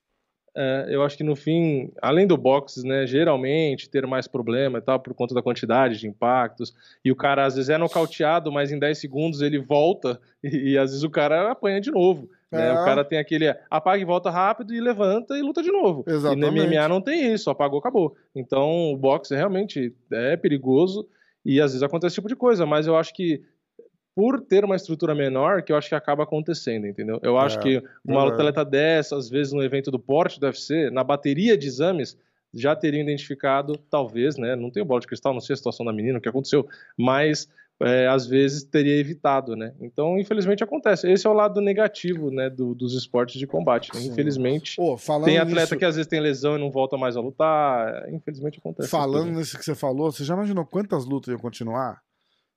É, 0.54 0.86
eu 0.90 1.02
acho 1.02 1.16
que 1.16 1.24
no 1.24 1.34
fim, 1.34 1.90
além 2.02 2.26
do 2.26 2.36
box, 2.36 2.82
né, 2.84 3.06
geralmente 3.06 3.88
ter 3.88 4.06
mais 4.06 4.26
problema 4.26 4.78
e 4.78 4.82
tal, 4.82 5.00
por 5.00 5.14
conta 5.14 5.34
da 5.34 5.42
quantidade 5.42 5.98
de 5.98 6.06
impactos, 6.06 6.74
e 7.02 7.10
o 7.10 7.16
cara 7.16 7.46
às 7.46 7.54
vezes 7.54 7.70
é 7.70 7.78
nocauteado, 7.78 8.52
mas 8.52 8.70
em 8.70 8.78
10 8.78 8.98
segundos 8.98 9.40
ele 9.40 9.58
volta, 9.58 10.20
e, 10.44 10.72
e 10.72 10.78
às 10.78 10.90
vezes 10.90 11.04
o 11.04 11.10
cara 11.10 11.50
apanha 11.50 11.80
de 11.80 11.90
novo. 11.90 12.28
Né? 12.52 12.68
É. 12.68 12.72
O 12.72 12.84
cara 12.84 13.04
tem 13.04 13.18
aquele 13.18 13.48
apaga 13.70 14.02
e 14.02 14.04
volta 14.04 14.30
rápido 14.30 14.74
e 14.74 14.80
levanta 14.80 15.36
e 15.38 15.42
luta 15.42 15.62
de 15.62 15.72
novo. 15.72 16.04
Exatamente. 16.06 16.46
E 16.46 16.60
no 16.60 16.68
MMA 16.68 16.88
não 16.88 17.00
tem 17.00 17.32
isso, 17.32 17.48
apagou, 17.48 17.78
acabou. 17.78 18.14
Então 18.34 18.92
o 18.92 18.96
boxe 18.96 19.34
realmente 19.34 19.94
é 20.12 20.36
perigoso 20.36 21.08
e 21.44 21.60
às 21.60 21.72
vezes 21.72 21.82
acontece 21.82 22.08
esse 22.08 22.16
tipo 22.16 22.28
de 22.28 22.36
coisa, 22.36 22.66
mas 22.66 22.86
eu 22.86 22.96
acho 22.96 23.14
que 23.14 23.42
por 24.14 24.42
ter 24.42 24.64
uma 24.64 24.76
estrutura 24.76 25.14
menor, 25.14 25.62
que 25.62 25.72
eu 25.72 25.76
acho 25.76 25.88
que 25.88 25.94
acaba 25.94 26.24
acontecendo, 26.24 26.86
entendeu? 26.86 27.18
Eu 27.22 27.38
acho 27.38 27.58
é, 27.60 27.62
que 27.62 27.82
uma 28.04 28.22
é. 28.24 28.28
atleta 28.28 28.62
dessa, 28.62 29.16
às 29.16 29.30
vezes 29.30 29.54
no 29.54 29.62
evento 29.62 29.90
do 29.90 29.98
porte 29.98 30.38
do 30.38 30.44
UFC, 30.44 30.90
na 30.90 31.02
bateria 31.02 31.56
de 31.56 31.66
exames, 31.66 32.18
já 32.52 32.76
teriam 32.76 33.02
identificado, 33.02 33.78
talvez, 33.90 34.36
né? 34.36 34.54
Não 34.54 34.70
tenho 34.70 34.84
bola 34.84 35.00
de 35.00 35.06
cristal, 35.06 35.32
não 35.32 35.40
sei 35.40 35.54
a 35.54 35.56
situação 35.56 35.86
da 35.86 35.92
menina, 35.92 36.18
o 36.18 36.20
que 36.20 36.28
aconteceu, 36.28 36.68
mas 36.96 37.48
é, 37.84 38.08
às 38.08 38.26
vezes 38.26 38.64
teria 38.64 38.96
evitado, 38.96 39.54
né? 39.56 39.74
Então, 39.80 40.18
infelizmente 40.18 40.64
acontece. 40.64 41.10
Esse 41.10 41.26
é 41.26 41.30
o 41.30 41.34
lado 41.34 41.60
negativo, 41.60 42.30
né, 42.30 42.48
do, 42.48 42.74
dos 42.74 42.94
esportes 42.94 43.38
de 43.38 43.46
combate. 43.46 43.90
Né? 43.94 44.02
Infelizmente, 44.04 44.76
Pô, 44.76 44.96
tem 45.24 45.38
atleta 45.38 45.76
que 45.76 45.84
às 45.84 45.96
vezes 45.96 46.08
tem 46.08 46.20
lesão 46.20 46.56
e 46.56 46.60
não 46.60 46.70
volta 46.70 46.96
mais 46.96 47.16
a 47.16 47.20
lutar. 47.20 48.08
Infelizmente 48.10 48.58
acontece. 48.58 48.88
Falando 48.88 49.32
nisso 49.32 49.58
que 49.58 49.64
você 49.64 49.74
falou, 49.74 50.10
você 50.10 50.24
já 50.24 50.34
imaginou 50.34 50.64
quantas 50.64 51.04
lutas 51.04 51.32
iam 51.32 51.38
continuar? 51.38 52.00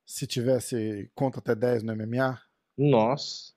se 0.05 0.27
tivesse 0.27 1.09
conta 1.15 1.39
até 1.39 1.55
10 1.55 1.83
no 1.83 1.95
MMA? 1.95 2.39
Nossa. 2.77 3.53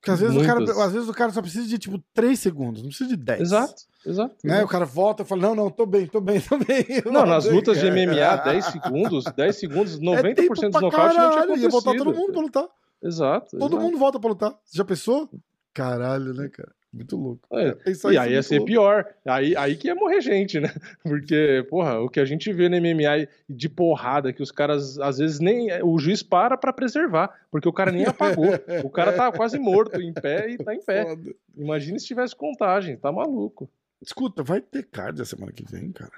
Porque 0.00 0.10
às 0.10 0.20
vezes, 0.20 0.36
o 0.36 0.44
cara, 0.44 0.84
às 0.84 0.92
vezes 0.92 1.08
o 1.08 1.14
cara 1.14 1.32
só 1.32 1.40
precisa 1.40 1.66
de 1.66 1.78
tipo 1.78 1.98
3 2.12 2.38
segundos, 2.38 2.82
não 2.82 2.88
precisa 2.88 3.08
de 3.08 3.16
10. 3.16 3.40
Exato, 3.40 3.82
exato. 4.06 4.36
Né? 4.44 4.62
O 4.62 4.68
cara 4.68 4.84
volta 4.84 5.22
e 5.22 5.26
fala: 5.26 5.42
Não, 5.42 5.54
não, 5.54 5.70
tô 5.70 5.86
bem, 5.86 6.06
tô 6.06 6.20
bem, 6.20 6.40
tô 6.40 6.58
bem. 6.58 6.84
Não, 7.10 7.26
nas 7.26 7.44
lutas 7.46 7.78
de 7.78 7.90
MMA, 7.90 8.36
10 8.44 8.64
segundos, 8.66 9.24
10 9.24 9.56
segundos, 9.56 10.00
90% 10.00 10.38
é 10.64 10.70
dos 10.70 10.80
nocautes 10.80 11.16
não 11.16 11.30
tinha 11.30 11.42
acontecido. 11.42 11.62
Ia 11.62 11.68
voltar 11.70 11.94
todo 11.94 12.14
mundo 12.14 12.32
pra 12.32 12.42
lutar. 12.42 12.68
Exato. 13.02 13.58
Todo 13.58 13.76
exato. 13.76 13.82
mundo 13.82 13.98
volta 13.98 14.18
pra 14.18 14.30
lutar. 14.30 14.50
Você 14.64 14.78
já 14.78 14.84
pensou? 14.84 15.28
Caralho, 15.72 16.32
né, 16.32 16.48
cara? 16.48 16.72
Muito 16.94 17.16
louco. 17.16 17.48
É. 17.52 17.76
E 18.12 18.16
aí 18.16 18.32
ia 18.32 18.42
ser 18.42 18.58
louco. 18.58 18.66
pior. 18.70 19.04
Aí, 19.26 19.56
aí 19.56 19.76
que 19.76 19.88
ia 19.88 19.96
morrer 19.96 20.20
gente, 20.20 20.60
né? 20.60 20.72
Porque, 21.02 21.66
porra, 21.68 21.98
o 21.98 22.08
que 22.08 22.20
a 22.20 22.24
gente 22.24 22.52
vê 22.52 22.68
no 22.68 22.76
MMA 22.76 23.28
de 23.50 23.68
porrada, 23.68 24.32
que 24.32 24.42
os 24.42 24.52
caras, 24.52 24.96
às 25.00 25.18
vezes, 25.18 25.40
nem. 25.40 25.70
O 25.82 25.98
juiz 25.98 26.22
para 26.22 26.56
pra 26.56 26.72
preservar, 26.72 27.34
porque 27.50 27.68
o 27.68 27.72
cara 27.72 27.90
nem 27.90 28.06
apagou. 28.06 28.46
o 28.84 28.90
cara 28.90 29.12
tá 29.12 29.32
quase 29.32 29.58
morto 29.58 30.00
em 30.00 30.12
pé 30.12 30.50
e 30.50 30.56
tá 30.56 30.72
em 30.72 30.80
pé. 30.80 31.04
Foda. 31.04 31.34
Imagina 31.56 31.98
se 31.98 32.06
tivesse 32.06 32.36
contagem, 32.36 32.96
tá 32.96 33.10
maluco. 33.10 33.68
Escuta, 34.02 34.42
vai 34.42 34.60
ter 34.60 34.84
card 34.84 35.20
a 35.20 35.24
semana 35.24 35.52
que 35.52 35.64
vem, 35.64 35.92
cara. 35.92 36.12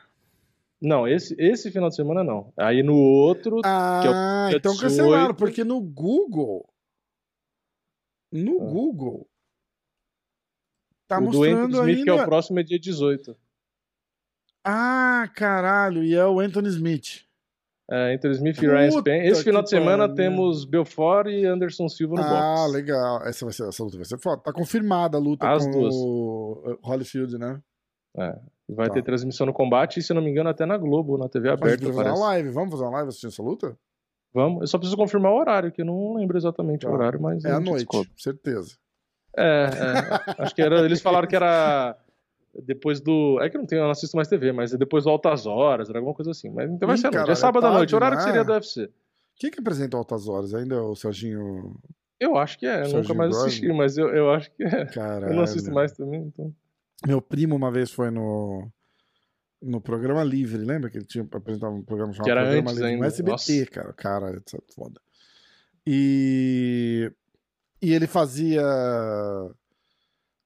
Não, 0.80 1.06
esse, 1.08 1.34
esse 1.38 1.70
final 1.70 1.88
de 1.88 1.96
semana 1.96 2.22
não. 2.22 2.52
Aí 2.56 2.82
no 2.82 2.96
outro. 2.96 3.60
Ah, 3.64 4.50
é 4.52 4.56
então 4.56 4.76
cancelaram, 4.76 5.34
porque 5.34 5.64
no 5.64 5.80
Google. 5.80 6.68
No 8.32 8.60
ah. 8.60 8.64
Google 8.70 9.28
Tá 11.06 11.18
o 11.18 11.22
mostrando 11.22 11.72
do 11.72 11.78
Anthony 11.78 11.92
Smith, 11.92 11.98
ainda... 11.98 12.04
que 12.04 12.10
é 12.10 12.22
o 12.22 12.24
próximo, 12.24 12.58
é 12.58 12.62
dia 12.62 12.78
18. 12.78 13.36
Ah, 14.64 15.30
caralho, 15.34 16.02
e 16.02 16.14
é 16.14 16.26
o 16.26 16.40
Anthony 16.40 16.68
Smith. 16.68 17.25
É, 17.88 18.14
Anthony 18.14 18.34
Smith 18.34 18.62
e 18.62 18.66
Ryan 18.66 18.90
Spann. 18.90 19.22
Esse 19.22 19.44
final 19.44 19.62
de 19.62 19.70
semana 19.70 20.12
temos 20.12 20.64
Belfort 20.64 21.28
e 21.28 21.46
Anderson 21.46 21.88
Silva 21.88 22.16
no 22.16 22.22
ah, 22.22 22.28
box. 22.28 22.60
Ah, 22.60 22.66
legal. 22.66 23.22
Essa, 23.24 23.44
vai 23.44 23.54
ser, 23.54 23.68
essa 23.68 23.84
luta 23.84 23.96
vai 23.96 24.04
ser 24.04 24.18
foda. 24.18 24.42
Tá 24.42 24.52
confirmada 24.52 25.16
a 25.16 25.20
luta 25.20 25.48
As 25.48 25.64
com 25.64 25.70
duas. 25.70 25.94
o 25.94 26.78
Holyfield, 26.82 27.38
né? 27.38 27.60
É. 28.18 28.36
Vai 28.68 28.88
tá. 28.88 28.94
ter 28.94 29.04
transmissão 29.04 29.46
no 29.46 29.52
combate 29.52 30.00
e, 30.00 30.02
se 30.02 30.12
não 30.12 30.20
me 30.20 30.30
engano, 30.30 30.48
até 30.48 30.66
na 30.66 30.76
Globo, 30.76 31.16
na 31.16 31.28
TV 31.28 31.48
aberta. 31.48 31.84
Vamos 31.84 31.96
fazer 31.96 32.10
uma 32.10 32.18
live. 32.26 32.48
Vamos 32.50 32.70
fazer 32.72 32.82
uma 32.82 32.92
live 32.92 33.08
assistindo 33.08 33.30
essa 33.30 33.42
luta? 33.42 33.78
Vamos. 34.34 34.62
Eu 34.62 34.66
só 34.66 34.78
preciso 34.78 34.96
confirmar 34.96 35.32
o 35.32 35.38
horário, 35.38 35.70
que 35.70 35.82
eu 35.82 35.86
não 35.86 36.14
lembro 36.14 36.36
exatamente 36.36 36.84
tá. 36.84 36.90
o 36.90 36.94
horário, 36.94 37.20
mas. 37.22 37.44
É 37.44 37.52
à 37.52 37.60
noite, 37.60 37.86
descobre. 37.86 38.10
certeza. 38.16 38.76
É, 39.36 39.44
é. 39.44 40.42
acho 40.42 40.54
que 40.54 40.62
era. 40.62 40.80
Eles 40.80 41.00
falaram 41.00 41.28
que 41.28 41.36
era 41.36 41.96
depois 42.62 43.00
do. 43.00 43.38
É 43.40 43.50
que 43.50 43.58
não 43.58 43.66
tenho, 43.66 43.80
eu 43.80 43.84
não 43.84 43.90
assisto 43.90 44.16
mais 44.16 44.28
TV, 44.28 44.52
mas 44.52 44.72
é 44.72 44.78
depois 44.78 45.04
do 45.04 45.10
Altas 45.10 45.46
Horas, 45.46 45.88
era 45.88 45.98
alguma 45.98 46.14
coisa 46.14 46.30
assim. 46.30 46.50
Mas 46.50 46.70
então 46.70 46.86
vai 46.86 46.96
ser 46.96 47.10
cara, 47.10 47.30
É 47.30 47.34
sábado 47.34 47.66
à 47.66 47.72
noite, 47.72 47.94
horário 47.94 48.16
que 48.16 48.24
seria 48.24 48.44
do 48.44 48.52
UFC. 48.52 48.90
Quem 49.36 49.50
que 49.50 49.60
apresenta 49.60 49.96
Altas 49.96 50.28
Horas? 50.28 50.54
Ainda 50.54 50.76
é 50.76 50.80
o 50.80 50.94
Serginho. 50.94 51.76
Eu 52.18 52.36
acho 52.36 52.58
que 52.58 52.66
é, 52.66 52.86
eu 52.86 52.92
nunca 52.92 53.12
mais 53.12 53.36
assisti, 53.36 53.70
mas 53.72 53.98
eu, 53.98 54.08
eu 54.08 54.30
acho 54.30 54.50
que 54.52 54.62
é. 54.64 54.86
Caralho. 54.86 55.32
Eu 55.32 55.36
não 55.36 55.42
assisto 55.42 55.70
mais 55.70 55.92
também, 55.92 56.22
então. 56.22 56.54
Meu 57.06 57.20
primo 57.20 57.54
uma 57.54 57.70
vez 57.70 57.90
foi 57.90 58.10
no. 58.10 58.68
No 59.60 59.80
programa 59.80 60.22
livre, 60.22 60.58
lembra 60.58 60.90
que 60.90 60.98
ele 60.98 61.06
tinha 61.06 61.24
apresentado 61.24 61.74
um 61.74 61.82
programa 61.82 62.12
chamado 62.12 62.26
que 62.26 62.30
era 62.30 62.42
Programa 62.42 62.70
antes 62.70 62.74
Livre 62.74 62.88
ainda. 62.90 63.00
no 63.00 63.06
SBT, 63.06 63.30
Nossa. 63.30 63.70
cara. 63.70 63.92
Cara, 63.94 64.36
é 64.36 64.72
foda. 64.74 65.00
E. 65.86 67.10
E 67.80 67.92
ele 67.92 68.06
fazia 68.06 68.62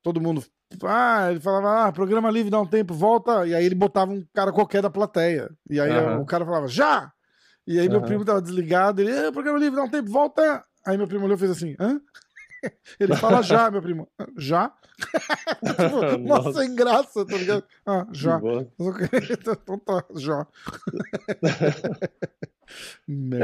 todo 0.03 0.21
mundo. 0.21 0.45
Ah, 0.85 1.31
ele 1.31 1.41
falava, 1.41 1.87
ah, 1.87 1.93
programa 1.93 2.31
livre 2.31 2.51
dá 2.51 2.61
um 2.61 2.67
tempo, 2.67 2.95
volta. 2.95 3.47
E 3.47 3.55
aí 3.55 3.65
ele 3.65 3.75
botava 3.75 4.13
um 4.13 4.25
cara 4.33 4.53
qualquer 4.53 4.83
da 4.83 4.91
plateia. 4.91 5.51
E 5.69 5.81
aí 5.81 5.91
uhum. 5.91 6.21
o 6.21 6.27
cara 6.27 6.45
falava, 6.45 6.69
já! 6.69 7.13
E 7.67 7.79
aí 7.79 7.87
uhum. 7.87 7.93
meu 7.93 8.03
primo 8.03 8.25
tava 8.25 8.41
desligado, 8.41 9.01
ele, 9.01 9.13
ah, 9.13 9.33
programa 9.33 9.59
livre 9.59 9.77
dá 9.77 9.83
um 9.83 9.91
tempo, 9.91 10.11
volta! 10.11 10.65
Aí 10.87 10.97
meu 10.97 11.07
primo 11.07 11.25
olhou 11.25 11.37
e 11.37 11.39
fez 11.39 11.51
assim, 11.51 11.77
hã? 11.79 12.01
Ele 13.01 13.17
fala 13.17 13.43
já, 13.43 13.71
meu 13.71 13.83
primo. 13.83 14.09
Já? 14.37 14.73
tipo, 15.65 16.19
nossa, 16.21 16.53
sem 16.61 16.75
graça, 16.75 17.25
tá 17.25 17.37
ligado? 17.37 17.65
Ah, 17.87 18.07
já. 18.13 18.41
então 18.79 19.79
tá, 19.79 20.05
já. 20.17 20.47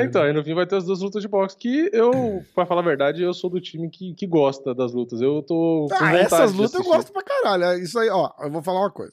Então, 0.05 0.23
aí 0.23 0.33
no 0.33 0.45
fim 0.45 0.55
vai 0.55 0.67
ter 0.67 0.77
as 0.77 0.85
duas 0.85 1.01
lutas 1.01 1.23
de 1.23 1.29
boxe 1.29 1.57
que 1.57 1.91
eu, 1.93 2.11
pra 2.55 2.67
falar 2.67 2.81
a 2.81 2.85
verdade, 2.85 3.23
eu 3.23 3.35
sou 3.35 3.51
do 3.51 3.61
time 3.61 3.91
que, 3.91 4.15
que 4.15 4.27
gosta 4.27 4.75
das 4.75 4.93
lutas. 4.93 5.21
Eu 5.21 5.43
tô. 5.43 5.89
ah, 5.93 6.17
essas 6.17 6.53
lutas 6.53 6.75
eu 6.75 6.85
gosto 6.85 7.13
pra 7.13 7.23
caralho. 7.23 7.65
É 7.65 7.79
isso 7.79 7.99
aí, 7.99 8.09
ó, 8.09 8.31
eu 8.41 8.51
vou 8.51 8.63
falar 8.63 8.81
uma 8.81 8.91
coisa. 8.91 9.13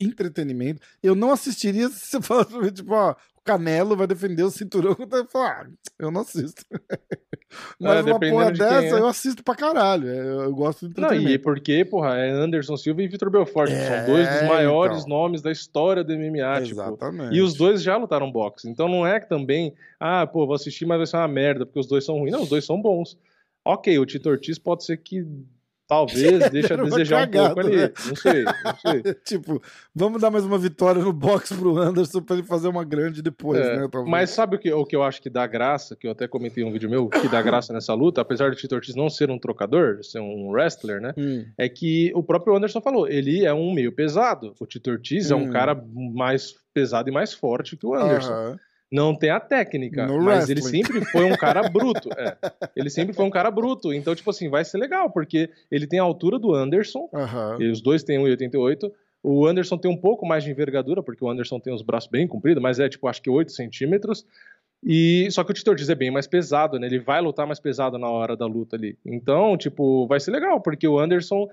Entretenimento. 0.00 0.80
Eu 1.02 1.14
não 1.14 1.30
assistiria 1.30 1.88
se 1.88 2.06
você 2.06 2.22
falasse, 2.22 2.72
tipo, 2.72 2.92
ó, 2.92 3.14
Canelo 3.44 3.94
vai 3.94 4.06
defender 4.06 4.42
o 4.42 4.50
cinturão 4.50 4.94
contra 4.94 5.18
ele. 5.18 5.28
Ah, 5.34 5.66
eu 5.98 6.10
não 6.10 6.22
assisto. 6.22 6.64
Mas 7.78 7.98
é, 7.98 8.10
uma 8.10 8.18
porra 8.18 8.50
de 8.50 8.58
dessa, 8.58 8.96
é. 8.96 9.00
eu 9.00 9.06
assisto 9.06 9.44
pra 9.44 9.54
caralho. 9.54 10.08
É, 10.08 10.18
eu, 10.18 10.40
eu 10.42 10.54
gosto 10.54 10.86
de 10.86 10.92
entretenimento. 10.92 11.28
Não, 11.28 11.34
e 11.34 11.38
porque, 11.38 11.84
porra, 11.84 12.16
é 12.16 12.30
Anderson 12.30 12.76
Silva 12.76 13.02
e 13.02 13.06
Vitor 13.06 13.30
Belfort, 13.30 13.70
é, 13.70 13.86
são 13.86 14.12
dois 14.12 14.28
dos 14.28 14.48
maiores 14.48 15.04
então. 15.04 15.10
nomes 15.10 15.42
da 15.42 15.52
história 15.52 16.02
do 16.02 16.12
MMA. 16.12 16.62
Tipo, 16.62 16.80
Exatamente. 16.80 17.24
Tipo, 17.24 17.34
e 17.34 17.42
os 17.42 17.54
dois 17.54 17.82
já 17.82 17.96
lutaram 17.96 18.32
boxe. 18.32 18.68
Então 18.68 18.88
não 18.88 19.06
é 19.06 19.20
que 19.20 19.28
também, 19.28 19.74
ah, 20.00 20.26
pô, 20.26 20.46
vou 20.46 20.54
assistir, 20.54 20.86
mas 20.86 20.96
vai 20.96 21.06
ser 21.06 21.16
uma 21.18 21.28
merda, 21.28 21.66
porque 21.66 21.78
os 21.80 21.86
dois 21.86 22.04
são 22.04 22.18
ruins. 22.18 22.32
Não, 22.32 22.42
os 22.42 22.48
dois 22.48 22.64
são 22.64 22.80
bons. 22.80 23.16
Ok, 23.64 23.98
o 23.98 24.06
Tito 24.06 24.28
Ortiz 24.28 24.58
pode 24.58 24.84
ser 24.84 24.96
que 24.96 25.24
Talvez 25.86 26.48
deixe 26.50 26.72
a 26.72 26.76
desejar 26.76 27.28
cagada, 27.28 27.42
um 27.42 27.54
pouco 27.54 27.60
ali. 27.60 27.76
Né? 27.76 27.92
Não 28.06 28.16
sei, 28.16 28.44
não 28.44 28.76
sei. 29.02 29.14
tipo, 29.24 29.62
vamos 29.94 30.20
dar 30.20 30.30
mais 30.30 30.44
uma 30.44 30.58
vitória 30.58 31.02
no 31.02 31.12
box 31.12 31.54
pro 31.54 31.76
Anderson 31.78 32.22
pra 32.22 32.36
ele 32.36 32.46
fazer 32.46 32.68
uma 32.68 32.84
grande 32.84 33.20
depois, 33.20 33.60
é, 33.60 33.76
né? 33.76 33.88
Talvez. 33.90 34.10
Mas 34.10 34.30
sabe 34.30 34.56
o 34.56 34.58
que, 34.58 34.72
o 34.72 34.84
que 34.84 34.96
eu 34.96 35.02
acho 35.02 35.20
que 35.20 35.28
dá 35.28 35.46
graça, 35.46 35.94
que 35.94 36.06
eu 36.06 36.12
até 36.12 36.26
comentei 36.26 36.64
em 36.64 36.66
um 36.66 36.72
vídeo 36.72 36.88
meu, 36.88 37.08
que 37.08 37.28
dá 37.28 37.42
graça 37.42 37.72
nessa 37.72 37.92
luta, 37.92 38.20
apesar 38.20 38.50
do 38.50 38.56
Tito 38.56 38.74
Ortiz 38.74 38.94
não 38.94 39.10
ser 39.10 39.30
um 39.30 39.38
trocador, 39.38 40.02
ser 40.02 40.20
um 40.20 40.50
wrestler, 40.50 41.00
né? 41.00 41.12
Hum. 41.16 41.44
É 41.58 41.68
que 41.68 42.10
o 42.14 42.22
próprio 42.22 42.56
Anderson 42.56 42.80
falou, 42.80 43.06
ele 43.06 43.44
é 43.44 43.52
um 43.52 43.72
meio 43.72 43.92
pesado. 43.92 44.54
O 44.58 44.66
Tito 44.66 44.90
Ortiz 44.90 45.30
hum. 45.30 45.34
é 45.34 45.36
um 45.36 45.48
hum. 45.48 45.50
cara 45.50 45.84
mais 46.14 46.54
pesado 46.72 47.08
e 47.08 47.12
mais 47.12 47.32
forte 47.32 47.76
que 47.76 47.86
o 47.86 47.94
Anderson. 47.94 48.32
Uh 48.32 48.54
-huh 48.54 48.58
não 48.94 49.12
tem 49.12 49.28
a 49.28 49.40
técnica, 49.40 50.06
no 50.06 50.22
mas 50.22 50.48
wrestling. 50.48 50.52
ele 50.52 50.62
sempre 50.62 51.04
foi 51.06 51.24
um 51.24 51.36
cara 51.36 51.68
bruto. 51.68 52.08
É. 52.16 52.36
Ele 52.76 52.88
sempre 52.88 53.12
foi 53.12 53.24
um 53.24 53.30
cara 53.30 53.50
bruto. 53.50 53.92
Então, 53.92 54.14
tipo 54.14 54.30
assim, 54.30 54.48
vai 54.48 54.64
ser 54.64 54.78
legal, 54.78 55.10
porque 55.10 55.50
ele 55.70 55.86
tem 55.86 55.98
a 55.98 56.02
altura 56.02 56.38
do 56.38 56.54
Anderson, 56.54 57.08
uhum. 57.12 57.60
e 57.60 57.70
os 57.70 57.80
dois 57.80 58.02
têm 58.04 58.18
1,88, 58.18 58.92
O 59.22 59.46
Anderson 59.46 59.78
tem 59.78 59.90
um 59.90 59.96
pouco 59.96 60.24
mais 60.24 60.44
de 60.44 60.50
envergadura, 60.50 61.02
porque 61.02 61.24
o 61.24 61.28
Anderson 61.28 61.58
tem 61.58 61.72
os 61.72 61.82
braços 61.82 62.08
bem 62.08 62.28
compridos, 62.28 62.62
mas 62.62 62.78
é 62.78 62.88
tipo, 62.88 63.08
acho 63.08 63.20
que 63.20 63.30
8 63.30 63.50
centímetros. 63.50 64.24
E 64.84 65.28
só 65.30 65.42
que 65.42 65.50
o 65.50 65.54
Tito 65.54 65.70
Ortiz 65.70 65.88
é 65.88 65.94
bem 65.94 66.10
mais 66.10 66.26
pesado, 66.26 66.78
né? 66.78 66.86
Ele 66.86 67.00
vai 67.00 67.20
lutar 67.20 67.46
mais 67.46 67.58
pesado 67.58 67.98
na 67.98 68.08
hora 68.08 68.36
da 68.36 68.46
luta 68.46 68.76
ali. 68.76 68.96
Então, 69.04 69.56
tipo, 69.56 70.06
vai 70.06 70.20
ser 70.20 70.30
legal, 70.30 70.60
porque 70.60 70.86
o 70.86 70.98
Anderson 70.98 71.48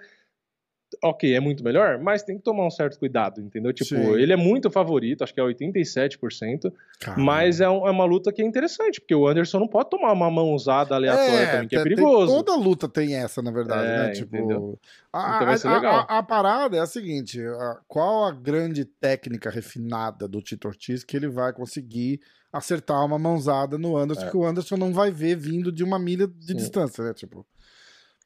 ok, 1.04 1.34
é 1.34 1.40
muito 1.40 1.64
melhor, 1.64 2.00
mas 2.00 2.24
tem 2.24 2.38
que 2.38 2.44
tomar 2.44 2.66
um 2.66 2.70
certo 2.70 3.00
cuidado, 3.00 3.42
entendeu? 3.42 3.72
Tipo, 3.74 3.96
Sim. 3.96 4.14
ele 4.16 4.34
é 4.34 4.36
muito 4.36 4.70
favorito, 4.70 5.24
acho 5.24 5.34
que 5.34 5.40
é 5.40 5.44
87%, 5.44 6.72
Caramba. 7.00 7.24
mas 7.24 7.62
é, 7.62 7.70
um, 7.70 7.88
é, 7.88 7.92
uma 7.92 8.06
luta 8.06 8.32
que 8.32 8.42
é 8.42 8.46
interessante, 8.46 9.00
porque 9.00 9.16
o 9.16 9.28
Anderson 9.28 9.60
não 9.60 9.68
pode 9.68 9.90
tomar 9.90 10.12
uma 10.12 10.30
mão 10.30 10.54
usada 10.54 10.96
aleatória 10.96 11.32
é, 11.32 11.52
também, 11.52 11.68
que 11.68 11.76
é 11.76 11.84
perigoso. 11.84 12.34
Tem, 12.34 12.44
toda 12.44 12.58
luta 12.58 12.88
tem 12.90 13.16
essa, 13.16 13.42
na 13.42 13.52
verdade, 13.52 13.88
é, 13.88 13.98
né? 13.98 14.12
Tipo, 14.12 14.80
a, 15.14 15.36
então 15.36 15.48
vai 15.48 15.58
ser 15.58 15.70
legal. 15.70 15.94
A, 15.94 16.16
a, 16.16 16.18
a, 16.20 16.24
parada 16.24 16.78
é 16.78 16.80
a 16.80 16.86
seguinte, 16.86 17.40
qual 17.88 18.26
a 18.26 18.32
grande 18.32 18.86
técnica 18.86 19.50
refinada 19.50 20.28
do 20.28 20.42
Tito 20.42 20.68
Ortiz 20.68 21.04
que 21.04 21.16
ele 21.16 21.28
vai 21.28 21.54
conseguir 21.54 22.20
acertar 22.52 23.06
uma 23.06 23.18
mãozada 23.18 23.78
no 23.78 23.96
Anderson, 23.96 24.26
é. 24.26 24.30
que 24.30 24.38
o 24.38 24.46
Anderson 24.46 24.76
não 24.76 24.92
vai 24.94 25.10
ver 25.10 25.36
vindo 25.36 25.72
de 25.72 25.84
uma 25.84 25.98
milha 25.98 26.28
de 26.28 26.48
Sim. 26.48 26.56
distância, 26.56 27.04
né? 27.04 27.14
Tipo... 27.14 27.46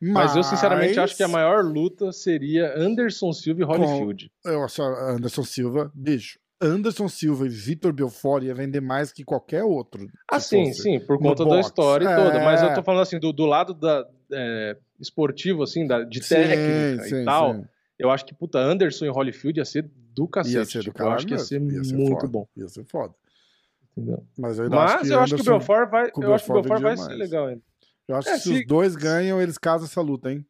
Mas... 0.02 0.14
Mas, 0.14 0.36
eu 0.36 0.44
sinceramente 0.44 1.00
acho 1.00 1.16
que 1.16 1.24
a 1.24 1.28
maior 1.28 1.64
luta 1.64 2.12
seria 2.12 2.78
Anderson 2.78 3.32
Silva 3.32 3.62
e 3.62 3.64
Holyfield. 3.64 4.32
Com... 4.44 4.50
Eu 4.50 4.64
acho 4.64 4.82
Anderson 4.82 5.44
Silva, 5.44 5.92
bicho. 5.94 6.40
Anderson 6.62 7.08
Silva 7.08 7.46
e 7.46 7.50
Vitor 7.50 7.92
Belfort 7.92 8.44
ia 8.44 8.56
vender 8.56 8.82
mais 8.82 9.12
que 9.12 9.24
qualquer 9.24 9.64
outro. 9.64 10.08
Ah, 10.30 10.40
sim, 10.40 10.72
sim, 10.74 11.00
por 11.00 11.20
conta 11.20 11.46
da 11.46 11.60
história 11.60 12.08
é... 12.08 12.16
toda. 12.16 12.40
Mas 12.40 12.62
eu 12.62 12.74
tô 12.74 12.82
falando 12.84 13.02
assim, 13.02 13.20
do, 13.20 13.34
do 13.34 13.46
lado 13.46 13.74
da, 13.74 14.08
é, 14.32 14.78
esportivo, 15.00 15.64
assim, 15.64 15.86
da, 15.86 16.04
de 16.04 16.22
técnica 16.22 17.04
sim, 17.04 17.10
sim, 17.10 17.22
e 17.22 17.26
tal. 17.26 17.54
Sim. 17.54 17.66
Eu 17.98 18.10
acho 18.10 18.26
que, 18.26 18.34
puta, 18.34 18.60
Anderson 18.60 19.06
e 19.06 19.10
Holyfield 19.10 19.60
ia 19.60 19.66
ser 19.66 19.90
do 20.14 20.28
cacete. 20.28 20.58
Ia 20.58 20.66
ser 20.66 20.80
do 20.80 20.84
tipo, 20.86 21.02
eu 21.02 21.12
acho 21.12 21.26
que 21.26 21.34
ia 21.34 21.40
ser, 21.40 21.62
ia 21.62 21.84
ser 21.84 21.96
muito 21.96 22.22
foda. 22.22 22.28
bom. 22.28 22.48
Ia 22.56 22.68
ser 22.68 22.86
foda. 22.86 23.14
Entendeu? 23.92 24.26
Mas 24.38 24.60
eu, 24.60 24.70
Mas 24.70 24.92
acho, 24.92 25.14
eu 25.14 25.20
acho 25.22 25.36
que 25.36 25.42
o 25.42 25.46
Belfort 25.46 25.90
vai, 25.90 26.12
eu 26.22 26.34
acho 26.34 26.46
que 26.46 26.52
o 26.52 26.54
Belfort 26.56 26.82
vai 26.82 26.98
ser 26.98 27.14
legal 27.14 27.48
ainda. 27.48 27.62
Eu 28.08 28.16
acho 28.16 28.30
é, 28.30 28.34
que 28.34 28.40
se, 28.40 28.50
se, 28.50 28.60
os 28.60 28.68
dois 28.68 28.96
ganham, 28.96 29.42
eles 29.42 29.58
casam 29.58 29.88
essa 29.88 30.02
luta, 30.02 30.32
hein? 30.32 30.46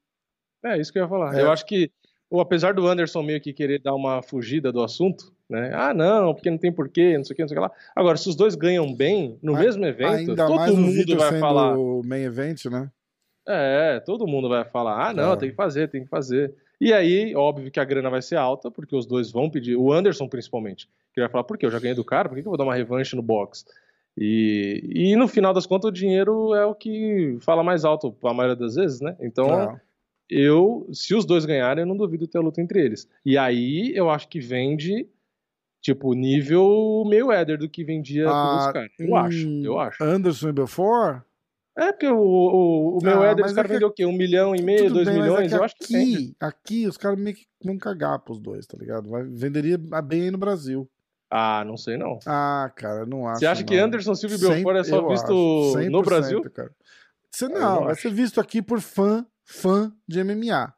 É, 0.64 0.80
isso 0.80 0.92
que 0.92 1.00
eu 1.00 1.04
ia 1.04 1.10
falar. 1.10 1.38
É. 1.38 1.42
Eu 1.42 1.52
acho 1.52 1.66
que, 1.66 1.92
ou 2.30 2.42
apesar 2.42 2.74
do 2.74 2.88
Anderson 2.88 3.22
meio 3.22 3.40
que 3.40 3.54
querer 3.54 3.80
dar 3.80 3.94
uma 3.94 4.22
fugida 4.22 4.72
do 4.72 4.84
assunto, 4.84 5.34
né? 5.50 5.72
Ah, 5.74 5.94
não, 5.94 6.34
porque 6.34 6.50
não 6.50 6.58
tem 6.58 6.72
porquê, 6.72 7.18
não 7.18 7.24
sei 7.24 7.34
o 7.34 7.36
que, 7.36 7.42
não 7.44 7.50
sei 7.50 7.58
o 7.58 7.62
que 7.62 7.68
lá. 7.68 7.72
Agora, 7.96 8.18
se 8.18 8.28
os 8.28 8.36
dois 8.36 8.56
ganham 8.56 8.94
bem, 8.94 9.38
no 9.42 9.54
mesmo 9.54 9.86
evento, 9.86 10.32
Ainda 10.32 10.48
todo 10.48 10.56
mais 10.56 10.74
mundo 10.74 11.18
vai 11.18 11.40
falar. 11.40 11.78
o 11.78 12.02
main 12.04 12.24
event, 12.24 12.66
né? 12.66 12.92
É, 13.48 14.00
todo 14.00 14.26
mundo 14.26 14.50
vai 14.50 14.66
falar, 14.66 15.10
ah, 15.10 15.14
não, 15.14 15.34
é. 15.34 15.38
tem 15.38 15.50
que 15.52 15.56
fazer, 15.56 15.88
tem 15.88 16.04
que 16.04 16.10
fazer. 16.10 16.54
E 16.82 16.92
aí, 16.92 17.36
óbvio 17.36 17.70
que 17.70 17.80
a 17.80 17.86
grana 17.86 18.10
vai 18.10 18.22
ser 18.22 18.36
alta, 18.36 18.72
porque 18.72 18.96
os 18.96 19.06
dois 19.06 19.32
vão 19.32 19.50
pedir, 19.50 19.76
o 19.76 19.94
Anderson 19.94 20.28
principalmente, 20.28 20.90
que 21.14 21.22
vai 21.22 21.30
falar, 21.30 21.44
por 21.44 21.58
quê? 21.58 21.68
Eu 21.68 21.72
já 21.72 21.80
ganhei 21.80 21.96
do 21.96 22.04
cara, 22.04 22.28
por 22.28 22.36
que 22.36 22.42
eu 22.42 22.46
vou 22.46 22.58
dar 22.58 22.64
uma 22.64 22.76
revanche 22.76 23.16
no 23.16 23.22
box? 23.22 23.64
E, 24.18 25.12
e 25.12 25.16
no 25.16 25.28
final 25.28 25.54
das 25.54 25.66
contas, 25.66 25.90
o 25.90 25.94
dinheiro 25.94 26.54
é 26.56 26.66
o 26.66 26.74
que 26.74 27.38
fala 27.42 27.64
mais 27.64 27.84
alto 27.84 28.16
a 28.24 28.34
maioria 28.34 28.56
das 28.56 28.76
vezes, 28.76 29.02
né? 29.02 29.16
Então, 29.20 29.72
é. 29.72 29.82
eu, 30.30 30.88
se 30.94 31.14
os 31.14 31.26
dois 31.26 31.46
ganharem, 31.46 31.84
eu 31.84 31.88
não 31.88 31.98
duvido 31.98 32.28
ter 32.28 32.38
a 32.38 32.42
luta 32.42 32.62
entre 32.62 32.82
eles. 32.82 33.10
E 33.26 33.38
aí, 33.38 33.92
eu 33.94 34.10
acho 34.10 34.30
que 34.30 34.40
vende, 34.40 35.08
tipo, 35.82 36.14
nível 36.14 37.04
meio 37.08 37.32
éder 37.32 37.58
do 37.58 37.70
que 37.70 37.84
vendia 37.84 38.30
ah, 38.30 38.56
dos 38.56 38.74
caras. 38.74 38.92
Eu 38.98 39.10
hum, 39.10 39.16
acho, 39.18 39.48
eu 39.66 39.80
acho. 39.80 40.04
Anderson 40.04 40.50
e 40.50 40.54
Belfort? 40.54 41.24
É, 41.78 41.92
porque 41.92 42.08
o, 42.08 42.18
o, 42.18 42.98
o 42.98 43.04
meu 43.04 43.22
ah, 43.22 43.28
Éder, 43.28 43.46
os 43.46 43.52
caras 43.52 43.70
é 43.70 43.74
vendeu 43.74 43.90
o 43.90 43.92
quê? 43.92 44.06
Um 44.06 44.14
milhão 44.14 44.56
e 44.56 44.62
meio, 44.62 44.90
dois 44.90 45.10
bem, 45.10 45.20
milhões? 45.20 45.52
É 45.52 45.58
eu 45.58 45.64
acho 45.64 45.76
que 45.76 45.84
aqui, 45.84 46.36
aqui 46.40 46.88
os 46.88 46.96
caras 46.96 47.20
meio 47.20 47.36
que 47.36 47.46
vão 47.62 47.78
cagar 47.78 48.18
pros 48.20 48.40
dois, 48.40 48.66
tá 48.66 48.78
ligado? 48.78 49.10
Vai, 49.10 49.24
venderia 49.24 49.78
bem 49.78 50.24
aí 50.24 50.32
no 50.32 50.38
Brasil. 50.38 50.90
Ah, 51.38 51.66
não 51.66 51.76
sei 51.76 51.98
não. 51.98 52.18
Ah, 52.26 52.72
cara, 52.78 53.06
não 53.06 53.28
acho. 53.28 53.40
Você 53.40 53.46
acha 53.46 53.60
não. 53.60 53.68
que 53.68 53.78
Anderson 53.78 54.16
Silva 54.16 54.36
e 54.36 54.38
Belfort 54.38 54.78
é 54.78 54.84
só 54.86 55.06
visto 55.06 55.74
no 55.92 56.02
Brasil? 56.02 56.42
Cara. 56.50 56.74
Você 57.30 57.50
não, 57.50 57.60
não 57.60 57.84
vai 57.84 57.92
acho. 57.92 58.04
ser 58.04 58.14
visto 58.14 58.40
aqui 58.40 58.62
por 58.62 58.80
fã, 58.80 59.28
fã 59.44 59.94
de 60.08 60.24
MMA. 60.24 60.74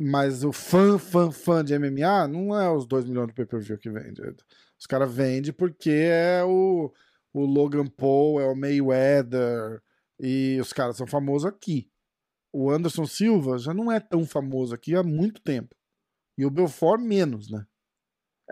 Mas 0.00 0.44
o 0.44 0.50
fã, 0.50 0.98
fã, 0.98 1.30
fã 1.30 1.62
de 1.62 1.78
MMA 1.78 2.26
não 2.26 2.58
é 2.58 2.70
os 2.70 2.86
2 2.86 3.04
milhões 3.04 3.28
de 3.28 3.34
pay-per-view 3.34 3.76
que 3.76 3.90
vende. 3.90 4.22
Os 4.80 4.86
caras 4.86 5.14
vendem 5.14 5.52
porque 5.52 5.90
é 5.90 6.42
o, 6.42 6.90
o 7.34 7.44
Logan 7.44 7.86
Paul, 7.86 8.40
é 8.40 8.46
o 8.46 8.56
Mayweather, 8.56 9.82
e 10.18 10.58
os 10.58 10.72
caras 10.72 10.96
são 10.96 11.06
famosos 11.06 11.44
aqui. 11.44 11.90
O 12.50 12.70
Anderson 12.70 13.04
Silva 13.04 13.58
já 13.58 13.74
não 13.74 13.92
é 13.92 14.00
tão 14.00 14.24
famoso 14.24 14.74
aqui 14.74 14.94
há 14.94 15.02
muito 15.02 15.42
tempo. 15.42 15.76
E 16.38 16.46
o 16.46 16.50
Belfort 16.50 17.02
menos, 17.02 17.50
né? 17.50 17.66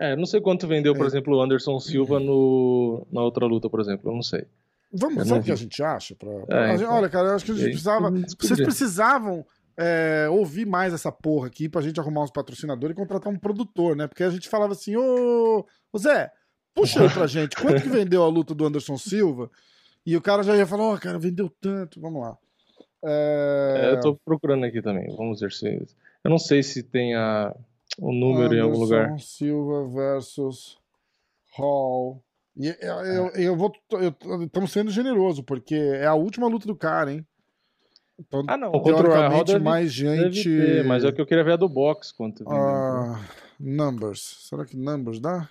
É, 0.03 0.17
não 0.17 0.25
sei 0.25 0.41
quanto 0.41 0.67
vendeu, 0.67 0.93
por 0.93 1.05
é. 1.05 1.07
exemplo, 1.07 1.37
o 1.37 1.41
Anderson 1.41 1.79
Silva 1.79 2.19
no, 2.19 3.07
na 3.09 3.21
outra 3.21 3.45
luta, 3.45 3.69
por 3.69 3.79
exemplo. 3.79 4.11
Eu 4.11 4.15
não 4.15 4.21
sei. 4.21 4.45
Vamos, 4.91 5.25
sabe 5.25 5.39
o 5.39 5.43
que 5.43 5.51
a 5.51 5.55
gente 5.55 5.81
acha? 5.81 6.13
Pra, 6.13 6.29
pra... 6.41 6.71
É, 6.71 6.75
então. 6.75 6.93
Olha, 6.93 7.07
cara, 7.07 7.29
eu 7.29 7.35
acho 7.35 7.45
que 7.45 7.51
a 7.51 7.55
gente 7.55 7.69
precisava. 7.69 8.11
Vocês 8.11 8.61
precisavam 8.61 9.45
é, 9.77 10.27
ouvir 10.29 10.65
mais 10.65 10.93
essa 10.93 11.09
porra 11.09 11.47
aqui 11.47 11.69
pra 11.69 11.81
gente 11.81 12.01
arrumar 12.01 12.23
uns 12.23 12.31
patrocinadores 12.31 12.93
e 12.93 12.99
contratar 12.99 13.31
um 13.31 13.39
produtor, 13.39 13.95
né? 13.95 14.05
Porque 14.05 14.23
a 14.23 14.29
gente 14.29 14.49
falava 14.49 14.73
assim, 14.73 14.93
ô, 14.97 15.65
ô 15.93 15.97
Zé, 15.97 16.29
puxa 16.75 17.01
aí 17.01 17.09
pra 17.09 17.25
gente, 17.25 17.55
quanto 17.55 17.81
que 17.81 17.87
vendeu 17.87 18.23
a 18.23 18.27
luta 18.27 18.53
do 18.53 18.65
Anderson 18.65 18.97
Silva? 18.97 19.49
E 20.05 20.17
o 20.17 20.21
cara 20.21 20.43
já 20.43 20.53
ia 20.53 20.67
falar, 20.67 20.83
ó, 20.83 20.95
oh, 20.95 20.99
cara, 20.99 21.17
vendeu 21.17 21.49
tanto, 21.61 22.01
vamos 22.01 22.21
lá. 22.21 22.37
É... 23.05 23.81
É, 23.85 23.91
eu 23.93 24.01
tô 24.01 24.19
procurando 24.25 24.65
aqui 24.65 24.81
também, 24.81 25.07
vamos 25.15 25.39
ver 25.39 25.53
se. 25.53 25.65
Eu 26.25 26.29
não 26.29 26.37
sei 26.37 26.61
se 26.61 26.83
tem 26.83 27.15
a 27.15 27.55
o 27.97 28.11
número 28.11 28.45
Anderson 28.45 28.55
em 28.55 28.59
algum 28.59 28.79
lugar. 28.79 29.19
Silva 29.19 29.87
versus 29.87 30.77
Hall. 31.55 32.23
E 32.55 32.67
eu, 32.67 32.95
eu, 33.05 33.27
eu 33.29 33.57
vou. 33.57 33.71
Estamos 34.43 34.71
sendo 34.71 34.91
generoso, 34.91 35.43
porque 35.43 35.75
é 35.75 36.05
a 36.05 36.13
última 36.13 36.47
luta 36.47 36.67
do 36.67 36.75
cara, 36.75 37.11
hein? 37.11 37.25
Então, 38.19 38.43
ah, 38.47 38.57
não. 38.57 38.71
Contra 38.71 39.35
o 39.35 39.43
deve, 39.43 39.59
mais 39.59 39.91
gente. 39.91 40.43
Ter, 40.43 40.85
mas 40.85 41.03
é 41.03 41.07
o 41.07 41.13
que 41.13 41.21
eu 41.21 41.25
queria 41.25 41.43
ver 41.43 41.53
a 41.53 41.57
do 41.57 41.67
box. 41.67 42.11
Quanto 42.11 42.43
uh, 42.43 43.17
numbers. 43.59 44.47
Será 44.47 44.65
que 44.65 44.77
numbers 44.77 45.19
dá? 45.19 45.49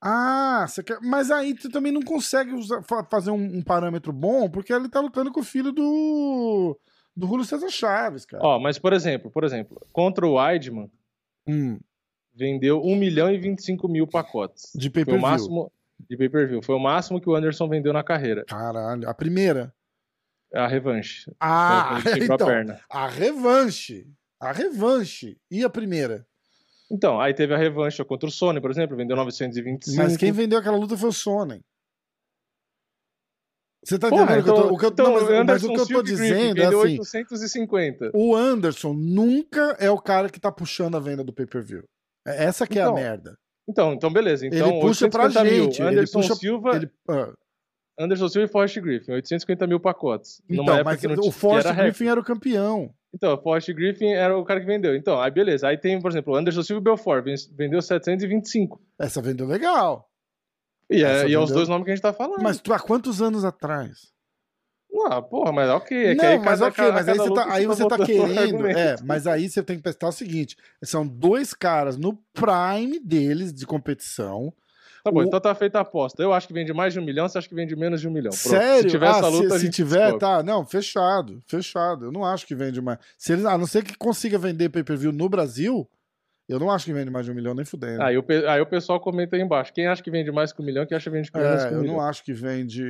Ah, 0.00 0.66
você 0.68 0.82
quer... 0.82 1.00
mas 1.00 1.30
aí 1.30 1.54
tu 1.54 1.70
também 1.70 1.90
não 1.90 2.02
consegue 2.02 2.52
usar, 2.52 2.82
fazer 3.10 3.30
um, 3.30 3.58
um, 3.58 3.62
parâmetro 3.62 4.12
bom, 4.12 4.48
porque 4.48 4.72
ele 4.72 4.90
tá 4.90 5.00
lutando 5.00 5.32
com 5.32 5.40
o 5.40 5.44
filho 5.44 5.72
do 5.72 6.78
do 7.16 7.26
Julio 7.26 7.46
César 7.46 7.70
Chaves, 7.70 8.26
cara. 8.26 8.44
Ó, 8.44 8.58
mas 8.60 8.78
por 8.78 8.92
exemplo, 8.92 9.30
por 9.30 9.42
exemplo, 9.42 9.80
contra 9.92 10.26
o 10.26 10.34
Weidman, 10.34 10.90
Hum. 11.46 11.78
Vendeu 12.34 12.82
1 12.82 12.96
milhão 12.96 13.30
e 13.30 13.38
25 13.38 13.88
mil 13.88 14.06
pacotes. 14.06 14.72
De 14.74 14.90
pay-per-view. 14.90 15.22
máximo 15.22 15.72
de 15.98 16.16
pay-per-view. 16.16 16.62
Foi 16.62 16.74
o 16.74 16.78
máximo 16.78 17.20
que 17.20 17.28
o 17.28 17.34
Anderson 17.34 17.68
vendeu 17.68 17.92
na 17.92 18.02
carreira. 18.02 18.44
Caralho. 18.44 19.08
A 19.08 19.14
primeira? 19.14 19.74
A 20.54 20.66
revanche. 20.66 21.30
Ah, 21.40 21.98
então, 22.16 22.48
a, 22.90 23.04
a 23.04 23.08
revanche. 23.08 24.06
A 24.38 24.52
revanche. 24.52 25.36
E 25.50 25.64
a 25.64 25.70
primeira? 25.70 26.26
Então, 26.90 27.20
aí 27.20 27.34
teve 27.34 27.52
a 27.52 27.58
revanche 27.58 28.04
contra 28.04 28.28
o 28.28 28.32
Sony, 28.32 28.60
por 28.60 28.70
exemplo, 28.70 28.96
vendeu 28.96 29.16
925. 29.16 29.96
Mas 29.96 30.16
quem 30.16 30.30
vendeu 30.30 30.58
aquela 30.58 30.76
luta 30.76 30.96
foi 30.96 31.08
o 31.08 31.12
Sony. 31.12 31.64
Você 33.86 34.00
tá 34.00 34.08
entendendo 34.08 34.40
então, 34.40 34.72
o 34.72 34.76
que 34.76 34.84
eu 34.84 34.90
tô, 34.90 35.02
então, 35.04 35.14
mas, 35.14 35.46
mas, 35.46 35.64
o 35.64 35.72
que 35.72 35.80
eu 35.80 35.86
tô 35.86 36.02
dizendo 36.02 36.60
é 36.60 36.64
assim, 36.64 36.98
850. 36.98 38.10
O 38.12 38.34
Anderson 38.34 38.92
nunca 38.92 39.76
é 39.78 39.88
o 39.88 39.96
cara 39.96 40.28
que 40.28 40.40
tá 40.40 40.50
puxando 40.50 40.96
a 40.96 41.00
venda 41.00 41.22
do 41.22 41.32
pay-per-view. 41.32 41.84
É, 42.26 42.46
essa 42.46 42.66
que 42.66 42.80
é 42.80 42.82
então, 42.82 42.96
a 42.96 43.00
merda. 43.00 43.38
Então, 43.68 43.92
então 43.92 44.12
beleza. 44.12 44.44
Então, 44.44 44.70
ele 44.70 44.80
puxa 44.80 45.08
pra 45.08 45.28
gente. 45.28 45.80
Mil. 45.80 45.88
Anderson 45.88 46.20
puxa, 46.20 46.34
Silva. 46.34 46.74
Ele, 46.74 46.86
uh, 47.08 47.32
Anderson 47.96 48.28
Silva 48.28 48.48
e 48.48 48.50
Forrest 48.50 48.80
Griffin, 48.80 49.12
850 49.12 49.66
mil 49.68 49.78
pacotes. 49.78 50.42
Então, 50.50 50.64
mas 50.84 51.04
o 51.04 51.30
Forrest 51.30 51.72
Griffin 51.72 52.08
era 52.08 52.18
o 52.18 52.24
campeão. 52.24 52.90
Então, 53.14 53.34
o 53.34 53.40
Forrest 53.40 53.72
Griffin 53.72 54.08
era 54.08 54.36
o 54.36 54.44
cara 54.44 54.58
que 54.58 54.66
vendeu. 54.66 54.96
Então, 54.96 55.20
aí 55.20 55.30
beleza. 55.30 55.68
Aí 55.68 55.78
tem, 55.78 56.00
por 56.00 56.10
exemplo, 56.10 56.34
o 56.34 56.36
Anderson 56.36 56.64
Silva 56.64 56.80
e 56.80 56.84
Belfort, 56.84 57.24
vendeu 57.56 57.80
725. 57.80 58.82
Essa 58.98 59.22
vendeu 59.22 59.46
legal. 59.46 60.10
E 60.90 61.02
é, 61.02 61.28
e 61.28 61.34
é 61.34 61.38
os 61.38 61.50
dois 61.50 61.68
nomes 61.68 61.84
que 61.84 61.90
a 61.90 61.94
gente 61.94 62.02
tá 62.02 62.12
falando. 62.12 62.42
Mas 62.42 62.60
tu, 62.60 62.72
há 62.72 62.78
quantos 62.78 63.20
anos 63.20 63.44
atrás? 63.44 64.14
Ah, 65.08 65.20
porra, 65.20 65.52
mas 65.52 65.68
ok. 65.68 66.06
É 66.06 66.14
não, 66.14 66.24
aí 66.24 66.38
mas 66.38 66.60
cada, 66.60 66.66
ok, 66.66 66.92
mas 66.92 67.08
aí 67.08 67.16
você 67.16 67.34
tá, 67.34 67.52
aí 67.52 67.66
você 67.66 67.88
tá 67.88 67.98
querendo. 68.06 68.66
É, 68.66 68.96
mas 69.04 69.26
aí 69.26 69.48
você 69.48 69.62
tem 69.62 69.76
que 69.76 69.82
pensar 69.82 70.08
o 70.08 70.12
seguinte: 70.12 70.56
são 70.82 71.06
dois 71.06 71.52
caras 71.52 71.96
no 71.96 72.18
prime 72.32 72.98
deles 73.00 73.52
de 73.52 73.66
competição. 73.66 74.52
Tá 75.04 75.12
bom, 75.12 75.20
o... 75.20 75.22
então 75.22 75.40
tá 75.40 75.54
feita 75.54 75.78
a 75.78 75.82
aposta. 75.82 76.22
Eu 76.22 76.32
acho 76.32 76.48
que 76.48 76.54
vende 76.54 76.72
mais 76.72 76.92
de 76.92 76.98
um 76.98 77.04
milhão, 77.04 77.28
você 77.28 77.38
acha 77.38 77.48
que 77.48 77.54
vende 77.54 77.76
menos 77.76 78.00
de 78.00 78.08
um 78.08 78.10
milhão. 78.10 78.30
Pronto. 78.30 78.48
Sério? 78.48 78.82
Se 78.82 78.88
tiver 78.88 79.06
ah, 79.06 79.10
essa 79.10 79.28
luta, 79.28 79.54
se, 79.54 79.60
se 79.60 79.70
tiver, 79.70 80.12
descobre. 80.12 80.18
tá. 80.18 80.42
Não, 80.42 80.64
fechado. 80.64 81.42
Fechado. 81.46 82.06
Eu 82.06 82.12
não 82.12 82.24
acho 82.24 82.46
que 82.46 82.54
vende 82.54 82.80
mais. 82.80 82.98
Se 83.18 83.32
eles, 83.32 83.44
a 83.44 83.56
não 83.58 83.66
ser 83.66 83.84
que 83.84 83.96
consiga 83.96 84.38
vender 84.38 84.68
pay-per-view 84.68 85.12
no 85.12 85.28
Brasil, 85.28 85.88
eu 86.48 86.60
não 86.60 86.70
acho 86.70 86.84
que 86.84 86.92
vende 86.92 87.10
mais 87.10 87.26
de 87.26 87.32
um 87.32 87.34
milhão 87.34 87.54
nem 87.54 87.64
fudendo. 87.64 88.02
Aí 88.02 88.16
o, 88.16 88.24
aí 88.48 88.60
o 88.60 88.66
pessoal 88.66 89.00
comenta 89.00 89.34
aí 89.34 89.42
embaixo. 89.42 89.72
Quem 89.72 89.86
acha 89.86 90.02
que 90.02 90.10
vende 90.10 90.30
mais 90.30 90.52
que 90.52 90.62
um 90.62 90.64
milhão, 90.64 90.86
quem 90.86 90.96
acha 90.96 91.10
que 91.10 91.16
vende 91.16 91.30
menos 91.34 91.64
é, 91.64 91.68
que 91.68 91.74
um 91.74 91.76
eu 91.76 91.82
milhão? 91.82 91.94
Eu 91.94 92.00
não 92.00 92.08
acho 92.08 92.22
que 92.22 92.32
vende. 92.32 92.82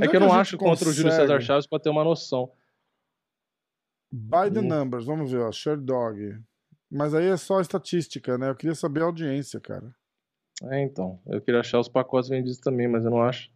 É 0.00 0.08
que 0.08 0.16
eu 0.16 0.20
não 0.20 0.32
acho 0.32 0.56
consegue? 0.56 0.70
contra 0.70 0.88
o 0.88 0.92
Júlio 0.92 1.12
César 1.12 1.40
Chaves 1.40 1.66
para 1.66 1.78
ter 1.78 1.90
uma 1.90 2.02
noção. 2.02 2.50
By 4.10 4.50
the 4.52 4.60
hum. 4.60 4.68
numbers, 4.68 5.04
vamos 5.04 5.30
ver, 5.30 5.40
ó. 5.40 5.52
Sherdog. 5.52 6.38
Mas 6.90 7.14
aí 7.14 7.26
é 7.26 7.36
só 7.36 7.60
estatística, 7.60 8.38
né? 8.38 8.48
Eu 8.48 8.56
queria 8.56 8.74
saber 8.74 9.02
a 9.02 9.06
audiência, 9.06 9.60
cara. 9.60 9.94
É, 10.64 10.80
então. 10.82 11.20
Eu 11.26 11.40
queria 11.40 11.60
achar 11.60 11.78
os 11.78 11.88
pacotes 11.88 12.30
vendidos 12.30 12.58
também, 12.58 12.88
mas 12.88 13.04
eu 13.04 13.10
não 13.10 13.20
acho. 13.20 13.50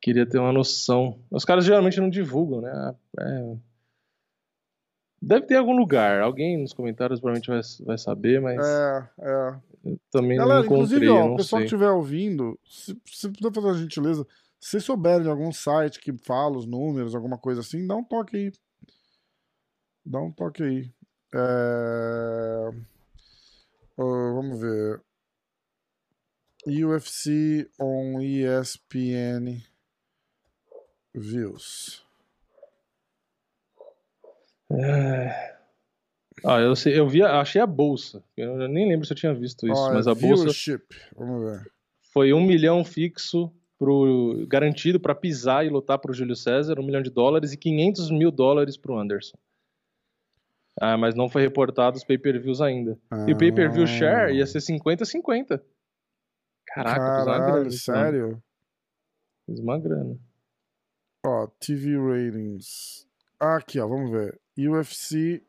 Queria 0.00 0.26
ter 0.26 0.38
uma 0.38 0.52
noção. 0.52 1.18
Os 1.30 1.44
caras 1.44 1.64
geralmente 1.64 2.00
não 2.00 2.08
divulgam, 2.08 2.60
né? 2.60 2.94
É... 3.20 3.56
Deve 5.26 5.46
ter 5.46 5.56
algum 5.56 5.74
lugar. 5.74 6.20
Alguém 6.20 6.60
nos 6.60 6.74
comentários 6.74 7.18
provavelmente 7.18 7.48
vai, 7.48 7.86
vai 7.86 7.98
saber, 7.98 8.40
mas. 8.40 8.58
É, 8.58 9.08
é. 9.20 9.54
Eu 9.84 10.00
também 10.10 10.36
Galera, 10.36 10.60
não 10.60 10.66
encontrei, 10.66 10.98
inclusive, 10.98 11.08
ó, 11.08 11.32
o 11.32 11.36
pessoal 11.36 11.60
sei. 11.60 11.68
que 11.68 11.74
estiver 11.74 11.90
ouvindo, 11.90 12.58
se, 12.66 12.96
se 13.04 13.30
puder 13.30 13.52
fazer 13.52 13.66
uma 13.66 13.74
gentileza, 13.74 14.26
se 14.58 14.80
souberem 14.80 15.22
de 15.22 15.28
algum 15.28 15.52
site 15.52 16.00
que 16.00 16.12
fala 16.16 16.56
os 16.56 16.66
números, 16.66 17.14
alguma 17.14 17.36
coisa 17.36 17.60
assim, 17.60 17.86
dá 17.86 17.94
um 17.94 18.04
toque 18.04 18.36
aí. 18.36 18.52
Dá 20.04 20.20
um 20.20 20.32
toque 20.32 20.62
aí. 20.62 20.90
É... 21.34 22.70
Uh, 23.98 24.34
vamos 24.34 24.60
ver. 24.60 25.02
UFC 26.66 27.68
on 27.78 28.20
ESPN 28.20 29.62
Views. 31.14 32.03
É... 34.78 35.54
Ah, 36.44 36.60
eu, 36.60 36.76
sei, 36.76 36.98
eu 36.98 37.08
vi, 37.08 37.22
achei 37.22 37.60
a 37.60 37.66
bolsa. 37.66 38.22
Eu 38.36 38.68
nem 38.68 38.88
lembro 38.88 39.06
se 39.06 39.12
eu 39.12 39.16
tinha 39.16 39.34
visto 39.34 39.66
isso, 39.66 39.92
mas 39.92 40.06
a 40.06 40.14
bolsa. 40.14 40.80
Vamos 41.16 41.50
ver. 41.50 41.72
Foi 42.12 42.32
um 42.32 42.40
milhão 42.40 42.84
fixo 42.84 43.52
pro, 43.78 44.46
garantido 44.46 45.00
para 45.00 45.14
pisar 45.14 45.64
e 45.64 45.70
lutar 45.70 45.98
para 45.98 46.10
o 46.10 46.14
Júlio 46.14 46.36
César, 46.36 46.78
um 46.78 46.84
milhão 46.84 47.02
de 47.02 47.10
dólares 47.10 47.52
e 47.52 47.56
500 47.56 48.10
mil 48.10 48.30
dólares 48.30 48.76
para 48.76 48.92
o 48.92 48.98
Anderson. 48.98 49.36
Ah, 50.80 50.96
mas 50.96 51.14
não 51.14 51.28
foi 51.28 51.42
reportado 51.42 51.96
os 51.96 52.04
pay-per-views 52.04 52.60
ainda. 52.60 52.98
Ah. 53.10 53.26
E 53.28 53.32
o 53.32 53.38
pay-per-view 53.38 53.86
share 53.86 54.34
ia 54.34 54.46
ser 54.46 54.58
50-50. 54.58 55.62
Caraca, 56.66 56.98
Caralho, 56.98 57.52
grana, 57.52 57.70
sério? 57.70 58.42
Fiz 59.46 59.60
uma 59.60 59.78
grana. 59.78 60.18
Ó, 61.24 61.46
TV 61.60 61.96
ratings. 61.96 63.06
Ah, 63.38 63.56
aqui, 63.56 63.78
ó, 63.78 63.86
vamos 63.86 64.10
ver. 64.10 64.40
UFC 64.56 65.42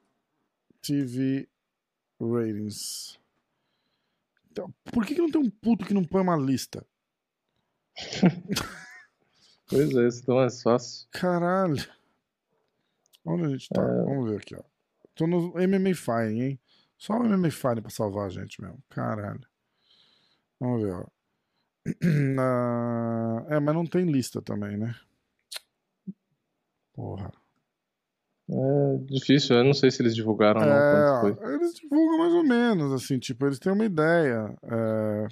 TV 0.81 1.47
ratings. 2.19 3.19
Então, 4.51 4.73
por 4.85 5.05
que, 5.05 5.15
que 5.15 5.21
não 5.21 5.29
tem 5.29 5.41
um 5.41 5.49
puto 5.49 5.85
que 5.85 5.93
não 5.93 6.03
põe 6.03 6.21
uma 6.21 6.37
lista? 6.37 6.85
pois 9.67 9.95
é, 9.95 10.07
isso 10.07 10.31
é 10.31 10.33
mais 10.33 10.61
fácil. 10.61 11.07
Caralho. 11.11 11.85
Onde 13.25 13.45
a 13.45 13.49
gente 13.49 13.67
tá? 13.69 13.81
É... 13.81 14.03
Vamos 14.03 14.29
ver 14.29 14.37
aqui, 14.37 14.55
ó. 14.55 14.63
Tô 15.13 15.27
no 15.27 15.53
MMA 15.53 15.95
Fine, 15.95 16.41
hein? 16.41 16.59
Só 16.97 17.13
o 17.13 17.23
MMA 17.23 17.51
Fine 17.51 17.81
pra 17.81 17.89
salvar 17.89 18.27
a 18.27 18.29
gente 18.29 18.61
mesmo. 18.61 18.81
Caralho. 18.89 19.45
Vamos 20.59 20.83
ver, 20.83 20.93
ó. 20.93 21.05
é, 23.49 23.59
mas 23.59 23.75
não 23.75 23.85
tem 23.85 24.05
lista 24.05 24.41
também, 24.41 24.77
né? 24.77 24.95
Porra. 26.93 27.31
É 28.47 28.97
difícil, 29.05 29.55
eu 29.55 29.63
não 29.63 29.73
sei 29.73 29.89
se 29.89 30.01
eles 30.01 30.15
divulgaram 30.15 30.61
ou 30.61 30.67
não. 30.67 31.49
É, 31.49 31.55
eles 31.55 31.73
divulgam 31.73 32.19
mais 32.19 32.33
ou 32.33 32.43
menos, 32.43 32.93
assim, 32.93 33.17
tipo, 33.17 33.45
eles 33.45 33.57
têm 33.57 33.71
uma 33.73 33.85
ideia. 33.85 34.55
É... 34.63 35.27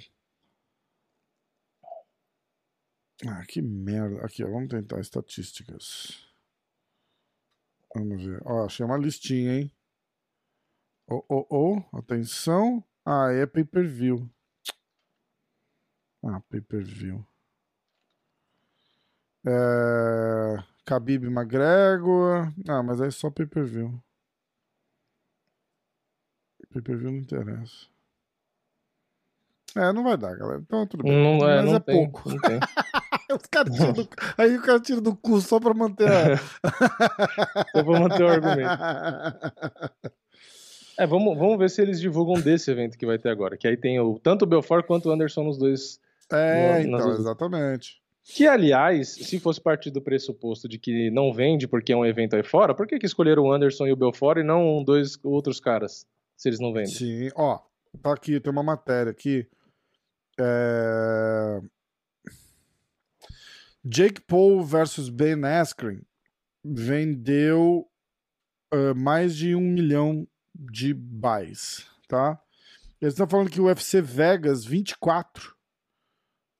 Ah, 3.26 3.44
que 3.46 3.62
merda. 3.62 4.24
Aqui, 4.24 4.42
ó, 4.42 4.50
vamos 4.50 4.68
tentar 4.68 5.00
estatísticas. 5.00 6.28
Vamos 7.94 8.24
ver. 8.24 8.42
Ó, 8.44 8.64
achei 8.64 8.84
uma 8.84 8.98
listinha, 8.98 9.60
hein? 9.60 9.72
Oh, 11.08 11.24
oh, 11.28 11.46
oh, 11.50 11.96
atenção. 11.96 12.82
Ah, 13.04 13.30
é 13.30 13.46
pay-per-view. 13.46 14.28
Ah, 16.24 16.40
pay-per-view. 16.50 17.24
É... 19.46 20.73
Khabib 20.86 21.24
McGregor. 21.26 22.52
Ah, 22.68 22.82
mas 22.82 23.00
aí 23.00 23.08
é 23.08 23.10
só 23.10 23.30
pay-per-view. 23.30 23.98
Pay-per-view 26.72 27.10
não 27.10 27.18
interessa. 27.18 27.86
É, 29.76 29.92
não 29.92 30.04
vai 30.04 30.16
dar, 30.16 30.36
galera. 30.36 30.60
Então 30.60 30.86
tudo 30.86 31.02
bem. 31.02 31.12
Não, 31.12 31.48
é, 31.48 31.62
mas 31.62 31.72
é 31.74 31.80
tem, 31.80 32.10
pouco. 32.10 32.28
Os 33.34 33.46
caras 33.50 33.74
do... 33.74 34.08
Aí 34.38 34.56
o 34.56 34.62
cara 34.62 34.78
tira 34.78 35.00
do 35.00 35.16
cu 35.16 35.40
só 35.40 35.58
pra 35.58 35.74
manter 35.74 36.08
a. 36.08 36.36
só 37.74 37.82
pra 37.82 38.00
manter 38.00 38.22
o 38.22 38.28
argumento. 38.28 38.70
É, 40.96 41.08
vamos, 41.08 41.36
vamos 41.36 41.58
ver 41.58 41.68
se 41.70 41.82
eles 41.82 41.98
divulgam 41.98 42.40
desse 42.40 42.70
evento 42.70 42.96
que 42.96 43.04
vai 43.04 43.18
ter 43.18 43.28
agora. 43.28 43.56
Que 43.56 43.66
aí 43.66 43.76
tem 43.76 43.98
o, 43.98 44.16
tanto 44.16 44.42
o 44.42 44.46
Belfort 44.46 44.86
quanto 44.86 45.08
o 45.08 45.12
Anderson 45.12 45.42
nos 45.42 45.58
dois. 45.58 46.00
É, 46.30 46.84
no, 46.84 46.96
então, 46.96 47.06
duas... 47.08 47.18
exatamente. 47.18 48.00
Que, 48.24 48.46
aliás, 48.46 49.10
se 49.10 49.38
fosse 49.38 49.60
partir 49.60 49.90
do 49.90 50.00
pressuposto 50.00 50.66
de 50.66 50.78
que 50.78 51.10
não 51.10 51.30
vende 51.30 51.68
porque 51.68 51.92
é 51.92 51.96
um 51.96 52.06
evento 52.06 52.34
aí 52.34 52.42
fora, 52.42 52.74
por 52.74 52.86
que, 52.86 52.98
que 52.98 53.04
escolheram 53.04 53.42
o 53.42 53.52
Anderson 53.52 53.86
e 53.86 53.92
o 53.92 53.96
Belfort 53.96 54.38
e 54.38 54.42
não 54.42 54.82
dois 54.82 55.18
outros 55.22 55.60
caras, 55.60 56.06
se 56.34 56.48
eles 56.48 56.58
não 56.58 56.72
vendem? 56.72 56.90
Sim, 56.90 57.28
ó, 57.36 57.60
tá 58.02 58.14
aqui, 58.14 58.40
tem 58.40 58.50
uma 58.50 58.62
matéria 58.62 59.10
aqui. 59.12 59.46
É... 60.40 61.60
Jake 63.84 64.22
Paul 64.22 64.64
versus 64.64 65.10
Ben 65.10 65.44
Askren 65.44 66.00
vendeu 66.64 67.86
uh, 68.72 68.94
mais 68.96 69.36
de 69.36 69.54
um 69.54 69.60
milhão 69.60 70.26
de 70.54 70.94
buys, 70.94 71.86
tá? 72.08 72.40
Eles 73.02 73.12
estão 73.12 73.28
falando 73.28 73.50
que 73.50 73.60
o 73.60 73.64
UFC 73.64 74.00
Vegas 74.00 74.64
24 74.64 75.53
o 75.53 75.53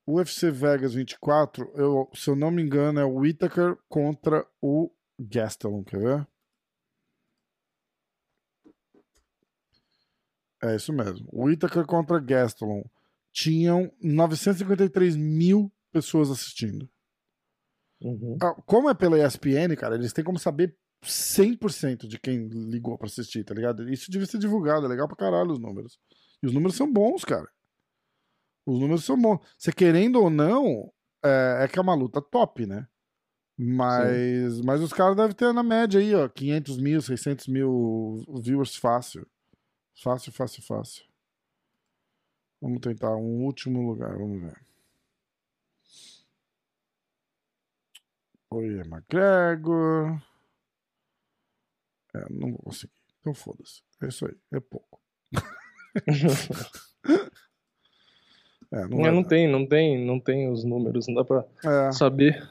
UFC 0.06 0.50
Vegas 0.50 0.94
24, 0.94 1.72
eu, 1.74 2.10
se 2.14 2.28
eu 2.28 2.36
não 2.36 2.50
me 2.50 2.62
engano, 2.62 3.00
é 3.00 3.04
o 3.04 3.16
Whittaker 3.16 3.76
contra 3.88 4.46
o 4.60 4.90
Gastelum, 5.18 5.82
quer 5.82 5.98
ver? 5.98 6.28
É 10.62 10.76
isso 10.76 10.92
mesmo. 10.92 11.28
O 11.32 11.44
Whittaker 11.44 11.86
contra 11.86 12.18
Gastelum. 12.18 12.82
Tinham 13.32 13.92
953 14.00 15.16
mil 15.16 15.72
pessoas 15.92 16.30
assistindo. 16.30 16.88
Uhum. 18.00 18.36
Ah, 18.42 18.54
como 18.66 18.88
é 18.88 18.94
pela 18.94 19.18
ESPN, 19.18 19.74
cara, 19.76 19.94
eles 19.94 20.12
têm 20.12 20.24
como 20.24 20.38
saber 20.38 20.76
100% 21.02 22.06
de 22.06 22.18
quem 22.18 22.48
ligou 22.48 22.96
para 22.96 23.06
assistir, 23.06 23.44
tá 23.44 23.54
ligado? 23.54 23.88
Isso 23.90 24.10
devia 24.10 24.26
ser 24.26 24.38
divulgado, 24.38 24.86
é 24.86 24.88
legal 24.88 25.06
pra 25.06 25.16
caralho 25.16 25.52
os 25.52 25.58
números. 25.58 25.98
E 26.42 26.46
os 26.46 26.52
números 26.52 26.76
são 26.76 26.90
bons, 26.90 27.24
cara. 27.24 27.48
Os 28.66 28.80
números 28.80 29.04
são 29.04 29.20
bons. 29.20 29.40
Você 29.58 29.72
querendo 29.72 30.20
ou 30.22 30.30
não, 30.30 30.92
é, 31.22 31.64
é 31.64 31.68
que 31.68 31.78
é 31.78 31.82
uma 31.82 31.94
luta 31.94 32.20
top, 32.20 32.66
né? 32.66 32.86
Mas, 33.56 34.60
mas 34.62 34.80
os 34.80 34.92
caras 34.92 35.16
devem 35.16 35.34
ter 35.34 35.52
na 35.52 35.62
média 35.62 36.00
aí, 36.00 36.14
ó, 36.14 36.28
500 36.28 36.76
mil, 36.78 37.00
600 37.00 37.46
mil 37.46 38.24
viewers 38.42 38.74
fácil. 38.74 39.26
Fácil, 40.02 40.32
fácil, 40.32 40.62
fácil. 40.62 41.04
Vamos 42.60 42.80
tentar 42.80 43.14
um 43.14 43.44
último 43.44 43.86
lugar, 43.86 44.16
vamos 44.16 44.40
ver. 44.42 44.60
Oi, 48.50 48.80
McGregor. 48.80 50.20
É, 52.14 52.26
não 52.30 52.50
vou 52.52 52.58
conseguir. 52.58 52.92
Então 53.20 53.34
foda-se. 53.34 53.82
É 54.02 54.08
isso 54.08 54.26
aí. 54.26 54.36
É 54.52 54.60
pouco. 54.60 55.00
É, 58.74 58.88
não, 58.88 59.06
é, 59.06 59.10
não 59.12 59.22
tem, 59.22 59.48
não 59.48 59.64
tem, 59.64 60.04
não 60.04 60.18
tem 60.18 60.50
os 60.50 60.64
números, 60.64 61.06
não 61.06 61.14
dá 61.14 61.24
pra 61.24 61.44
é. 61.64 61.92
saber. 61.92 62.42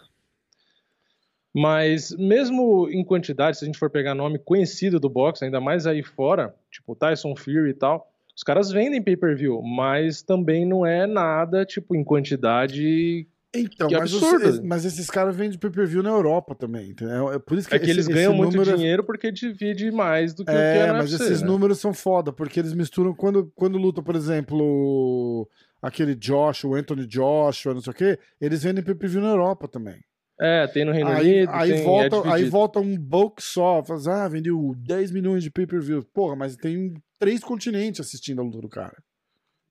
Mas 1.54 2.16
mesmo 2.18 2.90
em 2.90 3.04
quantidade, 3.04 3.58
se 3.58 3.66
a 3.66 3.68
gente 3.68 3.78
for 3.78 3.90
pegar 3.90 4.16
nome 4.16 4.40
conhecido 4.40 5.00
do 5.00 5.10
boxe, 5.10 5.44
ainda 5.44 5.60
mais 5.60 5.86
aí 5.86 6.02
fora, 6.02 6.56
tipo 6.72 6.96
Tyson 6.96 7.36
Fury 7.36 7.72
e 7.72 7.74
tal, 7.74 8.10
os 8.36 8.42
caras 8.42 8.72
vendem 8.72 9.02
pay-per-view, 9.02 9.62
mas 9.62 10.24
também 10.24 10.66
não 10.66 10.86
é 10.86 11.06
nada, 11.06 11.66
tipo, 11.66 11.94
em 11.94 12.04
quantidade 12.04 13.28
então, 13.56 13.88
mas, 13.92 14.12
os, 14.12 14.60
mas, 14.62 14.84
esses 14.84 15.08
caras 15.12 15.36
vendem 15.36 15.60
pay-per-view 15.60 16.02
na 16.02 16.10
Europa 16.10 16.56
também, 16.56 16.90
entendeu? 16.90 17.32
É 17.32 17.38
por 17.38 17.56
isso 17.56 17.70
que, 17.70 17.76
é 17.76 17.78
que 17.78 17.86
esse, 17.86 17.94
eles 17.94 18.08
ganham 18.08 18.34
muito 18.34 18.54
número... 18.58 18.72
É 18.72 18.76
dinheiro 18.76 19.04
porque 19.04 19.32
divide 19.32 19.92
mais 19.92 20.34
do 20.34 20.44
que 20.44 20.50
é, 20.50 20.54
o 20.54 20.58
que 20.58 20.90
é 20.90 20.92
mas 20.92 21.12
UFC, 21.12 21.24
esses 21.24 21.42
né? 21.42 21.48
números 21.48 21.80
são 21.80 21.94
foda, 21.94 22.34
porque 22.34 22.60
eles 22.60 22.74
misturam 22.74 23.14
quando, 23.14 23.52
quando 23.56 23.78
luta, 23.78 24.02
por 24.02 24.16
exemplo, 24.16 25.48
aquele 25.84 26.16
Josh, 26.16 26.64
o 26.64 26.74
Anthony 26.74 27.06
Joshua, 27.06 27.74
não 27.74 27.82
sei 27.82 27.92
o 27.92 27.96
quê, 27.96 28.18
eles 28.40 28.64
vendem 28.64 28.82
pay-per-view 28.82 29.22
na 29.22 29.32
Europa 29.32 29.68
também. 29.68 30.02
É, 30.40 30.66
tem 30.68 30.86
no 30.86 30.94
Reino 30.94 31.10
aí, 31.10 31.44
Unido. 31.44 31.52
Aí, 31.52 31.72
tem, 31.72 31.82
é 31.82 31.84
volta, 31.84 32.16
é 32.16 32.32
aí 32.32 32.50
volta 32.50 32.80
um 32.80 32.98
bulk 32.98 33.44
só, 33.44 33.84
faz, 33.84 34.08
ah, 34.08 34.28
vendeu 34.30 34.74
10 34.78 35.12
milhões 35.12 35.44
de 35.44 35.52
pay-per-view. 35.52 36.04
Porra, 36.06 36.38
mas 36.38 36.56
tem 36.56 36.94
três 37.20 37.42
continentes 37.42 38.00
assistindo 38.00 38.42
a 38.42 38.44
luta 38.44 38.62
do 38.62 38.70
cara. 38.70 39.04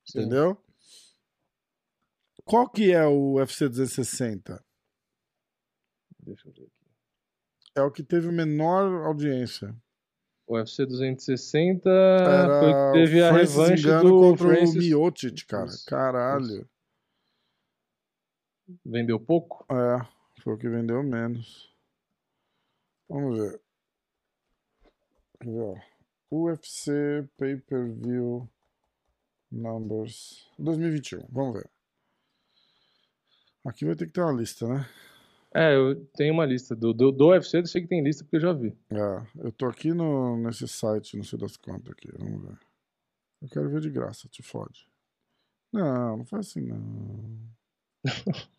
Sim. 0.05 0.21
Entendeu? 0.21 0.63
Qual 2.45 2.69
que 2.69 2.93
é 2.93 3.07
o 3.07 3.37
UFC 3.37 3.69
260? 3.69 4.63
Deixa 6.21 6.49
eu 6.49 6.53
ver 6.53 6.63
aqui. 6.63 6.73
É 7.75 7.83
o 7.83 7.91
que 7.91 8.03
teve 8.03 8.31
menor 8.31 9.07
audiência. 9.07 9.75
O 10.53 10.57
UFC 10.57 10.85
260 10.85 11.89
Era 11.89 12.61
foi 12.61 12.73
que 12.75 12.93
teve 12.93 13.23
a 13.23 13.33
revanche 13.33 13.87
do 14.03 14.21
contra 14.21 14.49
Francis... 14.49 14.75
o 14.75 14.79
Miocic, 14.79 15.47
cara. 15.47 15.71
Caralho. 15.87 16.69
Vendeu 18.85 19.19
pouco? 19.19 19.65
É, 19.73 20.07
foi 20.43 20.53
o 20.53 20.59
que 20.59 20.69
vendeu 20.69 21.03
menos. 21.03 21.75
Vamos 23.09 23.39
ver. 23.39 23.63
UFC 26.31 27.27
Pay-Per-View 27.39 28.47
Numbers 29.51 30.51
2021. 30.59 31.29
Vamos 31.31 31.55
ver. 31.55 31.71
Aqui 33.65 33.87
vai 33.87 33.97
ter 33.97 34.05
que 34.05 34.13
ter 34.13 34.21
uma 34.21 34.33
lista, 34.33 34.69
né? 34.69 34.87
É, 35.55 35.75
eu 35.75 36.07
tenho 36.15 36.33
uma 36.33 36.47
lista. 36.47 36.75
Do, 36.75 36.95
do, 36.95 37.13
do 37.13 37.29
UFC 37.29 37.59
eu 37.59 37.67
sei 37.67 37.83
que 37.83 37.89
tem 37.89 38.03
lista 38.03 38.25
porque 38.25 38.37
eu 38.37 38.41
já 38.41 38.53
vi. 38.53 38.77
É, 38.91 39.45
eu 39.45 39.53
tô 39.53 39.67
aqui 39.67 39.93
no, 39.93 40.37
nesse 40.39 40.67
site, 40.67 41.17
não 41.17 41.25
sei 41.25 41.39
das 41.39 41.57
contas 41.57 41.93
aqui. 41.93 42.09
Vamos 42.19 42.43
ver. 42.43 42.59
Eu 43.43 43.49
quero 43.49 43.71
ver 43.71 43.81
de 43.81 43.91
graça, 43.91 44.29
te 44.29 44.43
fode. 44.43 44.87
Não, 45.73 46.19
não 46.19 46.25
faz 46.25 46.49
assim 46.49 46.61
não. 46.61 47.39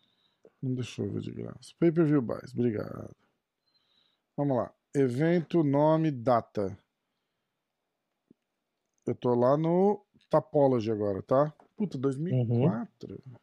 não 0.62 0.74
deixou 0.74 1.10
ver 1.10 1.20
de 1.20 1.32
graça. 1.32 1.72
Pay 1.78 1.90
per 1.90 2.04
view 2.04 2.22
buys, 2.22 2.52
obrigado. 2.52 3.14
Vamos 4.36 4.56
lá. 4.56 4.72
Evento, 4.94 5.64
nome, 5.64 6.10
data. 6.10 6.76
Eu 9.06 9.14
tô 9.14 9.34
lá 9.34 9.56
no 9.56 10.04
Tapology 10.30 10.90
agora, 10.90 11.22
tá? 11.22 11.52
Puta, 11.76 11.98
2004. 11.98 13.12
Uhum. 13.12 13.36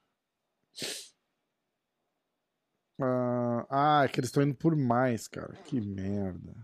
Ah, 3.02 3.66
ah, 3.70 4.06
é 4.06 4.08
que 4.08 4.20
eles 4.20 4.30
estão 4.30 4.43
indo 4.43 4.56
por 4.56 4.76
mais, 4.76 5.28
cara. 5.28 5.54
Que 5.66 5.80
merda. 5.82 6.56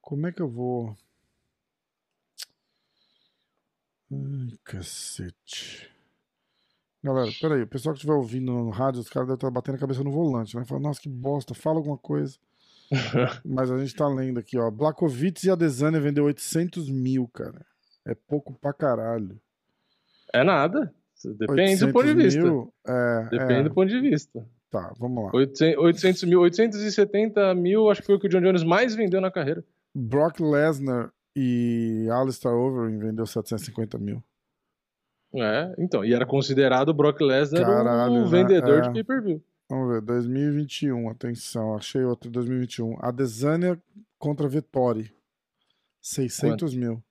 Como 0.00 0.26
é 0.26 0.32
que 0.32 0.40
eu 0.40 0.48
vou. 0.48 0.96
Ai, 4.12 4.58
cacete. 4.64 5.90
Galera, 7.02 7.30
peraí, 7.40 7.62
o 7.62 7.66
pessoal 7.66 7.92
que 7.92 7.98
estiver 7.98 8.14
ouvindo 8.14 8.52
no 8.52 8.70
rádio, 8.70 9.00
os 9.00 9.08
caras 9.08 9.28
devem 9.28 9.36
estar 9.36 9.50
batendo 9.50 9.76
a 9.76 9.78
cabeça 9.78 10.02
no 10.02 10.10
volante, 10.10 10.56
né? 10.56 10.64
Fala, 10.64 10.80
nossa, 10.80 11.00
que 11.00 11.08
bosta, 11.08 11.54
fala 11.54 11.78
alguma 11.78 11.98
coisa. 11.98 12.36
Mas 13.44 13.70
a 13.70 13.78
gente 13.78 13.94
tá 13.94 14.08
lendo 14.08 14.38
aqui, 14.38 14.58
ó. 14.58 14.70
Blakovic 14.70 15.46
e 15.46 15.50
a 15.50 15.54
Desânia 15.54 16.00
vendeu 16.00 16.24
800 16.24 16.88
mil, 16.90 17.28
cara. 17.28 17.64
É 18.04 18.14
pouco 18.14 18.54
pra 18.54 18.72
caralho. 18.72 19.40
É 20.32 20.44
nada. 20.44 20.92
Depende 21.24 21.86
do 21.86 21.92
ponto 21.92 22.06
de 22.06 22.14
vista. 22.14 22.42
Mil, 22.42 22.72
é, 22.86 23.28
Depende 23.30 23.60
é. 23.60 23.62
do 23.64 23.74
ponto 23.74 23.88
de 23.88 24.00
vista. 24.00 24.46
Tá, 24.70 24.92
vamos 24.98 25.24
lá. 25.24 25.30
800 25.32 26.24
mil, 26.24 26.40
870 26.40 27.54
mil, 27.54 27.90
acho 27.90 28.00
que 28.00 28.06
foi 28.06 28.16
o 28.16 28.20
que 28.20 28.26
o 28.26 28.30
John 28.30 28.40
Jones 28.40 28.64
mais 28.64 28.94
vendeu 28.94 29.20
na 29.20 29.30
carreira. 29.30 29.64
Brock 29.94 30.40
Lesnar 30.40 31.12
e 31.34 32.08
Alistair 32.10 32.54
Overeem 32.54 32.98
vendeu 32.98 33.26
750 33.26 33.98
mil. 33.98 34.22
É, 35.34 35.74
então, 35.78 36.04
e 36.04 36.14
era 36.14 36.24
considerado 36.24 36.88
o 36.90 36.94
Brock 36.94 37.20
Lesnar 37.20 37.64
Caralho, 37.64 38.12
um 38.12 38.24
né? 38.24 38.30
vendedor 38.30 38.78
é. 38.78 38.80
de 38.82 38.92
pay-per-view. 38.92 39.42
Vamos 39.68 39.94
ver, 39.94 40.00
2021, 40.00 41.10
atenção, 41.10 41.74
achei 41.74 42.02
outro 42.04 42.30
2021. 42.30 42.96
A 43.00 43.10
Desânia 43.10 43.80
contra 44.18 44.48
Vettori, 44.48 45.12
600 46.00 46.70
Quanto? 46.70 46.78
mil. 46.78 47.02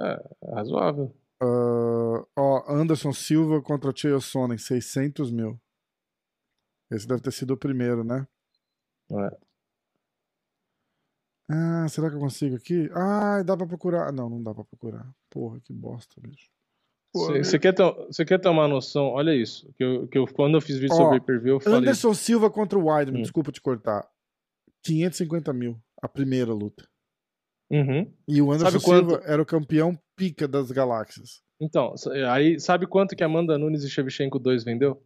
É, 0.00 0.24
razoável. 0.54 1.12
Uh, 1.42 2.26
ó, 2.36 2.64
Anderson 2.68 3.12
Silva 3.12 3.60
contra 3.60 3.92
Chael 3.94 4.20
Sonnen, 4.20 4.58
600 4.58 5.30
mil. 5.30 5.60
Esse 6.90 7.06
deve 7.06 7.20
ter 7.20 7.32
sido 7.32 7.52
o 7.52 7.56
primeiro, 7.56 8.02
né? 8.02 8.26
É. 9.10 9.38
Ah, 11.50 11.88
será 11.88 12.10
que 12.10 12.16
eu 12.16 12.20
consigo 12.20 12.56
aqui? 12.56 12.90
Ah, 12.94 13.42
dá 13.42 13.56
pra 13.56 13.66
procurar. 13.66 14.12
Não, 14.12 14.28
não 14.28 14.42
dá 14.42 14.54
pra 14.54 14.64
procurar. 14.64 15.10
Porra, 15.30 15.60
que 15.60 15.72
bosta, 15.72 16.20
bicho. 16.20 16.50
Você 17.14 17.58
quer, 17.58 17.72
ter, 17.72 18.24
quer 18.26 18.38
ter 18.38 18.48
uma 18.48 18.68
noção? 18.68 19.06
Olha 19.06 19.34
isso. 19.34 19.72
Que 19.74 19.82
eu, 19.82 20.06
que 20.06 20.18
eu, 20.18 20.26
quando 20.26 20.56
eu 20.56 20.60
fiz 20.60 20.76
vídeo 20.76 20.94
Ó, 20.94 20.96
sobre 20.96 21.20
pay-per-view, 21.20 21.54
eu 21.54 21.60
falei. 21.60 21.78
Anderson 21.78 22.12
Silva 22.12 22.50
contra 22.50 22.78
o 22.78 22.86
Weidman, 22.86 23.20
hum. 23.20 23.22
desculpa 23.22 23.50
te 23.50 23.62
cortar. 23.62 24.06
550 24.84 25.52
mil, 25.52 25.80
a 26.02 26.08
primeira 26.08 26.52
luta. 26.52 26.86
Uhum. 27.70 28.12
E 28.26 28.40
o 28.40 28.52
Anderson 28.52 28.78
Silva 28.78 29.22
era 29.24 29.40
o 29.40 29.46
campeão 29.46 29.98
pica 30.14 30.46
das 30.46 30.70
galáxias. 30.70 31.42
Então, 31.60 31.94
aí 32.30 32.60
sabe 32.60 32.86
quanto 32.86 33.16
que 33.16 33.24
Amanda 33.24 33.58
Nunes 33.58 33.82
e 33.82 33.90
Shevchenko 33.90 34.38
2 34.38 34.64
vendeu? 34.64 35.02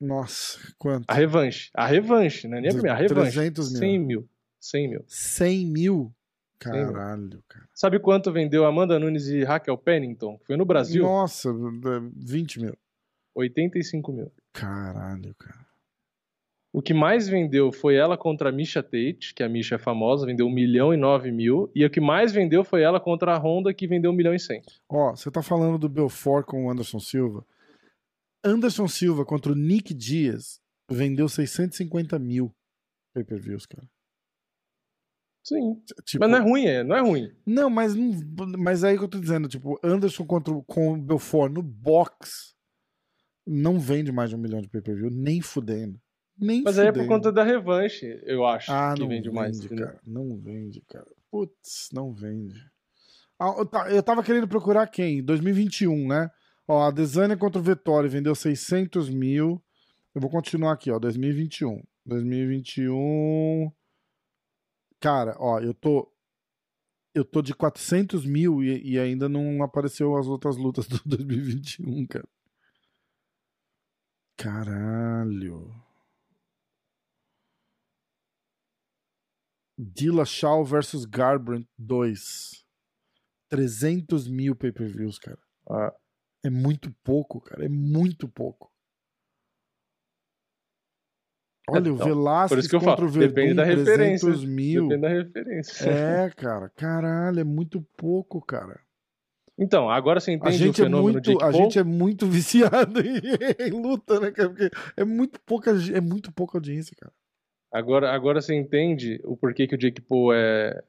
Nossa, 0.00 0.58
quanto? 0.78 1.04
A 1.08 1.14
revanche. 1.14 1.70
A 1.74 1.86
revanche, 1.86 2.46
né? 2.46 2.60
Nem 2.60 2.70
a 2.70 2.72
primeira, 2.72 2.96
a 2.96 3.00
revanche. 3.00 3.32
300 3.32 3.72
mil. 3.72 3.80
100 3.80 3.98
mil. 3.98 4.28
100 4.60 4.88
mil. 4.88 5.04
100 5.06 5.66
mil? 5.66 6.14
Caralho, 6.58 7.42
cara. 7.48 7.68
Sabe 7.72 8.00
quanto 8.00 8.32
vendeu 8.32 8.64
Amanda 8.64 8.98
Nunes 8.98 9.28
e 9.28 9.44
Raquel 9.44 9.78
Pennington? 9.78 10.38
Foi 10.44 10.56
no 10.56 10.64
Brasil? 10.64 11.02
Nossa, 11.02 11.50
20 12.16 12.60
mil. 12.60 12.76
85 13.34 14.12
mil. 14.12 14.32
Caralho, 14.52 15.34
cara. 15.36 15.66
O 16.72 16.82
que 16.82 16.92
mais 16.92 17.28
vendeu 17.28 17.72
foi 17.72 17.94
ela 17.94 18.16
contra 18.16 18.50
a 18.50 18.52
Misha 18.52 18.82
Tate, 18.82 19.32
que 19.34 19.42
a 19.42 19.48
Misha 19.48 19.76
é 19.76 19.78
famosa, 19.78 20.26
vendeu 20.26 20.46
1 20.46 20.50
milhão 20.50 20.92
e 20.92 20.96
9 20.96 21.30
mil. 21.30 21.70
E 21.74 21.84
o 21.84 21.90
que 21.90 22.00
mais 22.00 22.30
vendeu 22.32 22.62
foi 22.62 22.82
ela 22.82 23.00
contra 23.00 23.34
a 23.34 23.38
Honda, 23.38 23.72
que 23.72 23.86
vendeu 23.86 24.10
1 24.10 24.14
milhão 24.14 24.34
e 24.34 24.38
100. 24.38 24.62
Ó, 24.88 25.16
você 25.16 25.30
tá 25.30 25.42
falando 25.42 25.78
do 25.78 25.88
Belfort 25.88 26.44
com 26.44 26.66
o 26.66 26.70
Anderson 26.70 27.00
Silva. 27.00 27.44
Anderson 28.48 28.88
Silva 28.88 29.24
contra 29.24 29.52
o 29.52 29.54
Nick 29.54 29.92
Dias 29.94 30.60
vendeu 30.90 31.28
650 31.28 32.18
mil 32.18 32.54
pay-per-views, 33.14 33.66
cara. 33.66 33.86
Sim. 35.44 35.82
Tipo, 36.04 36.20
mas 36.20 36.30
não 36.30 36.38
é 36.38 36.40
ruim, 36.40 36.64
é, 36.66 36.84
não 36.84 36.96
é 36.96 37.00
ruim. 37.00 37.32
Não, 37.46 37.70
mas, 37.70 37.94
mas 38.58 38.84
é 38.84 38.88
aí 38.88 38.98
que 38.98 39.04
eu 39.04 39.08
tô 39.08 39.18
dizendo, 39.18 39.48
tipo, 39.48 39.78
Anderson 39.82 40.26
contra 40.26 40.52
com 40.66 40.92
o 40.92 40.96
Belfort 40.96 41.52
no 41.52 41.62
box 41.62 42.54
não 43.46 43.78
vende 43.78 44.12
mais 44.12 44.28
de 44.28 44.36
um 44.36 44.38
milhão 44.38 44.60
de 44.60 44.68
pay-per-view, 44.68 45.10
nem 45.10 45.40
fudendo. 45.40 45.98
Nem 46.38 46.62
mas 46.62 46.76
fudendo. 46.76 46.82
aí 46.82 46.88
é 46.88 47.04
por 47.04 47.08
conta 47.08 47.32
da 47.32 47.42
revanche, 47.42 48.20
eu 48.24 48.44
acho, 48.44 48.70
ah, 48.70 48.92
que 48.94 49.00
não 49.00 49.08
vende, 49.08 49.28
vende 49.28 49.34
mais. 49.34 49.66
Cara, 49.66 50.00
não 50.06 50.36
vende, 50.36 50.82
cara. 50.82 51.06
Putz, 51.30 51.88
não 51.92 52.12
vende. 52.12 52.70
Ah, 53.38 53.54
eu 53.90 54.02
tava 54.02 54.22
querendo 54.22 54.48
procurar 54.48 54.86
quem? 54.86 55.22
2021, 55.24 56.08
né? 56.08 56.30
Ó, 56.68 56.82
a 56.86 56.90
Desânia 56.90 57.34
contra 57.34 57.58
o 57.58 57.64
Vettori 57.64 58.08
vendeu 58.08 58.34
600 58.34 59.08
mil. 59.08 59.62
Eu 60.14 60.20
vou 60.20 60.30
continuar 60.30 60.72
aqui, 60.72 60.90
ó, 60.90 60.98
2021. 60.98 61.82
2021. 62.04 63.72
Cara, 65.00 65.34
ó, 65.38 65.60
eu 65.60 65.72
tô. 65.72 66.12
Eu 67.14 67.24
tô 67.24 67.40
de 67.40 67.54
400 67.54 68.26
mil 68.26 68.62
e, 68.62 68.92
e 68.92 68.98
ainda 68.98 69.28
não 69.28 69.62
apareceu 69.62 70.16
as 70.16 70.26
outras 70.26 70.56
lutas 70.58 70.86
do 70.86 70.98
2021, 71.08 72.06
cara. 72.06 72.28
Caralho. 74.36 75.74
Dilla 79.78 80.24
Shaw 80.24 80.64
versus 80.64 81.04
Garbrandt 81.06 81.66
2. 81.78 82.64
300 83.48 84.28
mil 84.28 84.54
pay-per-views, 84.54 85.18
cara. 85.18 85.38
Ah. 85.68 85.94
É 86.44 86.50
muito 86.50 86.94
pouco, 87.02 87.40
cara. 87.40 87.64
É 87.64 87.68
muito 87.68 88.28
pouco. 88.28 88.70
Olha, 91.70 91.80
então, 91.80 91.94
o 91.94 91.96
Velasquez 91.96 92.68
contra 92.68 92.96
falo, 92.96 93.06
o 93.06 93.10
Verdun, 93.10 93.28
depende 93.28 93.54
da 93.54 93.64
referência. 93.64 94.30
mil. 94.46 94.88
Depende 94.88 95.02
da 95.02 95.08
referência. 95.08 95.90
É, 95.90 96.30
cara. 96.30 96.70
Caralho, 96.70 97.40
é 97.40 97.44
muito 97.44 97.82
pouco, 97.96 98.40
cara. 98.40 98.80
Então, 99.58 99.90
agora 99.90 100.20
você 100.20 100.32
entende 100.32 100.54
a 100.54 100.58
gente 100.58 100.80
o 100.80 100.84
fenômeno 100.84 101.18
é 101.18 101.22
muito, 101.28 101.44
A 101.44 101.52
gente 101.52 101.78
é 101.78 101.84
muito 101.84 102.26
viciado 102.30 103.00
em, 103.00 103.20
em, 103.58 103.70
luta, 103.70 104.20
né? 104.20 104.30
Porque 104.30 104.70
é 104.96 105.04
muito 105.04 105.40
pouca, 105.40 105.72
é 105.92 106.00
muito 106.00 106.32
pouca 106.32 106.56
audiência, 106.56 106.96
cara. 106.96 107.12
Agora, 107.70 108.14
agora 108.14 108.40
você 108.40 108.54
entende 108.54 109.20
o 109.24 109.36
porquê 109.36 109.66
que 109.66 109.74
o 109.74 109.78
Jake 109.78 110.00
Paul 110.00 110.32
é, 110.32 110.82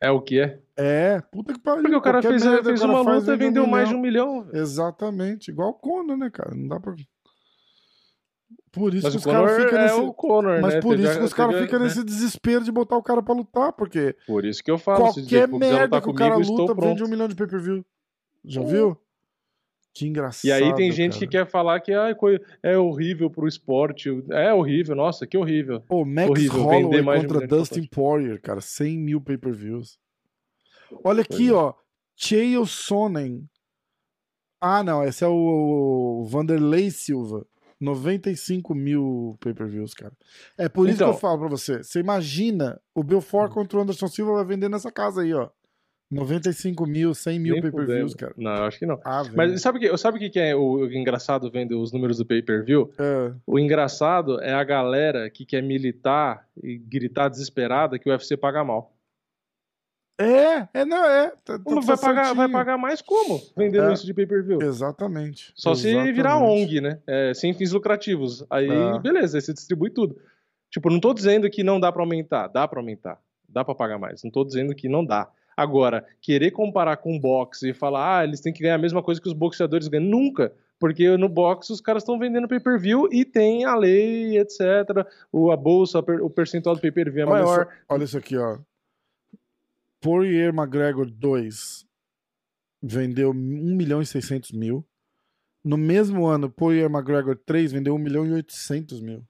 é 0.00 0.10
o 0.10 0.20
que 0.20 0.40
é? 0.40 0.60
É, 0.76 1.20
puta 1.32 1.52
que 1.54 1.60
pariu. 1.60 1.82
Porque 1.82 1.96
o 1.96 2.00
cara 2.02 2.22
fez, 2.22 2.44
merda, 2.44 2.64
fez 2.64 2.82
uma 2.82 3.00
luta 3.00 3.32
e 3.32 3.36
vendeu 3.36 3.64
um 3.64 3.66
mais 3.66 3.88
de 3.88 3.94
um 3.94 4.00
milhão. 4.00 4.48
Exatamente, 4.52 5.50
igual 5.50 5.70
o 5.70 5.74
Conor, 5.74 6.16
né, 6.16 6.30
cara? 6.30 6.54
Não 6.54 6.68
dá 6.68 6.78
pra. 6.78 6.94
Por 8.70 8.92
isso 8.92 9.04
mas 9.04 9.14
que 9.14 9.18
os 9.18 9.24
caras 9.24 9.56
ficam 9.56 9.78
é 9.78 9.82
nesse. 9.82 10.00
O 10.00 10.12
Conor, 10.12 10.60
mas 10.60 10.74
né? 10.74 10.80
por 10.82 10.98
isso 10.98 11.18
que 11.18 11.24
os 11.24 11.32
caras 11.32 11.60
ficam 11.62 11.80
nesse 11.80 12.04
desespero 12.04 12.62
de 12.62 12.70
botar 12.70 12.96
o 12.96 13.02
cara 13.02 13.22
pra 13.22 13.34
lutar, 13.34 13.72
porque. 13.72 14.14
Por 14.26 14.44
isso 14.44 14.62
que 14.62 14.70
eu 14.70 14.76
falo. 14.76 15.12
Qualquer 15.12 15.48
merda 15.48 16.00
que 16.00 16.10
o 16.10 16.14
cara 16.14 16.36
luta 16.36 16.74
vende 16.74 17.02
um 17.02 17.08
milhão 17.08 17.26
de 17.26 17.34
pay-per-view. 17.34 17.84
Já 18.44 18.62
viu? 18.62 19.00
Que 19.96 20.06
engraçado. 20.06 20.44
E 20.44 20.52
aí 20.52 20.74
tem 20.74 20.92
gente 20.92 21.14
cara. 21.14 21.20
que 21.20 21.26
quer 21.26 21.46
falar 21.46 21.80
que 21.80 21.90
ah, 21.90 22.14
é 22.62 22.76
horrível 22.76 23.30
pro 23.30 23.48
esporte. 23.48 24.10
É 24.30 24.52
horrível, 24.52 24.94
nossa, 24.94 25.26
que 25.26 25.38
horrível. 25.38 25.80
Pô, 25.80 26.04
Max 26.04 26.28
horrível, 26.28 26.62
Holloway 26.64 27.22
contra 27.22 27.46
Dustin 27.46 27.86
Poirier, 27.86 28.38
cara, 28.38 28.60
100 28.60 28.98
mil 28.98 29.22
pay-per-views. 29.22 29.98
Olha 31.02 31.22
aqui, 31.22 31.50
ó. 31.50 31.72
Chael 32.14 32.66
Sonnen. 32.66 33.48
Ah, 34.60 34.84
não, 34.84 35.02
esse 35.02 35.24
é 35.24 35.28
o 35.28 36.26
Vanderlei 36.28 36.90
Silva. 36.90 37.46
95 37.80 38.74
mil 38.74 39.38
pay-per-views, 39.40 39.94
cara. 39.94 40.12
É 40.58 40.68
por 40.68 40.86
isso 40.88 40.96
então, 40.96 41.08
que 41.08 41.16
eu 41.16 41.20
falo 41.20 41.38
pra 41.38 41.48
você. 41.48 41.82
Você 41.82 42.00
imagina 42.00 42.78
o 42.94 43.02
Belfort 43.02 43.50
contra 43.50 43.78
o 43.78 43.80
Anderson 43.80 44.08
Silva 44.08 44.34
vai 44.34 44.44
vender 44.44 44.68
nessa 44.68 44.92
casa 44.92 45.22
aí, 45.22 45.32
ó. 45.32 45.48
95 46.10 46.86
mil, 46.86 47.14
100 47.14 47.38
mil 47.40 47.60
pay-per-views, 47.60 48.14
cara. 48.14 48.32
Não, 48.36 48.54
eu 48.54 48.64
acho 48.64 48.78
que 48.78 48.86
não. 48.86 49.00
Ah, 49.04 49.24
Mas 49.34 49.60
sabe 49.60 49.78
o 49.78 49.80
que, 49.80 49.98
sabe 49.98 50.18
o 50.24 50.30
que 50.30 50.38
é 50.38 50.54
o 50.54 50.86
engraçado 50.92 51.50
vendo 51.50 51.80
os 51.80 51.92
números 51.92 52.18
do 52.18 52.24
pay-per-view? 52.24 52.92
É. 52.98 53.32
O 53.44 53.58
engraçado 53.58 54.40
é 54.40 54.52
a 54.52 54.62
galera 54.62 55.28
que 55.28 55.44
quer 55.44 55.62
militar 55.62 56.46
e 56.62 56.78
gritar 56.78 57.28
desesperada 57.28 57.98
que 57.98 58.08
o 58.08 58.12
UFC 58.12 58.36
paga 58.36 58.62
mal. 58.62 58.96
É, 60.18 60.68
é, 60.72 60.84
não, 60.84 61.04
é. 61.04 61.28
Tá, 61.44 61.58
tá 61.58 61.80
vai, 61.80 61.96
pagar, 61.98 62.34
vai 62.34 62.48
pagar 62.48 62.78
mais 62.78 63.02
como? 63.02 63.42
Vendendo 63.56 63.90
é, 63.90 63.92
isso 63.92 64.06
de 64.06 64.14
pay-per-view. 64.14 64.62
Exatamente. 64.62 65.52
Só 65.54 65.72
exatamente. 65.72 66.06
se 66.06 66.12
virar 66.12 66.38
ONG, 66.38 66.80
né? 66.80 67.00
É, 67.06 67.34
sem 67.34 67.52
fins 67.52 67.72
lucrativos. 67.72 68.44
Aí, 68.48 68.68
é. 68.70 68.98
beleza, 69.00 69.36
aí 69.36 69.42
você 69.42 69.52
distribui 69.52 69.90
tudo. 69.90 70.16
Tipo, 70.70 70.88
não 70.88 71.00
tô 71.00 71.12
dizendo 71.12 71.50
que 71.50 71.62
não 71.62 71.78
dá 71.78 71.92
para 71.92 72.02
aumentar. 72.02 72.48
Dá 72.48 72.66
para 72.66 72.80
aumentar. 72.80 73.20
Dá 73.48 73.64
para 73.64 73.74
pagar 73.74 73.98
mais. 73.98 74.22
Não 74.22 74.30
tô 74.30 74.44
dizendo 74.44 74.74
que 74.74 74.88
não 74.88 75.04
dá. 75.04 75.28
Agora, 75.56 76.04
querer 76.20 76.50
comparar 76.50 76.98
com 76.98 77.18
boxe 77.18 77.70
e 77.70 77.74
falar, 77.74 78.18
ah, 78.18 78.24
eles 78.24 78.40
têm 78.40 78.52
que 78.52 78.62
ganhar 78.62 78.74
a 78.74 78.78
mesma 78.78 79.02
coisa 79.02 79.20
que 79.20 79.28
os 79.28 79.32
boxeadores 79.32 79.88
ganham. 79.88 80.06
Nunca. 80.06 80.52
Porque 80.78 81.16
no 81.16 81.28
boxe 81.28 81.72
os 81.72 81.80
caras 81.80 82.02
estão 82.02 82.18
vendendo 82.18 82.46
pay-per-view 82.46 83.08
e 83.10 83.24
tem 83.24 83.64
a 83.64 83.74
lei, 83.74 84.38
etc. 84.38 84.60
O, 85.32 85.50
a 85.50 85.56
bolsa, 85.56 86.00
o 86.00 86.28
percentual 86.28 86.74
do 86.74 86.82
pay-per-view 86.82 87.22
é 87.22 87.26
olha 87.26 87.42
maior. 87.42 87.60
Isso, 87.62 87.84
olha 87.88 88.04
isso 88.04 88.18
aqui, 88.18 88.36
ó. 88.36 88.58
Poirier 90.00 90.54
McGregor 90.54 91.10
2 91.10 91.86
vendeu 92.82 93.30
1 93.30 93.34
milhão 93.34 94.02
e 94.02 94.06
600 94.06 94.52
mil. 94.52 94.84
No 95.64 95.78
mesmo 95.78 96.26
ano, 96.26 96.50
Poirier 96.50 96.90
McGregor 96.90 97.36
3 97.46 97.72
vendeu 97.72 97.94
1 97.94 97.98
milhão 97.98 98.26
e 98.26 98.32
800 98.34 99.00
mil. 99.00 99.24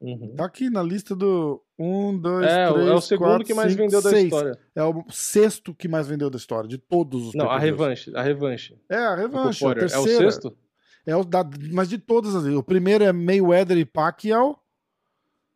Uhum. 0.00 0.34
Tá 0.34 0.46
aqui 0.46 0.70
na 0.70 0.82
lista 0.82 1.14
do 1.14 1.62
1, 1.78 2.18
2, 2.18 2.46
é, 2.46 2.72
3, 2.72 2.88
É 2.88 2.92
o 2.92 3.00
segundo 3.00 3.28
4, 3.28 3.46
que 3.46 3.54
mais 3.54 3.72
5, 3.72 3.82
vendeu 3.82 4.02
6. 4.02 4.12
da 4.12 4.20
história. 4.20 4.58
É 4.74 4.82
o 4.82 5.04
sexto 5.10 5.74
que 5.74 5.86
mais 5.86 6.08
vendeu 6.08 6.28
da 6.28 6.36
história, 6.36 6.68
de 6.68 6.78
todos 6.78 7.28
os 7.28 7.34
Não, 7.34 7.48
a 7.48 7.58
revanche, 7.58 8.10
a 8.16 8.22
revanche. 8.22 8.76
É, 8.88 8.96
a 8.96 9.14
revanche. 9.14 9.64
A 9.64 9.74
terceira. 9.74 10.10
É 10.10 10.16
o 10.16 10.18
sexto? 10.18 10.56
É 11.06 11.16
o 11.16 11.24
da, 11.24 11.42
mas 11.72 11.88
de 11.88 11.96
todas 11.96 12.34
as 12.34 12.44
O 12.44 12.62
primeiro 12.62 13.04
é 13.04 13.12
Mayweather 13.12 13.78
e 13.78 13.84
Pacquiao. 13.84 14.60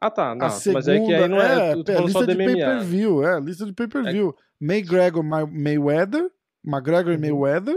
Ah, 0.01 0.11
tá. 0.11 0.35
Não, 0.35 0.51
segunda, 0.51 0.79
mas 0.79 0.89
é 0.89 0.99
que 0.99 1.15
aí 1.15 1.29
não 1.29 1.41
é. 1.41 1.69
É, 1.69 1.73
é 1.73 2.01
lista 2.01 2.27
de 2.27 2.37
pay-per-view. 2.37 3.25
É, 3.25 3.41
lista 3.41 3.67
de 3.67 3.73
pay-per-view. 3.73 4.37
É. 4.37 4.65
McGregor, 4.65 5.23
Mayweather, 5.23 6.31
McGregor 6.65 7.13
e 7.13 7.17
uhum. 7.17 7.21
Mayweather. 7.21 7.77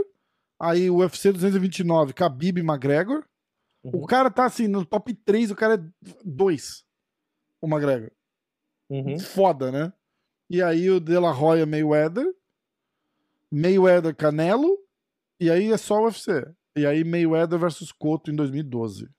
Aí 0.60 0.90
o 0.90 0.98
UFC 0.98 1.32
229, 1.32 2.14
Khabib 2.14 2.60
e 2.60 2.64
McGregor. 2.64 3.26
Uhum. 3.84 4.04
O 4.04 4.08
cara 4.08 4.32
tá 4.32 4.46
assim, 4.46 4.68
no 4.68 4.86
top 4.86 5.14
3, 5.14 5.52
o 5.52 5.56
cara 5.56 5.76
é 5.76 5.80
2. 6.24 6.84
O 7.62 7.68
McGregor. 7.68 8.12
Uhum. 8.90 9.20
Foda, 9.20 9.72
né? 9.72 9.94
E 10.50 10.62
aí 10.62 10.90
o 10.90 11.00
De 11.00 11.18
La 11.18 11.38
Hoya 11.38 11.66
Mayweather. 11.66 12.26
Mayweather 13.52 14.16
Canelo. 14.16 14.78
E 15.40 15.50
aí 15.50 15.72
é 15.72 15.78
só 15.78 16.02
o 16.02 16.06
UFC. 16.06 16.46
E 16.76 16.86
aí 16.86 17.04
Mayweather 17.04 17.58
versus 17.58 17.92
Cotto 17.92 18.32
em 18.32 18.36
2012. 18.36 19.10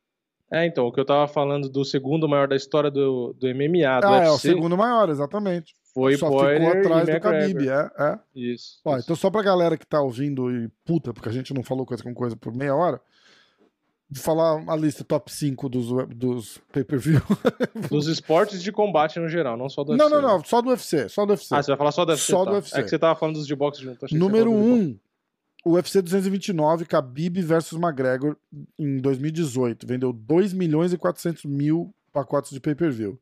É, 0.50 0.64
então, 0.64 0.86
o 0.86 0.92
que 0.92 1.00
eu 1.00 1.04
tava 1.04 1.26
falando 1.26 1.68
do 1.68 1.84
segundo 1.84 2.28
maior 2.28 2.46
da 2.46 2.54
história 2.54 2.90
do, 2.90 3.32
do 3.32 3.48
MMA, 3.48 4.00
do 4.00 4.06
ah, 4.06 4.18
UFC. 4.18 4.26
é, 4.26 4.30
o 4.30 4.38
segundo 4.38 4.76
maior, 4.76 5.08
exatamente. 5.08 5.74
Foi 5.92 6.16
Só 6.16 6.26
ficou 6.26 6.42
atrás 6.42 7.08
do 7.08 7.16
Khabib, 7.16 7.68
é, 7.68 7.90
é. 7.98 8.18
Isso, 8.34 8.80
Ó, 8.84 8.96
isso. 8.96 9.06
Então 9.06 9.16
só 9.16 9.30
pra 9.30 9.42
galera 9.42 9.76
que 9.76 9.86
tá 9.86 10.00
ouvindo 10.00 10.50
e 10.50 10.68
puta, 10.84 11.12
porque 11.12 11.28
a 11.28 11.32
gente 11.32 11.52
não 11.52 11.62
falou 11.62 11.86
coisa 11.86 12.02
com 12.02 12.14
coisa 12.14 12.36
por 12.36 12.54
meia 12.54 12.74
hora, 12.74 13.00
falar 14.14 14.62
a 14.68 14.76
lista 14.76 15.02
top 15.02 15.32
5 15.32 15.68
dos, 15.68 15.88
dos 16.08 16.58
pay-per-view. 16.72 17.20
Dos 17.90 18.06
esportes 18.06 18.62
de 18.62 18.70
combate 18.70 19.18
no 19.18 19.28
geral, 19.28 19.56
não 19.56 19.68
só 19.68 19.82
do 19.82 19.92
UFC. 19.92 20.04
Não, 20.04 20.10
não, 20.10 20.22
não, 20.22 20.44
só 20.44 20.62
do 20.62 20.70
UFC, 20.70 21.08
só 21.08 21.26
do 21.26 21.30
UFC. 21.30 21.54
Ah, 21.54 21.62
você 21.62 21.70
vai 21.72 21.78
falar 21.78 21.92
só 21.92 22.04
do 22.04 22.10
UFC? 22.10 22.32
Só 22.32 22.44
tá. 22.44 22.50
do 22.50 22.56
UFC. 22.56 22.78
É 22.78 22.82
que 22.82 22.88
você 22.88 22.98
tava 22.98 23.18
falando 23.18 23.36
dos 23.36 23.46
de 23.46 23.56
boxe 23.56 23.82
junto. 23.82 24.06
Número 24.14 24.52
1, 24.52 24.54
um, 24.54 24.98
o 25.64 25.72
UFC 25.72 26.00
229, 26.00 26.84
Khabib 26.84 27.42
versus 27.42 27.78
McGregor 27.78 28.36
em 28.78 28.98
2018. 28.98 29.86
Vendeu 29.86 30.12
2 30.12 30.52
milhões 30.52 30.92
e 30.92 30.98
400 30.98 31.44
mil 31.44 31.92
pacotes 32.12 32.52
de 32.52 32.60
pay-per-view. 32.60 33.18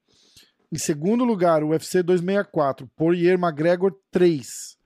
Em 0.71 0.79
segundo 0.79 1.25
lugar, 1.25 1.63
o 1.63 1.69
UFC 1.69 2.03
264, 2.03 2.87
Poirier 2.97 3.39
McGregor 3.39 3.95
3, 4.11 4.77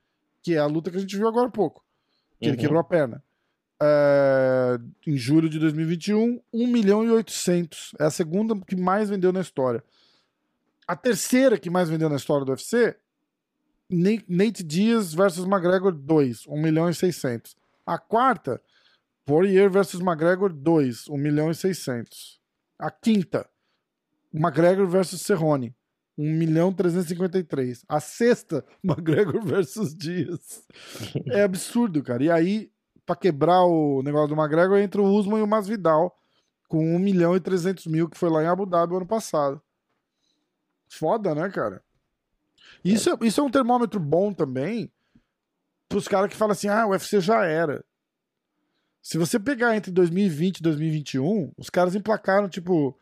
que 0.43 0.55
é 0.55 0.59
a 0.59 0.67
luta 0.67 0.91
que 0.91 0.97
a 0.97 1.01
gente 1.01 1.17
viu 1.17 1.27
agora 1.27 1.49
há 1.49 1.51
pouco, 1.51 1.83
que 2.39 2.47
uhum. 2.47 2.53
ele 2.53 2.61
quebrou 2.61 2.81
a 2.81 2.85
perna. 2.85 3.23
É, 3.81 4.79
em 5.07 5.17
julho 5.17 5.49
de 5.49 5.59
2021, 5.59 6.41
1 6.53 6.67
milhão 6.67 7.05
e 7.05 7.11
800. 7.11 7.95
É 7.99 8.05
a 8.05 8.11
segunda 8.11 8.55
que 8.67 8.77
mais 8.77 9.09
vendeu 9.09 9.33
na 9.33 9.41
história. 9.41 9.83
A 10.87 10.97
terceira 10.97 11.59
que 11.59 11.71
mais 11.71 11.89
vendeu 11.89 12.09
na 12.09 12.17
história 12.17 12.45
do 12.45 12.51
UFC, 12.51 12.97
Nate 14.29 14.63
Diaz 14.63 15.15
versus 15.15 15.45
McGregor 15.45 15.93
2, 15.93 16.47
1 16.47 16.61
milhão 16.61 16.89
e 16.89 16.95
600. 16.95 17.57
A 17.87 17.99
quarta, 17.99 18.61
Poirier 19.25 19.71
versus 19.71 20.01
McGregor 20.01 20.53
2, 20.53 21.09
1 21.09 21.17
milhão 21.17 21.51
e 21.51 21.55
600. 21.55 22.41
A 22.79 22.91
quinta, 22.91 23.49
McGregor 24.33 24.87
versus 24.87 25.21
Cerrone, 25.23 25.75
1 26.17 26.25
milhão 26.25 26.73
353. 26.73 27.85
A 27.89 28.01
sexta, 28.01 28.65
McGregor 28.83 29.43
versus 29.45 29.95
Dias. 29.95 30.67
É 31.27 31.43
absurdo, 31.43 32.03
cara. 32.03 32.25
E 32.25 32.31
aí, 32.31 32.71
pra 33.09 33.17
quebrar 33.17 33.65
o 33.65 34.03
negócio 34.03 34.29
do 34.29 34.39
McGregor, 34.39 34.77
entra 34.77 35.01
o 35.01 35.07
Usman 35.07 35.41
e 35.41 35.43
o 35.43 35.47
Masvidal 35.47 36.15
com 36.69 36.95
1 36.95 36.99
milhão 36.99 37.35
e 37.35 37.41
300 37.41 37.87
mil, 37.87 38.07
que 38.07 38.19
foi 38.19 38.29
lá 38.29 38.43
em 38.43 38.47
Abu 38.47 38.67
Dhabi 38.67 38.95
ano 38.95 39.07
passado. 39.07 39.63
Foda, 40.87 41.35
né, 41.35 41.49
cara? 41.49 41.83
Isso 42.85 43.09
é, 43.09 43.27
isso 43.27 43.41
é 43.41 43.45
um 43.45 43.51
termômetro 43.51 43.99
bom 43.99 44.31
também 44.35 44.93
pros 45.89 46.07
caras 46.07 46.29
que 46.29 46.37
falam 46.37 46.53
assim, 46.53 46.69
ah, 46.69 46.87
o 46.87 46.91
UFC 46.91 47.19
já 47.19 47.47
era. 47.47 47.83
Se 49.01 49.17
você 49.17 49.41
pegar 49.41 49.75
entre 49.75 49.91
2020 49.91 50.59
e 50.59 50.63
2021, 50.63 51.51
os 51.57 51.71
caras 51.71 51.95
emplacaram, 51.95 52.47
tipo, 52.47 52.95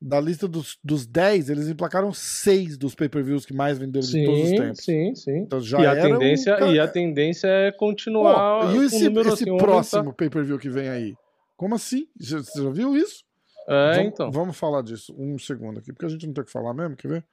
da 0.00 0.20
lista 0.20 0.46
dos, 0.46 0.78
dos 0.84 1.06
10, 1.06 1.50
eles 1.50 1.68
emplacaram 1.68 2.12
6 2.12 2.76
dos 2.76 2.94
pay-per-views 2.94 3.46
que 3.46 3.54
mais 3.54 3.78
venderam 3.78 4.06
sim, 4.06 4.20
de 4.20 4.26
todos 4.26 4.42
os 4.42 4.50
tempos. 4.50 4.84
Sim, 4.84 5.14
sim. 5.14 5.38
Então 5.38 5.60
já 5.60 5.80
e, 5.80 5.86
a 5.86 6.02
tendência, 6.02 6.64
um... 6.64 6.72
e 6.72 6.78
a 6.78 6.88
tendência 6.88 7.48
é 7.48 7.72
continuar. 7.72 8.66
Pô, 8.66 8.72
e 8.72 8.84
esse, 8.84 9.06
esse 9.06 9.28
assim, 9.28 9.56
próximo 9.56 10.12
pay-per-view 10.12 10.58
que 10.58 10.68
vem 10.68 10.88
aí? 10.88 11.14
Como 11.56 11.74
assim? 11.74 12.06
Você 12.18 12.62
já 12.62 12.70
viu 12.70 12.96
isso? 12.96 13.24
É, 13.68 13.94
vamos, 13.94 14.08
então. 14.08 14.30
Vamos 14.30 14.56
falar 14.56 14.82
disso. 14.82 15.14
Um 15.18 15.38
segundo 15.38 15.78
aqui, 15.78 15.92
porque 15.92 16.06
a 16.06 16.08
gente 16.08 16.26
não 16.26 16.34
tem 16.34 16.42
o 16.42 16.44
que 16.44 16.52
falar 16.52 16.74
mesmo, 16.74 16.94
quer 16.94 17.08
ver? 17.08 17.24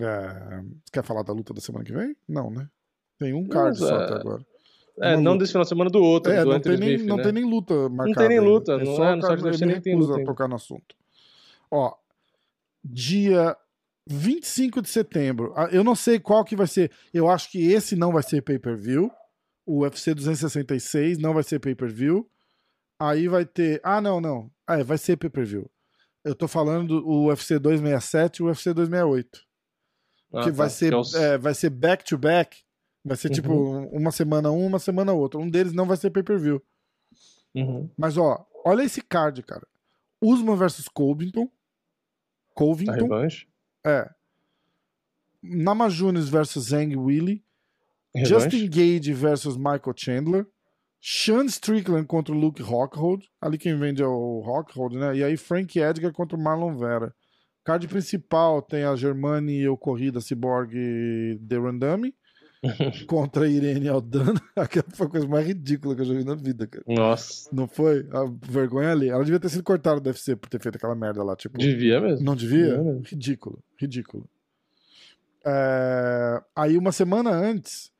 É... 0.00 0.62
Quer 0.92 1.02
falar 1.02 1.22
da 1.22 1.32
luta 1.32 1.52
da 1.52 1.60
semana 1.60 1.84
que 1.84 1.92
vem? 1.92 2.14
Não, 2.28 2.50
né? 2.50 2.68
Tem 3.18 3.32
um 3.34 3.48
card 3.48 3.78
Mas, 3.80 3.88
só 3.88 4.00
é... 4.00 4.04
até 4.04 4.14
agora. 4.14 4.44
É, 5.00 5.16
não 5.16 5.36
desse 5.36 5.52
final 5.52 5.62
de 5.62 5.68
semana 5.68 5.90
do 5.90 6.02
outro. 6.02 6.30
É, 6.32 6.44
do 6.44 6.50
não, 6.50 6.60
tem 6.60 6.76
nem, 6.76 6.98
não 6.98 7.16
né? 7.16 7.22
tem 7.22 7.32
nem 7.32 7.44
luta 7.44 7.88
marcada. 7.88 8.08
Não 8.08 8.14
tem 8.14 8.28
nem 8.28 8.40
luta. 8.40 8.72
É 8.72 8.84
não, 8.84 8.96
só 8.96 9.04
é, 9.04 9.16
no 9.16 9.22
site 9.22 9.46
ele 9.46 9.66
nem 9.66 9.80
tem 9.80 9.96
luta. 9.96 10.24
tocar 10.24 10.46
no 10.46 10.56
assunto. 10.56 10.94
Ó, 11.70 11.94
dia 12.84 13.56
25 14.06 14.82
de 14.82 14.88
setembro. 14.88 15.52
Ah, 15.56 15.68
eu 15.72 15.82
não 15.82 15.94
sei 15.94 16.18
qual 16.18 16.44
que 16.44 16.56
vai 16.56 16.66
ser. 16.66 16.90
Eu 17.14 17.30
acho 17.30 17.50
que 17.50 17.72
esse 17.72 17.96
não 17.96 18.12
vai 18.12 18.22
ser 18.22 18.42
pay-per-view. 18.42 19.10
O 19.64 19.82
UFC 19.82 20.14
266 20.14 21.18
não 21.18 21.32
vai 21.32 21.42
ser 21.42 21.58
pay-per-view. 21.60 22.28
Aí 22.98 23.28
vai 23.28 23.46
ter. 23.46 23.80
Ah, 23.82 24.00
não, 24.00 24.20
não. 24.20 24.50
Ah, 24.66 24.80
é, 24.80 24.84
vai 24.84 24.98
ser 24.98 25.16
pay-per-view. 25.16 25.70
Eu 26.22 26.34
tô 26.34 26.46
falando 26.46 27.00
do 27.00 27.26
UFC 27.26 27.58
267 27.58 28.38
e 28.38 28.42
o 28.42 28.46
UFC 28.46 28.74
268. 28.74 29.40
Ah, 30.32 30.40
que 30.42 30.50
tá. 30.50 30.56
vai 30.56 30.68
ser 30.68 30.92
é, 31.14 31.38
vai 31.38 31.54
ser 31.54 31.70
back 31.70 32.04
to 32.04 32.18
back 32.18 32.58
Vai 33.04 33.16
ser 33.16 33.30
tipo 33.30 33.52
uhum. 33.52 33.88
uma 33.88 34.12
semana 34.12 34.50
um, 34.50 34.66
uma 34.66 34.78
semana 34.78 35.12
outra. 35.12 35.40
Um 35.40 35.48
deles 35.48 35.72
não 35.72 35.86
vai 35.86 35.96
ser 35.96 36.10
pay-per-view. 36.10 36.62
Uhum. 37.54 37.90
Mas 37.96 38.16
ó, 38.16 38.46
olha 38.64 38.82
esse 38.82 39.00
card, 39.00 39.42
cara. 39.42 39.66
Usman 40.20 40.56
versus 40.56 40.88
Covington. 40.88 41.50
Covington. 42.54 42.92
A 42.92 42.96
revanche? 42.96 43.48
É. 43.84 44.10
Namajunas 45.42 46.28
versus 46.28 46.66
Zhang 46.68 46.94
Willy. 46.96 47.42
Justin 48.14 48.68
Gage 48.68 49.12
versus 49.12 49.56
Michael 49.56 49.94
Chandler. 49.96 50.46
Sean 51.00 51.46
Strickland 51.46 52.06
contra 52.06 52.34
o 52.34 52.38
Luke 52.38 52.62
Rockhold. 52.62 53.26
Ali 53.40 53.56
quem 53.56 53.78
vende 53.78 54.02
é 54.02 54.06
o 54.06 54.40
Rockhold, 54.40 54.98
né? 54.98 55.16
E 55.16 55.24
aí 55.24 55.36
Frank 55.36 55.78
Edgar 55.78 56.12
contra 56.12 56.36
o 56.36 56.40
Marlon 56.40 56.76
Vera. 56.76 57.14
Card 57.64 57.88
principal 57.88 58.60
tem 58.60 58.84
a 58.84 58.94
Germani 58.96 59.64
Corrida 59.78 60.20
Cyborg 60.20 60.74
de 61.40 61.58
Randami. 61.58 62.14
contra 63.06 63.44
a 63.44 63.48
Irene 63.48 63.88
Aldana. 63.88 64.40
Aquela 64.54 64.86
foi 64.92 65.06
a 65.06 65.10
coisa 65.10 65.28
mais 65.28 65.46
ridícula 65.46 65.94
que 65.94 66.02
eu 66.02 66.06
já 66.06 66.14
vi 66.14 66.24
na 66.24 66.34
vida, 66.34 66.66
cara. 66.66 66.84
Nossa. 66.86 67.48
Não 67.52 67.66
foi? 67.66 68.06
A 68.12 68.24
vergonha 68.42 68.92
ali. 68.92 69.08
Ela 69.08 69.24
devia 69.24 69.40
ter 69.40 69.48
sido 69.48 69.62
cortada 69.62 70.00
do 70.00 70.06
UFC 70.06 70.36
por 70.36 70.48
ter 70.48 70.60
feito 70.60 70.76
aquela 70.76 70.94
merda 70.94 71.22
lá. 71.22 71.34
Tipo, 71.36 71.58
devia 71.58 72.00
mesmo. 72.00 72.24
Não 72.24 72.36
devia? 72.36 72.76
devia 72.76 73.00
ridículo, 73.04 73.62
ridículo. 73.76 74.28
É... 75.44 76.42
Aí, 76.54 76.76
uma 76.76 76.92
semana 76.92 77.30
antes, 77.30 77.90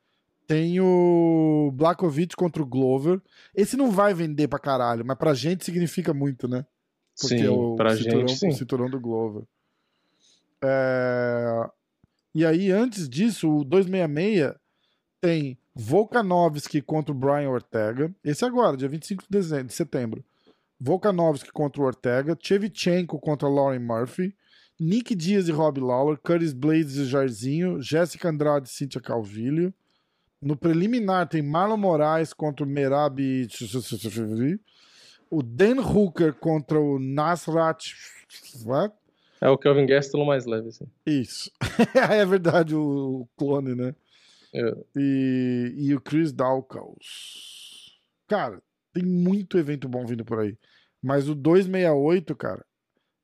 Tem 0.45 0.79
o 0.79 1.71
Blakovic 1.73 2.35
contra 2.35 2.61
o 2.61 2.65
Glover. 2.65 3.21
Esse 3.55 3.77
não 3.77 3.89
vai 3.89 4.13
vender 4.13 4.47
pra 4.47 4.59
caralho, 4.59 5.05
mas 5.05 5.17
pra 5.17 5.33
gente 5.33 5.65
significa 5.65 6.13
muito, 6.13 6.47
né? 6.47 6.65
Porque 7.19 7.37
sim, 7.37 7.45
é 7.45 7.49
o, 7.49 7.75
pra 7.75 7.95
cinturão, 7.95 8.27
gente, 8.27 8.39
sim. 8.39 8.49
o 8.49 8.53
cinturão 8.53 8.89
do 8.89 8.99
Glover. 8.99 9.43
É... 10.63 11.69
E 12.33 12.45
aí, 12.45 12.71
antes 12.71 13.09
disso, 13.09 13.49
o 13.49 13.63
266 13.63 14.55
tem 15.19 15.57
Volkanovski 15.75 16.81
contra 16.81 17.13
o 17.13 17.17
Brian 17.17 17.49
Ortega. 17.49 18.13
Esse 18.23 18.43
agora, 18.45 18.75
dia 18.75 18.89
25 18.89 19.23
de, 19.23 19.29
dezembro, 19.29 19.67
de 19.67 19.73
setembro. 19.73 20.23
Volkanovski 20.79 21.51
contra 21.51 21.81
o 21.81 21.85
Ortega. 21.85 22.37
Chevchenko 22.41 23.19
contra 23.19 23.47
Lauren 23.47 23.79
Murphy. 23.79 24.35
Nick 24.79 25.13
Diaz 25.13 25.47
e 25.47 25.51
Rob 25.51 25.79
Lawler. 25.79 26.17
Curtis 26.17 26.53
Blades 26.53 26.95
e 26.95 27.05
Jairzinho. 27.05 27.81
Jéssica 27.81 28.29
Andrade 28.29 28.67
e 28.67 28.71
Cynthia 28.71 29.01
Calvillo. 29.01 29.73
No 30.41 30.57
preliminar 30.57 31.29
tem 31.29 31.41
Marlon 31.41 31.77
Moraes 31.77 32.33
contra 32.33 32.65
o 32.65 32.67
Merab. 32.67 33.47
O 35.29 35.43
Dan 35.43 35.81
Hooker 35.81 36.33
contra 36.33 36.79
o 36.79 36.97
Nasrat. 36.97 37.93
What? 38.65 38.95
É 39.41 39.49
o 39.49 39.57
Kelvin 39.57 39.87
Gastelum 39.87 40.25
mais 40.25 40.45
leve, 40.45 40.67
assim. 40.69 40.85
Isso. 41.05 41.51
é 42.11 42.23
verdade, 42.25 42.75
o 42.75 43.27
clone, 43.35 43.73
né? 43.73 43.95
É. 44.53 44.75
E, 44.95 45.73
e 45.77 45.95
o 45.95 45.99
Chris 45.99 46.31
Dawkins. 46.31 47.99
Cara, 48.27 48.61
tem 48.93 49.03
muito 49.03 49.57
evento 49.57 49.89
bom 49.89 50.05
vindo 50.05 50.23
por 50.23 50.39
aí. 50.39 50.55
Mas 51.01 51.27
o 51.27 51.33
268, 51.33 52.35
cara, 52.35 52.63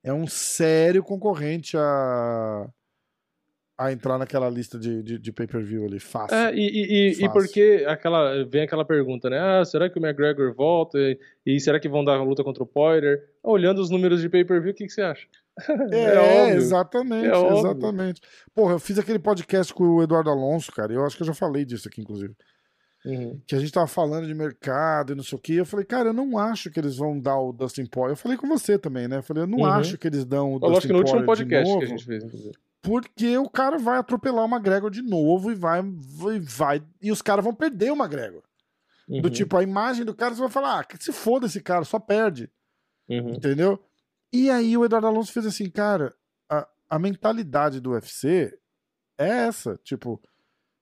é 0.04 0.12
um 0.12 0.26
sério 0.26 1.04
concorrente 1.04 1.78
a 1.78 2.68
a 3.78 3.92
entrar 3.92 4.18
naquela 4.18 4.50
lista 4.50 4.80
de, 4.80 5.04
de, 5.04 5.20
de 5.20 5.32
pay-per-view 5.32 5.86
ali, 5.86 6.00
fácil. 6.00 6.36
É, 6.36 6.52
e, 6.56 7.12
e, 7.12 7.14
fácil. 7.14 7.26
e 7.26 7.30
porque 7.32 7.86
aquela, 7.88 8.44
vem 8.44 8.64
aquela 8.64 8.84
pergunta, 8.84 9.30
né? 9.30 9.40
Ah, 9.40 9.64
será 9.64 9.88
que 9.88 10.00
o 10.00 10.04
McGregor 10.04 10.52
volta? 10.56 10.98
E, 10.98 11.20
e 11.46 11.60
será 11.60 11.80
que 11.80 11.88
vão 11.88 12.04
dar 12.04 12.20
luta 12.24 12.44
contra 12.44 12.64
o 12.64 12.66
Poirier? 12.66 13.30
Olhando 13.44 13.80
os 13.80 13.92
números 13.92 14.20
de 14.20 14.30
pay-per-view, 14.30 14.72
o 14.72 14.76
que, 14.76 14.88
que 14.88 14.92
você 14.92 15.04
acha? 15.04 15.28
É, 15.92 16.50
é 16.52 16.56
exatamente, 16.56 17.28
é 17.28 17.58
exatamente. 17.58 18.22
Porra, 18.54 18.74
eu 18.74 18.80
fiz 18.80 18.98
aquele 19.00 19.20
podcast 19.20 19.74
com 19.74 19.84
o 19.84 20.04
Eduardo 20.04 20.30
Alonso, 20.30 20.72
cara, 20.72 20.94
eu 20.94 21.06
acho 21.06 21.16
que 21.16 21.24
eu 21.24 21.28
já 21.28 21.34
falei 21.34 21.66
disso 21.66 21.88
aqui, 21.88 22.02
inclusive. 22.02 22.36
Uhum. 23.06 23.40
Que 23.48 23.56
a 23.56 23.60
gente 23.60 23.72
tava 23.72 23.88
falando 23.88 24.28
de 24.28 24.34
mercado 24.34 25.14
e 25.14 25.16
não 25.16 25.24
sei 25.24 25.38
o 25.38 25.42
que. 25.42 25.56
Eu 25.56 25.66
falei, 25.66 25.86
cara, 25.86 26.10
eu 26.10 26.14
não 26.14 26.38
acho 26.38 26.70
que 26.70 26.80
eles 26.80 26.98
vão 26.98 27.18
dar 27.18 27.40
o 27.40 27.54
Dustin 27.54 27.86
Poirier. 27.86 28.14
Eu 28.14 28.18
falei 28.18 28.38
com 28.38 28.48
você 28.48 28.78
também, 28.78 29.08
né? 29.08 29.18
Eu 29.18 29.24
falei, 29.24 29.44
eu 29.44 29.48
não 29.48 29.60
uhum. 29.60 29.66
acho 29.66 29.98
que 29.98 30.08
eles 30.08 30.26
dão 30.26 30.54
o 30.54 30.56
eu 30.56 30.60
Dustin 30.60 30.88
Poirier. 30.88 30.88
que 30.88 30.94
no 30.94 31.00
último 31.00 31.26
podcast 31.26 31.78
que 31.78 31.86
a 31.86 31.88
gente 31.88 32.06
fez, 32.06 32.24
inclusive 32.24 32.54
porque 32.88 33.38
o 33.38 33.50
cara 33.50 33.78
vai 33.78 33.98
atropelar 33.98 34.46
o 34.46 34.48
McGregor 34.48 34.90
de 34.90 35.02
novo 35.02 35.52
e 35.52 35.56
vai, 35.56 35.82
vai, 35.82 36.40
vai 36.40 36.82
e 37.02 37.12
os 37.12 37.22
caras 37.22 37.44
vão 37.44 37.54
perder 37.54 37.92
o 37.92 37.98
McGregor. 37.98 38.42
Uhum. 39.10 39.22
Do 39.22 39.30
tipo, 39.30 39.58
a 39.58 39.64
imagem 39.64 40.06
do 40.06 40.16
cara, 40.16 40.34
você 40.34 40.40
vai 40.40 40.50
falar, 40.50 40.80
ah, 40.80 40.84
que 40.86 41.02
se 41.04 41.12
foda 41.12 41.48
esse 41.48 41.62
cara, 41.62 41.84
só 41.84 42.00
perde. 42.00 42.50
Uhum. 43.10 43.32
Entendeu? 43.32 43.78
E 44.38 44.52
aí 44.52 44.78
o 44.78 44.86
Eduardo 44.86 45.08
Alonso 45.08 45.34
fez 45.34 45.48
assim, 45.48 45.68
cara, 45.68 46.14
a, 46.48 46.68
a 46.88 47.00
mentalidade 47.00 47.82
do 47.82 47.94
UFC 47.94 48.56
é 49.18 49.28
essa, 49.28 49.80
tipo, 49.84 50.22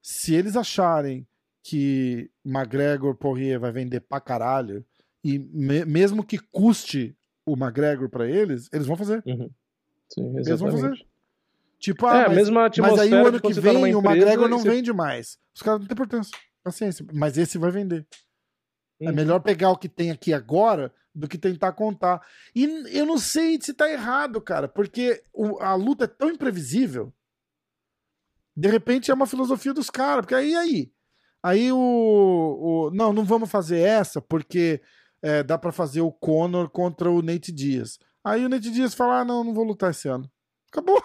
se 0.01 0.35
eles 0.35 0.57
acharem 0.57 1.25
que 1.63 2.29
McGregor 2.45 3.15
Poirier 3.15 3.57
vai 3.57 3.71
vender 3.71 4.01
pra 4.01 4.19
caralho, 4.19 4.85
e 5.23 5.39
me, 5.39 5.85
mesmo 5.85 6.21
que 6.21 6.37
custe 6.37 7.15
o 7.45 7.53
McGregor 7.53 8.09
para 8.09 8.29
eles, 8.29 8.67
eles 8.73 8.85
vão 8.85 8.97
fazer. 8.97 9.23
Uhum. 9.25 9.49
Sim, 10.09 10.35
eles 10.35 10.59
vão 10.59 10.71
fazer. 10.71 11.07
Tipo, 11.79 12.07
ah, 12.07 12.17
é, 12.17 12.27
mas, 12.27 12.35
mesma 12.35 12.69
mas 12.77 12.99
aí 12.99 13.13
o 13.13 13.25
ano 13.25 13.39
que 13.39 13.53
vem 13.53 13.93
tá 13.93 13.97
o 13.97 14.05
McGregor 14.05 14.49
não 14.49 14.59
você... 14.59 14.69
vende 14.69 14.91
mais. 14.91 15.39
Os 15.55 15.61
caras 15.61 15.79
não 15.79 15.87
têm 15.87 15.93
importância. 15.93 16.37
Paciência. 16.61 17.05
Mas 17.13 17.37
esse 17.37 17.57
vai 17.57 17.71
vender. 17.71 18.05
É. 18.99 19.05
É 19.05 19.11
melhor 19.11 19.39
pegar 19.39 19.71
o 19.71 19.77
que 19.77 19.89
tem 19.89 20.11
aqui 20.11 20.33
agora 20.33 20.93
do 21.13 21.27
que 21.27 21.37
tentar 21.37 21.71
contar. 21.73 22.21
E 22.53 22.65
eu 22.97 23.05
não 23.05 23.17
sei 23.17 23.59
se 23.61 23.73
tá 23.73 23.89
errado, 23.89 24.41
cara, 24.41 24.67
porque 24.67 25.23
o, 25.33 25.61
a 25.61 25.73
luta 25.75 26.05
é 26.05 26.07
tão 26.07 26.29
imprevisível. 26.29 27.13
De 28.55 28.69
repente 28.69 29.11
é 29.11 29.13
uma 29.13 29.27
filosofia 29.27 29.73
dos 29.73 29.89
caras, 29.89 30.21
porque 30.21 30.35
aí 30.35 30.55
aí. 30.55 30.91
Aí 31.43 31.71
o, 31.71 31.77
o. 31.77 32.91
Não, 32.91 33.13
não 33.13 33.23
vamos 33.23 33.49
fazer 33.49 33.79
essa, 33.79 34.21
porque 34.21 34.81
é, 35.21 35.43
dá 35.43 35.57
para 35.57 35.71
fazer 35.71 36.01
o 36.01 36.11
Conor 36.11 36.69
contra 36.69 37.09
o 37.09 37.21
Nate 37.21 37.51
Diaz. 37.51 37.99
Aí 38.23 38.45
o 38.45 38.49
Nate 38.49 38.71
Diaz 38.71 38.93
fala: 38.93 39.19
ah, 39.19 39.25
não, 39.25 39.43
não 39.43 39.53
vou 39.53 39.63
lutar 39.63 39.91
esse 39.91 40.07
ano. 40.07 40.29
Acabou. 40.71 41.01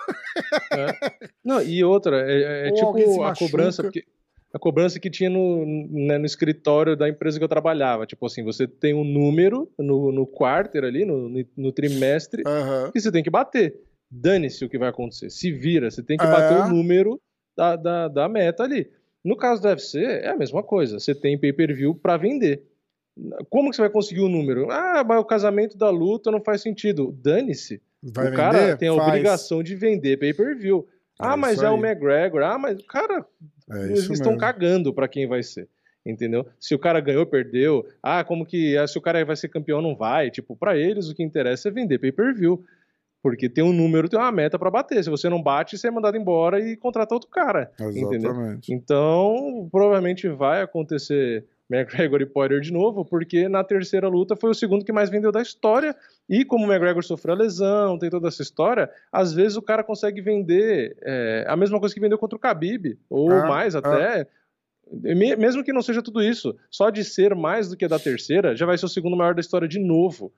É. 0.72 1.28
Não, 1.45 1.61
e 1.61 1.82
outra, 1.84 2.24
é, 2.30 2.68
é 2.68 2.72
tipo 2.72 3.22
a 3.22 3.34
cobrança, 3.34 3.82
porque 3.82 4.05
a 4.53 4.59
cobrança 4.59 4.98
que 4.98 5.09
tinha 5.09 5.30
no, 5.30 5.64
né, 5.88 6.18
no 6.18 6.26
escritório 6.26 6.96
da 6.96 7.09
empresa 7.09 7.38
que 7.38 7.44
eu 7.44 7.48
trabalhava. 7.48 8.07
Tipo 8.07 8.26
assim, 8.26 8.42
você 8.42 8.66
tem 8.66 8.94
um 8.94 9.05
número 9.05 9.70
no, 9.78 10.11
no 10.11 10.26
quarter 10.26 10.84
ali, 10.84 11.05
no, 11.05 11.28
no 11.57 11.72
trimestre, 11.72 12.42
uhum. 12.46 12.90
e 12.94 13.01
você 13.01 13.12
tem 13.12 13.22
que 13.22 13.30
bater. 13.30 13.78
Dane-se 14.11 14.64
o 14.64 14.68
que 14.68 14.78
vai 14.78 14.88
acontecer. 14.88 15.30
Se 15.30 15.53
vira, 15.53 15.90
você 15.90 16.03
tem 16.03 16.16
que 16.16 16.26
bater 16.26 16.59
é. 16.59 16.64
o 16.64 16.68
número 16.68 17.20
da, 17.57 17.76
da, 17.76 18.09
da 18.09 18.28
meta 18.28 18.64
ali. 18.64 18.90
No 19.24 19.36
caso 19.36 19.62
do 19.62 19.68
UFC, 19.68 20.03
é 20.03 20.30
a 20.30 20.36
mesma 20.36 20.62
coisa. 20.62 20.98
Você 20.98 21.14
tem 21.14 21.38
pay-per-view 21.38 21.94
para 21.94 22.16
vender. 22.16 22.64
Como 23.48 23.70
que 23.70 23.76
você 23.76 23.82
vai 23.82 23.90
conseguir 23.90 24.22
o 24.22 24.28
número? 24.28 24.70
Ah, 24.70 25.05
mas 25.07 25.20
o 25.20 25.24
casamento 25.24 25.76
da 25.76 25.90
luta 25.90 26.30
não 26.30 26.40
faz 26.42 26.62
sentido. 26.62 27.16
Dane-se. 27.22 27.80
O 28.03 28.07
vender? 28.07 28.34
cara 28.34 28.76
tem 28.76 28.88
a 28.88 28.94
Faz. 28.94 29.09
obrigação 29.09 29.62
de 29.62 29.76
vender 29.76 30.16
pay-per-view. 30.16 30.88
Ah, 31.18 31.34
é 31.34 31.36
mas 31.36 31.62
é 31.62 31.70
o 31.70 31.76
McGregor. 31.76 32.42
Ah, 32.42 32.59
mas, 32.59 32.82
cara, 32.86 33.26
é 33.71 33.85
eles 33.87 34.11
estão 34.11 34.37
cagando 34.37 34.93
para 34.93 35.09
quem 35.09 35.27
vai 35.27 35.43
ser. 35.43 35.68
Entendeu? 36.05 36.47
Se 36.59 36.75
o 36.75 36.79
cara 36.79 36.99
ganhou, 36.99 37.27
perdeu. 37.27 37.87
Ah, 38.03 38.25
como 38.25 38.47
que. 38.47 38.77
Ah, 38.77 38.87
se 38.87 38.97
o 38.97 39.03
cara 39.03 39.23
vai 39.25 39.37
ser 39.37 39.49
campeão, 39.49 39.83
não 39.83 39.95
vai. 39.95 40.31
Tipo, 40.31 40.57
para 40.57 40.77
eles 40.77 41.09
o 41.09 41.14
que 41.14 41.23
interessa 41.23 41.68
é 41.68 41.73
vender 41.73 41.99
pay-per-view. 41.99 42.64
Porque 43.23 43.51
tem 43.51 43.62
um 43.62 43.73
número, 43.73 44.09
tem 44.09 44.18
uma 44.18 44.33
meta 44.33 44.59
para 44.59 44.71
bater. 44.71 45.05
Se 45.05 45.11
você 45.11 45.29
não 45.29 45.43
bate, 45.43 45.77
você 45.77 45.89
é 45.89 45.91
mandado 45.91 46.16
embora 46.16 46.59
e 46.59 46.75
contrata 46.75 47.14
outro 47.14 47.29
cara. 47.29 47.71
Exatamente. 47.79 48.05
Entendeu? 48.07 48.59
Então, 48.71 49.68
provavelmente 49.71 50.27
vai 50.27 50.62
acontecer 50.62 51.45
McGregor 51.71 52.21
e 52.21 52.27
Poirier 52.27 52.61
de 52.61 52.73
novo, 52.73 53.05
porque 53.05 53.49
na 53.49 53.62
terceira 53.62 54.09
luta 54.09 54.35
foi 54.35 54.51
o 54.51 54.55
segundo 54.55 54.85
que 54.85 54.93
mais 54.93 55.09
vendeu 55.09 55.31
da 55.31 55.41
história. 55.41 55.95
E 56.29 56.45
como 56.45 56.66
o 56.66 56.68
McGregor 56.68 57.05
sofreu 57.05 57.35
a 57.35 57.39
lesão, 57.39 57.99
tem 57.99 58.11
toda 58.11 58.29
essa 58.29 58.43
história, 58.43 58.91
às 59.12 59.33
vezes 59.33 59.57
o 59.57 59.62
cara 59.62 59.85
consegue 59.85 60.21
vender 60.21 60.97
é, 61.03 61.45
a 61.47 61.57
mesma 61.57 61.79
coisa 61.79 61.95
que 61.95 62.01
vendeu 62.01 62.18
contra 62.18 62.37
o 62.37 62.41
Khabib, 62.41 62.99
ou 63.09 63.31
ah, 63.31 63.47
mais 63.47 63.77
até. 63.77 64.23
Ah. 64.23 64.27
Mesmo 64.93 65.62
que 65.62 65.73
não 65.73 65.83
seja 65.83 66.03
tudo 66.03 66.21
isso, 66.21 66.59
só 66.68 66.91
de 66.91 67.05
ser 67.05 67.37
mais 67.37 67.68
do 67.68 67.77
que 67.77 67.87
da 67.87 67.99
terceira, 67.99 68.57
já 68.57 68.66
vai 68.66 68.77
ser 68.77 68.87
o 68.87 68.89
segundo 68.89 69.16
maior 69.16 69.35
da 69.35 69.41
história 69.41 69.68
de 69.68 69.79
novo. 69.79 70.33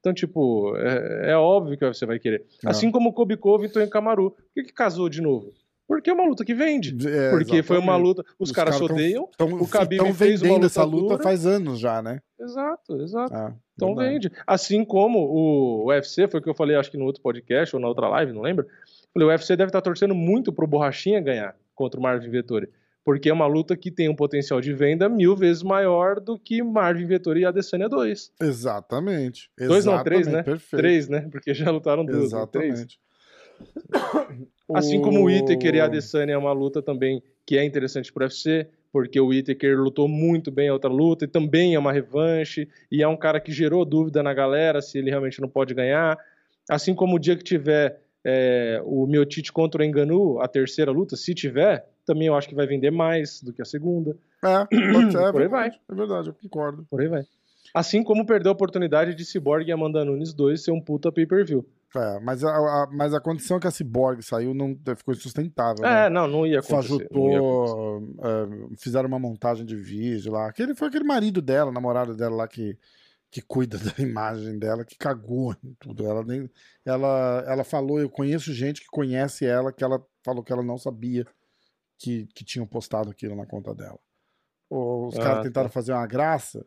Então, 0.00 0.12
tipo, 0.12 0.76
é, 0.76 1.30
é 1.30 1.36
óbvio 1.36 1.78
que 1.78 1.86
você 1.86 2.04
vai 2.04 2.18
querer. 2.18 2.44
Ah. 2.66 2.70
Assim 2.70 2.90
como 2.90 3.08
o 3.08 3.12
Kobe 3.12 3.36
Covington 3.36 3.80
e 3.80 3.86
Camaru. 3.86 4.32
Por 4.32 4.44
que, 4.54 4.64
que 4.64 4.72
casou 4.72 5.08
de 5.08 5.22
novo? 5.22 5.54
Porque 5.92 6.08
é 6.08 6.12
uma 6.14 6.24
luta 6.24 6.42
que 6.42 6.54
vende. 6.54 6.88
É, 7.06 7.28
porque 7.28 7.56
exatamente. 7.56 7.64
foi 7.64 7.76
uma 7.76 7.96
luta. 7.96 8.24
Os, 8.38 8.48
os 8.48 8.56
caras 8.56 8.76
se 8.76 8.82
odeiam. 8.82 9.28
Tão, 9.36 9.52
o 9.52 9.66
Khabib 9.66 10.10
fez 10.14 10.40
uma 10.40 10.54
luta 10.54 10.66
essa 10.66 10.84
luta 10.84 11.08
dura. 11.16 11.22
faz 11.22 11.44
anos 11.44 11.78
já, 11.78 12.00
né? 12.00 12.22
Exato, 12.40 12.96
exato. 13.02 13.34
Ah, 13.34 13.54
então 13.74 13.94
verdade. 13.94 14.28
vende. 14.28 14.42
Assim 14.46 14.86
como 14.86 15.18
o 15.18 15.88
UFC, 15.88 16.26
foi 16.28 16.40
o 16.40 16.42
que 16.42 16.48
eu 16.48 16.54
falei, 16.54 16.76
acho 16.76 16.90
que 16.90 16.96
no 16.96 17.04
outro 17.04 17.20
podcast 17.20 17.76
ou 17.76 17.82
na 17.82 17.88
outra 17.88 18.08
live, 18.08 18.32
não 18.32 18.40
lembro. 18.40 18.66
Falei, 19.12 19.28
o 19.28 19.30
UFC 19.30 19.54
deve 19.54 19.68
estar 19.68 19.82
torcendo 19.82 20.14
muito 20.14 20.50
pro 20.50 20.66
Borrachinha 20.66 21.20
ganhar 21.20 21.54
contra 21.74 22.00
o 22.00 22.02
Marvin 22.02 22.30
Vettori. 22.30 22.70
Porque 23.04 23.28
é 23.28 23.32
uma 23.34 23.46
luta 23.46 23.76
que 23.76 23.90
tem 23.90 24.08
um 24.08 24.16
potencial 24.16 24.62
de 24.62 24.72
venda 24.72 25.10
mil 25.10 25.36
vezes 25.36 25.62
maior 25.62 26.20
do 26.20 26.38
que 26.38 26.62
Marvin 26.62 27.04
Vettori 27.04 27.40
e 27.40 27.44
Adesanya 27.44 27.86
2. 27.86 28.32
Exatamente. 28.40 29.50
Dois 29.58 29.84
não, 29.84 30.02
três, 30.02 30.26
né? 30.26 30.42
Perfeito. 30.42 30.80
Três, 30.80 31.08
né? 31.10 31.28
Porque 31.30 31.52
já 31.52 31.70
lutaram 31.70 32.02
duas. 32.02 32.24
Exatamente. 32.24 32.98
Assim 34.74 35.02
como 35.02 35.20
o 35.20 35.24
Whittaker 35.24 35.74
e 35.74 35.80
a 35.80 35.84
Adesanya 35.84 36.32
é 36.32 36.38
uma 36.38 36.52
luta 36.52 36.80
também 36.80 37.22
que 37.44 37.58
é 37.58 37.64
interessante 37.64 38.12
para 38.12 38.22
o 38.22 38.26
UFC, 38.26 38.66
porque 38.92 39.20
o 39.20 39.26
Whittaker 39.26 39.78
lutou 39.78 40.08
muito 40.08 40.50
bem 40.50 40.68
a 40.68 40.72
outra 40.72 40.90
luta 40.90 41.24
e 41.24 41.28
também 41.28 41.74
é 41.74 41.78
uma 41.78 41.92
revanche, 41.92 42.68
e 42.90 43.02
é 43.02 43.08
um 43.08 43.16
cara 43.16 43.40
que 43.40 43.52
gerou 43.52 43.84
dúvida 43.84 44.22
na 44.22 44.32
galera 44.32 44.80
se 44.80 44.98
ele 44.98 45.10
realmente 45.10 45.40
não 45.40 45.48
pode 45.48 45.74
ganhar. 45.74 46.18
Assim 46.70 46.94
como 46.94 47.16
o 47.16 47.18
dia 47.18 47.36
que 47.36 47.44
tiver 47.44 48.00
é, 48.24 48.80
o 48.84 49.06
Miotite 49.06 49.52
contra 49.52 49.82
o 49.82 49.84
Enganu, 49.84 50.40
a 50.40 50.48
terceira 50.48 50.90
luta, 50.90 51.16
se 51.16 51.34
tiver, 51.34 51.86
também 52.06 52.28
eu 52.28 52.34
acho 52.34 52.48
que 52.48 52.54
vai 52.54 52.66
vender 52.66 52.90
mais 52.90 53.42
do 53.42 53.52
que 53.52 53.62
a 53.62 53.64
segunda. 53.64 54.16
É, 54.44 54.92
pode 54.92 55.12
ser, 55.12 55.18
é 55.18 55.32
Por 55.32 55.42
aí 55.42 55.48
vai. 55.48 55.68
É 55.68 55.94
verdade, 55.94 56.28
eu 56.28 56.34
concordo. 56.34 56.86
Por 56.88 57.00
aí 57.00 57.08
vai. 57.08 57.24
Assim 57.74 58.02
como 58.02 58.26
perdeu 58.26 58.50
a 58.50 58.54
oportunidade 58.54 59.14
de 59.14 59.24
Cyborg 59.24 59.66
e 59.66 59.72
Amanda 59.72 60.04
Nunes 60.04 60.34
2 60.34 60.62
ser 60.62 60.72
um 60.72 60.80
puta 60.80 61.10
pay-per-view. 61.10 61.66
É, 61.94 62.20
mas 62.20 62.42
a, 62.42 62.50
a, 62.50 62.86
mas 62.90 63.12
a 63.12 63.20
condição 63.20 63.60
que 63.60 63.66
a 63.66 63.70
Cyborg 63.70 64.22
saiu 64.22 64.54
não 64.54 64.74
ficou 64.96 65.12
insustentável. 65.12 65.84
É, 65.84 66.04
né? 66.04 66.08
não, 66.08 66.26
não 66.26 66.46
ia 66.46 66.60
acontecer. 66.60 66.88
Fajutou, 66.88 68.02
é, 68.18 68.76
fizeram 68.78 69.08
uma 69.08 69.18
montagem 69.18 69.66
de 69.66 69.76
vídeo 69.76 70.32
lá. 70.32 70.48
Aquele 70.48 70.74
foi 70.74 70.88
aquele 70.88 71.04
marido 71.04 71.42
dela, 71.42 71.70
namorado 71.70 72.16
dela 72.16 72.34
lá 72.34 72.48
que, 72.48 72.78
que 73.30 73.42
cuida 73.42 73.76
da 73.78 74.02
imagem 74.02 74.58
dela, 74.58 74.84
que 74.84 74.96
cagou 74.96 75.54
em 75.62 75.74
tudo. 75.78 76.06
Ela, 76.06 76.24
nem, 76.24 76.48
ela, 76.84 77.44
ela 77.46 77.64
falou, 77.64 78.00
eu 78.00 78.08
conheço 78.08 78.54
gente 78.54 78.80
que 78.80 78.88
conhece 78.88 79.44
ela, 79.44 79.70
que 79.70 79.84
ela 79.84 80.02
falou 80.24 80.42
que 80.42 80.52
ela 80.52 80.62
não 80.62 80.78
sabia 80.78 81.26
que, 81.98 82.26
que 82.34 82.44
tinham 82.44 82.66
postado 82.66 83.10
aquilo 83.10 83.36
na 83.36 83.46
conta 83.46 83.74
dela. 83.74 83.98
Os 84.70 85.18
ah, 85.18 85.22
caras 85.22 85.42
tentaram 85.42 85.68
tá. 85.68 85.72
fazer 85.74 85.92
uma 85.92 86.06
graça, 86.06 86.64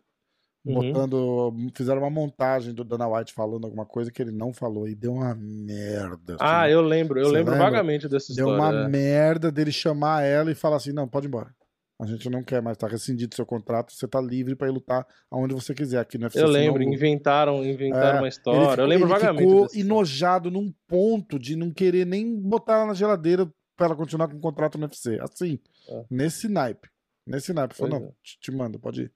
uhum. 0.65 0.73
botando. 0.73 1.53
Fizeram 1.73 2.01
uma 2.01 2.09
montagem 2.09 2.73
do 2.73 2.83
Dana 2.83 3.07
White 3.07 3.33
falando 3.33 3.65
alguma 3.65 3.85
coisa 3.85 4.11
que 4.11 4.21
ele 4.21 4.31
não 4.31 4.53
falou 4.53 4.87
e 4.87 4.95
deu 4.95 5.13
uma 5.13 5.35
merda. 5.35 6.37
Ah, 6.39 6.63
assim. 6.63 6.73
eu 6.73 6.81
lembro, 6.81 7.19
eu 7.19 7.25
Você 7.25 7.31
lembro 7.31 7.53
lembra? 7.53 7.69
vagamente 7.69 8.07
dessa 8.07 8.31
história. 8.31 8.57
Deu 8.57 8.59
uma 8.59 8.85
é. 8.85 8.87
merda 8.87 9.51
dele 9.51 9.71
chamar 9.71 10.23
ela 10.23 10.51
e 10.51 10.55
falar 10.55 10.77
assim: 10.77 10.91
não, 10.91 11.07
pode 11.07 11.27
ir 11.27 11.29
embora. 11.29 11.53
A 11.97 12.05
gente 12.05 12.29
não 12.29 12.43
quer 12.43 12.61
mais, 12.61 12.77
tá 12.77 12.87
rescindido 12.87 13.33
seu 13.33 13.45
contrato, 13.45 13.93
você 13.93 14.05
tá 14.05 14.19
livre 14.19 14.53
para 14.53 14.67
ir 14.67 14.71
lutar 14.71 15.07
aonde 15.31 15.53
você 15.53 15.73
quiser 15.73 15.99
aqui 15.99 16.17
no 16.17 16.25
UFC. 16.25 16.41
Eu 16.41 16.47
lembro, 16.47 16.83
não... 16.83 16.91
inventaram, 16.91 17.63
inventaram 17.63 18.17
é, 18.17 18.21
uma 18.21 18.27
história. 18.27 18.69
Ficou, 18.69 18.83
eu 18.83 18.85
lembro 18.85 19.07
ele 19.07 19.13
vagamente. 19.13 19.49
Ficou 19.49 19.67
enojado 19.73 20.51
num 20.51 20.73
ponto 20.87 21.39
de 21.39 21.55
não 21.55 21.71
querer 21.71 22.05
nem 22.05 22.37
botar 22.37 22.73
ela 22.73 22.87
na 22.87 22.93
geladeira 22.93 23.49
para 23.77 23.87
ela 23.87 23.95
continuar 23.95 24.27
com 24.27 24.35
o 24.35 24.41
contrato 24.41 24.77
no 24.77 24.83
UFC. 24.83 25.17
Assim, 25.21 25.57
é. 25.87 26.05
nesse 26.11 26.49
naipe. 26.49 26.89
Nesse 27.25 27.53
naipe. 27.53 27.75
Falou, 27.75 27.99
não, 27.99 28.07
é. 28.07 28.11
te, 28.21 28.39
te 28.41 28.51
mando, 28.51 28.77
pode 28.77 29.03
ir. 29.03 29.11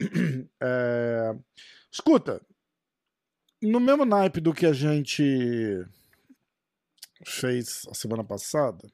É... 0.60 1.34
Escuta, 1.90 2.40
no 3.60 3.78
mesmo 3.78 4.04
naipe 4.04 4.40
do 4.40 4.54
que 4.54 4.66
a 4.66 4.72
gente 4.72 5.84
fez 7.24 7.86
a 7.90 7.94
semana 7.94 8.24
passada, 8.24 8.88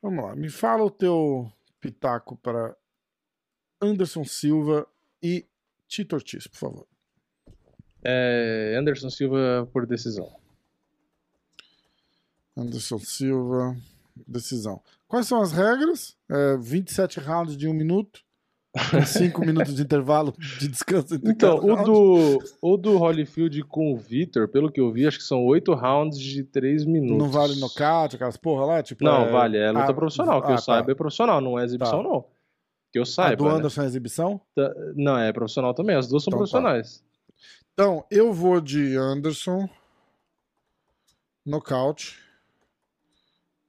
vamos 0.00 0.24
lá, 0.24 0.34
me 0.34 0.48
fala 0.48 0.84
o 0.84 0.90
teu 0.90 1.52
pitaco 1.80 2.36
para 2.36 2.76
Anderson 3.80 4.24
Silva 4.24 4.86
e 5.22 5.46
Tito 5.86 6.14
Ortiz, 6.14 6.46
por 6.46 6.58
favor. 6.58 6.86
É, 8.04 8.76
Anderson 8.78 9.10
Silva 9.10 9.68
por 9.72 9.86
decisão. 9.86 10.34
Anderson 12.56 12.98
Silva, 12.98 13.76
decisão. 14.26 14.82
Quais 15.06 15.26
são 15.26 15.40
as 15.40 15.52
regras? 15.52 16.16
É, 16.28 16.56
27 16.56 17.20
rounds 17.20 17.56
de 17.56 17.68
um 17.68 17.74
minuto, 17.74 18.24
5 19.06 19.40
minutos 19.42 19.74
de 19.74 19.82
intervalo 19.82 20.34
de 20.58 20.66
descanso. 20.66 21.14
então, 21.24 21.58
o 21.58 21.84
do, 21.84 22.38
o 22.62 22.76
do 22.78 22.96
Holyfield 22.96 23.62
com 23.64 23.92
o 23.92 23.96
Vitor, 23.96 24.48
pelo 24.48 24.72
que 24.72 24.80
eu 24.80 24.90
vi, 24.90 25.06
acho 25.06 25.18
que 25.18 25.24
são 25.24 25.44
8 25.44 25.74
rounds 25.74 26.18
de 26.18 26.42
3 26.42 26.86
minutos. 26.86 27.18
Não 27.18 27.28
vale 27.28 27.54
nocaute, 27.56 28.16
aquelas 28.16 28.38
porra 28.38 28.64
lá? 28.64 28.82
Tipo, 28.82 29.04
não, 29.04 29.26
é... 29.26 29.30
vale, 29.30 29.58
é 29.58 29.70
luta 29.70 29.90
ah, 29.90 29.94
profissional. 29.94 30.40
Que 30.40 30.48
ah, 30.48 30.52
eu 30.52 30.56
tá. 30.56 30.62
saiba 30.62 30.90
é 30.90 30.94
profissional, 30.94 31.40
não 31.40 31.58
é 31.58 31.64
exibição, 31.64 32.02
tá. 32.02 32.08
não. 32.08 32.24
Que 32.90 32.98
eu 32.98 33.04
saiba. 33.04 33.46
A 33.46 33.48
do 33.48 33.56
Anderson 33.56 33.80
né? 33.82 33.86
é 33.86 33.88
exibição? 33.88 34.40
Tá, 34.54 34.74
não, 34.96 35.18
é 35.18 35.32
profissional 35.32 35.74
também. 35.74 35.94
As 35.94 36.08
duas 36.08 36.24
são 36.24 36.30
então, 36.30 36.38
tá. 36.38 36.50
profissionais. 36.50 36.98
Tá. 36.98 37.04
Então, 37.74 38.04
eu 38.10 38.32
vou 38.32 38.60
de 38.60 38.96
Anderson. 38.96 39.68
Nocaute. 41.44 42.18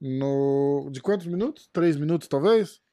No... 0.00 0.88
De 0.90 1.00
quantos 1.00 1.26
minutos? 1.26 1.68
Três 1.72 1.96
minutos, 1.96 2.28
talvez? 2.28 2.83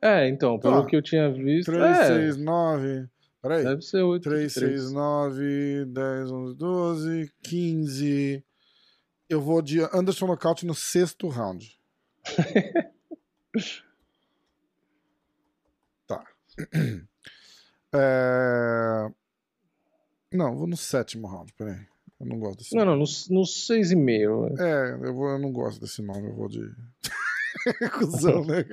É, 0.00 0.28
então, 0.28 0.58
pelo 0.58 0.82
tá. 0.82 0.88
que 0.88 0.96
eu 0.96 1.02
tinha 1.02 1.30
visto. 1.30 1.72
3, 1.72 1.82
é. 1.82 2.06
6, 2.06 2.36
9. 2.36 3.08
Peraí. 3.42 3.64
Deve 3.64 3.82
ser 3.82 4.02
8. 4.02 4.22
3, 4.22 4.52
6, 4.52 4.92
9, 4.92 5.84
10, 5.86 6.30
11, 6.30 6.54
12, 6.56 7.32
15. 7.42 8.44
Eu 9.28 9.40
vou 9.40 9.60
de 9.60 9.80
Anderson 9.92 10.26
Knockout 10.26 10.64
no 10.64 10.74
sexto 10.74 11.28
round. 11.28 11.78
tá. 16.06 16.24
É... 17.90 19.10
Não, 20.30 20.54
vou 20.54 20.66
no 20.66 20.76
sétimo 20.76 21.26
round, 21.26 21.54
peraí. 21.54 21.86
Eu 22.20 22.26
não 22.26 22.38
gosto 22.38 22.58
desse 22.58 22.74
Não, 22.74 22.84
nome. 22.84 22.98
não, 22.98 23.06
no, 23.06 23.40
no 23.40 23.46
6,5. 23.46 24.60
É, 24.60 25.08
eu, 25.08 25.14
vou, 25.14 25.30
eu 25.30 25.38
não 25.38 25.50
gosto 25.50 25.80
desse 25.80 26.02
nome, 26.02 26.28
eu 26.28 26.34
vou 26.34 26.48
de. 26.48 26.60
Cusão, 27.92 28.44
né? 28.44 28.64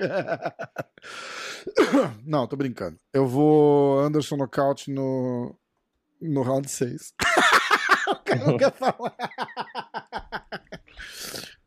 não, 2.24 2.46
tô 2.46 2.56
brincando. 2.56 2.98
Eu 3.12 3.26
vou 3.26 4.00
Anderson 4.00 4.36
Knockout 4.36 4.90
no, 4.90 5.54
no 6.20 6.42
round 6.42 6.70
6. 6.70 7.14
o 8.08 8.16
cara 8.16 8.46
não 8.46 8.56
quer 8.56 8.72
falar. 8.72 9.16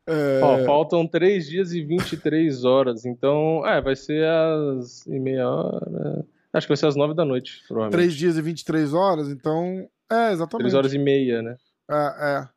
É... 0.10 0.42
Ó, 0.42 0.66
faltam 0.66 1.06
3 1.06 1.48
dias 1.48 1.72
e 1.72 1.84
23 1.84 2.66
horas, 2.66 3.06
então, 3.06 3.64
é, 3.64 3.80
vai 3.80 3.96
ser 3.96 4.28
às 4.28 5.06
e 5.06 5.20
meia 5.20 5.48
hora. 5.48 6.26
Acho 6.52 6.66
que 6.66 6.72
vai 6.72 6.78
ser 6.78 6.88
às 6.88 6.96
9 6.96 7.14
da 7.14 7.24
noite, 7.24 7.64
provavelmente. 7.68 8.08
3 8.08 8.16
dias 8.16 8.36
e 8.36 8.42
23 8.42 8.94
horas, 8.96 9.30
então, 9.30 9.88
é, 10.12 10.32
exatamente. 10.32 10.64
3 10.64 10.74
horas 10.74 10.94
e 10.96 10.98
meia, 10.98 11.44
né? 11.44 11.56
É, 11.88 12.40
é. 12.40 12.50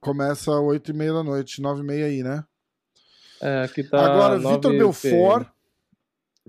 Começa 0.00 0.52
às 0.52 0.60
8 0.60 0.92
e 0.92 0.94
meia 0.94 1.14
da 1.14 1.24
noite, 1.24 1.60
9 1.60 1.80
e 1.80 1.84
meia 1.84 2.06
aí, 2.06 2.22
né? 2.22 2.44
É, 3.40 3.62
aqui 3.64 3.82
tá 3.82 4.04
Agora, 4.04 4.38
Vitor 4.38 4.72
Belfort 4.72 5.48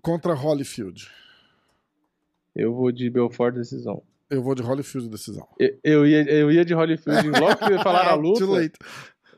contra 0.02 0.34
Holyfield. 0.34 1.10
Eu 2.56 2.74
vou 2.74 2.92
de 2.92 3.10
Belfort 3.10 3.56
decisão. 3.56 4.04
Eu 4.30 4.42
vou 4.42 4.56
de 4.56 4.62
Holyfield 4.62 5.10
decisão. 5.10 5.48
Eu, 5.60 5.78
eu, 5.84 6.08
ia, 6.08 6.24
eu 6.30 6.52
ia 6.52 6.66
de 6.66 6.74
Holyfield. 6.74 7.30
Logo 7.40 7.56
que 7.58 7.78
falaram 7.84 8.12
a 8.12 8.16
luta. 8.16 8.40
Too 8.40 8.54
late. 8.54 8.78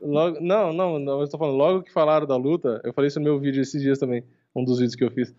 Logo, 0.02 0.40
não, 0.42 0.74
não, 0.74 1.00
não, 1.00 1.22
eu 1.22 1.30
tô 1.30 1.38
falando, 1.38 1.56
logo 1.56 1.84
que 1.84 1.94
falaram 1.94 2.28
da 2.28 2.36
luta, 2.36 2.82
eu 2.84 2.92
falei 2.92 3.08
isso 3.08 3.20
no 3.20 3.24
meu 3.24 3.40
vídeo 3.40 3.62
esses 3.62 3.82
dias 3.82 3.98
também, 3.98 4.22
um 4.54 4.62
dos 4.66 4.80
vídeos 4.80 4.96
que 4.96 5.04
eu 5.06 5.10
fiz, 5.10 5.34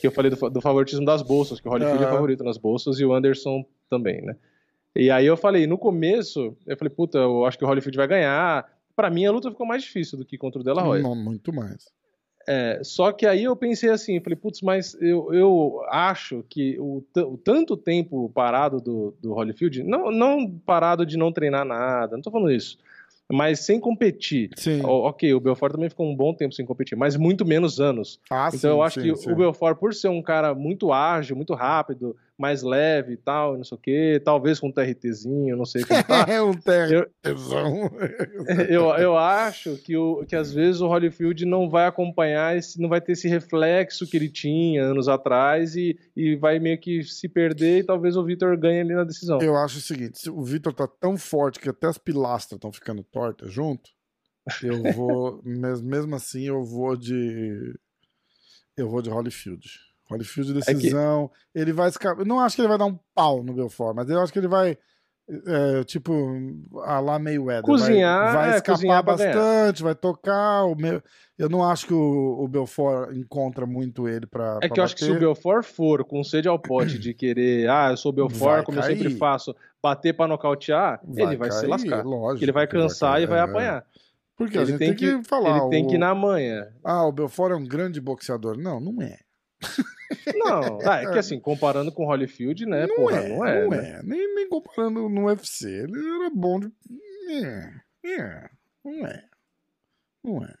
que 0.00 0.04
eu 0.04 0.10
falei 0.10 0.28
do, 0.28 0.50
do 0.50 0.60
favoritismo 0.60 1.06
das 1.06 1.22
bolsas, 1.22 1.60
que 1.60 1.68
o 1.68 1.70
Holyfield 1.70 2.02
é 2.02 2.08
favorito 2.08 2.42
nas 2.42 2.58
bolsas 2.58 2.98
e 2.98 3.04
o 3.04 3.14
Anderson 3.14 3.64
também, 3.88 4.20
né? 4.22 4.34
E 4.96 5.08
aí 5.08 5.24
eu 5.24 5.36
falei, 5.36 5.68
no 5.68 5.78
começo, 5.78 6.56
eu 6.66 6.76
falei, 6.76 6.92
puta, 6.92 7.18
eu 7.18 7.46
acho 7.46 7.56
que 7.56 7.64
o 7.64 7.68
Holyfield 7.68 7.96
vai 7.96 8.08
ganhar. 8.08 8.68
Para 8.98 9.10
mim, 9.10 9.24
a 9.24 9.30
luta 9.30 9.48
ficou 9.48 9.64
mais 9.64 9.84
difícil 9.84 10.18
do 10.18 10.24
que 10.24 10.36
contra 10.36 10.60
o 10.60 10.64
Della 10.64 10.82
Roya. 10.82 11.04
Não, 11.04 11.14
muito 11.14 11.52
mais. 11.52 11.86
É, 12.48 12.80
só 12.82 13.12
que 13.12 13.24
aí 13.24 13.44
eu 13.44 13.54
pensei 13.54 13.90
assim, 13.90 14.18
falei, 14.18 14.34
putz, 14.34 14.60
mas 14.60 14.96
eu, 15.00 15.32
eu 15.32 15.80
acho 15.88 16.44
que 16.50 16.76
o, 16.80 17.04
o 17.14 17.36
tanto 17.38 17.76
tempo 17.76 18.28
parado 18.34 18.80
do, 18.80 19.14
do 19.22 19.34
Holyfield, 19.34 19.84
não, 19.84 20.10
não 20.10 20.50
parado 20.50 21.06
de 21.06 21.16
não 21.16 21.30
treinar 21.30 21.64
nada, 21.64 22.16
não 22.16 22.22
tô 22.22 22.32
falando 22.32 22.50
isso, 22.50 22.76
mas 23.30 23.60
sem 23.60 23.78
competir. 23.78 24.50
Sim. 24.56 24.80
ok, 24.82 25.32
o 25.32 25.38
Belfort 25.38 25.74
também 25.74 25.90
ficou 25.90 26.10
um 26.10 26.16
bom 26.16 26.34
tempo 26.34 26.52
sem 26.52 26.66
competir, 26.66 26.98
mas 26.98 27.14
muito 27.14 27.46
menos 27.46 27.78
anos. 27.78 28.18
Ah, 28.28 28.48
então 28.52 28.58
sim, 28.58 28.76
eu 28.76 28.82
acho 28.82 29.00
sim, 29.00 29.14
que 29.14 29.30
o 29.30 29.36
Belfort, 29.36 29.78
por 29.78 29.94
ser 29.94 30.08
um 30.08 30.22
cara 30.22 30.56
muito 30.56 30.92
ágil, 30.92 31.36
muito 31.36 31.54
rápido, 31.54 32.16
mais 32.38 32.62
leve 32.62 33.14
e 33.14 33.16
tal, 33.16 33.56
não 33.56 33.64
sei 33.64 33.76
o 33.76 33.80
quê, 33.80 34.22
talvez 34.24 34.60
com 34.60 34.68
um 34.68 34.72
TRTzinho, 34.72 35.56
não 35.56 35.64
sei 35.64 35.84
como 35.84 36.02
tá. 36.04 36.24
é 36.30 36.40
um 36.40 36.52
TRTzão. 36.52 37.90
Eu, 38.68 38.68
eu, 38.70 38.96
eu, 38.96 39.18
acho 39.18 39.76
que, 39.78 39.96
o, 39.96 40.24
que 40.24 40.36
às 40.36 40.52
vezes 40.52 40.80
o 40.80 40.86
Holyfield 40.86 41.44
não 41.44 41.68
vai 41.68 41.86
acompanhar, 41.86 42.56
esse, 42.56 42.80
não 42.80 42.88
vai 42.88 43.00
ter 43.00 43.12
esse 43.12 43.28
reflexo 43.28 44.06
que 44.06 44.16
ele 44.16 44.30
tinha 44.30 44.84
anos 44.84 45.08
atrás 45.08 45.74
e, 45.74 45.98
e 46.16 46.36
vai 46.36 46.60
meio 46.60 46.78
que 46.78 47.02
se 47.02 47.28
perder 47.28 47.80
e 47.80 47.84
talvez 47.84 48.16
o 48.16 48.24
Vitor 48.24 48.56
ganhe 48.56 48.80
ali 48.80 48.94
na 48.94 49.04
decisão. 49.04 49.40
Eu 49.42 49.56
acho 49.56 49.78
o 49.78 49.82
seguinte, 49.82 50.30
o 50.30 50.42
Vitor 50.44 50.72
tá 50.72 50.86
tão 50.86 51.16
forte 51.16 51.58
que 51.58 51.68
até 51.68 51.88
as 51.88 51.98
pilastras 51.98 52.56
estão 52.56 52.72
ficando 52.72 53.02
tortas 53.02 53.52
junto, 53.52 53.90
eu 54.62 54.92
vou, 54.92 55.42
mesmo 55.44 56.14
assim, 56.14 56.46
eu 56.46 56.64
vou 56.64 56.96
de... 56.96 57.74
Eu 58.76 58.88
vou 58.88 59.02
de 59.02 59.10
Holyfield. 59.10 59.87
Holyfield 60.10 60.52
de 60.52 60.60
decisão. 60.60 61.24
É 61.24 61.58
que... 61.58 61.60
Ele 61.60 61.72
vai 61.72 61.88
escapar. 61.88 62.24
Não 62.24 62.40
acho 62.40 62.56
que 62.56 62.62
ele 62.62 62.68
vai 62.68 62.78
dar 62.78 62.86
um 62.86 62.98
pau 63.14 63.42
no 63.42 63.52
Belfort, 63.52 63.94
mas 63.94 64.08
eu 64.08 64.20
acho 64.20 64.32
que 64.32 64.38
ele 64.38 64.48
vai. 64.48 64.76
É, 65.46 65.84
tipo, 65.84 66.10
a 66.84 67.00
lá 67.00 67.18
Mayweather. 67.18 67.62
Cozinhar, 67.62 68.32
vai, 68.32 68.34
vai 68.34 68.52
é, 68.52 68.56
escapar 68.56 69.02
bastante, 69.02 69.82
vai 69.82 69.94
tocar. 69.94 70.64
O 70.64 70.74
meu... 70.74 71.02
Eu 71.38 71.48
não 71.48 71.62
acho 71.62 71.86
que 71.86 71.94
o, 71.94 72.42
o 72.42 72.48
Belfort 72.48 73.14
encontra 73.14 73.64
muito 73.64 74.08
ele 74.08 74.26
pra. 74.26 74.56
É 74.56 74.66
pra 74.66 74.68
que 74.70 74.80
eu 74.80 74.84
acho 74.84 74.96
que 74.96 75.04
se 75.04 75.10
o 75.10 75.18
Belfort 75.18 75.64
for 75.64 76.04
com 76.04 76.24
sede 76.24 76.48
ao 76.48 76.58
pote 76.58 76.98
de 76.98 77.14
querer, 77.14 77.68
ah, 77.70 77.90
eu 77.90 77.96
sou 77.96 78.10
o 78.10 78.14
Belfort, 78.14 78.40
vai 78.40 78.64
como 78.64 78.80
cair. 78.80 78.90
eu 78.90 78.96
sempre 78.96 79.16
faço, 79.16 79.54
bater 79.80 80.14
pra 80.14 80.26
nocautear, 80.26 81.00
vai 81.04 81.26
ele 81.26 81.36
vai 81.36 81.48
cair, 81.48 81.60
se 81.60 81.66
lascar. 81.66 82.04
Lógico, 82.04 82.44
ele 82.44 82.52
vai 82.52 82.66
cansar 82.66 83.22
e 83.22 83.26
vai 83.26 83.38
apanhar. 83.38 83.84
Porque 84.36 84.58
ele 84.58 84.78
tem 84.78 84.94
que, 84.94 85.18
que, 85.18 85.28
falar. 85.28 85.58
Ele 85.58 85.70
tem 85.70 85.86
que 85.86 85.94
ir 85.94 85.98
na 85.98 86.14
manha. 86.14 86.72
Ah, 86.82 87.04
o 87.06 87.12
Belfort 87.12 87.52
é 87.52 87.56
um 87.56 87.64
grande 87.64 88.00
boxeador. 88.00 88.56
Não, 88.56 88.80
não 88.80 89.02
é. 89.02 89.18
Não, 90.34 90.78
ah, 90.84 91.02
é 91.02 91.12
que 91.12 91.18
assim, 91.18 91.38
comparando 91.38 91.92
com 91.92 92.06
Holyfield, 92.06 92.66
né? 92.66 92.86
Não 92.86 92.96
porra, 92.96 93.18
é, 93.18 93.28
não 93.28 93.46
é. 93.46 93.62
Não 93.62 93.70
né? 93.70 93.90
é. 93.90 94.02
Nem, 94.02 94.34
nem 94.34 94.48
comparando 94.48 95.08
no 95.08 95.26
UFC. 95.26 95.68
Ele 95.68 95.98
era 95.98 96.30
bom 96.30 96.60
de. 96.60 96.72
É, 97.30 97.72
é, 98.04 98.50
não 98.84 99.06
é. 99.06 99.24
Não 100.24 100.44
é. 100.44 100.54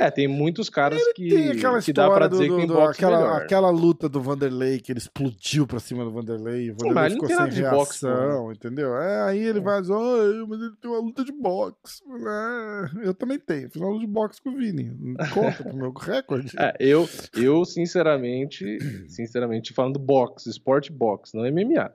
É, 0.00 0.12
tem 0.12 0.28
muitos 0.28 0.70
caras 0.70 1.00
ele 1.00 1.12
que, 1.12 1.82
que 1.82 1.92
dá 1.92 2.08
pra 2.08 2.28
dizer 2.28 2.46
do, 2.46 2.54
do, 2.54 2.60
que 2.60 2.66
tem 2.68 2.76
boxe 2.76 3.04
aquela, 3.04 3.18
melhor. 3.18 3.42
aquela 3.42 3.70
luta 3.70 4.08
do 4.08 4.20
Vanderlei, 4.20 4.78
que 4.78 4.92
ele 4.92 5.00
explodiu 5.00 5.66
pra 5.66 5.80
cima 5.80 6.04
do 6.04 6.12
Vanderlei, 6.12 6.70
o 6.70 6.76
Vanderlei 6.76 7.10
ficou 7.10 7.28
sem 7.28 7.50
reação, 7.50 8.44
boxe, 8.44 8.56
entendeu? 8.56 8.96
É, 8.96 9.22
aí 9.22 9.40
ele 9.40 9.58
é. 9.58 9.62
vai 9.62 9.80
dizer, 9.80 9.94
oh, 9.94 10.46
mas 10.46 10.60
ele 10.60 10.76
tem 10.80 10.88
uma 10.88 11.00
luta 11.00 11.24
de 11.24 11.32
boxe. 11.32 12.00
É, 12.06 13.08
eu 13.08 13.12
também 13.12 13.40
tenho, 13.40 13.68
fiz 13.68 13.82
uma 13.82 13.90
luta 13.90 14.06
de 14.06 14.12
boxe 14.12 14.40
com 14.40 14.50
o 14.50 14.56
Vini. 14.56 15.16
Conta 15.34 15.64
pro 15.64 15.76
meu 15.76 15.92
recorde. 15.92 16.48
É, 16.58 16.74
eu, 16.80 17.08
eu, 17.34 17.64
sinceramente, 17.64 18.78
sinceramente, 19.08 19.72
falando 19.72 19.98
boxe, 19.98 20.48
esporte 20.48 20.92
boxe, 20.92 21.36
não 21.36 21.44
MMA. 21.44 21.92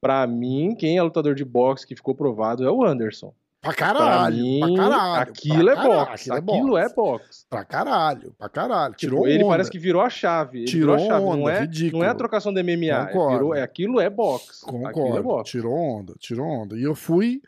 Pra 0.00 0.26
mim, 0.26 0.76
quem 0.78 0.96
é 0.96 1.02
lutador 1.02 1.34
de 1.34 1.44
boxe 1.44 1.86
que 1.86 1.96
ficou 1.96 2.14
provado 2.14 2.64
é 2.64 2.70
o 2.70 2.84
Anderson. 2.84 3.34
Pra 3.66 3.74
caralho, 3.74 4.36
pra, 4.36 4.44
mim, 4.44 4.60
pra 4.60 4.76
caralho. 4.76 5.22
Aquilo 5.22 5.64
pra 5.64 5.72
é 5.72 5.74
caralho, 5.74 5.96
box. 5.96 6.30
Aquilo, 6.30 6.36
aquilo 6.36 6.78
é 6.78 6.88
box. 6.88 7.46
Pra 7.50 7.64
caralho, 7.64 8.34
pra 8.38 8.48
caralho. 8.48 8.94
Tipo, 8.94 8.98
tirou 9.00 9.22
tipo, 9.22 9.34
Ele 9.34 9.44
parece 9.44 9.70
que 9.70 9.78
virou 9.78 10.02
a 10.02 10.08
chave. 10.08 10.58
Ele 10.58 10.66
tirou 10.66 10.94
a 10.94 10.98
chave. 10.98 11.24
Onda, 11.24 11.36
não, 11.36 11.48
é, 11.48 11.60
ridículo. 11.60 12.02
não 12.02 12.08
é 12.08 12.10
a 12.10 12.14
trocação 12.14 12.52
de 12.52 12.62
MMA. 12.62 12.86
É, 12.86 13.06
virou, 13.06 13.54
é, 13.54 13.62
aquilo 13.62 14.00
é 14.00 14.08
box. 14.08 14.60
Concordo. 14.60 15.18
É 15.18 15.22
box. 15.22 15.50
Tirou 15.50 15.74
onda, 15.74 16.14
tirou 16.18 16.46
onda. 16.46 16.76
E 16.78 16.82
eu 16.82 16.94
fui 16.94 17.42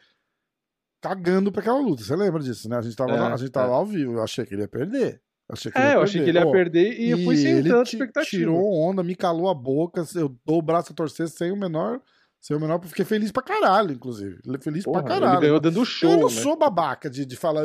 cagando 1.00 1.52
pra 1.52 1.60
aquela 1.60 1.78
luta. 1.78 2.02
Você 2.02 2.16
lembra 2.16 2.42
disso, 2.42 2.68
né? 2.68 2.78
A 2.78 2.82
gente 2.82 2.96
tava, 2.96 3.12
é, 3.12 3.18
a 3.18 3.36
gente 3.36 3.50
tava 3.50 3.72
é. 3.72 3.74
ao 3.76 3.86
vivo. 3.86 4.14
Eu 4.14 4.22
achei 4.22 4.44
que 4.44 4.54
ele 4.54 4.62
ia 4.62 4.68
perder. 4.68 5.20
Achei 5.50 5.72
é, 5.74 5.94
eu 5.94 6.02
achei 6.02 6.22
que 6.22 6.28
ele 6.28 6.38
ia 6.38 6.50
perder 6.50 7.00
e, 7.00 7.10
eu 7.10 7.18
fui 7.24 7.36
sem 7.36 7.62
tanta 7.62 7.88
expectativa. 7.88 8.42
Tirou 8.42 8.70
onda, 8.70 9.02
me 9.02 9.14
calou 9.14 9.48
a 9.48 9.54
boca, 9.54 10.04
eu 10.14 10.36
dou 10.44 10.58
o 10.58 10.62
braço 10.62 10.92
a 10.92 10.94
torcer 10.94 11.26
sem 11.28 11.50
o 11.50 11.56
menor 11.56 12.02
sem 12.40 12.56
o 12.56 12.60
menor, 12.60 12.80
fiquei 12.84 13.04
feliz 13.04 13.32
pra 13.32 13.42
caralho, 13.42 13.92
inclusive. 13.92 14.38
Feliz 14.60 14.84
Porra, 14.84 15.02
pra 15.02 15.14
caralho. 15.14 15.34
Ele 15.34 15.40
ganhou 15.42 15.60
dando 15.60 15.84
show. 15.84 16.10
Eu 16.10 16.18
não 16.18 16.28
né? 16.28 16.34
sou 16.34 16.56
babaca 16.56 17.10
de, 17.10 17.26
de 17.26 17.36
falar, 17.36 17.64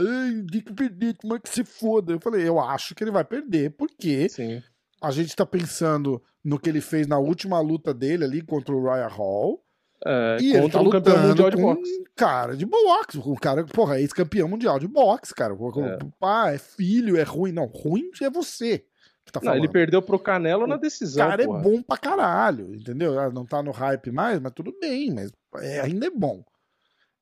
que 0.51 0.73
perder, 0.73 1.15
como 1.17 1.35
é 1.35 1.39
que 1.39 1.49
se 1.49 1.63
foda? 1.63 2.13
Eu 2.13 2.19
falei, 2.19 2.47
eu 2.47 2.59
acho 2.59 2.95
que 2.95 3.03
ele 3.03 3.11
vai 3.11 3.23
perder, 3.23 3.71
porque 3.71 4.27
Sim. 4.29 4.61
a 5.01 5.11
gente 5.11 5.35
tá 5.35 5.45
pensando 5.45 6.21
no 6.43 6.59
que 6.59 6.69
ele 6.69 6.81
fez 6.81 7.07
na 7.07 7.19
última 7.19 7.59
luta 7.59 7.93
dele 7.93 8.23
ali 8.23 8.41
contra 8.41 8.73
o 8.73 8.83
Ryan 8.83 9.07
Hall. 9.07 9.63
É, 10.05 10.37
e 10.41 10.53
ele 10.53 10.69
tá 10.69 10.81
um 10.81 10.89
campeão 10.89 11.17
mundial 11.17 11.49
de 11.49 11.55
boxe. 11.55 11.91
Um 11.91 12.03
cara 12.13 12.57
de 12.57 12.65
boxe. 12.65 13.17
Um 13.19 13.35
cara, 13.35 13.63
porra, 13.65 13.99
ex-campeão 14.01 14.49
mundial 14.49 14.77
de 14.77 14.87
boxe, 14.87 15.33
cara. 15.33 15.53
É. 15.53 15.97
Pá, 16.19 16.51
é 16.51 16.57
filho, 16.57 17.15
é 17.15 17.23
ruim. 17.23 17.53
Não, 17.53 17.67
ruim 17.67 18.09
é 18.21 18.29
você 18.29 18.83
que 19.25 19.31
tá 19.31 19.39
falando. 19.39 19.57
Não, 19.57 19.63
ele 19.63 19.71
perdeu 19.71 20.01
pro 20.01 20.19
Canelo 20.19 20.67
na 20.67 20.77
decisão. 20.77 21.25
O 21.25 21.29
cara 21.29 21.43
é 21.43 21.45
porra. 21.45 21.59
é 21.59 21.63
bom 21.63 21.81
pra 21.81 21.97
caralho, 21.97 22.75
entendeu? 22.75 23.19
Ah, 23.19 23.29
não 23.29 23.45
tá 23.45 23.61
no 23.63 23.71
hype 23.71 24.11
mais, 24.11 24.39
mas 24.39 24.53
tudo 24.53 24.75
bem, 24.79 25.11
mas 25.11 25.31
é, 25.61 25.81
ainda 25.81 26.07
é 26.07 26.09
bom. 26.09 26.43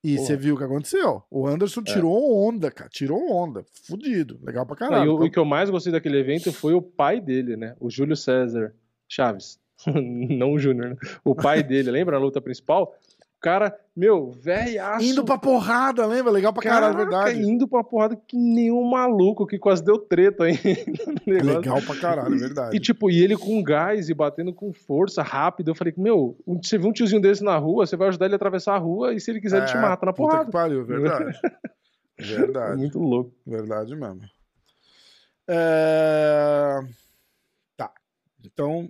E 0.03 0.17
você 0.17 0.35
viu 0.35 0.55
o 0.55 0.57
que 0.57 0.63
aconteceu? 0.63 1.21
O 1.29 1.45
Anderson 1.47 1.81
é. 1.81 1.83
tirou 1.83 2.47
onda, 2.47 2.71
cara. 2.71 2.89
Tirou 2.89 3.31
onda. 3.31 3.63
Fudido. 3.87 4.39
Legal 4.41 4.65
pra 4.65 4.75
caralho. 4.75 5.05
Não, 5.05 5.21
e 5.21 5.25
o, 5.25 5.25
o 5.27 5.31
que 5.31 5.37
eu 5.37 5.45
mais 5.45 5.69
gostei 5.69 5.93
daquele 5.93 6.17
evento 6.17 6.51
foi 6.51 6.73
o 6.73 6.81
pai 6.81 7.21
dele, 7.21 7.55
né? 7.55 7.75
O 7.79 7.89
Júlio 7.89 8.15
César 8.15 8.73
Chaves. 9.07 9.59
não 9.85 10.53
o 10.53 10.59
Júnior, 10.59 10.91
né? 10.91 10.95
O 11.23 11.35
pai 11.35 11.61
dele, 11.61 11.91
lembra 11.91 12.17
a 12.17 12.19
luta 12.19 12.41
principal? 12.41 12.95
Cara, 13.41 13.75
meu, 13.95 14.31
velhaço. 14.31 15.03
Indo 15.03 15.25
pra 15.25 15.37
porrada, 15.37 16.05
lembra? 16.05 16.31
Legal 16.31 16.53
pra 16.53 16.61
caralho, 16.61 16.95
verdade. 16.95 17.41
Indo 17.41 17.67
pra 17.67 17.83
porrada 17.83 18.15
que 18.15 18.37
nem 18.37 18.71
um 18.71 18.87
maluco, 18.87 19.47
que 19.47 19.57
quase 19.57 19.83
deu 19.83 19.97
treta 19.97 20.45
aí. 20.45 20.57
Legal 21.25 21.81
pra 21.81 21.95
caralho, 21.95 22.37
verdade. 22.37 22.77
E 22.77 22.79
tipo, 22.79 23.09
e 23.09 23.21
ele 23.21 23.35
com 23.35 23.61
gás 23.63 24.09
e 24.09 24.13
batendo 24.13 24.53
com 24.53 24.71
força, 24.71 25.23
rápido. 25.23 25.71
Eu 25.71 25.75
falei, 25.75 25.93
meu, 25.97 26.37
você 26.61 26.77
vê 26.77 26.87
um 26.87 26.93
tiozinho 26.93 27.21
desse 27.21 27.43
na 27.43 27.57
rua, 27.57 27.85
você 27.85 27.97
vai 27.97 28.09
ajudar 28.09 28.25
ele 28.25 28.35
a 28.35 28.37
atravessar 28.37 28.75
a 28.75 28.79
rua 28.79 29.13
e 29.13 29.19
se 29.19 29.31
ele 29.31 29.41
quiser, 29.41 29.57
é, 29.57 29.59
ele 29.61 29.67
te 29.67 29.77
é, 29.77 29.81
mata 29.81 30.05
na 30.05 30.13
porrada. 30.13 30.45
Que 30.45 30.51
pariu, 30.51 30.85
verdade. 30.85 31.37
verdade. 32.19 32.77
Muito 32.77 32.99
louco. 32.99 33.33
Verdade 33.45 33.95
mesmo. 33.95 34.21
É... 35.47 36.79
Tá. 37.75 37.91
Então, 38.45 38.89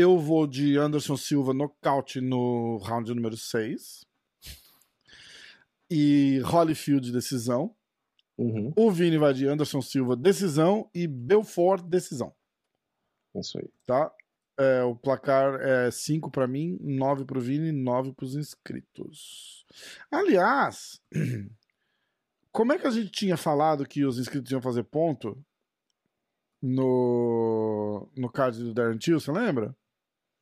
eu 0.00 0.18
vou 0.18 0.46
de 0.46 0.76
Anderson 0.76 1.16
Silva 1.16 1.52
nocaute 1.52 2.20
no 2.20 2.78
round 2.78 3.12
número 3.14 3.36
6. 3.36 4.04
E 5.90 6.40
Holyfield 6.44 7.12
decisão. 7.12 7.74
Uhum. 8.38 8.72
O 8.74 8.90
Vini 8.90 9.18
vai 9.18 9.34
de 9.34 9.46
Anderson 9.46 9.82
Silva 9.82 10.16
decisão 10.16 10.88
e 10.94 11.06
Belfort 11.06 11.84
decisão. 11.84 12.34
Isso 13.34 13.58
aí. 13.58 13.68
Tá? 13.84 14.10
É, 14.58 14.82
o 14.82 14.94
placar 14.96 15.60
é 15.60 15.90
5 15.90 16.30
para 16.30 16.46
mim, 16.46 16.78
9 16.80 17.24
pro 17.24 17.40
Vini, 17.40 17.72
9 17.72 18.12
pros 18.12 18.34
inscritos. 18.34 19.64
Aliás, 20.10 21.00
como 22.52 22.72
é 22.72 22.78
que 22.78 22.86
a 22.86 22.90
gente 22.90 23.10
tinha 23.10 23.36
falado 23.36 23.86
que 23.86 24.04
os 24.04 24.18
inscritos 24.18 24.50
iam 24.52 24.62
fazer 24.62 24.84
ponto 24.84 25.42
no, 26.62 28.10
no 28.16 28.30
card 28.30 28.62
do 28.62 28.74
Darren 28.74 28.98
Till, 28.98 29.18
você 29.18 29.32
lembra? 29.32 29.74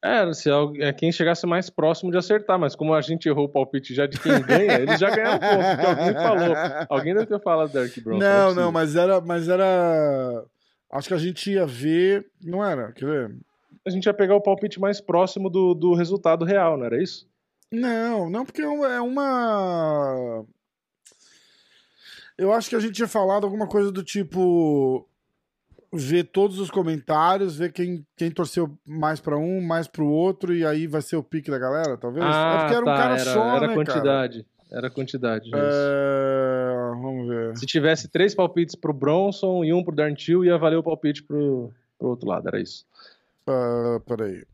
É, 0.03 0.33
se 0.33 0.49
é 0.81 0.93
quem 0.93 1.11
chegasse 1.11 1.45
mais 1.45 1.69
próximo 1.69 2.13
de 2.13 2.19
acertar, 2.19 2.57
mas 2.57 2.77
como 2.77 2.95
a 2.95 3.01
gente 3.01 3.29
errou 3.29 3.47
o 3.47 3.49
palpite 3.49 3.93
já 3.93 4.07
de 4.07 4.19
quem 4.19 4.41
ganha, 4.43 4.75
eles 4.75 5.01
já 5.01 5.11
ganharam 5.11 5.41
ponto, 5.41 5.77
porque 5.77 5.87
alguém 5.87 6.15
falou. 6.15 6.87
Alguém 6.89 7.15
deve 7.15 7.27
ter 7.27 7.41
falado 7.41 7.73
Derek 7.73 8.01
Bronson. 8.01 8.21
Não, 8.21 8.55
não, 8.55 8.73
mas 8.73 8.95
era, 8.95 9.21
mas 9.21 9.49
era. 9.49 10.45
Acho 10.93 11.09
que 11.09 11.15
a 11.15 11.19
gente 11.19 11.51
ia 11.51 11.67
ver. 11.67 12.31
Não 12.41 12.65
era? 12.65 12.93
Quer 12.93 13.07
ver? 13.07 13.37
A 13.85 13.91
gente 13.91 14.07
ia 14.07 14.15
pegar 14.15 14.37
o 14.37 14.41
palpite 14.41 14.79
mais 14.79 15.01
próximo 15.01 15.51
do, 15.51 15.75
do 15.75 15.95
resultado 15.95 16.45
real, 16.45 16.77
não 16.77 16.87
era 16.87 17.03
isso? 17.03 17.29
Não, 17.71 18.31
não, 18.31 18.45
porque 18.45 18.63
é 18.63 19.01
uma. 19.01 20.45
Eu 22.37 22.53
acho 22.53 22.71
que 22.71 22.77
a 22.77 22.81
gente 22.81 22.93
tinha 22.93 23.09
falado 23.09 23.45
alguma 23.45 23.67
coisa 23.67 23.91
do 23.91 24.05
tipo 24.05 25.08
ver 25.93 26.25
todos 26.25 26.59
os 26.59 26.71
comentários, 26.71 27.57
ver 27.57 27.73
quem, 27.73 28.05
quem 28.17 28.31
torceu 28.31 28.77
mais 28.87 29.21
para 29.21 29.37
um, 29.39 29.61
mais 29.61 29.89
para 29.89 30.03
o 30.03 30.11
outro, 30.11 30.55
e 30.55 30.65
aí 30.65 30.87
vai 30.87 31.01
ser 31.01 31.17
o 31.17 31.23
pique 31.23 31.51
da 31.51 31.59
galera, 31.59 31.97
talvez? 31.97 32.25
É 32.25 32.29
ah, 32.29 32.55
é 32.55 32.59
porque 32.59 32.75
era 32.75 32.85
tá, 32.85 32.93
um 32.93 32.97
cara 32.97 33.15
era, 33.15 33.33
só, 33.33 33.57
era 33.57 33.67
né, 33.69 33.75
quantidade. 33.75 34.45
Cara? 34.45 34.59
Era 34.71 34.91
quantidade. 34.91 35.51
É... 35.55 36.91
Vamos 37.01 37.27
ver. 37.27 37.57
Se 37.57 37.65
tivesse 37.65 38.09
três 38.09 38.35
palpites 38.35 38.75
pro 38.75 38.93
Bronson 38.93 39.65
e 39.65 39.73
um 39.73 39.83
pro 39.83 39.95
Darn 39.95 40.15
Till, 40.15 40.45
ia 40.45 40.59
valer 40.59 40.77
o 40.77 40.83
palpite 40.83 41.23
pro, 41.23 41.73
pro 41.99 42.09
outro 42.09 42.29
lado, 42.29 42.49
era 42.49 42.61
isso. 42.61 42.85
Uh, 43.49 43.99
peraí. 44.01 44.45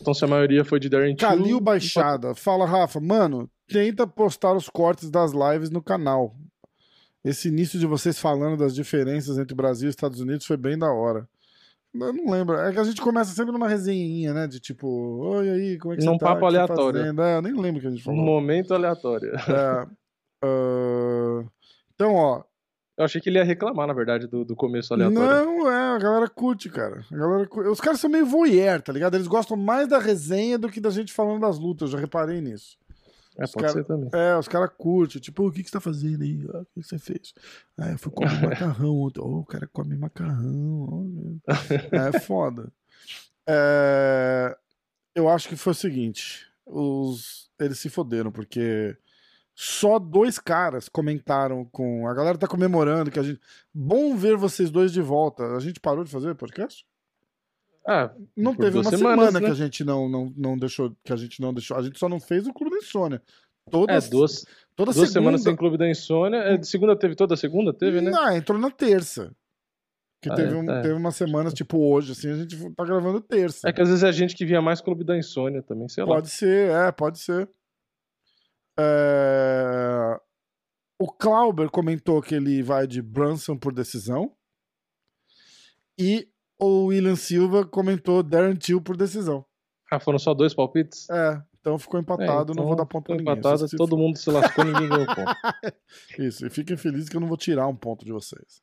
Então 0.00 0.14
se 0.14 0.24
a 0.24 0.28
maioria 0.28 0.64
foi 0.64 0.78
de 0.78 0.88
Darren 0.88 1.14
Till... 1.14 1.28
Calil 1.28 1.60
Baixada. 1.60 2.34
Fala, 2.34 2.64
Rafa. 2.64 3.00
Mano, 3.00 3.50
tenta 3.68 4.06
postar 4.06 4.54
os 4.54 4.68
cortes 4.68 5.10
das 5.10 5.32
lives 5.32 5.70
no 5.70 5.82
canal. 5.82 6.34
Esse 7.24 7.48
início 7.48 7.78
de 7.78 7.86
vocês 7.86 8.18
falando 8.18 8.56
das 8.56 8.74
diferenças 8.74 9.38
entre 9.38 9.54
Brasil 9.54 9.88
e 9.88 9.90
Estados 9.90 10.20
Unidos 10.20 10.46
foi 10.46 10.56
bem 10.56 10.78
da 10.78 10.90
hora. 10.90 11.28
Eu 11.92 12.12
não 12.12 12.30
lembro. 12.30 12.56
É 12.56 12.72
que 12.72 12.78
a 12.78 12.84
gente 12.84 13.00
começa 13.00 13.34
sempre 13.34 13.52
numa 13.52 13.68
resenhinha, 13.68 14.32
né? 14.32 14.46
De 14.46 14.60
tipo, 14.60 14.86
oi 14.88 15.50
aí, 15.50 15.78
como 15.78 15.94
é 15.94 15.96
que 15.96 16.04
Num 16.04 16.12
você 16.12 16.18
tá? 16.18 16.26
papo 16.26 16.46
aleatório. 16.46 17.00
É, 17.00 17.36
eu 17.36 17.42
nem 17.42 17.52
lembro 17.52 17.78
o 17.78 17.80
que 17.80 17.88
a 17.88 17.90
gente 17.90 18.02
falou. 18.02 18.20
Um 18.20 18.24
momento 18.24 18.72
aleatório. 18.72 19.32
É, 19.34 19.86
uh... 20.46 21.48
Então, 21.94 22.14
ó. 22.14 22.42
Eu 22.96 23.04
achei 23.04 23.20
que 23.20 23.28
ele 23.28 23.38
ia 23.38 23.44
reclamar, 23.44 23.86
na 23.86 23.92
verdade, 23.92 24.26
do, 24.26 24.42
do 24.42 24.56
começo 24.56 24.92
aleatório. 24.94 25.20
Não, 25.20 25.70
é, 25.70 25.96
a 25.96 25.98
galera 25.98 26.28
curte, 26.28 26.70
cara. 26.70 27.04
A 27.12 27.16
galera. 27.16 27.48
Os 27.70 27.80
caras 27.80 28.00
são 28.00 28.08
meio 28.08 28.24
voyeur, 28.24 28.80
tá 28.80 28.90
ligado? 28.92 29.14
Eles 29.14 29.26
gostam 29.26 29.56
mais 29.56 29.86
da 29.88 29.98
resenha 29.98 30.58
do 30.58 30.68
que 30.70 30.80
da 30.80 30.88
gente 30.90 31.12
falando 31.12 31.40
das 31.40 31.58
lutas, 31.58 31.90
eu 31.90 31.92
já 31.96 31.98
reparei 31.98 32.40
nisso. 32.40 32.78
É, 33.36 33.44
os 33.44 33.52
pode 33.52 33.66
cara, 33.66 33.78
ser 33.78 33.84
também. 33.84 34.10
É, 34.12 34.36
os 34.36 34.48
caras 34.48 34.70
curtem. 34.76 35.20
Tipo, 35.20 35.46
o 35.46 35.52
que, 35.52 35.62
que 35.62 35.68
você 35.68 35.72
tá 35.72 35.80
fazendo 35.80 36.22
aí? 36.22 36.46
Ah, 36.52 36.58
o 36.58 36.64
que, 36.66 36.80
que 36.80 36.86
você 36.86 36.98
fez? 36.98 37.32
Ah, 37.78 37.90
eu 37.90 37.98
fui 37.98 38.12
comer 38.12 38.30
macarrão 38.48 38.96
ontem. 38.96 39.20
Oh, 39.20 39.38
o 39.38 39.46
cara 39.46 39.66
come 39.68 39.96
macarrão. 39.96 40.88
Oh, 40.88 41.38
é 41.96 42.20
foda. 42.20 42.72
É, 43.46 44.56
eu 45.14 45.28
acho 45.28 45.48
que 45.48 45.56
foi 45.56 45.72
o 45.72 45.76
seguinte. 45.76 46.46
Os, 46.66 47.50
eles 47.58 47.78
se 47.78 47.88
foderam, 47.88 48.30
porque 48.30 48.96
só 49.54 49.98
dois 49.98 50.38
caras 50.38 50.88
comentaram 50.88 51.64
com. 51.66 52.06
A 52.08 52.14
galera 52.14 52.38
tá 52.38 52.46
comemorando 52.46 53.10
que 53.10 53.18
a 53.18 53.22
gente. 53.22 53.40
Bom 53.72 54.16
ver 54.16 54.36
vocês 54.36 54.70
dois 54.70 54.92
de 54.92 55.02
volta. 55.02 55.54
A 55.56 55.60
gente 55.60 55.80
parou 55.80 56.04
de 56.04 56.10
fazer 56.10 56.34
podcast? 56.34 56.86
Ah, 57.86 58.12
não 58.36 58.54
teve 58.54 58.76
uma 58.76 58.90
semanas, 58.90 59.26
semana 59.26 59.40
né? 59.40 59.46
que 59.46 59.52
a 59.52 59.54
gente 59.54 59.84
não, 59.84 60.08
não, 60.08 60.32
não 60.36 60.56
deixou, 60.56 60.94
que 61.02 61.12
a 61.12 61.16
gente 61.16 61.40
não 61.40 61.52
deixou. 61.52 61.76
A 61.76 61.82
gente 61.82 61.98
só 61.98 62.08
não 62.08 62.20
fez 62.20 62.46
o 62.46 62.52
Clube 62.52 62.76
da 62.76 62.82
Insônia. 62.82 63.22
Todas, 63.70 64.06
é, 64.06 64.10
duas, 64.10 64.44
toda 64.76 64.92
duas 64.92 64.96
segunda... 64.96 65.12
semanas 65.12 65.42
sem 65.42 65.56
Clube 65.56 65.78
da 65.78 65.88
Insônia. 65.88 66.38
É, 66.38 66.56
de 66.56 66.66
segunda 66.66 66.96
teve 66.96 67.14
toda 67.14 67.36
segunda? 67.36 67.72
Teve, 67.72 68.00
né? 68.00 68.10
Não, 68.10 68.36
entrou 68.36 68.58
na 68.58 68.70
terça. 68.70 69.34
Que 70.20 70.30
ah, 70.30 70.34
teve, 70.34 70.54
um, 70.54 70.70
é. 70.70 70.82
teve 70.82 70.94
uma 70.94 71.10
semana, 71.10 71.50
tipo 71.50 71.78
hoje, 71.78 72.12
assim, 72.12 72.30
a 72.30 72.36
gente 72.36 72.74
tá 72.74 72.84
gravando 72.84 73.22
terça. 73.22 73.66
É 73.66 73.72
que 73.72 73.80
às 73.80 73.88
vezes 73.88 74.04
é 74.04 74.08
a 74.08 74.12
gente 74.12 74.36
que 74.36 74.44
via 74.44 74.60
mais 74.60 74.80
Clube 74.80 75.02
da 75.02 75.16
Insônia 75.16 75.62
também, 75.62 75.88
sei 75.88 76.04
lá. 76.04 76.16
Pode 76.16 76.28
ser, 76.28 76.70
é, 76.70 76.92
pode 76.92 77.18
ser. 77.18 77.48
É... 78.78 80.20
O 81.00 81.10
Clauber 81.10 81.70
comentou 81.70 82.20
que 82.20 82.34
ele 82.34 82.62
vai 82.62 82.86
de 82.86 83.00
Brunson 83.00 83.56
por 83.56 83.72
decisão. 83.72 84.30
E 85.98 86.28
o 86.60 86.86
William 86.86 87.16
Silva 87.16 87.64
comentou 87.64 88.22
Darren 88.22 88.56
Till 88.56 88.80
por 88.80 88.96
decisão. 88.96 89.44
Ah, 89.90 89.98
foram 89.98 90.18
só 90.18 90.34
dois 90.34 90.54
palpites? 90.54 91.08
É, 91.10 91.42
então 91.60 91.78
ficou 91.78 91.98
empatado, 91.98 92.30
é, 92.30 92.52
então 92.52 92.54
não 92.54 92.66
vou 92.66 92.76
dar 92.76 92.86
ponto 92.86 93.06
pra 93.06 93.16
ninguém. 93.16 93.32
Empatado, 93.32 93.66
todo 93.76 93.96
mundo 93.96 94.16
se 94.16 94.30
lascou, 94.30 94.64
ninguém 94.64 94.88
ganhou 94.88 95.06
ponto. 95.06 95.36
Isso, 96.18 96.46
e 96.46 96.50
fiquem 96.50 96.76
felizes 96.76 97.08
que 97.08 97.16
eu 97.16 97.20
não 97.20 97.28
vou 97.28 97.36
tirar 97.36 97.66
um 97.66 97.74
ponto 97.74 98.04
de 98.04 98.12
vocês. 98.12 98.62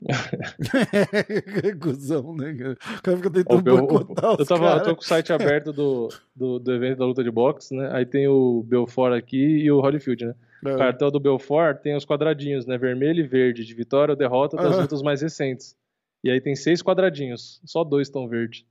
Cusão, 1.80 2.34
né? 2.34 2.52
O 2.98 3.02
cara 3.02 3.16
fica 3.16 3.30
tentando 3.30 3.68
eu, 3.68 3.76
eu, 3.76 3.82
eu, 3.82 4.46
tava, 4.46 4.76
eu 4.76 4.82
tô 4.82 4.96
com 4.96 5.02
o 5.02 5.04
site 5.04 5.32
aberto 5.32 5.72
do, 5.72 6.08
do, 6.34 6.58
do, 6.58 6.72
evento 6.72 6.98
da 6.98 7.06
luta 7.06 7.22
de 7.22 7.30
boxe, 7.30 7.74
né? 7.74 7.90
Aí 7.92 8.06
tem 8.06 8.26
o 8.26 8.62
Belfort 8.62 9.12
aqui 9.12 9.36
e 9.36 9.70
o 9.70 9.80
Holyfield, 9.80 10.26
né? 10.26 10.34
É. 10.64 10.74
O 10.74 10.78
cartel 10.78 11.10
do 11.10 11.20
Belfort 11.20 11.80
tem 11.82 11.96
os 11.96 12.04
quadradinhos, 12.04 12.64
né? 12.64 12.78
Vermelho 12.78 13.24
e 13.24 13.26
verde, 13.26 13.64
de 13.64 13.74
vitória 13.74 14.12
ou 14.12 14.16
derrota 14.16 14.56
das 14.56 14.78
lutas 14.78 15.02
mais 15.02 15.20
recentes. 15.20 15.76
E 16.22 16.30
aí 16.30 16.40
tem 16.40 16.54
seis 16.54 16.82
quadradinhos. 16.82 17.60
Só 17.64 17.84
dois 17.84 18.08
estão 18.08 18.28
verde. 18.28 18.66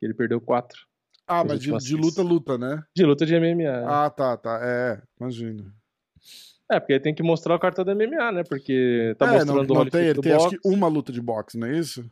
Ele 0.00 0.14
perdeu 0.14 0.40
quatro. 0.40 0.78
Ah, 1.26 1.42
mas 1.42 1.60
de, 1.60 1.76
de, 1.78 1.96
luta, 1.96 2.22
luta, 2.22 2.58
né? 2.58 2.82
De 2.94 3.04
luta 3.04 3.24
de 3.24 3.38
MMA. 3.38 3.84
Ah, 3.86 4.10
tá, 4.10 4.36
tá. 4.36 4.60
É, 4.62 5.00
imagina. 5.18 5.72
É, 6.70 6.78
porque 6.78 6.94
aí 6.94 7.00
tem 7.00 7.14
que 7.14 7.22
mostrar 7.22 7.54
o 7.54 7.58
cartão 7.58 7.84
da 7.84 7.94
MMA, 7.94 8.32
né? 8.32 8.44
Porque 8.44 9.14
tá 9.18 9.26
é, 9.26 9.32
mostrando 9.32 9.74
não, 9.74 9.80
o 9.80 9.84
não 9.84 9.90
tem, 9.90 10.06
ele 10.06 10.20
tem 10.20 10.32
acho 10.32 10.50
que 10.50 10.58
uma 10.64 10.88
luta 10.88 11.12
de 11.12 11.20
boxe, 11.20 11.58
não 11.58 11.66
é 11.66 11.78
isso? 11.78 12.04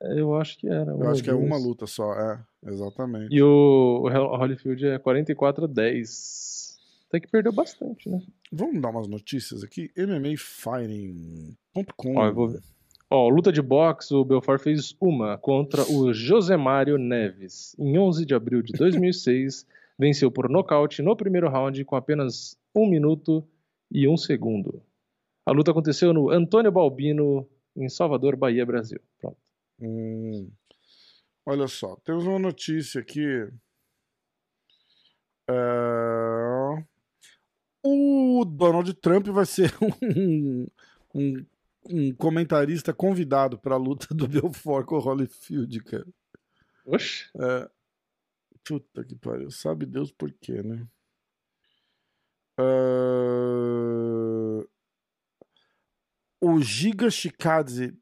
É, 0.00 0.20
eu 0.20 0.36
acho 0.36 0.58
que 0.58 0.68
era. 0.68 0.90
Eu 0.90 1.10
acho 1.10 1.22
que 1.22 1.30
é 1.30 1.34
uma 1.34 1.56
luta 1.56 1.86
só, 1.86 2.12
é, 2.14 2.38
exatamente. 2.66 3.34
E 3.34 3.42
o, 3.42 4.04
o 4.04 4.36
Holyfield 4.36 4.86
é 4.86 4.98
44 4.98 5.64
a 5.64 5.68
10. 5.68 6.76
Até 7.08 7.20
que 7.20 7.28
perdeu 7.28 7.52
bastante, 7.52 8.08
né? 8.08 8.20
Vamos 8.50 8.82
dar 8.82 8.90
umas 8.90 9.06
notícias 9.06 9.62
aqui. 9.62 9.92
MMAfighting.com. 9.96 12.16
Ó, 12.16 12.26
eu 12.26 12.34
vou 12.34 12.48
ver. 12.48 12.60
Ó, 13.08 13.28
luta 13.28 13.52
de 13.52 13.62
boxe, 13.62 14.12
o 14.12 14.24
Belfort 14.24 14.60
fez 14.60 14.96
uma 15.00 15.38
contra 15.38 15.82
o 15.82 16.12
Josemário 16.12 16.98
Neves. 16.98 17.76
Em 17.78 17.96
11 17.96 18.26
de 18.26 18.34
abril 18.34 18.62
de 18.62 18.72
2006, 18.72 19.64
venceu 19.96 20.30
por 20.30 20.48
nocaute 20.48 21.02
no 21.02 21.16
primeiro 21.16 21.48
round 21.48 21.84
com 21.84 21.94
apenas 21.94 22.58
um 22.74 22.88
minuto 22.88 23.46
e 23.90 24.08
um 24.08 24.16
segundo. 24.16 24.82
A 25.44 25.52
luta 25.52 25.70
aconteceu 25.70 26.12
no 26.12 26.30
Antônio 26.30 26.72
Balbino, 26.72 27.48
em 27.76 27.88
Salvador, 27.88 28.34
Bahia, 28.34 28.66
Brasil. 28.66 29.00
Pronto. 29.20 29.36
Hum. 29.80 30.50
Olha 31.44 31.68
só, 31.68 31.94
temos 32.04 32.26
uma 32.26 32.40
notícia 32.40 33.00
aqui. 33.00 33.48
É... 35.48 36.84
O 37.84 38.44
Donald 38.44 38.92
Trump 38.94 39.28
vai 39.28 39.46
ser 39.46 39.72
um, 40.02 40.66
um 41.14 41.46
um 41.90 42.14
comentarista 42.14 42.92
convidado 42.92 43.58
para 43.58 43.74
a 43.74 43.78
luta 43.78 44.14
do 44.14 44.26
Belfort 44.28 44.86
com 44.86 44.96
o 44.96 45.00
Holyfield, 45.00 45.82
cara. 45.84 46.06
Oxe. 46.84 47.30
É, 47.40 47.68
puta 48.64 49.04
que 49.04 49.16
pariu. 49.16 49.50
Sabe 49.50 49.86
Deus 49.86 50.12
por 50.12 50.32
quê, 50.32 50.62
né? 50.62 50.86
Uh, 52.58 53.06
o 56.40 56.60
Giga 56.60 57.10
Chikadze 57.10 57.92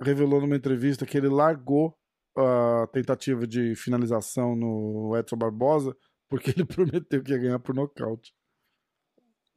revelou 0.00 0.40
numa 0.40 0.56
entrevista 0.56 1.04
que 1.04 1.16
ele 1.16 1.28
largou 1.28 1.98
a 2.36 2.86
tentativa 2.92 3.46
de 3.46 3.74
finalização 3.74 4.54
no 4.54 5.16
Edson 5.16 5.36
Barbosa 5.36 5.96
porque 6.28 6.50
ele 6.50 6.64
prometeu 6.66 7.22
que 7.22 7.32
ia 7.32 7.38
ganhar 7.38 7.58
por 7.58 7.74
nocaute. 7.74 8.34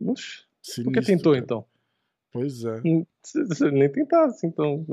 Oxe. 0.02 0.48
Por 0.84 0.94
que 0.94 1.02
tentou 1.02 1.34
cara. 1.34 1.44
então? 1.44 1.66
Pois 2.32 2.64
é. 2.64 2.82
Você 3.24 3.72
nem 3.72 3.92
tentasse, 3.92 4.48
então. 4.48 4.86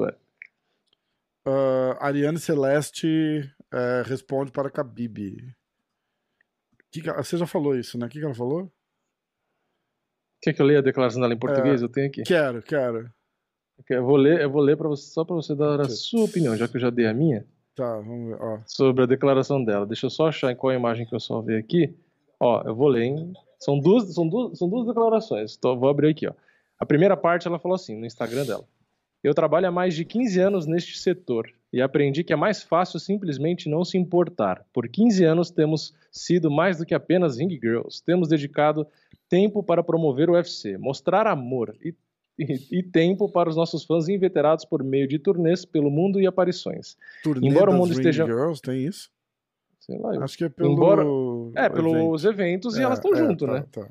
Uh, 1.47 1.97
Ariane 2.01 2.39
Celeste 2.39 3.49
é, 3.73 4.03
responde 4.05 4.51
para 4.51 4.69
Khabib. 4.69 5.55
Que 6.91 7.03
que, 7.03 7.13
você 7.13 7.37
já 7.37 7.47
falou 7.47 7.77
isso, 7.77 7.99
né? 7.99 8.07
O 8.07 8.09
que, 8.09 8.19
que 8.19 8.25
ela 8.25 8.35
falou? 8.35 8.73
Quer 10.43 10.53
que 10.53 10.63
eu 10.63 10.67
leia 10.67 10.79
a 10.79 10.83
declaração 10.83 11.21
dela 11.21 11.35
em 11.35 11.39
português? 11.39 11.83
É, 11.83 11.85
eu 11.85 11.89
tenho 11.89 12.07
aqui. 12.09 12.23
Quero, 12.23 12.63
quero. 12.63 13.11
Eu 13.91 14.05
vou 14.05 14.17
ler, 14.17 14.41
eu 14.41 14.51
vou 14.51 14.63
ler 14.63 14.77
para 14.77 14.89
você, 14.89 15.11
só 15.11 15.25
para 15.25 15.37
você 15.37 15.55
dar 15.55 15.81
a 15.81 15.89
sua 15.89 16.25
opinião, 16.25 16.57
já 16.57 16.67
que 16.67 16.77
eu 16.77 16.81
já 16.81 16.91
dei 16.91 17.07
a 17.07 17.15
minha. 17.15 17.47
Tá, 17.75 17.97
vamos 17.97 18.29
ver. 18.29 18.43
Ó. 18.43 18.61
Sobre 18.67 19.05
a 19.05 19.07
declaração 19.07 19.63
dela. 19.63 19.87
Deixa 19.87 20.07
eu 20.07 20.11
só 20.11 20.29
achar 20.29 20.51
em 20.51 20.57
qual 20.57 20.73
imagem 20.73 21.07
que 21.07 21.15
eu 21.15 21.21
só 21.21 21.43
vi 21.43 21.57
aqui. 21.57 21.95
Ó, 22.41 22.63
eu 22.67 22.75
vou 22.75 22.89
ler, 22.89 23.05
hein? 23.05 23.33
São 23.61 23.79
duas, 23.79 24.13
são 24.15 24.27
duas, 24.27 24.59
são 24.59 24.69
duas 24.69 24.87
declarações. 24.87 25.59
Vou 25.63 25.89
abrir 25.89 26.11
aqui, 26.11 26.27
ó. 26.27 26.33
A 26.79 26.87
primeira 26.87 27.17
parte 27.17 27.47
ela 27.47 27.59
falou 27.59 27.75
assim, 27.75 27.97
no 27.97 28.07
Instagram 28.07 28.45
dela. 28.45 28.65
Eu 29.23 29.35
trabalho 29.35 29.67
há 29.67 29.73
mais 29.73 29.95
de 29.95 30.05
15 30.05 30.39
anos 30.41 30.67
neste 30.67 30.99
setor 30.99 31.51
e 31.73 31.81
aprendi 31.81 32.23
que 32.23 32.33
é 32.33 32.37
mais 32.37 32.63
fácil 32.63 33.01
simplesmente 33.01 33.69
não 33.69 33.85
se 33.85 33.99
importar. 33.99 34.65
Por 34.73 34.89
15 34.89 35.25
anos 35.25 35.51
temos 35.51 35.95
sido 36.13 36.51
mais 36.51 36.79
do 36.79 36.87
que 36.87 36.95
apenas 36.95 37.39
ring 37.39 37.51
girls. 37.51 38.03
Temos 38.05 38.29
dedicado 38.29 38.87
tempo 39.29 39.63
para 39.63 39.83
promover 39.83 40.31
o 40.31 40.35
UFC, 40.35 40.79
mostrar 40.79 41.27
amor 41.27 41.77
e, 41.83 41.95
e, 42.39 42.79
e 42.79 42.83
tempo 42.83 43.29
para 43.29 43.49
os 43.49 43.57
nossos 43.57 43.85
fãs 43.85 44.09
inveterados 44.09 44.65
por 44.65 44.85
meio 44.85 45.09
de 45.09 45.19
turnês 45.19 45.65
pelo 45.65 45.91
mundo 45.91 46.21
e 46.21 46.27
aparições. 46.27 46.97
Turnê 47.23 47.49
Embora 47.49 47.71
o 47.71 47.75
mundo 47.75 47.93
esteja 47.93 48.25
girls 48.25 48.63
tem 48.63 48.87
isso? 48.87 49.11
Sei 49.81 49.99
lá. 49.99 50.23
Acho 50.23 50.39
que 50.39 50.45
é 50.45 50.49
pelo 50.49 50.73
Embora... 50.73 51.03
É, 51.57 51.69
pelos 51.69 52.25
evento. 52.25 52.41
eventos 52.41 52.77
e 52.77 52.81
é, 52.81 52.85
elas 52.85 52.99
estão 52.99 53.13
é, 53.15 53.17
junto, 53.17 53.47
tá, 53.47 53.53
né? 53.53 53.65
Tá. 53.73 53.89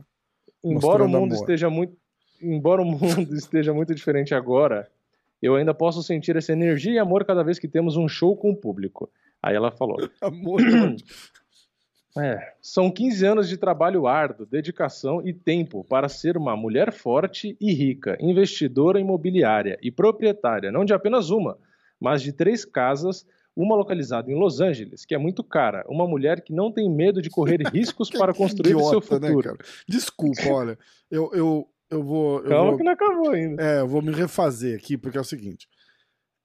Embora 0.64 1.04
Mostrando 1.04 1.06
o 1.06 1.20
mundo 1.20 1.34
amor. 1.34 1.42
esteja 1.44 1.70
muito 1.70 1.98
embora 2.42 2.82
o 2.82 2.86
mundo 2.86 3.00
esteja 3.36 3.74
muito 3.74 3.94
diferente 3.94 4.34
agora, 4.34 4.88
eu 5.42 5.56
ainda 5.56 5.74
posso 5.74 6.02
sentir 6.02 6.36
essa 6.36 6.52
energia 6.52 6.94
e 6.94 7.00
amor 7.00 7.26
cada 7.26 7.44
vez 7.44 7.60
que 7.60 7.68
temos 7.68 7.96
um 7.96 8.08
show 8.08 8.36
com 8.36 8.52
o 8.52 8.56
público. 8.56 9.10
Aí 9.42 9.56
ela 9.56 9.72
falou: 9.72 9.98
Amor. 10.22 10.62
é, 12.18 12.54
são 12.62 12.90
15 12.90 13.26
anos 13.26 13.50
de 13.50 13.58
trabalho 13.58 14.08
árduo, 14.08 14.46
dedicação 14.46 15.26
e 15.26 15.34
tempo 15.34 15.84
para 15.84 16.10
ser 16.10 16.38
uma 16.38 16.56
mulher 16.56 16.92
forte 16.92 17.56
e 17.60 17.74
rica, 17.74 18.18
investidora 18.20 19.00
imobiliária 19.00 19.78
e 19.82 19.92
proprietária, 19.92 20.72
não 20.72 20.86
de 20.86 20.94
apenas 20.94 21.30
uma, 21.30 21.58
mas 22.00 22.22
de 22.22 22.32
três 22.32 22.66
casas, 22.66 23.26
uma 23.56 23.76
localizada 23.76 24.32
em 24.32 24.36
Los 24.36 24.60
Angeles, 24.60 25.06
que 25.06 25.16
é 25.16 25.18
muito 25.18 25.44
cara, 25.44 25.86
uma 25.88 26.08
mulher 26.08 26.42
que 26.42 26.52
não 26.52 26.72
tem 26.72 26.90
medo 26.90 27.22
de 27.22 27.30
correr 27.30 27.62
riscos 27.72 28.10
para 28.10 28.34
construir 28.34 28.72
idiota, 28.72 28.98
o 28.98 29.02
seu 29.02 29.20
né, 29.20 29.28
futuro. 29.28 29.52
Né, 29.52 29.58
Desculpa, 29.88 30.50
olha, 30.50 30.80
eu, 31.10 31.32
eu, 31.34 31.68
eu 31.90 32.04
vou. 32.04 32.40
Eu 32.40 32.50
Calma 32.50 32.70
vou, 32.70 32.78
que 32.78 32.84
não 32.84 32.92
acabou 32.92 33.32
ainda. 33.32 33.64
É, 33.64 33.80
eu 33.82 33.88
vou 33.88 34.02
me 34.02 34.12
refazer 34.12 34.78
aqui, 34.78 34.98
porque 34.98 35.18
é 35.18 35.22
o 35.22 35.26
seguinte. 35.26 35.68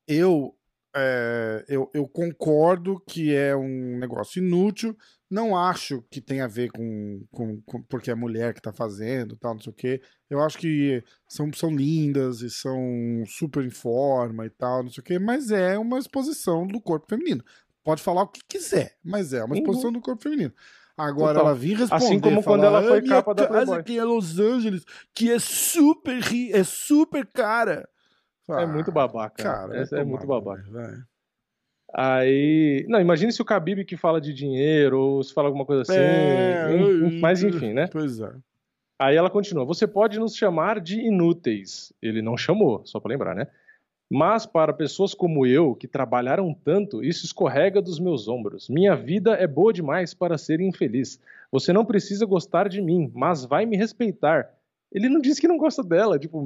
Eu, 0.06 0.54
é, 0.94 1.64
eu, 1.68 1.90
eu 1.94 2.08
concordo 2.08 3.02
que 3.08 3.34
é 3.34 3.54
um 3.56 3.98
negócio 3.98 4.42
inútil. 4.42 4.96
Não 5.30 5.56
acho 5.56 6.02
que 6.10 6.20
tem 6.20 6.40
a 6.40 6.48
ver 6.48 6.72
com, 6.72 7.24
com, 7.30 7.62
com 7.62 7.82
porque 7.84 8.10
é 8.10 8.14
mulher 8.16 8.52
que 8.52 8.60
tá 8.60 8.72
fazendo, 8.72 9.36
tal, 9.36 9.54
não 9.54 9.60
sei 9.60 9.70
o 9.70 9.76
quê. 9.76 10.02
Eu 10.28 10.40
acho 10.40 10.58
que 10.58 11.04
são, 11.28 11.52
são 11.52 11.70
lindas 11.70 12.40
e 12.40 12.50
são 12.50 12.82
super 13.26 13.64
em 13.64 13.70
forma 13.70 14.44
e 14.44 14.50
tal, 14.50 14.82
não 14.82 14.90
sei 14.90 15.00
o 15.00 15.04
quê, 15.04 15.18
mas 15.20 15.52
é 15.52 15.78
uma 15.78 16.00
exposição 16.00 16.66
do 16.66 16.80
corpo 16.80 17.06
feminino. 17.08 17.44
Pode 17.84 18.02
falar 18.02 18.22
o 18.22 18.28
que 18.28 18.40
quiser, 18.46 18.96
mas 19.04 19.32
é 19.32 19.44
uma 19.44 19.54
uhum. 19.54 19.60
exposição 19.60 19.88
uhum. 19.90 19.94
do 19.94 20.00
corpo 20.00 20.22
feminino. 20.22 20.52
Agora 21.00 21.32
Total. 21.34 21.46
ela 21.46 21.54
vir 21.54 21.78
responder. 21.78 22.04
Assim 22.04 22.20
como 22.20 22.42
falar, 22.42 22.56
quando 22.56 22.64
ela 22.66 22.82
foi 22.82 23.02
capa 23.02 23.34
da 23.34 23.46
Playboy. 23.46 23.78
aqui 23.78 23.98
é 23.98 24.04
Los 24.04 24.38
Angeles, 24.38 24.84
que 25.14 25.30
é 25.32 25.38
super 25.38 26.20
é 26.52 26.62
super 26.62 27.26
cara. 27.26 27.88
Ah, 28.48 28.62
é 28.62 28.66
muito 28.66 28.92
babaca. 28.92 29.42
Cara, 29.42 29.76
é, 29.76 30.00
é 30.00 30.04
muito 30.04 30.26
babaca. 30.26 30.62
Véio. 30.70 31.04
Aí. 31.94 32.84
Não, 32.88 33.00
imagine 33.00 33.32
se 33.32 33.40
o 33.40 33.44
Khabib 33.44 33.84
que 33.84 33.96
fala 33.96 34.20
de 34.20 34.34
dinheiro, 34.34 35.00
ou 35.00 35.22
se 35.22 35.32
fala 35.32 35.48
alguma 35.48 35.64
coisa 35.64 35.82
assim. 35.82 35.98
É, 35.98 37.20
mas 37.20 37.42
enfim, 37.42 37.72
né? 37.72 37.86
Pois 37.86 38.20
é. 38.20 38.32
Aí 38.98 39.16
ela 39.16 39.30
continua: 39.30 39.64
Você 39.64 39.86
pode 39.86 40.18
nos 40.18 40.36
chamar 40.36 40.80
de 40.80 41.00
inúteis. 41.00 41.92
Ele 42.02 42.20
não 42.20 42.36
chamou, 42.36 42.84
só 42.84 43.00
para 43.00 43.10
lembrar, 43.10 43.34
né? 43.34 43.46
Mas 44.10 44.44
para 44.44 44.72
pessoas 44.72 45.14
como 45.14 45.46
eu, 45.46 45.72
que 45.72 45.86
trabalharam 45.86 46.52
tanto, 46.52 47.04
isso 47.04 47.24
escorrega 47.24 47.80
dos 47.80 48.00
meus 48.00 48.26
ombros. 48.26 48.68
Minha 48.68 48.96
vida 48.96 49.34
é 49.34 49.46
boa 49.46 49.72
demais 49.72 50.12
para 50.12 50.36
ser 50.36 50.60
infeliz. 50.60 51.20
Você 51.52 51.72
não 51.72 51.84
precisa 51.84 52.26
gostar 52.26 52.68
de 52.68 52.82
mim, 52.82 53.08
mas 53.14 53.44
vai 53.44 53.64
me 53.64 53.76
respeitar. 53.76 54.52
Ele 54.92 55.08
não 55.08 55.20
disse 55.20 55.40
que 55.40 55.46
não 55.46 55.56
gosta 55.56 55.84
dela, 55.84 56.18
tipo, 56.18 56.42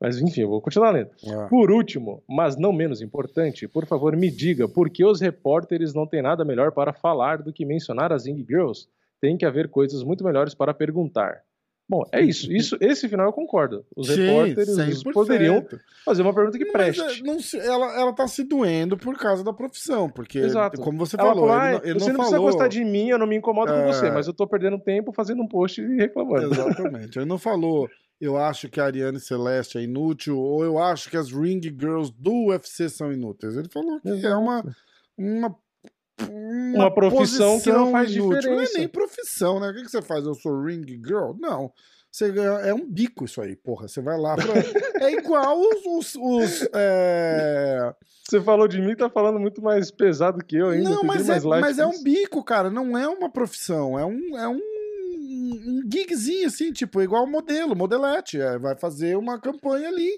mas 0.00 0.18
enfim, 0.18 0.40
eu 0.40 0.48
vou 0.48 0.62
continuar 0.62 0.92
lendo. 0.92 1.10
Ah. 1.28 1.46
Por 1.48 1.70
último, 1.70 2.22
mas 2.26 2.56
não 2.56 2.72
menos 2.72 3.02
importante, 3.02 3.68
por 3.68 3.84
favor, 3.84 4.16
me 4.16 4.30
diga 4.30 4.66
por 4.66 4.88
que 4.88 5.04
os 5.04 5.20
repórteres 5.20 5.92
não 5.92 6.06
têm 6.06 6.22
nada 6.22 6.42
melhor 6.46 6.72
para 6.72 6.94
falar 6.94 7.42
do 7.42 7.52
que 7.52 7.66
mencionar 7.66 8.10
as 8.10 8.22
Zing 8.22 8.42
Girls? 8.48 8.88
Tem 9.20 9.36
que 9.36 9.44
haver 9.44 9.68
coisas 9.68 10.02
muito 10.02 10.24
melhores 10.24 10.54
para 10.54 10.72
perguntar. 10.72 11.42
Bom, 11.88 12.02
é 12.10 12.22
isso. 12.22 12.50
isso 12.50 12.76
esse 12.80 13.08
final 13.08 13.26
eu 13.26 13.32
concordo. 13.32 13.84
Os 13.94 14.06
Sim, 14.06 14.22
repórteres 14.22 15.02
poderiam 15.12 15.66
fazer 16.04 16.22
uma 16.22 16.34
pergunta 16.34 16.56
que 16.56 16.72
preste. 16.72 17.22
Mas, 17.22 17.54
é, 17.54 17.58
não, 17.58 17.74
ela, 17.74 18.00
ela 18.00 18.12
tá 18.14 18.26
se 18.26 18.42
doendo 18.42 18.96
por 18.96 19.18
causa 19.18 19.44
da 19.44 19.52
profissão, 19.52 20.08
porque, 20.08 20.38
Exato. 20.38 20.80
como 20.80 20.98
você 20.98 21.16
ela 21.18 21.28
falou, 21.34 21.48
falou 21.48 21.66
ele, 21.66 21.90
ele 21.90 22.00
você 22.00 22.06
não, 22.06 22.14
não 22.14 22.20
precisa 22.20 22.38
gostar 22.38 22.68
de 22.68 22.84
mim, 22.84 23.10
eu 23.10 23.18
não 23.18 23.26
me 23.26 23.36
incomodo 23.36 23.70
é... 23.70 23.80
com 23.80 23.92
você, 23.92 24.10
mas 24.10 24.26
eu 24.26 24.32
tô 24.32 24.46
perdendo 24.46 24.78
tempo 24.78 25.12
fazendo 25.12 25.42
um 25.42 25.48
post 25.48 25.80
e 25.80 25.96
reclamando. 25.96 26.54
Exatamente. 26.54 27.18
ele 27.18 27.26
não 27.26 27.38
falou, 27.38 27.88
eu 28.18 28.38
acho 28.38 28.70
que 28.70 28.80
a 28.80 28.86
Ariane 28.86 29.20
Celeste 29.20 29.76
é 29.76 29.82
inútil, 29.82 30.38
ou 30.38 30.64
eu 30.64 30.78
acho 30.78 31.10
que 31.10 31.16
as 31.18 31.30
Ring 31.30 31.60
Girls 31.60 32.12
do 32.18 32.46
UFC 32.46 32.88
são 32.88 33.12
inúteis. 33.12 33.56
Ele 33.56 33.68
falou 33.68 34.00
que 34.00 34.08
Exato. 34.08 34.26
é 34.26 34.36
uma, 34.36 34.76
uma 35.18 35.56
uma, 36.20 36.84
uma 36.84 36.94
profissão 36.94 37.60
que 37.60 37.70
não 37.70 37.90
faz 37.90 38.10
inútil. 38.10 38.38
diferença. 38.38 38.72
Não 38.72 38.76
é 38.76 38.78
nem 38.78 38.88
profissão, 38.88 39.60
né? 39.60 39.70
O 39.70 39.74
que, 39.74 39.88
você 39.88 40.02
faz? 40.02 40.24
Eu 40.24 40.34
sou 40.34 40.62
ring 40.62 40.84
girl? 41.04 41.32
Não. 41.38 41.72
Você 42.10 42.32
é 42.62 42.72
um 42.72 42.88
bico 42.88 43.24
isso 43.24 43.40
aí, 43.40 43.56
porra. 43.56 43.88
Você 43.88 44.00
vai 44.00 44.16
lá 44.16 44.36
pra... 44.36 44.44
É 45.04 45.12
igual 45.12 45.60
os. 45.60 45.84
os, 45.84 46.14
os 46.14 46.68
é... 46.72 47.92
Você 48.28 48.40
falou 48.40 48.66
de 48.66 48.80
mim, 48.80 48.94
tá 48.94 49.10
falando 49.10 49.38
muito 49.38 49.60
mais 49.60 49.90
pesado 49.90 50.44
que 50.44 50.56
eu 50.56 50.68
ainda. 50.68 50.90
Não, 50.90 51.02
mas, 51.02 51.28
é, 51.28 51.40
mas 51.40 51.78
é 51.78 51.86
um 51.86 52.02
bico, 52.02 52.42
cara. 52.42 52.70
Não 52.70 52.96
é 52.96 53.06
uma 53.06 53.30
profissão. 53.30 53.98
É 53.98 54.04
um, 54.04 54.38
é 54.38 54.48
um, 54.48 54.60
um 54.60 55.82
gigzinho, 55.92 56.46
assim, 56.46 56.72
tipo, 56.72 57.02
igual 57.02 57.26
modelo, 57.26 57.76
modelete. 57.76 58.40
É, 58.40 58.58
vai 58.58 58.76
fazer 58.76 59.16
uma 59.16 59.38
campanha 59.38 59.88
ali. 59.88 60.10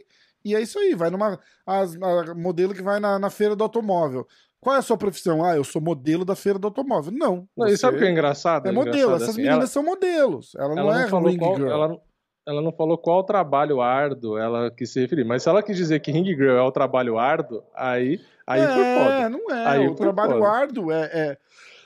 E 0.45 0.55
é 0.55 0.61
isso 0.61 0.79
aí. 0.79 0.95
Vai 0.95 1.11
numa. 1.11 1.41
As, 1.67 1.97
a 1.97 2.35
modelo 2.35 2.73
que 2.73 2.83
vai 2.83 3.01
na, 3.01 3.19
na 3.19 3.29
feira 3.29 3.57
do 3.57 3.65
automóvel. 3.65 4.25
Qual 4.67 4.75
é 4.75 4.81
a 4.81 4.83
sua 4.83 4.97
profissão? 4.97 5.45
Ah, 5.45 5.55
eu 5.55 5.63
sou 5.63 5.81
modelo 5.81 6.25
da 6.25 6.35
feira 6.35 6.59
do 6.59 6.67
automóvel. 6.67 7.13
Não. 7.13 7.49
não 7.57 7.69
e 7.69 7.79
sabe 7.79 7.99
o 7.99 8.01
que 8.01 8.05
é 8.05 8.11
engraçado? 8.11 8.67
É, 8.67 8.71
é 8.71 8.73
modelo. 8.73 8.97
Engraçado, 8.97 9.15
Essas 9.15 9.29
assim, 9.29 9.43
meninas 9.43 9.59
ela... 9.59 9.67
são 9.69 9.85
modelos. 9.85 10.57
Ela, 10.57 10.73
ela 10.73 10.93
não, 10.93 10.93
é 10.93 11.07
falou 11.07 11.39
qual, 11.39 11.57
ela, 11.57 12.01
ela 12.49 12.63
não 12.63 12.73
falou 12.73 12.99
qual 12.99 13.23
trabalho 13.23 13.81
árduo 13.81 14.37
ela 14.37 14.69
quis 14.69 14.93
se 14.93 14.99
referir, 14.99 15.23
mas 15.23 15.45
se 15.45 15.49
ela 15.49 15.63
quis 15.63 15.77
dizer 15.77 16.01
que 16.01 16.11
Ring 16.11 16.25
Girl 16.25 16.57
é 16.57 16.63
o 16.63 16.73
trabalho 16.73 17.17
árduo, 17.17 17.63
aí, 17.77 18.21
aí 18.45 18.61
é, 18.61 18.67
foi 18.67 18.85
foda. 18.85 19.29
Não 19.29 19.51
é. 19.55 19.67
Aí 19.69 19.87
o 19.87 19.95
trabalho 19.95 20.33
foda. 20.33 20.49
árduo 20.49 20.91
é, 20.91 21.05
é, 21.15 21.39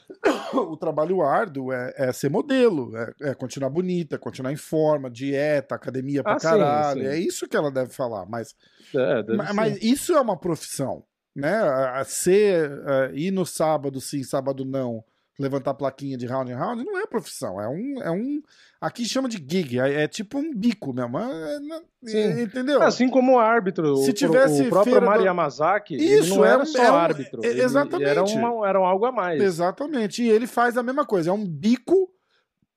o 0.57 0.77
trabalho 0.79 1.21
árduo 1.21 1.75
é, 1.75 1.93
é 1.99 2.13
ser 2.15 2.31
modelo, 2.31 2.97
é, 2.97 3.13
é, 3.29 3.35
continuar 3.35 3.69
bonita, 3.69 4.19
continuar 4.19 4.53
em 4.53 4.57
forma, 4.57 5.11
dieta, 5.11 5.75
academia 5.75 6.23
pra 6.23 6.33
ah, 6.33 6.41
caralho. 6.41 7.03
Sim, 7.03 7.07
sim. 7.11 7.15
É 7.15 7.19
isso 7.19 7.47
que 7.47 7.59
ela 7.59 7.71
deve 7.71 7.93
falar, 7.93 8.25
mas, 8.25 8.55
é, 8.97 9.23
mas, 9.37 9.55
mas, 9.55 9.83
isso 9.83 10.15
é 10.15 10.21
uma 10.23 10.39
profissão, 10.39 11.05
né? 11.35 11.55
A, 11.55 12.01
a 12.01 12.05
ser, 12.05 12.71
a, 12.87 13.11
ir 13.13 13.31
no 13.31 13.47
sábado 13.47 14.01
sim, 14.01 14.23
sábado 14.23 14.65
não, 14.65 15.05
levantar 15.39 15.75
plaquinha 15.75 16.17
de 16.17 16.27
round 16.27 16.51
em 16.51 16.55
round 16.55 16.85
não 16.85 16.99
é 16.99 17.07
profissão, 17.07 17.61
é 17.61 17.69
um, 17.69 18.03
é 18.03 18.11
um 18.11 18.43
aqui 18.81 19.05
chama 19.05 19.29
de 19.29 19.39
gig, 19.39 19.79
é, 19.79 20.03
é 20.03 20.09
tipo 20.09 20.39
um 20.39 20.55
bico 20.55 20.93
mesmo, 20.93 21.19
é, 21.19 21.59
é 22.07 22.43
entendeu? 22.43 22.83
Assim 22.83 23.09
como 23.09 23.35
o 23.35 23.39
árbitro, 23.39 23.97
se 23.97 24.13
tivesse 24.13 24.63
o, 24.63 24.67
o 24.67 24.69
próprio 24.69 25.01
Mari 25.01 25.21
do... 25.21 25.25
Yamazaki, 25.27 25.97
isso 25.97 26.37
não 26.37 26.45
era, 26.45 26.67
só 26.67 26.97
árbitro, 26.97 27.45
é, 27.45 27.49
exatamente, 27.49 28.09
era, 28.09 28.23
uma, 28.23 28.69
era 28.69 28.79
algo 28.79 29.07
a 29.07 29.13
mais. 29.13 29.41
Exatamente, 29.41 30.23
e 30.23 30.29
ele 30.29 30.47
faz 30.47 30.77
a 30.77 30.83
mesma 30.83 31.07
coisa, 31.07 31.31
é 31.31 31.33
um 31.33 31.47
bico 31.47 32.11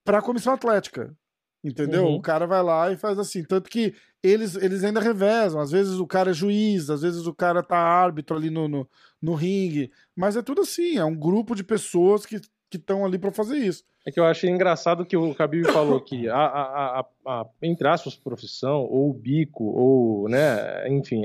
para 0.03 0.19
a 0.19 0.21
comissão 0.21 0.53
atlética. 0.53 1.13
Entendeu? 1.63 2.03
Uhum. 2.03 2.15
O 2.15 2.21
cara 2.21 2.45
vai 2.45 2.61
lá 2.61 2.91
e 2.91 2.97
faz 2.97 3.17
assim. 3.17 3.41
Tanto 3.41 3.69
que 3.69 3.95
eles, 4.23 4.55
eles 4.55 4.83
ainda 4.83 5.01
revezam. 5.01 5.59
Às 5.59 5.71
vezes 5.71 5.99
o 5.99 6.07
cara 6.07 6.31
é 6.31 6.33
juiz, 6.33 6.89
às 6.89 7.01
vezes 7.01 7.27
o 7.27 7.33
cara 7.33 7.61
tá 7.61 7.77
árbitro 7.77 8.37
ali 8.37 8.49
no, 8.49 8.67
no, 8.67 8.89
no 9.21 9.35
ringue. 9.35 9.91
Mas 10.15 10.37
é 10.37 10.41
tudo 10.41 10.61
assim. 10.61 10.97
É 10.97 11.03
um 11.03 11.15
grupo 11.15 11.53
de 11.53 11.63
pessoas 11.63 12.25
que 12.25 12.39
estão 12.73 13.05
ali 13.05 13.19
para 13.19 13.31
fazer 13.31 13.57
isso. 13.57 13.83
É 14.05 14.11
que 14.11 14.19
eu 14.19 14.25
achei 14.25 14.49
engraçado 14.49 15.05
que 15.05 15.15
o 15.15 15.31
Khabib 15.31 15.65
falou 15.71 16.01
que 16.01 16.27
a, 16.27 16.35
a, 16.35 16.99
a, 16.99 17.05
a, 17.25 17.45
entre 17.61 17.87
aspas, 17.87 18.15
profissão, 18.15 18.81
ou 18.81 19.13
bico, 19.13 19.63
ou, 19.63 20.27
né, 20.27 20.89
enfim, 20.89 21.23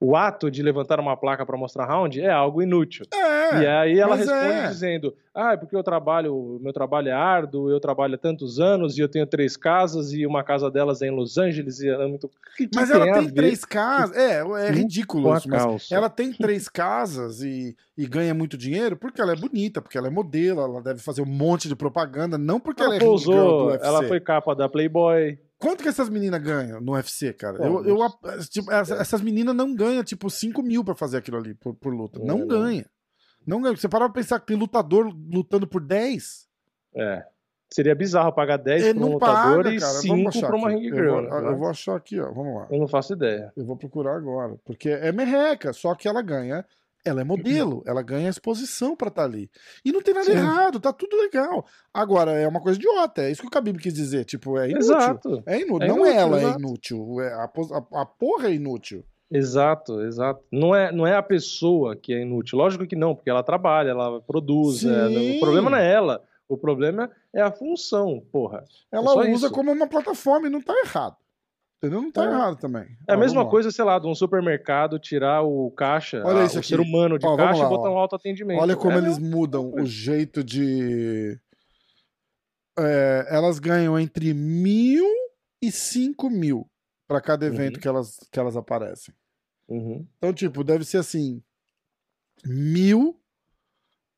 o 0.00 0.14
ato 0.14 0.50
de 0.50 0.62
levantar 0.62 1.00
uma 1.00 1.16
placa 1.16 1.44
para 1.44 1.56
mostrar 1.56 1.84
round 1.84 2.20
é 2.20 2.30
algo 2.30 2.62
inútil. 2.62 3.04
É, 3.12 3.62
e 3.62 3.66
aí 3.66 3.98
ela 3.98 4.14
responde 4.14 4.52
é. 4.52 4.68
dizendo: 4.68 5.14
Ah, 5.34 5.54
é 5.54 5.56
porque 5.56 5.74
eu 5.74 5.82
trabalho, 5.82 6.58
meu 6.62 6.72
trabalho 6.72 7.08
é 7.08 7.12
árduo, 7.12 7.68
eu 7.68 7.80
trabalho 7.80 8.14
há 8.14 8.18
tantos 8.18 8.60
anos 8.60 8.96
e 8.96 9.00
eu 9.00 9.08
tenho 9.08 9.26
três 9.26 9.56
casas 9.56 10.12
e 10.12 10.24
uma 10.24 10.44
casa 10.44 10.70
delas 10.70 11.02
é 11.02 11.08
em 11.08 11.10
Los 11.10 11.36
Angeles 11.36 11.80
e 11.80 11.88
é 11.88 12.06
muito. 12.06 12.30
Que, 12.56 12.68
que 12.68 12.76
mas 12.76 12.90
ela 12.90 13.12
tem 13.12 13.30
três 13.30 13.64
casas. 13.64 14.16
É, 14.16 14.40
é 14.40 14.70
ridículo 14.70 15.36
isso. 15.36 15.48
Mas 15.48 15.90
ela 15.90 16.08
tem 16.08 16.32
três 16.32 16.68
casas 16.68 17.42
e, 17.42 17.76
e 17.96 18.06
ganha 18.06 18.32
muito 18.32 18.56
dinheiro 18.56 18.96
porque 18.96 19.20
ela 19.20 19.32
é 19.32 19.36
bonita, 19.36 19.82
porque 19.82 19.98
ela 19.98 20.06
é 20.06 20.10
modelo, 20.10 20.60
ela 20.60 20.80
deve 20.80 21.00
fazer 21.00 21.22
um 21.22 21.26
monte 21.26 21.66
de 21.66 21.74
propaganda, 21.74 22.38
não 22.38 22.60
porque 22.60 22.82
ela, 22.82 22.94
ela 22.94 23.02
é 23.02 23.04
pousou, 23.04 23.74
Ela 23.74 24.04
foi 24.04 24.20
capa 24.20 24.54
da 24.54 24.68
Playboy. 24.68 25.38
Quanto 25.58 25.82
que 25.82 25.88
essas 25.88 26.08
meninas 26.08 26.40
ganham 26.40 26.80
no 26.80 26.92
UFC, 26.92 27.32
cara? 27.32 27.58
eu, 27.58 27.84
eu, 27.84 27.98
tipo, 28.48 28.70
essas 28.70 29.20
meninas 29.20 29.54
não 29.56 29.74
ganham, 29.74 30.04
tipo, 30.04 30.30
5 30.30 30.62
mil 30.62 30.84
pra 30.84 30.94
fazer 30.94 31.18
aquilo 31.18 31.36
ali 31.36 31.54
por, 31.54 31.74
por 31.74 31.92
luta. 31.92 32.20
Não, 32.20 32.38
não 32.38 32.46
ganha. 32.46 32.86
Não 33.44 33.60
ganha. 33.60 33.76
Você 33.76 33.88
parar 33.88 34.08
pra 34.08 34.22
pensar 34.22 34.38
que 34.38 34.46
tem 34.46 34.56
lutador 34.56 35.06
lutando 35.06 35.66
por 35.66 35.80
10. 35.80 36.48
É. 36.94 37.24
Seria 37.70 37.94
bizarro 37.94 38.32
pagar 38.32 38.56
10 38.56 38.82
é, 38.82 38.94
pra 38.94 39.02
um 39.02 39.12
lutador 39.12 39.64
paga, 39.64 39.74
e 39.74 39.80
5 39.80 40.40
pra 40.40 40.56
uma 40.56 40.70
ring 40.70 40.84
girl. 40.84 40.98
Eu 41.00 41.12
vou, 41.12 41.22
né? 41.22 41.48
eu 41.48 41.56
vou 41.56 41.68
achar 41.68 41.96
aqui, 41.96 42.20
ó. 42.20 42.32
Vamos 42.32 42.54
lá. 42.54 42.66
Eu 42.70 42.78
não 42.78 42.88
faço 42.88 43.12
ideia. 43.12 43.52
Eu 43.56 43.64
vou 43.64 43.76
procurar 43.76 44.16
agora. 44.16 44.56
Porque 44.64 44.88
é 44.88 45.10
merreca, 45.12 45.72
só 45.72 45.94
que 45.94 46.06
ela 46.06 46.22
ganha 46.22 46.64
ela 47.04 47.20
é 47.20 47.24
modelo, 47.24 47.82
ela 47.86 48.02
ganha 48.02 48.28
exposição 48.28 48.96
para 48.96 49.08
estar 49.08 49.22
tá 49.22 49.28
ali. 49.28 49.50
E 49.84 49.92
não 49.92 50.02
tem 50.02 50.14
nada 50.14 50.26
Sim. 50.26 50.32
errado, 50.32 50.80
tá 50.80 50.92
tudo 50.92 51.16
legal. 51.16 51.64
Agora, 51.92 52.32
é 52.32 52.46
uma 52.46 52.60
coisa 52.60 52.78
idiota, 52.78 53.22
é 53.22 53.30
isso 53.30 53.42
que 53.42 53.48
o 53.48 53.50
Khabib 53.50 53.78
quis 53.78 53.94
dizer. 53.94 54.24
Tipo, 54.24 54.58
é 54.58 54.70
inútil. 54.70 54.94
Exato. 54.94 55.42
É 55.46 55.60
inútil. 55.60 55.82
É 55.82 55.88
não 55.88 55.96
inútil, 55.98 56.18
ela 56.18 56.36
é 56.36 56.42
exato. 56.42 56.56
é 56.56 56.60
inútil, 56.60 57.20
a, 57.20 57.44
a, 57.44 58.02
a 58.02 58.06
porra 58.06 58.48
é 58.48 58.54
inútil. 58.54 59.04
Exato, 59.30 60.00
exato. 60.02 60.42
Não 60.50 60.74
é, 60.74 60.90
não 60.90 61.06
é 61.06 61.14
a 61.14 61.22
pessoa 61.22 61.94
que 61.94 62.14
é 62.14 62.22
inútil. 62.22 62.58
Lógico 62.58 62.86
que 62.86 62.96
não, 62.96 63.14
porque 63.14 63.28
ela 63.28 63.42
trabalha, 63.42 63.90
ela 63.90 64.20
produz. 64.22 64.84
É, 64.84 65.36
o 65.36 65.40
problema 65.40 65.70
não 65.70 65.78
é 65.78 65.92
ela. 65.92 66.24
O 66.48 66.56
problema 66.56 67.10
é 67.32 67.42
a 67.42 67.52
função, 67.52 68.22
porra. 68.32 68.64
Ela 68.90 69.26
é 69.26 69.30
usa 69.32 69.46
isso. 69.46 69.50
como 69.50 69.70
uma 69.70 69.86
plataforma 69.86 70.46
e 70.46 70.50
não 70.50 70.62
tá 70.62 70.74
errado. 70.82 71.16
Entendeu? 71.78 72.02
Não 72.02 72.10
tá 72.10 72.24
é. 72.24 72.26
errado 72.26 72.56
também. 72.56 72.86
É 73.08 73.14
a 73.14 73.16
mesma 73.16 73.48
coisa, 73.48 73.70
sei 73.70 73.84
lá, 73.84 74.00
de 74.00 74.08
um 74.08 74.14
supermercado 74.14 74.98
tirar 74.98 75.42
o 75.42 75.70
caixa, 75.70 76.22
Olha 76.24 76.42
a, 76.42 76.44
isso 76.44 76.58
o 76.58 76.62
ser 76.62 76.80
humano 76.80 77.18
de 77.18 77.26
ó, 77.26 77.36
caixa 77.36 77.62
lá, 77.62 77.66
e 77.66 77.68
botar 77.68 77.88
ó. 77.88 77.94
um 77.94 77.98
autoatendimento. 77.98 78.60
Olha 78.60 78.76
como 78.76 78.94
é 78.94 78.98
eles 78.98 79.16
mudam 79.18 79.72
o 79.72 79.86
jeito 79.86 80.42
de. 80.42 81.38
É, 82.76 83.28
elas 83.30 83.60
ganham 83.60 83.98
entre 83.98 84.34
mil 84.34 85.06
e 85.62 85.70
cinco 85.70 86.28
mil 86.28 86.68
para 87.06 87.20
cada 87.20 87.46
evento 87.46 87.76
uhum. 87.76 87.80
que, 87.80 87.88
elas, 87.88 88.18
que 88.30 88.38
elas 88.38 88.56
aparecem. 88.56 89.14
Uhum. 89.68 90.06
Então, 90.16 90.32
tipo, 90.32 90.64
deve 90.64 90.84
ser 90.84 90.98
assim: 90.98 91.40
mil. 92.44 93.20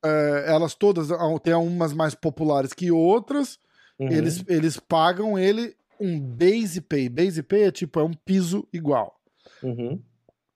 É, 0.02 0.44
elas 0.46 0.74
todas 0.74 1.08
tem 1.42 1.52
umas 1.52 1.92
mais 1.92 2.14
populares 2.14 2.72
que 2.72 2.90
outras. 2.90 3.58
Uhum. 3.98 4.08
Eles, 4.08 4.42
eles 4.48 4.80
pagam 4.80 5.38
ele 5.38 5.76
um 6.00 6.20
base 6.20 6.80
pay. 6.80 7.08
Base 7.08 7.42
pay 7.42 7.64
é 7.64 7.70
tipo, 7.70 8.00
é 8.00 8.04
um 8.04 8.12
piso 8.12 8.66
igual. 8.72 9.20
Uhum. 9.62 10.02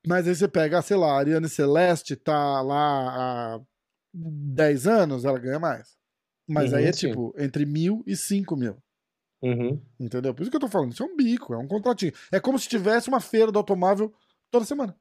Mas 0.06 0.26
aí 0.26 0.34
você 0.34 0.48
pega, 0.48 0.82
sei 0.82 0.96
lá, 0.96 1.12
a 1.12 1.18
Ariane 1.18 1.48
Celeste 1.48 2.16
tá 2.16 2.60
lá 2.60 3.56
há 3.56 3.60
10 4.12 4.86
anos, 4.86 5.24
ela 5.24 5.38
ganha 5.38 5.58
mais. 5.58 5.96
Mas 6.46 6.72
uhum, 6.72 6.78
aí 6.78 6.84
é 6.84 6.92
sim. 6.92 7.08
tipo, 7.08 7.34
entre 7.38 7.64
mil 7.64 8.02
e 8.06 8.16
cinco 8.16 8.56
mil. 8.56 8.76
Uhum. 9.42 9.80
Entendeu? 9.98 10.34
Por 10.34 10.42
isso 10.42 10.50
que 10.50 10.56
eu 10.56 10.60
tô 10.60 10.68
falando, 10.68 10.92
isso 10.92 11.02
é 11.02 11.06
um 11.06 11.16
bico, 11.16 11.54
é 11.54 11.58
um 11.58 11.68
contratinho. 11.68 12.12
É 12.32 12.40
como 12.40 12.58
se 12.58 12.68
tivesse 12.68 13.08
uma 13.08 13.20
feira 13.20 13.50
do 13.50 13.58
automóvel 13.58 14.12
toda 14.50 14.64
semana. 14.64 14.96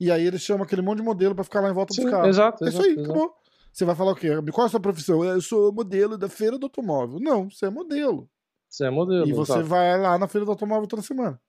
E 0.00 0.10
aí 0.10 0.24
eles 0.24 0.42
chamam 0.42 0.64
aquele 0.64 0.82
monte 0.82 0.98
de 0.98 1.04
modelo 1.04 1.34
para 1.34 1.44
ficar 1.44 1.60
lá 1.60 1.70
em 1.70 1.74
volta 1.74 1.92
sim, 1.92 2.02
dos 2.02 2.10
carros. 2.10 2.28
Exato, 2.28 2.64
é 2.64 2.68
isso 2.68 2.82
aí, 2.82 2.92
exato. 2.92 3.10
acabou. 3.10 3.34
Você 3.72 3.84
vai 3.84 3.94
falar 3.94 4.12
o 4.12 4.16
quê? 4.16 4.28
Qual 4.52 4.64
é 4.64 4.68
a 4.68 4.70
sua 4.70 4.80
profissão? 4.80 5.24
Eu 5.24 5.40
sou 5.40 5.72
modelo 5.72 6.16
da 6.16 6.28
feira 6.28 6.58
do 6.58 6.66
automóvel. 6.66 7.18
Não, 7.20 7.50
você 7.50 7.66
é 7.66 7.70
modelo. 7.70 8.28
Você 8.68 8.84
é 8.84 8.90
modelo. 8.90 9.26
E 9.26 9.32
você 9.32 9.62
vai 9.62 9.98
lá 9.98 10.18
na 10.18 10.28
feira 10.28 10.44
do 10.44 10.50
automóvel 10.50 10.86
toda 10.86 11.02
semana. 11.02 11.40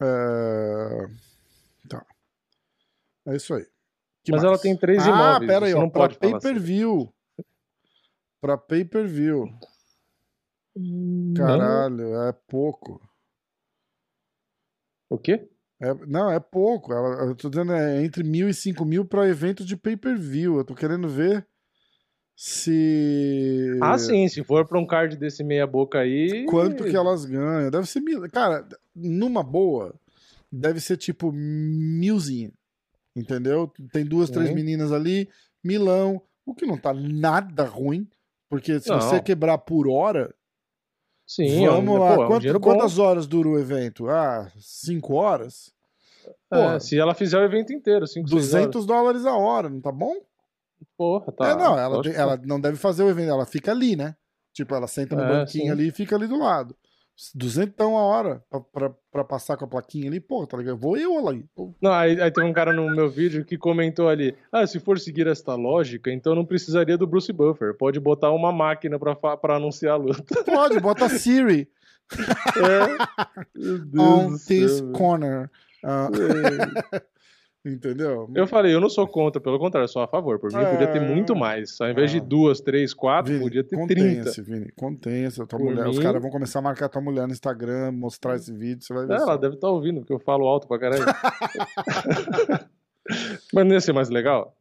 É... 0.00 1.06
Tá. 1.88 2.04
É 3.26 3.36
isso 3.36 3.54
aí. 3.54 3.66
Que 4.24 4.32
Mas 4.32 4.42
mais? 4.42 4.44
ela 4.44 4.58
tem 4.58 4.76
três 4.76 5.02
ah, 5.02 5.08
imóveis. 5.08 5.50
Ah, 5.50 5.52
pera 5.52 5.66
aí, 5.66 5.74
ó, 5.74 5.88
pra 5.88 6.08
pay 6.08 6.38
per 6.38 6.58
view. 6.58 7.12
Assim. 7.38 7.48
Pra 8.40 8.56
pay 8.56 8.84
per 8.84 9.06
view. 9.06 9.48
Hum, 10.76 11.34
Caralho, 11.36 12.20
é 12.22 12.32
pouco. 12.32 13.00
O 15.10 15.18
quê? 15.18 15.48
É, 15.80 15.92
não, 16.06 16.30
é 16.30 16.40
pouco. 16.40 16.92
Eu 16.92 17.34
tô 17.34 17.50
dizendo 17.50 17.72
é 17.72 18.02
entre 18.02 18.22
mil 18.22 18.48
e 18.48 18.54
cinco 18.54 18.84
mil 18.84 19.04
para 19.04 19.28
eventos 19.28 19.66
de 19.66 19.76
pay 19.76 19.96
per 19.96 20.16
view. 20.16 20.56
Eu 20.56 20.64
tô 20.64 20.74
querendo 20.74 21.08
ver 21.08 21.46
se. 22.44 23.78
Ah, 23.80 23.96
sim, 23.96 24.26
se 24.26 24.42
for 24.42 24.66
pra 24.66 24.76
um 24.76 24.84
card 24.84 25.16
desse 25.16 25.44
meia-boca 25.44 26.00
aí. 26.00 26.44
Quanto 26.46 26.82
que 26.82 26.96
elas 26.96 27.24
ganham? 27.24 27.70
Deve 27.70 27.86
ser 27.86 28.00
mil. 28.00 28.28
Cara, 28.28 28.66
numa 28.92 29.44
boa, 29.44 29.94
deve 30.50 30.80
ser 30.80 30.96
tipo 30.96 31.30
milzinha. 31.30 32.50
Entendeu? 33.14 33.72
Tem 33.92 34.04
duas, 34.04 34.28
três 34.28 34.52
meninas 34.52 34.90
ali, 34.90 35.28
milão, 35.62 36.20
o 36.44 36.52
que 36.52 36.66
não 36.66 36.76
tá 36.76 36.92
nada 36.92 37.62
ruim, 37.62 38.08
porque 38.50 38.80
se 38.80 38.88
não. 38.88 39.00
você 39.00 39.20
quebrar 39.20 39.58
por 39.58 39.86
hora. 39.86 40.34
Sim, 41.24 41.64
vamos 41.64 41.94
é 41.94 41.98
lá. 42.00 42.16
Pô, 42.16 42.22
é 42.34 42.56
um 42.56 42.60
quantas 42.60 42.96
bom. 42.96 43.02
horas 43.04 43.26
dura 43.28 43.50
o 43.50 43.58
evento? 43.58 44.08
Ah, 44.08 44.50
cinco 44.58 45.14
horas? 45.14 45.72
É, 46.52 46.80
se 46.80 46.98
ela 46.98 47.14
fizer 47.14 47.38
o 47.38 47.44
evento 47.44 47.72
inteiro, 47.72 48.04
5, 48.04 48.28
200 48.28 48.84
dólares 48.84 49.24
a 49.26 49.36
hora, 49.36 49.68
não 49.68 49.80
tá 49.80 49.92
bom? 49.92 50.16
Porra, 50.96 51.32
tá. 51.32 51.48
É, 51.50 51.56
não, 51.56 51.78
ela, 51.78 52.02
ela 52.14 52.40
não 52.44 52.60
deve 52.60 52.76
fazer 52.76 53.02
o 53.02 53.10
evento, 53.10 53.30
ela 53.30 53.46
fica 53.46 53.70
ali, 53.70 53.96
né? 53.96 54.14
Tipo, 54.52 54.74
ela 54.74 54.86
senta 54.86 55.16
no 55.16 55.22
é, 55.22 55.28
banquinho 55.28 55.64
sim. 55.64 55.70
ali 55.70 55.88
e 55.88 55.92
fica 55.92 56.14
ali 56.16 56.26
do 56.26 56.38
lado. 56.38 56.76
Duzentão 57.34 57.96
a 57.96 58.02
hora 58.02 58.42
pra, 58.50 58.60
pra, 58.60 58.90
pra, 59.10 59.24
passar 59.24 59.56
com 59.56 59.64
a 59.64 59.68
plaquinha 59.68 60.08
ali, 60.08 60.18
pô, 60.18 60.46
tá 60.46 60.56
ligado? 60.56 60.78
Vou 60.78 60.96
eu 60.96 61.28
ali. 61.28 61.44
Não, 61.80 61.92
aí, 61.92 62.20
aí 62.20 62.30
tem 62.30 62.42
um 62.42 62.52
cara 62.52 62.72
no 62.72 62.90
meu 62.90 63.08
vídeo 63.08 63.44
que 63.44 63.56
comentou 63.56 64.08
ali: 64.08 64.34
ah, 64.50 64.66
se 64.66 64.80
for 64.80 64.98
seguir 64.98 65.26
esta 65.26 65.54
lógica, 65.54 66.10
então 66.10 66.34
não 66.34 66.44
precisaria 66.44 66.96
do 66.96 67.06
Bruce 67.06 67.32
Buffer. 67.32 67.76
Pode 67.76 68.00
botar 68.00 68.32
uma 68.32 68.50
máquina 68.50 68.98
pra, 68.98 69.14
pra 69.14 69.56
anunciar 69.56 69.94
a 69.94 69.96
luta. 69.96 70.22
Pode, 70.44 70.80
bota 70.80 71.08
Siri. 71.08 71.68
é. 72.56 74.00
On 74.00 74.36
this 74.36 74.80
corner. 74.92 75.50
Uh... 75.84 76.96
É. 76.96 77.02
Entendeu? 77.64 78.28
Eu 78.34 78.44
falei, 78.48 78.74
eu 78.74 78.80
não 78.80 78.88
sou 78.88 79.06
contra, 79.06 79.40
pelo 79.40 79.56
contrário, 79.56 79.88
sou 79.88 80.02
a 80.02 80.08
favor. 80.08 80.36
Por 80.40 80.50
mim, 80.52 80.58
é... 80.58 80.70
podia 80.72 80.88
ter 80.88 81.00
muito 81.00 81.36
mais. 81.36 81.80
Ao 81.80 81.88
invés 81.88 82.10
de 82.10 82.18
ah. 82.18 82.20
duas, 82.20 82.60
três, 82.60 82.92
quatro, 82.92 83.32
Vini, 83.32 83.44
podia 83.44 83.62
ter 83.62 83.76
contenha-se, 83.76 84.42
30. 84.42 84.50
Vini, 84.50 84.72
contenha-se. 84.72 85.46
Tua 85.46 85.58
mulher. 85.60 85.84
Mim... 85.84 85.90
Os 85.90 85.98
caras 86.00 86.20
vão 86.20 86.30
começar 86.30 86.58
a 86.58 86.62
marcar 86.62 86.88
tua 86.88 87.00
mulher 87.00 87.26
no 87.28 87.32
Instagram, 87.32 87.92
mostrar 87.92 88.34
esse 88.34 88.52
vídeo, 88.52 88.82
você 88.82 88.92
vai 88.92 89.06
ver. 89.06 89.14
É, 89.14 89.16
ela 89.18 89.36
deve 89.36 89.54
estar 89.54 89.68
tá 89.68 89.72
ouvindo, 89.72 90.00
porque 90.00 90.12
eu 90.12 90.18
falo 90.18 90.48
alto 90.48 90.66
pra 90.66 90.78
caralho. 90.78 91.04
Mas 93.54 93.64
não 93.64 93.72
ia 93.72 93.80
ser 93.80 93.92
mais 93.92 94.08
legal? 94.08 94.56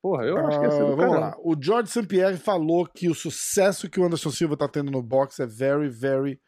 Porra, 0.00 0.24
eu 0.24 0.38
acho 0.46 0.58
que 0.58 0.64
ia 0.64 0.70
ser 0.70 0.84
do 0.84 0.92
uh, 0.92 0.96
Vamos 0.96 1.20
lá. 1.20 1.36
O 1.42 1.54
George 1.60 1.90
St. 1.90 2.06
Pierre 2.06 2.38
falou 2.38 2.86
que 2.86 3.08
o 3.08 3.14
sucesso 3.14 3.90
que 3.90 4.00
o 4.00 4.04
Anderson 4.04 4.30
Silva 4.30 4.56
tá 4.56 4.68
tendo 4.68 4.90
no 4.90 5.02
boxe 5.02 5.42
é 5.42 5.46
very, 5.46 5.88
very 5.90 6.40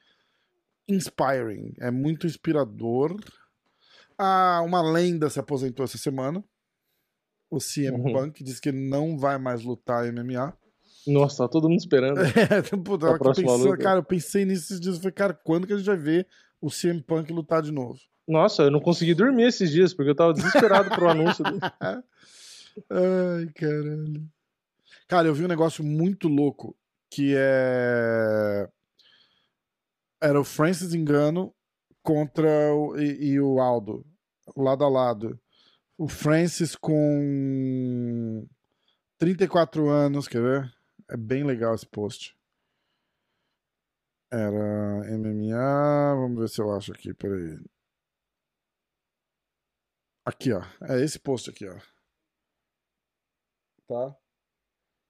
inspiring. 0.88 1.74
É 1.80 1.90
muito 1.90 2.26
inspirador. 2.26 3.14
Ah, 4.18 4.60
uma 4.64 4.82
lenda 4.82 5.30
se 5.30 5.38
aposentou 5.38 5.84
essa 5.84 5.96
semana. 5.96 6.44
O 7.50 7.58
CM 7.58 7.96
uhum. 7.98 8.12
Punk 8.12 8.44
disse 8.44 8.60
que 8.60 8.72
não 8.72 9.16
vai 9.16 9.38
mais 9.38 9.62
lutar 9.62 10.12
MMA. 10.12 10.54
Nossa, 11.06 11.44
tá 11.44 11.48
todo 11.48 11.68
mundo 11.68 11.78
esperando. 11.78 12.18
É, 12.50 12.76
puta, 12.76 13.06
eu 13.06 13.18
pensei, 13.18 13.76
cara, 13.78 14.00
eu 14.00 14.04
pensei 14.04 14.44
nisso 14.44 14.64
esses 14.64 14.80
dias. 14.80 14.96
Eu 14.96 15.00
falei, 15.00 15.14
cara, 15.14 15.32
quando 15.32 15.66
que 15.66 15.72
a 15.72 15.76
gente 15.76 15.86
vai 15.86 15.96
ver 15.96 16.26
o 16.60 16.68
CM 16.68 17.00
Punk 17.02 17.32
lutar 17.32 17.62
de 17.62 17.72
novo? 17.72 17.98
Nossa, 18.26 18.64
eu 18.64 18.70
não 18.70 18.80
consegui 18.80 19.14
dormir 19.14 19.44
esses 19.44 19.70
dias, 19.70 19.94
porque 19.94 20.10
eu 20.10 20.14
tava 20.14 20.34
desesperado 20.34 20.90
pro 20.90 21.08
anúncio 21.08 21.42
dele. 21.42 21.60
Ai, 22.90 23.48
caralho. 23.54 24.28
Cara, 25.08 25.28
eu 25.28 25.34
vi 25.34 25.44
um 25.44 25.48
negócio 25.48 25.82
muito 25.82 26.28
louco 26.28 26.76
que 27.10 27.34
é. 27.34 28.68
Era 30.20 30.38
o 30.38 30.44
Francis 30.44 30.92
Engano 30.92 31.54
contra 32.08 32.74
o, 32.74 32.98
e, 32.98 33.32
e 33.32 33.40
o 33.40 33.60
Aldo, 33.60 34.02
lado 34.56 34.82
a 34.82 34.88
lado. 34.88 35.38
O 35.98 36.08
Francis 36.08 36.74
com 36.74 38.48
34 39.18 39.90
anos, 39.90 40.26
quer 40.26 40.40
ver? 40.40 40.74
É 41.10 41.18
bem 41.18 41.44
legal 41.44 41.74
esse 41.74 41.86
post. 41.86 42.34
Era 44.32 45.02
MMA. 45.18 46.14
Vamos 46.14 46.38
ver 46.38 46.48
se 46.48 46.62
eu 46.62 46.74
acho 46.74 46.92
aqui, 46.92 47.12
peraí. 47.12 47.58
Aqui, 50.24 50.50
ó. 50.54 50.62
É 50.88 51.04
esse 51.04 51.18
post 51.18 51.50
aqui, 51.50 51.68
ó. 51.68 51.78
Tá? 53.86 54.16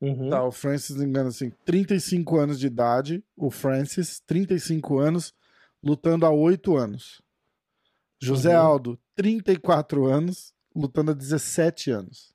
Uhum. 0.01 0.31
Tá, 0.31 0.45
o 0.45 0.51
Francis, 0.51 0.97
engano 0.97 1.29
assim, 1.29 1.51
35 1.65 2.39
anos 2.39 2.59
de 2.59 2.67
idade. 2.67 3.25
O 3.37 3.53
Francis, 3.53 4.19
35 4.21 4.99
anos, 4.99 5.33
lutando 5.83 6.27
há 6.27 6.31
8 6.31 6.77
anos. 6.77 7.23
José 8.21 8.59
uhum. 8.59 8.67
Aldo, 8.67 8.99
34 9.15 10.07
anos, 10.07 10.53
lutando 10.75 11.13
há 11.13 11.15
17 11.15 11.91
anos. 11.91 12.35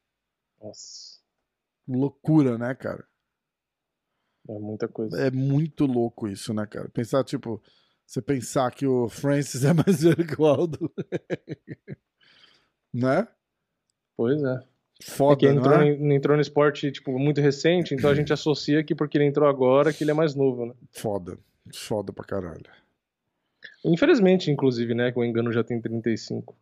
Nossa. 0.62 1.20
Loucura, 1.88 2.58
né, 2.58 2.74
cara? 2.74 3.06
É 4.48 4.60
muita 4.60 4.88
coisa. 4.88 5.18
É 5.20 5.32
muito 5.32 5.86
louco 5.86 6.28
isso, 6.28 6.54
né, 6.54 6.66
cara? 6.66 6.90
Pensar, 6.90 7.24
tipo, 7.24 7.62
você 8.06 8.22
pensar 8.22 8.72
que 8.72 8.86
o 8.86 9.10
Francis 9.10 9.64
é 9.66 9.74
mais 9.74 10.04
velho 10.04 10.28
que 10.28 10.42
o 10.42 10.46
Aldo. 10.46 10.92
né? 12.94 13.28
Pois 14.16 14.42
é. 14.42 14.60
Foda, 15.02 15.46
é 15.46 15.50
entrou, 15.52 15.82
é? 15.82 15.90
entrou 16.16 16.36
no 16.38 16.42
esporte, 16.42 16.92
tipo, 16.92 17.18
muito 17.20 17.42
recente, 17.42 17.94
então 17.94 18.10
a 18.10 18.16
gente 18.16 18.32
associa 18.34 18.84
que 18.84 18.96
porque 18.96 19.18
ele 19.18 19.26
entrou 19.26 19.50
agora 19.50 19.92
que 19.92 20.04
ele 20.04 20.12
é 20.12 20.14
mais 20.14 20.34
novo, 20.36 20.66
né? 20.68 20.74
Foda. 20.92 21.38
Foda 21.74 22.14
pra 22.14 22.24
caralho. 22.24 22.64
Infelizmente, 23.86 24.50
inclusive, 24.50 24.94
né? 24.94 25.12
Que 25.12 25.20
o 25.20 25.24
engano 25.24 25.52
já 25.52 25.64
tem 25.64 25.82
35. 25.82 26.56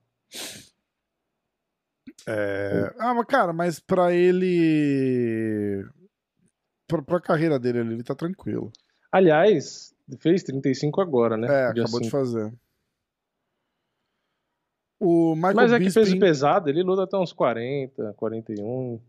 É... 2.28 2.94
Ah, 3.00 3.14
mas 3.14 3.26
cara, 3.26 3.54
mas 3.54 3.80
pra 3.80 4.14
ele 4.14 5.86
pra, 6.88 7.02
pra 7.02 7.22
carreira 7.22 7.60
dele 7.60 7.80
ele 7.80 8.04
tá 8.04 8.16
tranquilo. 8.16 8.72
Aliás, 9.12 9.94
fez 10.20 10.44
35 10.44 11.02
agora, 11.02 11.38
né? 11.38 11.48
É, 11.48 11.66
acabou 11.68 12.00
5. 12.00 12.02
de 12.02 12.10
fazer. 12.10 12.54
O 15.00 15.36
Michael 15.36 15.56
Mas 15.56 15.72
é 15.74 15.80
Bisping... 15.80 16.02
que 16.02 16.06
peso 16.06 16.20
pesado, 16.20 16.70
ele 16.70 16.84
luta 16.84 17.04
até 17.04 17.18
uns 17.18 17.34
40, 17.34 18.14
41. 18.14 19.02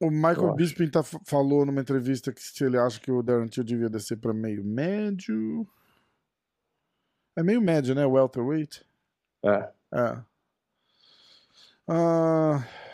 O 0.00 0.10
Michael 0.10 0.54
Bisping 0.54 0.90
tá, 0.90 1.02
falou 1.02 1.64
numa 1.64 1.80
entrevista 1.80 2.32
que 2.32 2.42
se 2.42 2.64
ele 2.64 2.76
acha 2.76 3.00
que 3.00 3.12
o 3.12 3.22
Darren 3.22 3.46
Till 3.46 3.64
devia 3.64 3.88
descer 3.88 4.18
pra 4.18 4.34
meio 4.34 4.64
médio. 4.64 5.66
É 7.36 7.42
meio 7.42 7.60
médio, 7.60 7.94
né? 7.94 8.06
Welterweight. 8.06 8.84
É. 9.44 9.72
É. 9.92 10.12
Uh... 11.88 12.86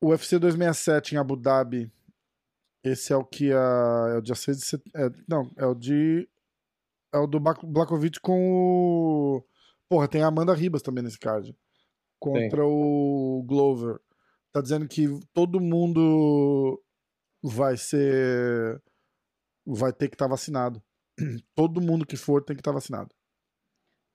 O 0.00 0.08
UFC 0.08 0.38
267 0.38 1.14
em 1.14 1.18
Abu 1.18 1.36
Dhabi. 1.36 1.92
Esse 2.82 3.12
é 3.12 3.16
o 3.16 3.24
que 3.24 3.52
a, 3.52 4.06
é 4.14 4.16
o 4.16 4.22
dia 4.22 4.34
6 4.34 4.56
de 4.56 4.64
setembro. 4.64 4.98
É, 4.98 5.24
não, 5.28 5.50
é 5.56 5.66
o 5.66 5.74
de. 5.74 6.26
É 7.12 7.18
o 7.18 7.26
do 7.26 7.38
Blakovic 7.38 8.18
com 8.20 8.50
o. 8.52 9.44
Porra, 9.88 10.08
tem 10.08 10.22
a 10.22 10.28
Amanda 10.28 10.54
Ribas 10.54 10.80
também 10.80 11.04
nesse 11.04 11.18
card. 11.18 11.54
Contra 12.18 12.64
o 12.64 13.44
Glover. 13.46 14.00
Tá 14.52 14.62
dizendo 14.62 14.88
que 14.88 15.06
todo 15.34 15.60
mundo 15.60 16.82
vai 17.42 17.76
ser. 17.76 18.82
Vai 19.66 19.92
ter 19.92 20.08
que 20.08 20.14
estar 20.14 20.24
tá 20.24 20.30
vacinado. 20.30 20.82
Todo 21.54 21.80
mundo 21.80 22.06
que 22.06 22.16
for 22.16 22.42
tem 22.42 22.56
que 22.56 22.60
estar 22.60 22.70
tá 22.70 22.76
vacinado. 22.76 23.14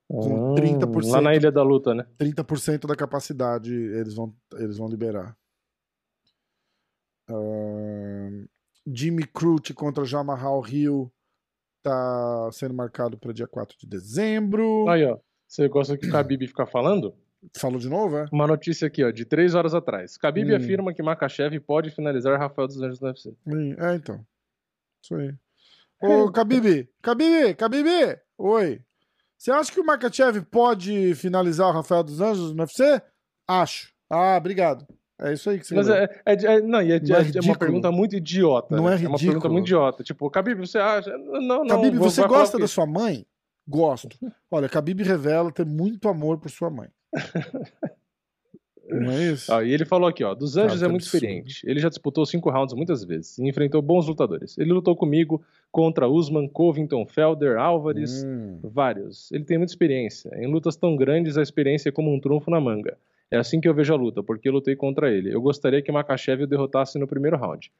Com 0.08 0.54
30%. 0.54 1.10
Lá 1.10 1.20
na 1.20 1.34
Ilha 1.34 1.50
da 1.50 1.62
Luta, 1.62 1.94
né? 1.94 2.06
30% 2.18 2.86
da 2.86 2.94
capacidade 2.94 3.74
eles 3.74 4.14
vão, 4.14 4.34
eles 4.54 4.78
vão 4.78 4.88
liberar. 4.88 5.36
Uh, 7.28 8.48
Jimmy 8.86 9.26
Crute 9.26 9.74
contra 9.74 10.04
Jamarral 10.04 10.64
Hill 10.64 11.12
tá 11.82 12.50
sendo 12.52 12.74
marcado 12.74 13.18
para 13.18 13.32
dia 13.32 13.46
4 13.46 13.76
de 13.78 13.86
dezembro. 13.86 14.88
Aí, 14.88 15.04
ó. 15.04 15.18
Você 15.48 15.68
gosta 15.68 15.96
que 15.96 16.06
o 16.06 16.12
Khabib 16.12 16.46
fica 16.46 16.66
falando? 16.66 17.14
Falou 17.56 17.78
de 17.78 17.88
novo, 17.88 18.16
é? 18.16 18.26
Uma 18.32 18.46
notícia 18.46 18.88
aqui, 18.88 19.04
ó, 19.04 19.10
de 19.10 19.24
três 19.24 19.54
horas 19.54 19.74
atrás. 19.74 20.16
Khabib 20.16 20.52
hum. 20.52 20.56
afirma 20.56 20.92
que 20.92 21.02
Makachev 21.02 21.58
pode 21.60 21.90
finalizar 21.90 22.38
Rafael 22.38 22.66
dos 22.66 22.80
Anjos 22.80 23.00
no 23.00 23.08
UFC. 23.08 23.36
É, 23.78 23.94
então. 23.94 24.24
Isso 25.02 25.14
aí. 25.14 25.32
Ô, 26.00 26.30
Khabib! 26.30 26.88
Khabib! 27.02 27.54
Khabib! 27.54 28.18
Oi! 28.38 28.80
Você 29.38 29.50
acha 29.50 29.72
que 29.72 29.80
o 29.80 29.84
Makachev 29.84 30.42
pode 30.50 31.14
finalizar 31.14 31.68
o 31.68 31.72
Rafael 31.72 32.02
dos 32.02 32.20
Anjos 32.20 32.52
no 32.52 32.62
UFC? 32.62 33.02
Acho. 33.46 33.92
Ah, 34.10 34.36
obrigado. 34.36 34.86
É 35.18 35.32
isso 35.32 35.48
aí 35.48 35.58
que 35.58 35.66
você 35.66 35.74
Mas 35.74 35.88
é, 35.88 36.04
é, 36.26 36.32
é, 36.32 36.60
não, 36.60 36.78
é, 36.80 37.00
não 37.00 37.16
é, 37.16 37.30
é 37.34 37.40
uma 37.42 37.56
pergunta 37.56 37.90
muito 37.90 38.14
idiota. 38.14 38.76
Não 38.76 38.84
né? 38.84 38.92
é 38.92 38.96
ridículo. 38.96 39.14
É 39.14 39.16
uma 39.16 39.18
pergunta 39.18 39.48
muito 39.48 39.66
idiota. 39.66 40.02
Tipo, 40.02 40.28
Khabib, 40.28 40.58
você 40.58 40.78
acha? 40.78 41.16
Não, 41.16 41.64
não. 41.64 41.66
Khabib, 41.66 41.96
você 41.96 42.26
gosta 42.26 42.58
da 42.58 42.68
sua 42.68 42.86
mãe? 42.86 43.26
Gosto. 43.66 44.16
Olha, 44.50 44.68
Khabib 44.68 45.02
revela 45.02 45.50
ter 45.50 45.64
muito 45.64 46.08
amor 46.08 46.38
por 46.38 46.50
sua 46.50 46.70
mãe. 46.70 46.88
Não 48.88 49.12
é 49.12 49.32
isso? 49.32 49.52
Ah, 49.52 49.64
e 49.64 49.72
ele 49.72 49.84
falou 49.84 50.08
aqui, 50.08 50.22
ó, 50.22 50.34
dos 50.34 50.56
Anjos 50.56 50.82
é 50.82 50.88
muito 50.88 51.02
experiente. 51.02 51.62
Ele 51.68 51.80
já 51.80 51.88
disputou 51.88 52.24
cinco 52.24 52.50
rounds 52.50 52.74
muitas 52.74 53.04
vezes 53.04 53.38
e 53.38 53.48
enfrentou 53.48 53.82
bons 53.82 54.06
lutadores. 54.06 54.56
Ele 54.58 54.72
lutou 54.72 54.94
comigo 54.94 55.42
contra 55.70 56.08
Usman, 56.08 56.48
Covington, 56.48 57.06
Felder, 57.06 57.58
Álvares, 57.58 58.24
hum. 58.24 58.60
vários. 58.62 59.30
Ele 59.32 59.44
tem 59.44 59.58
muita 59.58 59.72
experiência. 59.72 60.30
Em 60.34 60.46
lutas 60.46 60.76
tão 60.76 60.96
grandes, 60.96 61.36
a 61.36 61.42
experiência 61.42 61.88
é 61.88 61.92
como 61.92 62.12
um 62.12 62.20
trunfo 62.20 62.50
na 62.50 62.60
manga. 62.60 62.96
É 63.30 63.36
assim 63.36 63.60
que 63.60 63.68
eu 63.68 63.74
vejo 63.74 63.92
a 63.92 63.96
luta, 63.96 64.22
porque 64.22 64.48
eu 64.48 64.52
lutei 64.52 64.76
contra 64.76 65.10
ele. 65.10 65.34
Eu 65.34 65.40
gostaria 65.40 65.82
que 65.82 65.90
Makachev 65.90 66.44
o 66.44 66.46
derrotasse 66.46 66.98
no 66.98 67.06
primeiro 67.06 67.36
round. 67.36 67.72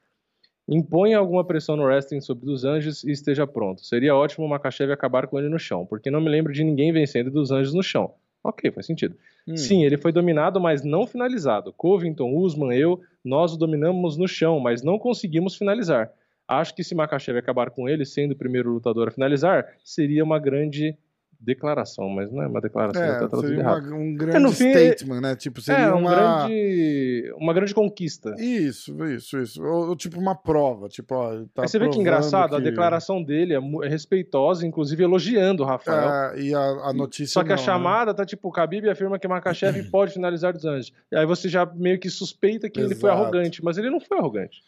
Imponha 0.67 1.17
alguma 1.17 1.45
pressão 1.45 1.77
no 1.77 1.83
wrestling 1.83 2.19
sobre 2.19 2.45
dos 2.45 2.65
Anjos 2.65 3.03
e 3.05 3.11
esteja 3.11 3.47
pronto. 3.47 3.85
Seria 3.85 4.13
ótimo 4.13 4.45
o 4.45 4.49
Makachev 4.49 4.91
acabar 4.91 5.27
com 5.27 5.39
ele 5.39 5.47
no 5.47 5.57
chão, 5.57 5.85
porque 5.85 6.11
não 6.11 6.19
me 6.19 6.29
lembro 6.29 6.51
de 6.51 6.63
ninguém 6.63 6.91
vencendo 6.91 7.31
dos 7.31 7.51
Anjos 7.51 7.73
no 7.73 7.81
chão. 7.81 8.13
Ok, 8.43 8.71
faz 8.71 8.85
sentido. 8.85 9.15
Hum. 9.47 9.57
Sim, 9.57 9.83
ele 9.83 9.97
foi 9.97 10.11
dominado, 10.11 10.59
mas 10.59 10.83
não 10.83 11.05
finalizado. 11.05 11.73
Covington, 11.73 12.35
Usman, 12.35 12.75
eu, 12.75 13.01
nós 13.23 13.53
o 13.53 13.57
dominamos 13.57 14.17
no 14.17 14.27
chão, 14.27 14.59
mas 14.59 14.81
não 14.81 14.97
conseguimos 14.97 15.55
finalizar. 15.55 16.11
Acho 16.47 16.73
que 16.73 16.83
se 16.83 16.95
Makachev 16.95 17.37
acabar 17.37 17.69
com 17.71 17.89
ele, 17.89 18.05
sendo 18.05 18.31
o 18.31 18.37
primeiro 18.37 18.71
lutador 18.71 19.09
a 19.09 19.11
finalizar, 19.11 19.67
seria 19.83 20.23
uma 20.23 20.39
grande 20.39 20.97
declaração, 21.39 22.09
mas 22.09 22.31
não 22.31 22.41
é 22.41 22.47
uma 22.47 22.59
declaração, 22.59 23.01
é, 23.01 23.27
tá 23.27 23.37
seria 23.37 23.61
uma, 23.61 23.77
um 23.77 24.13
é, 24.13 24.15
grande 24.15 24.45
é, 24.45 24.51
fim, 24.51 24.71
statement, 24.71 25.21
né? 25.21 25.35
Tipo, 25.35 25.61
seria 25.61 25.85
é, 25.85 25.93
um 25.93 25.99
uma... 25.99 26.09
grande, 26.09 27.33
uma 27.37 27.53
grande 27.53 27.73
conquista. 27.73 28.35
Isso, 28.39 29.03
isso, 29.05 29.37
isso. 29.39 29.63
Ou, 29.63 29.95
tipo 29.95 30.19
uma 30.19 30.35
prova, 30.35 30.87
tipo, 30.89 31.13
ó, 31.15 31.45
tá 31.53 31.63
Aí 31.63 31.67
você 31.67 31.77
vê 31.79 31.89
que 31.89 31.99
engraçado, 31.99 32.51
que... 32.51 32.55
a 32.55 32.59
declaração 32.59 33.21
dele 33.23 33.53
é, 33.53 33.57
é, 33.57 33.87
respeitosa, 33.87 34.65
inclusive 34.65 35.03
elogiando 35.03 35.63
o 35.63 35.65
Rafael. 35.65 36.33
É, 36.33 36.41
e 36.41 36.53
a, 36.53 36.59
a 36.59 36.93
notícia 36.93 37.33
Só 37.33 37.43
que 37.43 37.49
não, 37.49 37.55
a 37.55 37.59
né? 37.59 37.63
chamada 37.63 38.11
né? 38.11 38.17
tá 38.17 38.25
tipo, 38.25 38.49
Khabib 38.49 38.89
afirma 38.89 39.19
que 39.19 39.27
Makachev 39.27 39.83
pode 39.91 40.13
finalizar 40.13 40.53
dos 40.53 40.65
anjos. 40.65 40.91
E 41.11 41.15
aí 41.15 41.25
você 41.25 41.47
já 41.47 41.65
meio 41.65 41.99
que 41.99 42.09
suspeita 42.09 42.69
que 42.69 42.79
Exato. 42.79 42.93
ele 42.93 42.99
foi 42.99 43.09
arrogante, 43.09 43.63
mas 43.63 43.77
ele 43.77 43.89
não 43.89 43.99
foi 43.99 44.17
arrogante. 44.17 44.61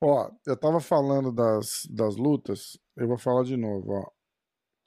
Ó, 0.00 0.30
eu 0.46 0.56
tava 0.56 0.80
falando 0.80 1.32
das, 1.32 1.86
das 1.90 2.16
lutas, 2.16 2.78
eu 2.96 3.08
vou 3.08 3.16
falar 3.16 3.44
de 3.44 3.56
novo, 3.56 3.92
ó. 3.92 4.10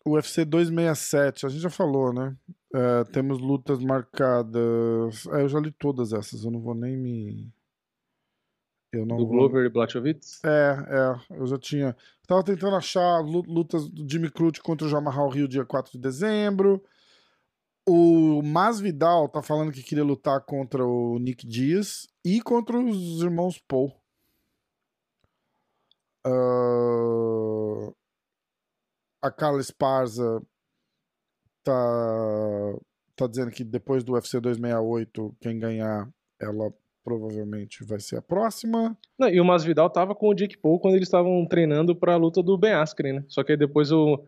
UFC 0.07 0.45
267, 0.45 1.45
a 1.45 1.49
gente 1.49 1.61
já 1.61 1.69
falou, 1.69 2.13
né? 2.13 2.35
É, 2.73 3.03
temos 3.05 3.39
lutas 3.39 3.79
marcadas. 3.79 5.25
É, 5.27 5.41
eu 5.41 5.49
já 5.49 5.59
li 5.59 5.71
todas 5.71 6.13
essas, 6.13 6.43
eu 6.43 6.51
não 6.51 6.59
vou 6.59 6.75
nem 6.75 6.97
me. 6.97 7.51
Eu 8.91 9.05
não 9.05 9.17
do 9.17 9.25
vou... 9.25 9.33
Glover 9.33 9.65
e 9.65 9.69
Blachowicz? 9.69 10.43
É, 10.43 10.77
é, 10.89 11.37
eu 11.37 11.45
já 11.47 11.57
tinha. 11.57 11.95
tava 12.25 12.43
tentando 12.43 12.75
achar 12.75 13.19
lutas 13.21 13.89
do 13.89 14.09
Jimmy 14.09 14.29
Crute 14.29 14.61
contra 14.61 14.87
o 14.87 14.89
Jamarral 14.89 15.29
Rio 15.29 15.47
dia 15.47 15.65
4 15.65 15.91
de 15.91 15.99
dezembro. 15.99 16.83
O 17.87 18.41
Masvidal 18.41 19.29
tá 19.29 19.41
falando 19.41 19.71
que 19.71 19.81
queria 19.81 20.03
lutar 20.03 20.41
contra 20.41 20.85
o 20.85 21.17
Nick 21.19 21.47
Diaz 21.47 22.07
e 22.23 22.41
contra 22.41 22.77
os 22.77 23.21
irmãos 23.21 23.57
Paul. 23.59 23.93
Uh... 26.25 27.95
A 29.21 29.31
Carla 29.31 29.59
Esparza 29.59 30.41
tá, 31.63 32.75
tá 33.15 33.27
dizendo 33.27 33.51
que 33.51 33.63
depois 33.63 34.03
do 34.03 34.13
UFC 34.13 34.39
268, 34.39 35.35
quem 35.39 35.59
ganhar, 35.59 36.07
ela 36.39 36.71
provavelmente 37.03 37.83
vai 37.83 37.99
ser 37.99 38.17
a 38.17 38.21
próxima. 38.21 38.97
Não, 39.17 39.29
e 39.29 39.39
o 39.39 39.45
Masvidal 39.45 39.89
tava 39.89 40.13
com 40.13 40.27
o 40.27 40.33
Jake 40.33 40.57
Paul 40.57 40.79
quando 40.79 40.95
eles 40.95 41.07
estavam 41.07 41.45
treinando 41.45 41.95
para 41.95 42.13
a 42.13 42.17
luta 42.17 42.43
do 42.43 42.57
Ben 42.57 42.73
Askren, 42.73 43.13
né? 43.13 43.23
Só 43.27 43.43
que 43.43 43.55
depois 43.55 43.91
o 43.91 44.27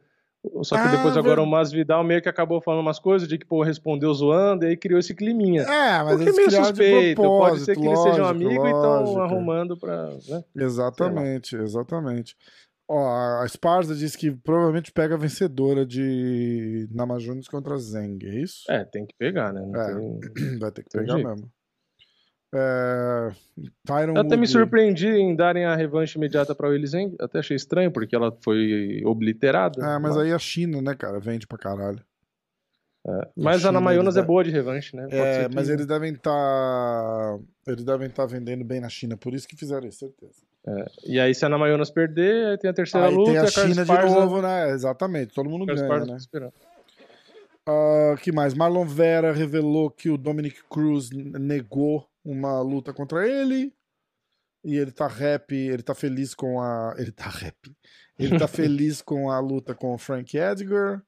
só 0.64 0.76
que 0.76 0.82
ah, 0.82 0.91
depois 0.91 1.18
agora 1.18 1.41
o 1.41 1.45
Masvidal 1.45 2.02
meio 2.02 2.22
que 2.22 2.30
acabou 2.30 2.61
falando 2.61 2.80
umas 2.80 2.98
coisas, 2.98 3.28
o 3.28 3.30
Jake 3.30 3.45
Paul 3.45 3.61
respondeu 3.61 4.14
zoando 4.14 4.64
e 4.64 4.70
aí 4.70 4.78
criou 4.78 4.98
esse 4.98 5.14
climinha. 5.14 5.64
É, 5.64 6.02
mas 6.02 6.22
é 6.22 6.32
meio 6.32 6.49
suspeito, 6.49 7.22
pode 7.22 7.60
ser 7.60 7.76
que 7.76 7.82
lógico, 7.86 8.07
eles 8.07 8.16
sejam 8.16 8.26
amigos 8.26 8.66
e 8.66 8.68
estão 8.68 9.22
arrumando 9.22 9.76
para, 9.76 10.11
né? 10.30 10.44
Exatamente, 10.56 11.57
exatamente. 11.57 12.38
Ó, 12.91 13.44
a 13.44 13.48
Sparza 13.48 13.94
diz 13.94 14.16
que 14.16 14.32
provavelmente 14.32 14.91
pega 14.91 15.14
a 15.14 15.18
vencedora 15.18 15.86
de 15.86 16.90
Namajunas 16.91 17.48
contra 17.48 17.78
Zeng, 17.78 18.18
é 18.26 18.41
isso? 18.41 18.64
É, 18.68 18.84
tem 18.84 19.06
que 19.06 19.14
pegar, 19.16 19.53
né? 19.53 19.61
É, 19.76 19.94
tem... 19.94 20.57
Vai 20.57 20.72
ter 20.72 20.84
que 20.84 20.98
pegar 20.98 21.18
mesmo. 21.18 21.52
É... 22.52 23.30
Tyron 23.86 24.16
eu 24.16 24.22
até 24.22 24.36
me 24.36 24.48
surpreendi 24.48 25.07
em 25.07 25.36
darem 25.36 25.66
a 25.66 25.76
revanche 25.76 26.18
imediata 26.18 26.56
para 26.56 26.68
o 26.68 26.88
Zeng. 26.88 27.16
Até 27.20 27.38
achei 27.38 27.56
estranho, 27.56 27.91
porque 27.91 28.16
ela 28.16 28.36
foi 28.44 29.03
obliterada. 29.06 29.86
É, 29.86 29.99
mas, 29.99 30.18
aí 30.18 30.34
a 30.34 30.40
China, 30.40 30.82
né, 30.82 30.95
cara, 30.95 31.20
vende 31.20 31.45
pra 31.45 31.60
caralho. 31.60 32.03
É. 33.07 33.30
Mas 33.38 33.66
a, 33.66 33.70
a 33.70 33.72
Namajunas 33.72 34.18
é 34.18 34.24
boa 34.24 34.44
de 34.44 34.49
revanche, 34.49 34.95
né? 34.95 35.03
Pode 35.03 35.16
é, 35.16 35.48
mas 35.53 35.70
eles 35.70 35.86
devem 35.86 36.14
estar. 36.14 36.32
Tá... 36.32 37.40
Eles 37.68 37.86
devem 37.86 38.07
estar 38.07 38.26
tá 38.26 38.34
vendendo 38.34 38.66
bem 38.66 38.80
na 38.80 38.90
China, 38.90 39.16
por 39.16 39.36
isso 39.36 39.48
que 39.48 39.56
fizeram 39.56 39.88
isso, 39.88 39.99
certeza. 39.99 40.48
É. 40.68 40.86
E 41.06 41.19
aí, 41.19 41.34
se 41.34 41.45
a 41.45 41.49
Namajunas 41.49 41.90
perder, 41.90 42.48
aí 42.48 42.57
tem 42.57 42.69
a 42.69 42.73
terceira 42.73 43.07
aí 43.07 43.15
luta. 43.15 43.31
Tem 43.31 43.40
a, 43.40 43.44
a 43.44 43.48
China 43.48 43.86
de 43.86 44.15
novo, 44.15 44.41
né? 44.41 44.72
Exatamente, 44.72 45.34
todo 45.34 45.49
mundo 45.49 45.65
ganha, 45.65 45.88
Parza 45.88 46.06
né? 46.06 46.52
Uh, 47.68 48.18
que 48.18 48.31
mais? 48.31 48.53
Marlon 48.53 48.86
Vera 48.86 49.31
revelou 49.31 49.91
que 49.91 50.10
o 50.10 50.18
Dominic 50.18 50.64
Cruz 50.69 51.10
negou 51.11 52.10
uma 52.26 52.61
luta 52.61 52.94
contra 52.94 53.27
ele. 53.27 53.73
E 54.64 54.76
ele 54.76 54.91
tá 54.91 55.07
rap, 55.07 55.56
ele 55.56 55.84
tá 55.84 55.95
feliz 55.95 56.34
com 56.36 56.60
a. 56.61 56.94
Ele 56.98 57.11
tá 57.11 57.30
rap. 57.30 57.56
Ele 58.18 58.38
tá 58.38 58.48
feliz 58.48 59.02
com 59.02 59.30
a 59.30 59.40
luta 59.40 59.73
com 59.73 59.94
o 59.94 59.98
Frank 59.98 60.38
Edgar. 60.38 61.02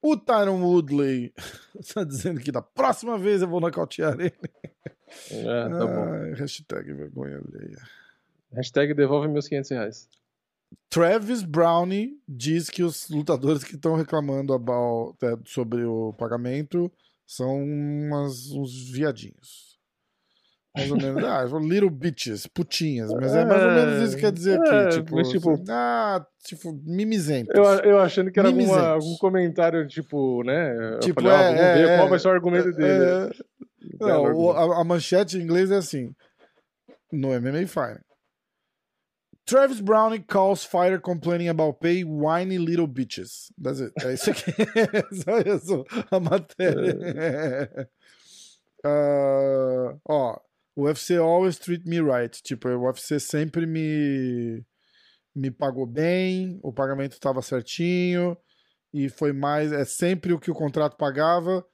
O 0.00 0.16
Tyron 0.16 0.62
Woodley 0.62 1.32
tá 1.94 2.04
dizendo 2.04 2.40
que 2.40 2.52
da 2.52 2.62
próxima 2.62 3.18
vez 3.18 3.42
eu 3.42 3.48
vou 3.48 3.60
nocautear 3.60 4.14
ele. 4.18 4.32
É, 5.30 5.68
tá 5.68 5.86
bom. 5.86 6.34
Hashtag 6.34 6.92
vergonha 6.94 7.36
alheia. 7.36 7.78
Hashtag 8.52 8.94
devolve 8.94 9.28
meus 9.28 9.48
500 9.48 9.70
reais. 9.70 10.08
Travis 10.90 11.42
Brownie 11.42 12.18
diz 12.26 12.68
que 12.68 12.82
os 12.82 13.08
lutadores 13.08 13.64
que 13.64 13.74
estão 13.74 13.94
reclamando 13.94 14.52
about, 14.52 15.16
é, 15.22 15.36
sobre 15.46 15.84
o 15.84 16.12
pagamento 16.14 16.90
são 17.26 17.62
umas, 17.62 18.50
uns 18.50 18.90
viadinhos. 18.90 19.78
Mais 20.74 20.90
ou 20.90 20.96
menos. 20.96 21.22
Ah, 21.28 21.44
little 21.60 21.90
bitches, 21.90 22.46
putinhas. 22.46 23.10
Mas 23.12 23.34
é 23.34 23.44
mais 23.44 23.62
ou 23.62 23.70
menos 23.70 24.02
isso 24.02 24.14
que 24.16 24.22
quer 24.22 24.32
dizer 24.32 24.60
aqui. 24.60 24.74
É, 24.74 24.88
tipo, 24.88 25.14
mas, 25.14 25.28
tipo, 25.28 25.64
ah, 25.68 26.26
tipo, 26.44 26.72
mimizentos. 26.84 27.54
Eu, 27.54 27.64
eu 27.90 27.98
achando 27.98 28.30
que 28.30 28.38
era 28.38 28.48
alguma, 28.48 28.88
algum 28.88 29.16
comentário, 29.16 29.86
tipo, 29.86 30.42
né? 30.44 30.98
Tipo, 31.00 31.22
falei, 31.22 31.36
é, 31.36 31.40
ah, 31.40 31.46
vamos 31.48 31.60
é, 31.60 31.74
ver 31.74 31.88
é, 31.88 31.96
qual 31.96 32.08
vai 32.08 32.18
ser 32.18 32.28
o 32.28 32.30
argumento 32.30 32.72
dele. 32.72 33.04
É, 33.04 33.30
não, 34.00 34.50
a, 34.50 34.80
a, 34.80 34.84
manchete 34.84 35.36
em 35.36 35.42
inglês 35.42 35.70
é 35.70 35.76
assim. 35.76 36.14
No 37.12 37.28
MMA 37.28 37.66
Fire. 37.66 38.00
Travis 39.48 39.80
Browning 39.80 40.24
calls 40.24 40.62
fighter 40.62 41.00
complaining 41.00 41.48
about 41.48 41.80
pay 41.80 42.04
whiny 42.04 42.58
little 42.58 42.86
bitches. 42.86 43.50
That's 43.56 43.80
it. 43.80 43.94
É 44.04 44.12
isso 44.12 44.30
aqui. 44.30 44.52
Só 45.24 45.38
isso. 45.40 45.84
A 46.10 46.20
matéria. 46.20 47.88
Uh, 48.84 49.98
ó, 50.06 50.38
o 50.76 50.82
UFC 50.82 51.16
always 51.16 51.58
treat 51.58 51.86
me 51.86 51.98
right. 51.98 52.42
Tipo, 52.42 52.68
o 52.68 52.86
UFC 52.86 53.18
sempre 53.18 53.66
me 53.66 54.62
me 55.34 55.50
pagou 55.50 55.86
bem, 55.86 56.58
o 56.62 56.72
pagamento 56.72 57.12
estava 57.12 57.40
certinho 57.40 58.36
e 58.92 59.08
foi 59.08 59.32
mais, 59.32 59.70
é 59.70 59.84
sempre 59.84 60.32
o 60.32 60.38
que 60.38 60.50
o 60.50 60.54
contrato 60.54 60.96
pagava 60.96 61.64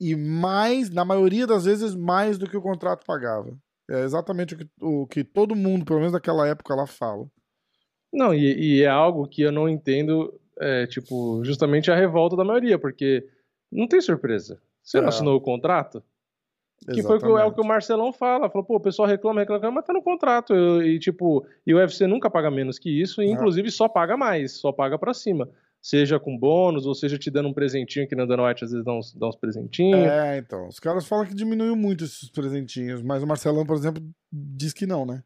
e 0.00 0.16
mais, 0.16 0.88
na 0.88 1.04
maioria 1.04 1.46
das 1.46 1.66
vezes, 1.66 1.94
mais 1.94 2.38
do 2.38 2.48
que 2.48 2.56
o 2.56 2.62
contrato 2.62 3.04
pagava. 3.04 3.54
É 3.90 4.04
exatamente 4.04 4.54
o 4.54 4.58
que, 4.58 4.68
o 4.80 5.06
que 5.06 5.24
todo 5.24 5.56
mundo, 5.56 5.84
pelo 5.84 5.98
menos 5.98 6.12
naquela 6.12 6.46
época, 6.46 6.74
lá 6.74 6.86
fala. 6.86 7.26
Não, 8.12 8.32
e, 8.32 8.78
e 8.78 8.82
é 8.82 8.88
algo 8.88 9.26
que 9.26 9.42
eu 9.42 9.50
não 9.50 9.68
entendo, 9.68 10.32
é, 10.58 10.86
tipo, 10.86 11.44
justamente 11.44 11.90
a 11.90 11.96
revolta 11.96 12.36
da 12.36 12.44
maioria, 12.44 12.78
porque 12.78 13.28
não 13.70 13.88
tem 13.88 14.00
surpresa. 14.00 14.60
Você 14.82 14.98
é. 14.98 15.00
não 15.00 15.08
assinou 15.08 15.36
o 15.36 15.40
contrato? 15.40 16.02
Que 16.92 17.02
foi 17.02 17.18
é 17.18 17.44
o 17.44 17.52
que 17.52 17.60
o 17.60 17.66
Marcelão 17.66 18.10
fala. 18.12 18.48
Falou, 18.48 18.64
pô, 18.64 18.76
o 18.76 18.80
pessoal 18.80 19.06
reclama, 19.06 19.40
reclama, 19.40 19.70
mas 19.70 19.84
tá 19.84 19.92
no 19.92 20.02
contrato. 20.02 20.54
e, 20.82 20.98
tipo, 20.98 21.44
e 21.66 21.74
o 21.74 21.76
UFC 21.76 22.06
nunca 22.06 22.30
paga 22.30 22.50
menos 22.50 22.78
que 22.78 22.88
isso, 22.88 23.22
e 23.22 23.26
é. 23.26 23.30
inclusive 23.30 23.70
só 23.70 23.88
paga 23.88 24.16
mais, 24.16 24.52
só 24.52 24.72
paga 24.72 24.98
pra 24.98 25.12
cima. 25.12 25.48
Seja 25.82 26.20
com 26.20 26.36
bônus, 26.36 26.84
ou 26.84 26.94
seja 26.94 27.16
te 27.16 27.30
dando 27.30 27.48
um 27.48 27.54
presentinho, 27.54 28.06
que 28.06 28.14
na 28.14 28.26
Dana 28.26 28.46
White 28.46 28.64
às 28.64 28.70
vezes 28.70 28.84
dá 28.84 28.92
uns, 28.92 29.14
dá 29.14 29.28
uns 29.28 29.36
presentinhos. 29.36 30.06
É, 30.06 30.36
então. 30.36 30.68
Os 30.68 30.78
caras 30.78 31.06
falam 31.06 31.24
que 31.24 31.34
diminuiu 31.34 31.74
muito 31.74 32.04
esses 32.04 32.30
presentinhos, 32.30 33.02
mas 33.02 33.22
o 33.22 33.26
Marcelão, 33.26 33.64
por 33.64 33.76
exemplo, 33.76 34.02
diz 34.30 34.74
que 34.74 34.86
não, 34.86 35.06
né? 35.06 35.22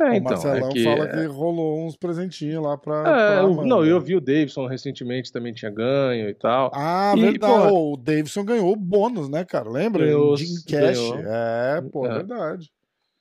É, 0.00 0.16
então, 0.16 0.20
o 0.20 0.44
Marcelão 0.44 0.68
é 0.68 0.72
que, 0.72 0.84
fala 0.84 1.08
que 1.08 1.24
rolou 1.26 1.84
uns 1.84 1.96
presentinhos 1.96 2.62
lá 2.62 2.78
pra. 2.78 3.00
É, 3.00 3.42
pra 3.42 3.64
não, 3.64 3.84
eu 3.84 4.00
vi 4.00 4.14
o 4.14 4.20
Davidson 4.20 4.66
recentemente 4.66 5.32
também 5.32 5.52
tinha 5.52 5.72
ganho 5.72 6.28
e 6.28 6.34
tal. 6.34 6.70
Ah, 6.72 7.14
e, 7.16 7.20
verdade. 7.20 7.68
Pô, 7.68 7.94
o 7.94 7.96
Davidson 7.96 8.44
ganhou 8.44 8.76
bônus, 8.76 9.28
né, 9.28 9.44
cara? 9.44 9.68
Lembra? 9.68 10.04
Ganhou, 10.04 10.36
Jim 10.36 10.54
Cash. 10.68 10.98
Ganhou. 10.98 11.18
É, 11.18 11.82
pô, 11.90 12.06
é. 12.06 12.14
verdade. 12.14 12.70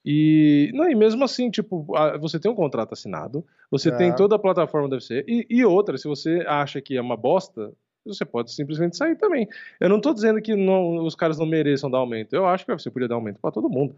E, 0.09 0.71
não, 0.73 0.89
e 0.89 0.95
mesmo 0.95 1.21
assim, 1.25 1.51
tipo, 1.51 1.85
você 2.21 2.39
tem 2.39 2.49
um 2.49 2.55
contrato 2.55 2.93
assinado, 2.93 3.45
você 3.69 3.89
é. 3.89 3.91
tem 3.97 4.15
toda 4.15 4.37
a 4.37 4.39
plataforma 4.39 4.87
deve 4.87 5.03
ser, 5.03 5.25
e, 5.27 5.45
e 5.49 5.65
outra, 5.65 5.97
se 5.97 6.07
você 6.07 6.45
acha 6.47 6.79
que 6.79 6.95
é 6.95 7.01
uma 7.01 7.17
bosta, 7.17 7.73
você 8.05 8.23
pode 8.23 8.53
simplesmente 8.53 8.95
sair 8.95 9.17
também. 9.17 9.49
Eu 9.81 9.89
não 9.89 9.99
tô 9.99 10.13
dizendo 10.13 10.41
que 10.41 10.55
não, 10.55 11.03
os 11.03 11.13
caras 11.13 11.37
não 11.37 11.45
mereçam 11.45 11.91
dar 11.91 11.97
aumento. 11.97 12.33
Eu 12.33 12.47
acho 12.47 12.65
que 12.65 12.71
você 12.71 12.89
podia 12.89 13.09
dar 13.09 13.15
aumento 13.15 13.41
para 13.41 13.51
todo 13.51 13.69
mundo. 13.69 13.97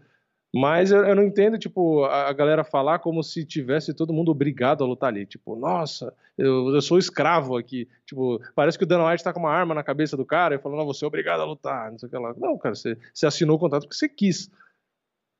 Mas 0.52 0.90
eu, 0.90 1.04
eu, 1.04 1.14
não 1.14 1.22
entendo, 1.22 1.56
tipo, 1.56 2.02
a, 2.02 2.28
a, 2.28 2.32
galera 2.32 2.64
falar 2.64 2.98
como 2.98 3.22
se 3.22 3.44
tivesse 3.44 3.94
todo 3.94 4.12
mundo 4.12 4.32
obrigado 4.32 4.82
a 4.82 4.86
lutar 4.88 5.10
ali. 5.10 5.24
Tipo, 5.24 5.54
nossa, 5.54 6.12
eu, 6.36 6.74
eu 6.74 6.82
sou 6.82 6.98
escravo 6.98 7.56
aqui. 7.56 7.86
Tipo, 8.04 8.40
parece 8.56 8.76
que 8.76 8.82
o 8.82 8.86
Dana 8.86 9.08
White 9.08 9.22
tá 9.22 9.32
com 9.32 9.38
uma 9.38 9.52
arma 9.52 9.76
na 9.76 9.84
cabeça 9.84 10.16
do 10.16 10.26
cara 10.26 10.56
e 10.56 10.58
falando, 10.58 10.78
não, 10.78 10.86
você 10.86 11.04
é 11.04 11.08
obrigado 11.08 11.38
a 11.38 11.44
lutar, 11.44 11.92
não 11.92 12.00
sei 12.00 12.08
o 12.08 12.10
que 12.10 12.18
lá. 12.18 12.34
Não, 12.36 12.58
cara, 12.58 12.74
você, 12.74 12.98
você 13.14 13.28
assinou 13.28 13.54
o 13.54 13.60
contrato 13.60 13.82
porque 13.82 13.94
você 13.94 14.08
quis. 14.08 14.50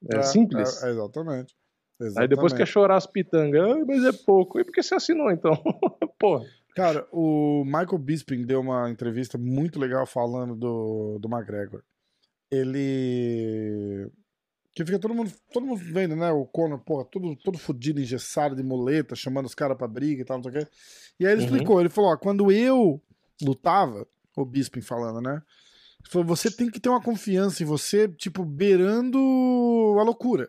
É, 0.09 0.19
é 0.19 0.23
simples. 0.23 0.83
É, 0.83 0.91
exatamente. 0.91 1.55
exatamente. 2.01 2.21
Aí 2.21 2.29
depois 2.29 2.53
quer 2.53 2.67
chorar 2.67 2.97
as 2.97 3.07
pitangas, 3.07 3.85
mas 3.87 4.05
é 4.05 4.13
pouco. 4.25 4.59
E 4.59 4.65
por 4.65 4.73
que 4.73 4.83
você 4.83 4.95
assinou 4.95 5.31
então? 5.31 5.53
Porra. 6.19 6.45
Cara, 6.75 7.07
o 7.11 7.65
Michael 7.65 7.99
Bisping 7.99 8.47
deu 8.47 8.61
uma 8.61 8.89
entrevista 8.89 9.37
muito 9.37 9.79
legal 9.79 10.07
falando 10.07 10.55
do, 10.55 11.19
do 11.21 11.29
McGregor. 11.29 11.83
Ele 12.51 14.11
que 14.73 14.85
fica 14.85 14.99
todo 14.99 15.15
mundo, 15.15 15.33
todo 15.53 15.67
mundo 15.67 15.81
vendo, 15.81 16.15
né? 16.15 16.31
O 16.31 16.47
Conor, 16.47 16.79
porra, 16.79 17.05
todo, 17.05 17.35
todo 17.37 17.59
fudido, 17.59 18.01
engessado 18.01 18.55
de 18.55 18.63
muleta, 18.63 19.17
chamando 19.17 19.47
os 19.47 19.55
caras 19.55 19.77
pra 19.77 19.89
briga 19.89 20.23
e 20.23 20.25
tal, 20.25 20.39
não 20.39 20.45
sei 20.45 20.53
o 20.53 20.65
quê. 20.65 20.71
E 21.19 21.27
aí 21.27 21.33
ele 21.33 21.41
uhum. 21.41 21.47
explicou, 21.47 21.81
ele 21.81 21.89
falou, 21.89 22.13
ó, 22.13 22.17
quando 22.17 22.53
eu 22.53 23.03
lutava, 23.43 24.07
o 24.37 24.45
Bisping 24.45 24.81
falando, 24.81 25.21
né? 25.21 25.43
Falou, 26.09 26.27
você 26.27 26.51
tem 26.51 26.71
que 26.71 26.81
ter 26.81 26.89
uma 26.89 27.03
confiança 27.03 27.63
em 27.63 27.67
você, 27.67 28.09
tipo, 28.09 28.45
beirando 28.45 29.19
a 29.99 30.03
loucura. 30.03 30.49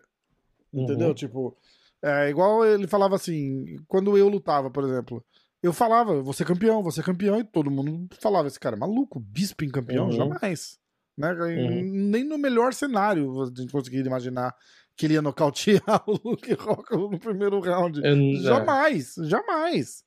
Entendeu? 0.72 1.08
Uhum. 1.08 1.14
Tipo, 1.14 1.56
é 2.02 2.30
igual 2.30 2.64
ele 2.64 2.86
falava 2.86 3.14
assim, 3.14 3.76
quando 3.86 4.16
eu 4.16 4.28
lutava, 4.28 4.70
por 4.70 4.84
exemplo, 4.84 5.24
eu 5.62 5.72
falava, 5.72 6.20
você 6.22 6.44
campeão, 6.44 6.82
você 6.82 7.02
campeão, 7.02 7.38
e 7.38 7.44
todo 7.44 7.70
mundo 7.70 8.08
falava, 8.18 8.48
esse 8.48 8.58
cara 8.58 8.76
é 8.76 8.78
maluco, 8.78 9.20
Bisping 9.20 9.68
campeão, 9.68 10.06
uhum. 10.06 10.12
jamais. 10.12 10.78
Né? 11.16 11.32
Uhum. 11.32 11.82
Nem 12.10 12.24
no 12.24 12.38
melhor 12.38 12.72
cenário 12.72 13.42
a 13.42 13.46
gente 13.46 13.70
conseguiria 13.70 14.06
imaginar 14.06 14.54
que 14.96 15.06
ele 15.06 15.14
ia 15.14 15.22
nocautear 15.22 15.82
o 16.08 16.12
Luke 16.24 16.52
Rock 16.54 16.92
no 16.96 17.18
primeiro 17.18 17.60
round. 17.60 18.00
Eu, 18.02 18.42
jamais, 18.42 19.16
é. 19.18 19.24
jamais. 19.24 20.04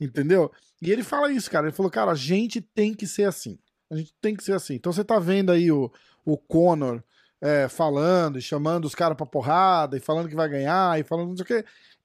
Entendeu? 0.00 0.50
E 0.80 0.90
ele 0.90 1.02
fala 1.02 1.30
isso, 1.30 1.50
cara. 1.50 1.66
Ele 1.66 1.76
falou, 1.76 1.90
cara, 1.90 2.10
a 2.10 2.16
gente 2.16 2.60
tem 2.60 2.92
que 2.92 3.06
ser 3.06 3.24
assim. 3.24 3.58
A 3.92 3.96
gente 3.96 4.14
tem 4.20 4.34
que 4.34 4.42
ser 4.42 4.54
assim. 4.54 4.74
Então 4.74 4.92
você 4.92 5.04
tá 5.04 5.18
vendo 5.18 5.52
aí 5.52 5.70
o, 5.70 5.92
o 6.24 6.36
Conor 6.36 7.02
é, 7.40 7.68
falando 7.68 8.38
e 8.38 8.42
chamando 8.42 8.86
os 8.86 8.94
caras 8.94 9.16
pra 9.16 9.26
porrada 9.26 9.96
e 9.96 10.00
falando 10.00 10.28
que 10.28 10.34
vai 10.34 10.48
ganhar 10.48 10.98
e 10.98 11.02
falando 11.02 11.28
não 11.28 11.36
sei 11.36 11.44
o 11.44 11.46
que. 11.46 11.64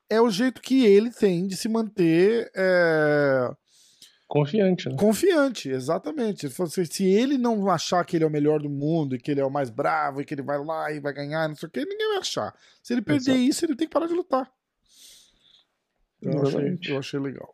É 0.10 0.22
o 0.22 0.30
jeito 0.30 0.62
que 0.62 0.86
ele 0.86 1.12
tem 1.12 1.48
de 1.48 1.56
se 1.56 1.68
manter. 1.68 2.52
É 2.56 3.50
Confiante, 4.28 4.90
né? 4.90 4.96
Confiante, 4.98 5.70
exatamente. 5.70 6.50
Se 6.92 7.06
ele 7.06 7.38
não 7.38 7.70
achar 7.70 8.06
que 8.06 8.18
ele 8.18 8.26
é 8.26 8.28
o 8.28 8.32
melhor 8.32 8.60
do 8.62 8.70
mundo, 8.70 9.16
e 9.16 9.20
que 9.20 9.32
ele 9.32 9.40
é 9.40 9.46
o 9.46 9.50
mais 9.50 9.70
bravo, 9.70 10.20
e 10.20 10.26
que 10.26 10.34
ele 10.34 10.42
vai 10.42 10.62
lá 10.64 10.92
e 10.92 11.00
vai 11.00 11.14
ganhar, 11.14 11.48
não 11.48 11.56
sei 11.56 11.68
o 11.68 11.72
que, 11.72 11.86
ninguém 11.86 12.10
vai 12.10 12.18
achar. 12.18 12.54
Se 12.84 12.94
ele 12.94 13.02
perder 13.02 13.32
Exato. 13.32 13.40
isso, 13.40 13.66
ele 13.66 13.76
tem 13.78 13.88
que 13.88 13.94
parar 13.94 14.08
de 14.08 14.14
lutar. 14.14 14.52
Eu 16.22 16.42
achei, 16.42 16.80
eu 16.90 16.98
achei, 16.98 17.20
legal. 17.20 17.54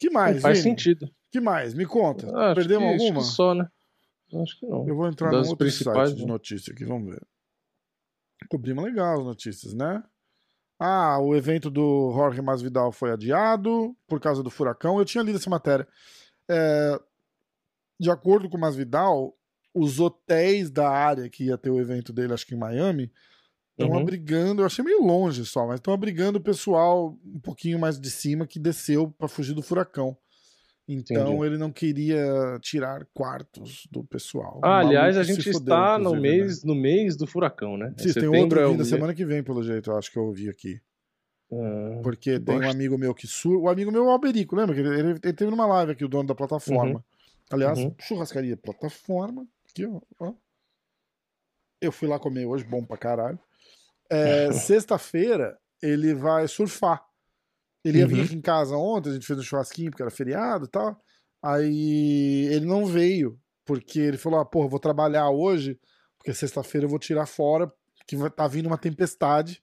que 0.00 0.10
mais? 0.10 0.42
faz 0.42 0.58
Vini? 0.58 0.70
sentido. 0.70 1.08
Que 1.30 1.40
mais? 1.40 1.74
Me 1.74 1.86
conta. 1.86 2.26
Ah, 2.34 2.54
Perdemos 2.54 2.96
que, 2.96 3.06
alguma? 3.06 3.22
só, 3.22 3.54
né? 3.54 3.68
Acho 4.42 4.58
que 4.58 4.66
não. 4.66 4.86
Eu 4.86 4.96
vou 4.96 5.08
entrar 5.08 5.30
das 5.30 5.46
no 5.46 5.50
outro 5.52 5.70
site 5.70 6.14
de 6.14 6.22
né? 6.22 6.28
notícia 6.28 6.72
aqui, 6.72 6.84
vamos 6.84 7.14
ver. 7.14 7.26
Cobrimos 8.48 8.84
legal 8.84 9.18
as 9.18 9.24
notícias, 9.24 9.74
né? 9.74 10.02
Ah, 10.78 11.18
o 11.20 11.34
evento 11.34 11.70
do 11.70 12.12
Jorge 12.14 12.40
Masvidal 12.40 12.92
foi 12.92 13.10
adiado 13.10 13.96
por 14.06 14.20
causa 14.20 14.42
do 14.42 14.50
furacão. 14.50 14.98
Eu 14.98 15.04
tinha 15.04 15.24
lido 15.24 15.36
essa 15.36 15.50
matéria. 15.50 15.88
É, 16.48 17.00
de 17.98 18.10
acordo 18.10 18.48
com 18.48 18.56
o 18.56 18.60
Masvidal, 18.60 19.36
os 19.74 19.98
hotéis 19.98 20.70
da 20.70 20.88
área 20.88 21.28
que 21.28 21.44
ia 21.44 21.58
ter 21.58 21.70
o 21.70 21.80
evento 21.80 22.12
dele, 22.12 22.32
acho 22.32 22.46
que 22.46 22.54
em 22.54 22.58
Miami, 22.58 23.12
estão 23.72 23.90
uhum. 23.90 23.98
abrigando. 24.00 24.62
Eu 24.62 24.66
achei 24.66 24.84
meio 24.84 25.02
longe 25.02 25.44
só, 25.44 25.66
mas 25.66 25.76
estão 25.76 25.92
abrigando 25.92 26.38
o 26.38 26.42
pessoal 26.42 27.18
um 27.24 27.40
pouquinho 27.40 27.78
mais 27.78 27.98
de 27.98 28.10
cima 28.10 28.46
que 28.46 28.58
desceu 28.58 29.10
para 29.10 29.26
fugir 29.26 29.54
do 29.54 29.62
furacão. 29.62 30.16
Então 30.88 31.34
Entendi. 31.34 31.46
ele 31.46 31.58
não 31.58 31.70
queria 31.70 32.58
tirar 32.62 33.06
quartos 33.12 33.86
do 33.90 34.02
pessoal. 34.02 34.58
Ah, 34.64 34.78
aliás, 34.78 35.18
a 35.18 35.22
gente 35.22 35.50
está 35.50 35.98
no 35.98 36.16
mês, 36.16 36.64
né? 36.64 36.72
no 36.72 36.80
mês 36.80 37.14
do 37.14 37.26
furacão, 37.26 37.76
né? 37.76 37.92
Sim, 37.98 38.14
tem 38.14 38.26
outro 38.26 38.58
é 38.58 38.66
vindo 38.66 38.84
semana 38.86 39.14
que 39.14 39.26
vem, 39.26 39.42
pelo 39.42 39.62
jeito, 39.62 39.90
eu 39.90 39.98
acho 39.98 40.10
que 40.10 40.18
eu 40.18 40.24
ouvi 40.24 40.48
aqui. 40.48 40.80
Ah, 41.52 42.00
Porque 42.02 42.40
tem 42.40 42.58
um 42.58 42.70
amigo 42.70 42.96
meu 42.96 43.14
que 43.14 43.26
sur... 43.26 43.60
O 43.60 43.68
amigo 43.68 43.92
meu 43.92 44.04
é 44.04 44.06
o 44.06 44.10
Alberico, 44.10 44.56
lembra? 44.56 44.78
Ele, 44.78 44.88
ele, 44.88 45.10
ele 45.22 45.32
teve 45.34 45.50
numa 45.50 45.66
live 45.66 45.92
aqui, 45.92 46.06
o 46.06 46.08
dono 46.08 46.26
da 46.26 46.34
plataforma. 46.34 46.94
Uhum. 46.94 47.02
Aliás, 47.50 47.78
uhum. 47.78 47.94
churrascaria 48.00 48.56
plataforma. 48.56 49.46
Aqui, 49.70 49.86
ó. 50.18 50.32
Eu 51.80 51.92
fui 51.92 52.08
lá 52.08 52.18
comer 52.18 52.46
hoje, 52.46 52.64
bom 52.64 52.82
pra 52.82 52.96
caralho. 52.96 53.38
É, 54.10 54.50
Sexta-feira 54.52 55.58
ele 55.82 56.14
vai 56.14 56.48
surfar. 56.48 57.07
Ele 57.84 57.98
ia 57.98 58.04
uhum. 58.04 58.10
vir 58.10 58.24
aqui 58.24 58.34
em 58.34 58.40
casa 58.40 58.76
ontem, 58.76 59.10
a 59.10 59.12
gente 59.12 59.26
fez 59.26 59.38
um 59.38 59.42
churrasquinho 59.42 59.90
porque 59.90 60.02
era 60.02 60.10
feriado 60.10 60.64
e 60.64 60.68
tal. 60.68 61.00
Aí 61.42 62.48
ele 62.50 62.66
não 62.66 62.84
veio, 62.84 63.38
porque 63.64 64.00
ele 64.00 64.18
falou: 64.18 64.40
ah, 64.40 64.44
porra, 64.44 64.68
vou 64.68 64.80
trabalhar 64.80 65.30
hoje, 65.30 65.78
porque 66.16 66.34
sexta-feira 66.34 66.86
eu 66.86 66.90
vou 66.90 66.98
tirar 66.98 67.26
fora, 67.26 67.70
que 68.06 68.16
tá 68.30 68.48
vindo 68.48 68.66
uma 68.66 68.78
tempestade. 68.78 69.62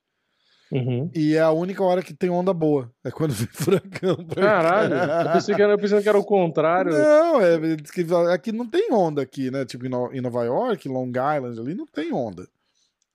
Uhum. 0.71 1.09
E 1.13 1.35
é 1.35 1.41
a 1.41 1.51
única 1.51 1.83
hora 1.83 2.01
que 2.01 2.13
tem 2.13 2.29
onda 2.29 2.53
boa. 2.53 2.91
É 3.03 3.11
quando 3.11 3.31
vem 3.31 3.47
furacão. 3.53 4.17
Caralho, 4.27 4.95
eu 4.95 5.33
pensei, 5.33 5.55
que 5.55 5.61
era, 5.61 5.73
eu 5.73 5.77
pensei 5.77 6.01
que 6.01 6.09
era 6.09 6.17
o 6.17 6.25
contrário. 6.25 6.91
Não, 6.91 7.41
é, 7.41 8.33
aqui 8.33 8.51
não 8.51 8.67
tem 8.67 8.91
onda 8.91 9.21
aqui, 9.21 9.51
né? 9.51 9.65
Tipo 9.65 9.85
em 9.85 10.21
Nova 10.21 10.43
York, 10.43 10.87
Long 10.87 11.09
Island 11.09 11.59
ali, 11.59 11.75
não 11.75 11.85
tem 11.85 12.11
onda. 12.11 12.47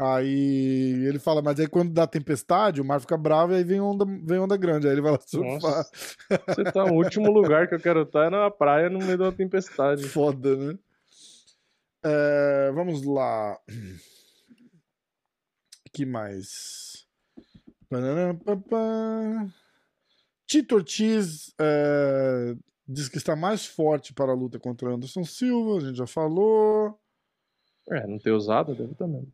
Aí 0.02 1.04
ele 1.06 1.18
fala, 1.18 1.42
mas 1.42 1.60
aí 1.60 1.66
quando 1.66 1.92
dá 1.92 2.06
tempestade, 2.06 2.80
o 2.80 2.84
mar 2.84 3.02
fica 3.02 3.18
bravo 3.18 3.52
e 3.52 3.56
aí 3.56 3.64
vem 3.64 3.82
onda, 3.82 4.06
vem 4.06 4.38
onda 4.38 4.56
grande. 4.56 4.86
Aí 4.86 4.94
ele 4.94 5.02
vai 5.02 5.12
lá 5.12 5.20
surfar. 5.20 5.84
Você 6.48 6.64
tá 6.72 6.86
no 6.86 6.94
último 6.94 7.30
lugar 7.30 7.68
que 7.68 7.74
eu 7.74 7.80
quero 7.80 8.00
estar 8.02 8.28
é 8.28 8.30
na 8.30 8.50
praia 8.50 8.88
no 8.88 8.98
meio 8.98 9.18
da 9.18 9.30
tempestade. 9.30 10.08
Foda, 10.08 10.56
né? 10.56 10.78
É, 12.02 12.72
vamos 12.72 13.04
lá. 13.04 13.60
que 15.92 16.06
mais? 16.06 17.06
Tito 20.46 20.76
Ortiz 20.76 21.52
é, 21.60 22.54
diz 22.88 23.06
que 23.06 23.18
está 23.18 23.36
mais 23.36 23.66
forte 23.66 24.14
para 24.14 24.32
a 24.32 24.34
luta 24.34 24.58
contra 24.58 24.94
Anderson 24.94 25.24
Silva, 25.24 25.76
a 25.76 25.80
gente 25.80 25.98
já 25.98 26.06
falou. 26.06 26.98
É, 27.90 28.06
não 28.06 28.18
ter 28.18 28.30
usado 28.30 28.74
deve 28.74 28.94
também. 28.94 29.30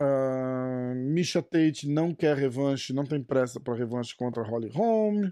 Uh, 0.00 0.94
Misha 0.94 1.42
Tate 1.42 1.88
não 1.88 2.14
quer 2.14 2.36
revanche, 2.36 2.92
não 2.92 3.04
tem 3.04 3.22
pressa 3.22 3.58
para 3.58 3.74
revanche 3.74 4.14
contra 4.16 4.42
Holly 4.42 4.68
Holm. 4.68 5.30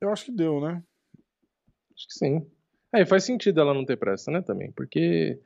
Eu 0.00 0.10
acho 0.10 0.26
que 0.26 0.32
deu, 0.32 0.60
né? 0.60 0.82
Acho 1.94 2.06
que 2.08 2.14
sim. 2.14 2.46
É, 2.92 3.06
faz 3.06 3.24
sentido 3.24 3.60
ela 3.60 3.74
não 3.74 3.84
ter 3.84 3.96
pressa, 3.96 4.30
né, 4.30 4.42
também, 4.42 4.70
porque 4.72 5.40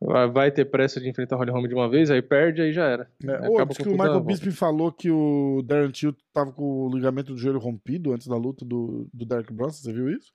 vai 0.00 0.50
ter 0.50 0.64
pressa 0.64 1.00
de 1.00 1.08
enfrentar 1.08 1.36
Holly 1.36 1.50
Holm 1.50 1.66
de 1.66 1.74
uma 1.74 1.88
vez, 1.88 2.10
aí 2.10 2.22
perde, 2.22 2.62
aí 2.62 2.72
já 2.72 2.86
era. 2.86 3.10
É, 3.24 3.48
oh, 3.48 3.66
que 3.66 3.88
o 3.88 3.92
Michael 3.92 4.20
Bisping 4.20 4.52
falou 4.52 4.92
que 4.92 5.10
o 5.10 5.60
Darren 5.62 5.90
Till 5.90 6.14
tava 6.32 6.52
com 6.52 6.86
o 6.86 6.94
ligamento 6.94 7.34
do 7.34 7.38
joelho 7.38 7.58
rompido 7.58 8.12
antes 8.12 8.28
da 8.28 8.36
luta 8.36 8.64
do, 8.64 9.08
do 9.12 9.26
Derek 9.26 9.52
Bronson, 9.52 9.82
você 9.82 9.92
viu 9.92 10.08
isso? 10.08 10.32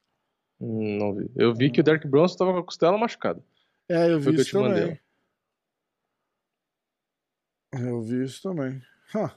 Hum, 0.60 0.98
não 0.98 1.14
vi. 1.16 1.32
Eu 1.36 1.54
vi 1.54 1.72
que 1.72 1.80
o 1.80 1.84
Derek 1.84 2.08
Bronson 2.08 2.38
tava 2.38 2.52
com 2.52 2.60
a 2.60 2.64
costela 2.64 2.98
machucada. 2.98 3.42
É, 3.90 4.12
eu 4.12 4.20
vi 4.20 4.26
Foi 4.26 4.36
isso 4.36 4.52
também. 4.52 4.70
Mandei. 4.70 5.00
Eu 7.74 8.02
vi 8.02 8.24
isso 8.24 8.41
também. 8.41 8.82
Huh. 9.16 9.30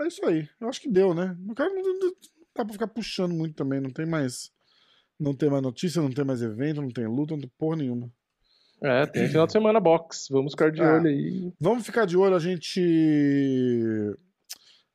É 0.00 0.06
isso 0.06 0.24
aí. 0.24 0.48
Eu 0.60 0.68
acho 0.68 0.80
que 0.80 0.88
deu, 0.90 1.14
né? 1.14 1.36
O 1.48 1.54
cara 1.54 1.70
não, 1.70 1.82
não, 1.82 1.98
não 1.98 2.12
dá 2.54 2.64
pra 2.64 2.72
ficar 2.72 2.86
puxando 2.88 3.32
muito 3.32 3.54
também. 3.54 3.80
Não 3.80 3.90
tem 3.90 4.06
mais. 4.06 4.50
Não 5.18 5.34
tem 5.34 5.48
mais 5.48 5.62
notícia, 5.62 6.02
não 6.02 6.10
tem 6.10 6.24
mais 6.24 6.42
evento, 6.42 6.82
não 6.82 6.90
tem 6.90 7.06
luta, 7.06 7.34
não 7.34 7.40
tem 7.40 7.52
porra 7.56 7.76
nenhuma. 7.76 8.10
É, 8.82 9.06
tem 9.06 9.28
final 9.28 9.46
de 9.46 9.52
semana 9.52 9.78
box. 9.78 10.26
Vamos 10.28 10.52
ficar 10.52 10.72
de 10.72 10.80
é. 10.80 10.84
olho 10.84 11.06
aí. 11.06 11.52
Vamos 11.60 11.86
ficar 11.86 12.04
de 12.04 12.16
olho, 12.16 12.34
a 12.34 12.40
gente. 12.40 12.80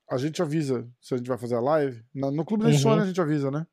A 0.09 0.17
gente 0.17 0.41
avisa 0.41 0.87
se 1.01 1.13
a 1.13 1.17
gente 1.17 1.27
vai 1.27 1.37
fazer 1.37 1.55
a 1.55 1.61
live. 1.61 2.03
No 2.13 2.45
Clube 2.45 2.63
da 2.63 2.69
uhum. 2.69 2.75
Insônia 2.75 3.03
a 3.03 3.07
gente 3.07 3.21
avisa, 3.21 3.49
né? 3.49 3.65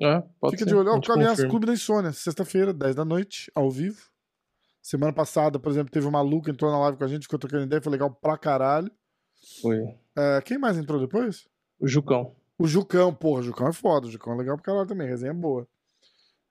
É, 0.00 0.22
pode 0.40 0.56
Fica 0.56 0.64
ser. 0.64 0.70
de 0.70 0.74
olho. 0.74 1.00
Aliás, 1.10 1.44
Clube 1.44 1.66
da 1.66 1.72
Insônia, 1.72 2.12
sexta-feira, 2.12 2.72
10 2.72 2.94
da 2.94 3.04
noite, 3.04 3.50
ao 3.54 3.70
vivo. 3.70 4.09
Semana 4.82 5.12
passada, 5.12 5.58
por 5.58 5.70
exemplo, 5.70 5.92
teve 5.92 6.06
um 6.06 6.10
maluco 6.10 6.50
entrou 6.50 6.70
na 6.70 6.78
live 6.78 6.98
com 6.98 7.04
a 7.04 7.08
gente, 7.08 7.22
ficou 7.22 7.38
trocando 7.38 7.64
ideia, 7.64 7.82
foi 7.82 7.92
legal 7.92 8.10
pra 8.10 8.38
caralho. 8.38 8.90
Foi. 9.60 9.78
É, 10.16 10.40
quem 10.42 10.58
mais 10.58 10.78
entrou 10.78 11.00
depois? 11.00 11.46
O 11.78 11.86
Jucão. 11.86 12.34
O 12.58 12.66
Jucão, 12.66 13.14
porra, 13.14 13.40
o 13.40 13.44
Jucão 13.44 13.68
é 13.68 13.72
foda, 13.72 14.06
o 14.06 14.10
Jucão 14.10 14.34
é 14.34 14.36
legal 14.36 14.56
pra 14.56 14.64
caralho 14.64 14.86
também, 14.86 15.08
resenha 15.08 15.34
boa. 15.34 15.66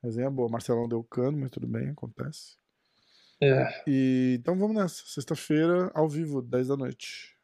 Resenha 0.03 0.29
boa. 0.29 0.49
Marcelão 0.49 0.87
deu 0.87 1.03
cano, 1.03 1.37
mas 1.37 1.51
tudo 1.51 1.67
bem, 1.67 1.89
acontece. 1.89 2.57
É. 3.41 3.83
E, 3.87 4.37
então 4.39 4.57
vamos 4.57 4.75
nessa. 4.75 5.03
Sexta-feira, 5.05 5.91
ao 5.93 6.09
vivo, 6.09 6.41
10 6.41 6.67
da 6.69 6.77
noite. 6.77 7.35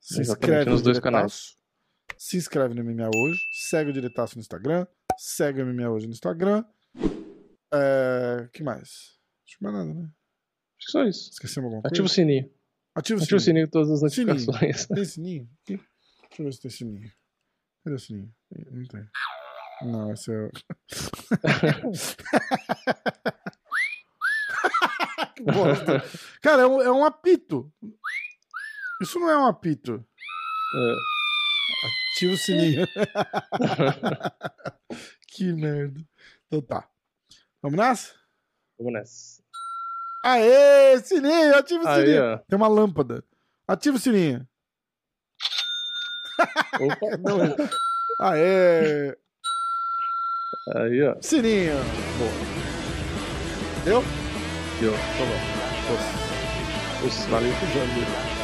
Se 0.00 0.20
inscreve 0.20 0.70
nos 0.70 0.82
dois 0.82 0.98
canais. 0.98 1.56
Se 2.16 2.36
inscreve 2.36 2.74
no 2.74 2.84
MMA 2.84 3.10
hoje. 3.14 3.40
Segue 3.52 3.90
o 3.90 3.92
Diretaço 3.92 4.36
no 4.36 4.40
Instagram. 4.40 4.86
Segue 5.18 5.62
o 5.62 5.66
MMA 5.66 5.90
hoje 5.90 6.06
no 6.06 6.12
Instagram. 6.12 6.64
É, 7.72 8.48
que 8.52 8.62
mais? 8.62 9.15
Acho 9.46 9.58
que 9.58 9.62
mais 9.64 9.74
nada, 9.76 9.94
né? 9.94 10.02
Acho 10.02 10.86
que 10.86 10.90
só 10.92 11.04
isso. 11.04 11.30
Esquecemos 11.30 11.66
alguma 11.66 11.82
coisa? 11.82 11.94
Ativa 11.94 12.06
o 12.06 12.08
sininho. 12.08 12.50
Ativa 12.94 13.20
o 13.20 13.22
Ativa 13.22 13.24
sininho. 13.24 13.36
o 13.36 13.40
sininho 13.40 13.66
de 13.66 13.70
todas 13.70 13.90
as 13.90 14.02
notificações. 14.02 14.80
Sininho. 14.80 14.94
Tem 14.94 15.04
sininho? 15.04 15.50
Aqui. 15.62 15.76
Deixa 15.76 16.42
eu 16.42 16.44
ver 16.44 16.52
se 16.52 16.60
tem 16.60 16.70
sininho. 16.70 17.12
Cadê 17.84 17.96
o 17.96 17.98
sininho? 17.98 18.34
Não 18.70 18.84
tem. 18.86 19.08
Não, 19.82 20.12
esse 20.12 20.32
é. 20.32 20.50
que 25.36 25.42
bosta. 25.42 26.02
Cara, 26.42 26.62
é 26.62 26.66
um, 26.66 26.80
é 26.82 26.90
um 26.90 27.04
apito. 27.04 27.72
Isso 29.00 29.18
não 29.20 29.30
é 29.30 29.38
um 29.38 29.46
apito. 29.46 30.04
É. 30.74 30.94
Ativa 32.14 32.32
o 32.32 32.36
sininho. 32.38 32.86
que 35.28 35.52
merda. 35.52 36.00
Então 36.46 36.62
tá. 36.62 36.88
Vamos 37.62 37.78
nessa? 37.78 38.14
Vamos 38.78 38.92
nessa. 38.92 39.42
Aê, 40.24 40.98
sininho, 41.00 41.56
ativa 41.56 41.84
o 41.84 41.88
Aí, 41.88 42.04
sininho. 42.04 42.24
Ó. 42.34 42.38
Tem 42.38 42.56
uma 42.56 42.68
lâmpada. 42.68 43.24
Ativa 43.68 43.96
o 43.96 44.00
sininho. 44.00 44.46
Opa. 46.80 47.16
Não, 47.18 47.38
Aê. 48.20 49.16
Aí, 50.74 51.02
ó. 51.02 51.16
Sininho. 51.20 51.76
Boa. 52.18 52.32
Deu? 53.84 54.02
Deu. 54.80 54.92
Tá 54.92 54.98
bom. 55.28 55.40
Nossa. 57.02 57.28
Valeu 57.28 57.52
pro 57.52 57.66
Jandir. 57.68 58.35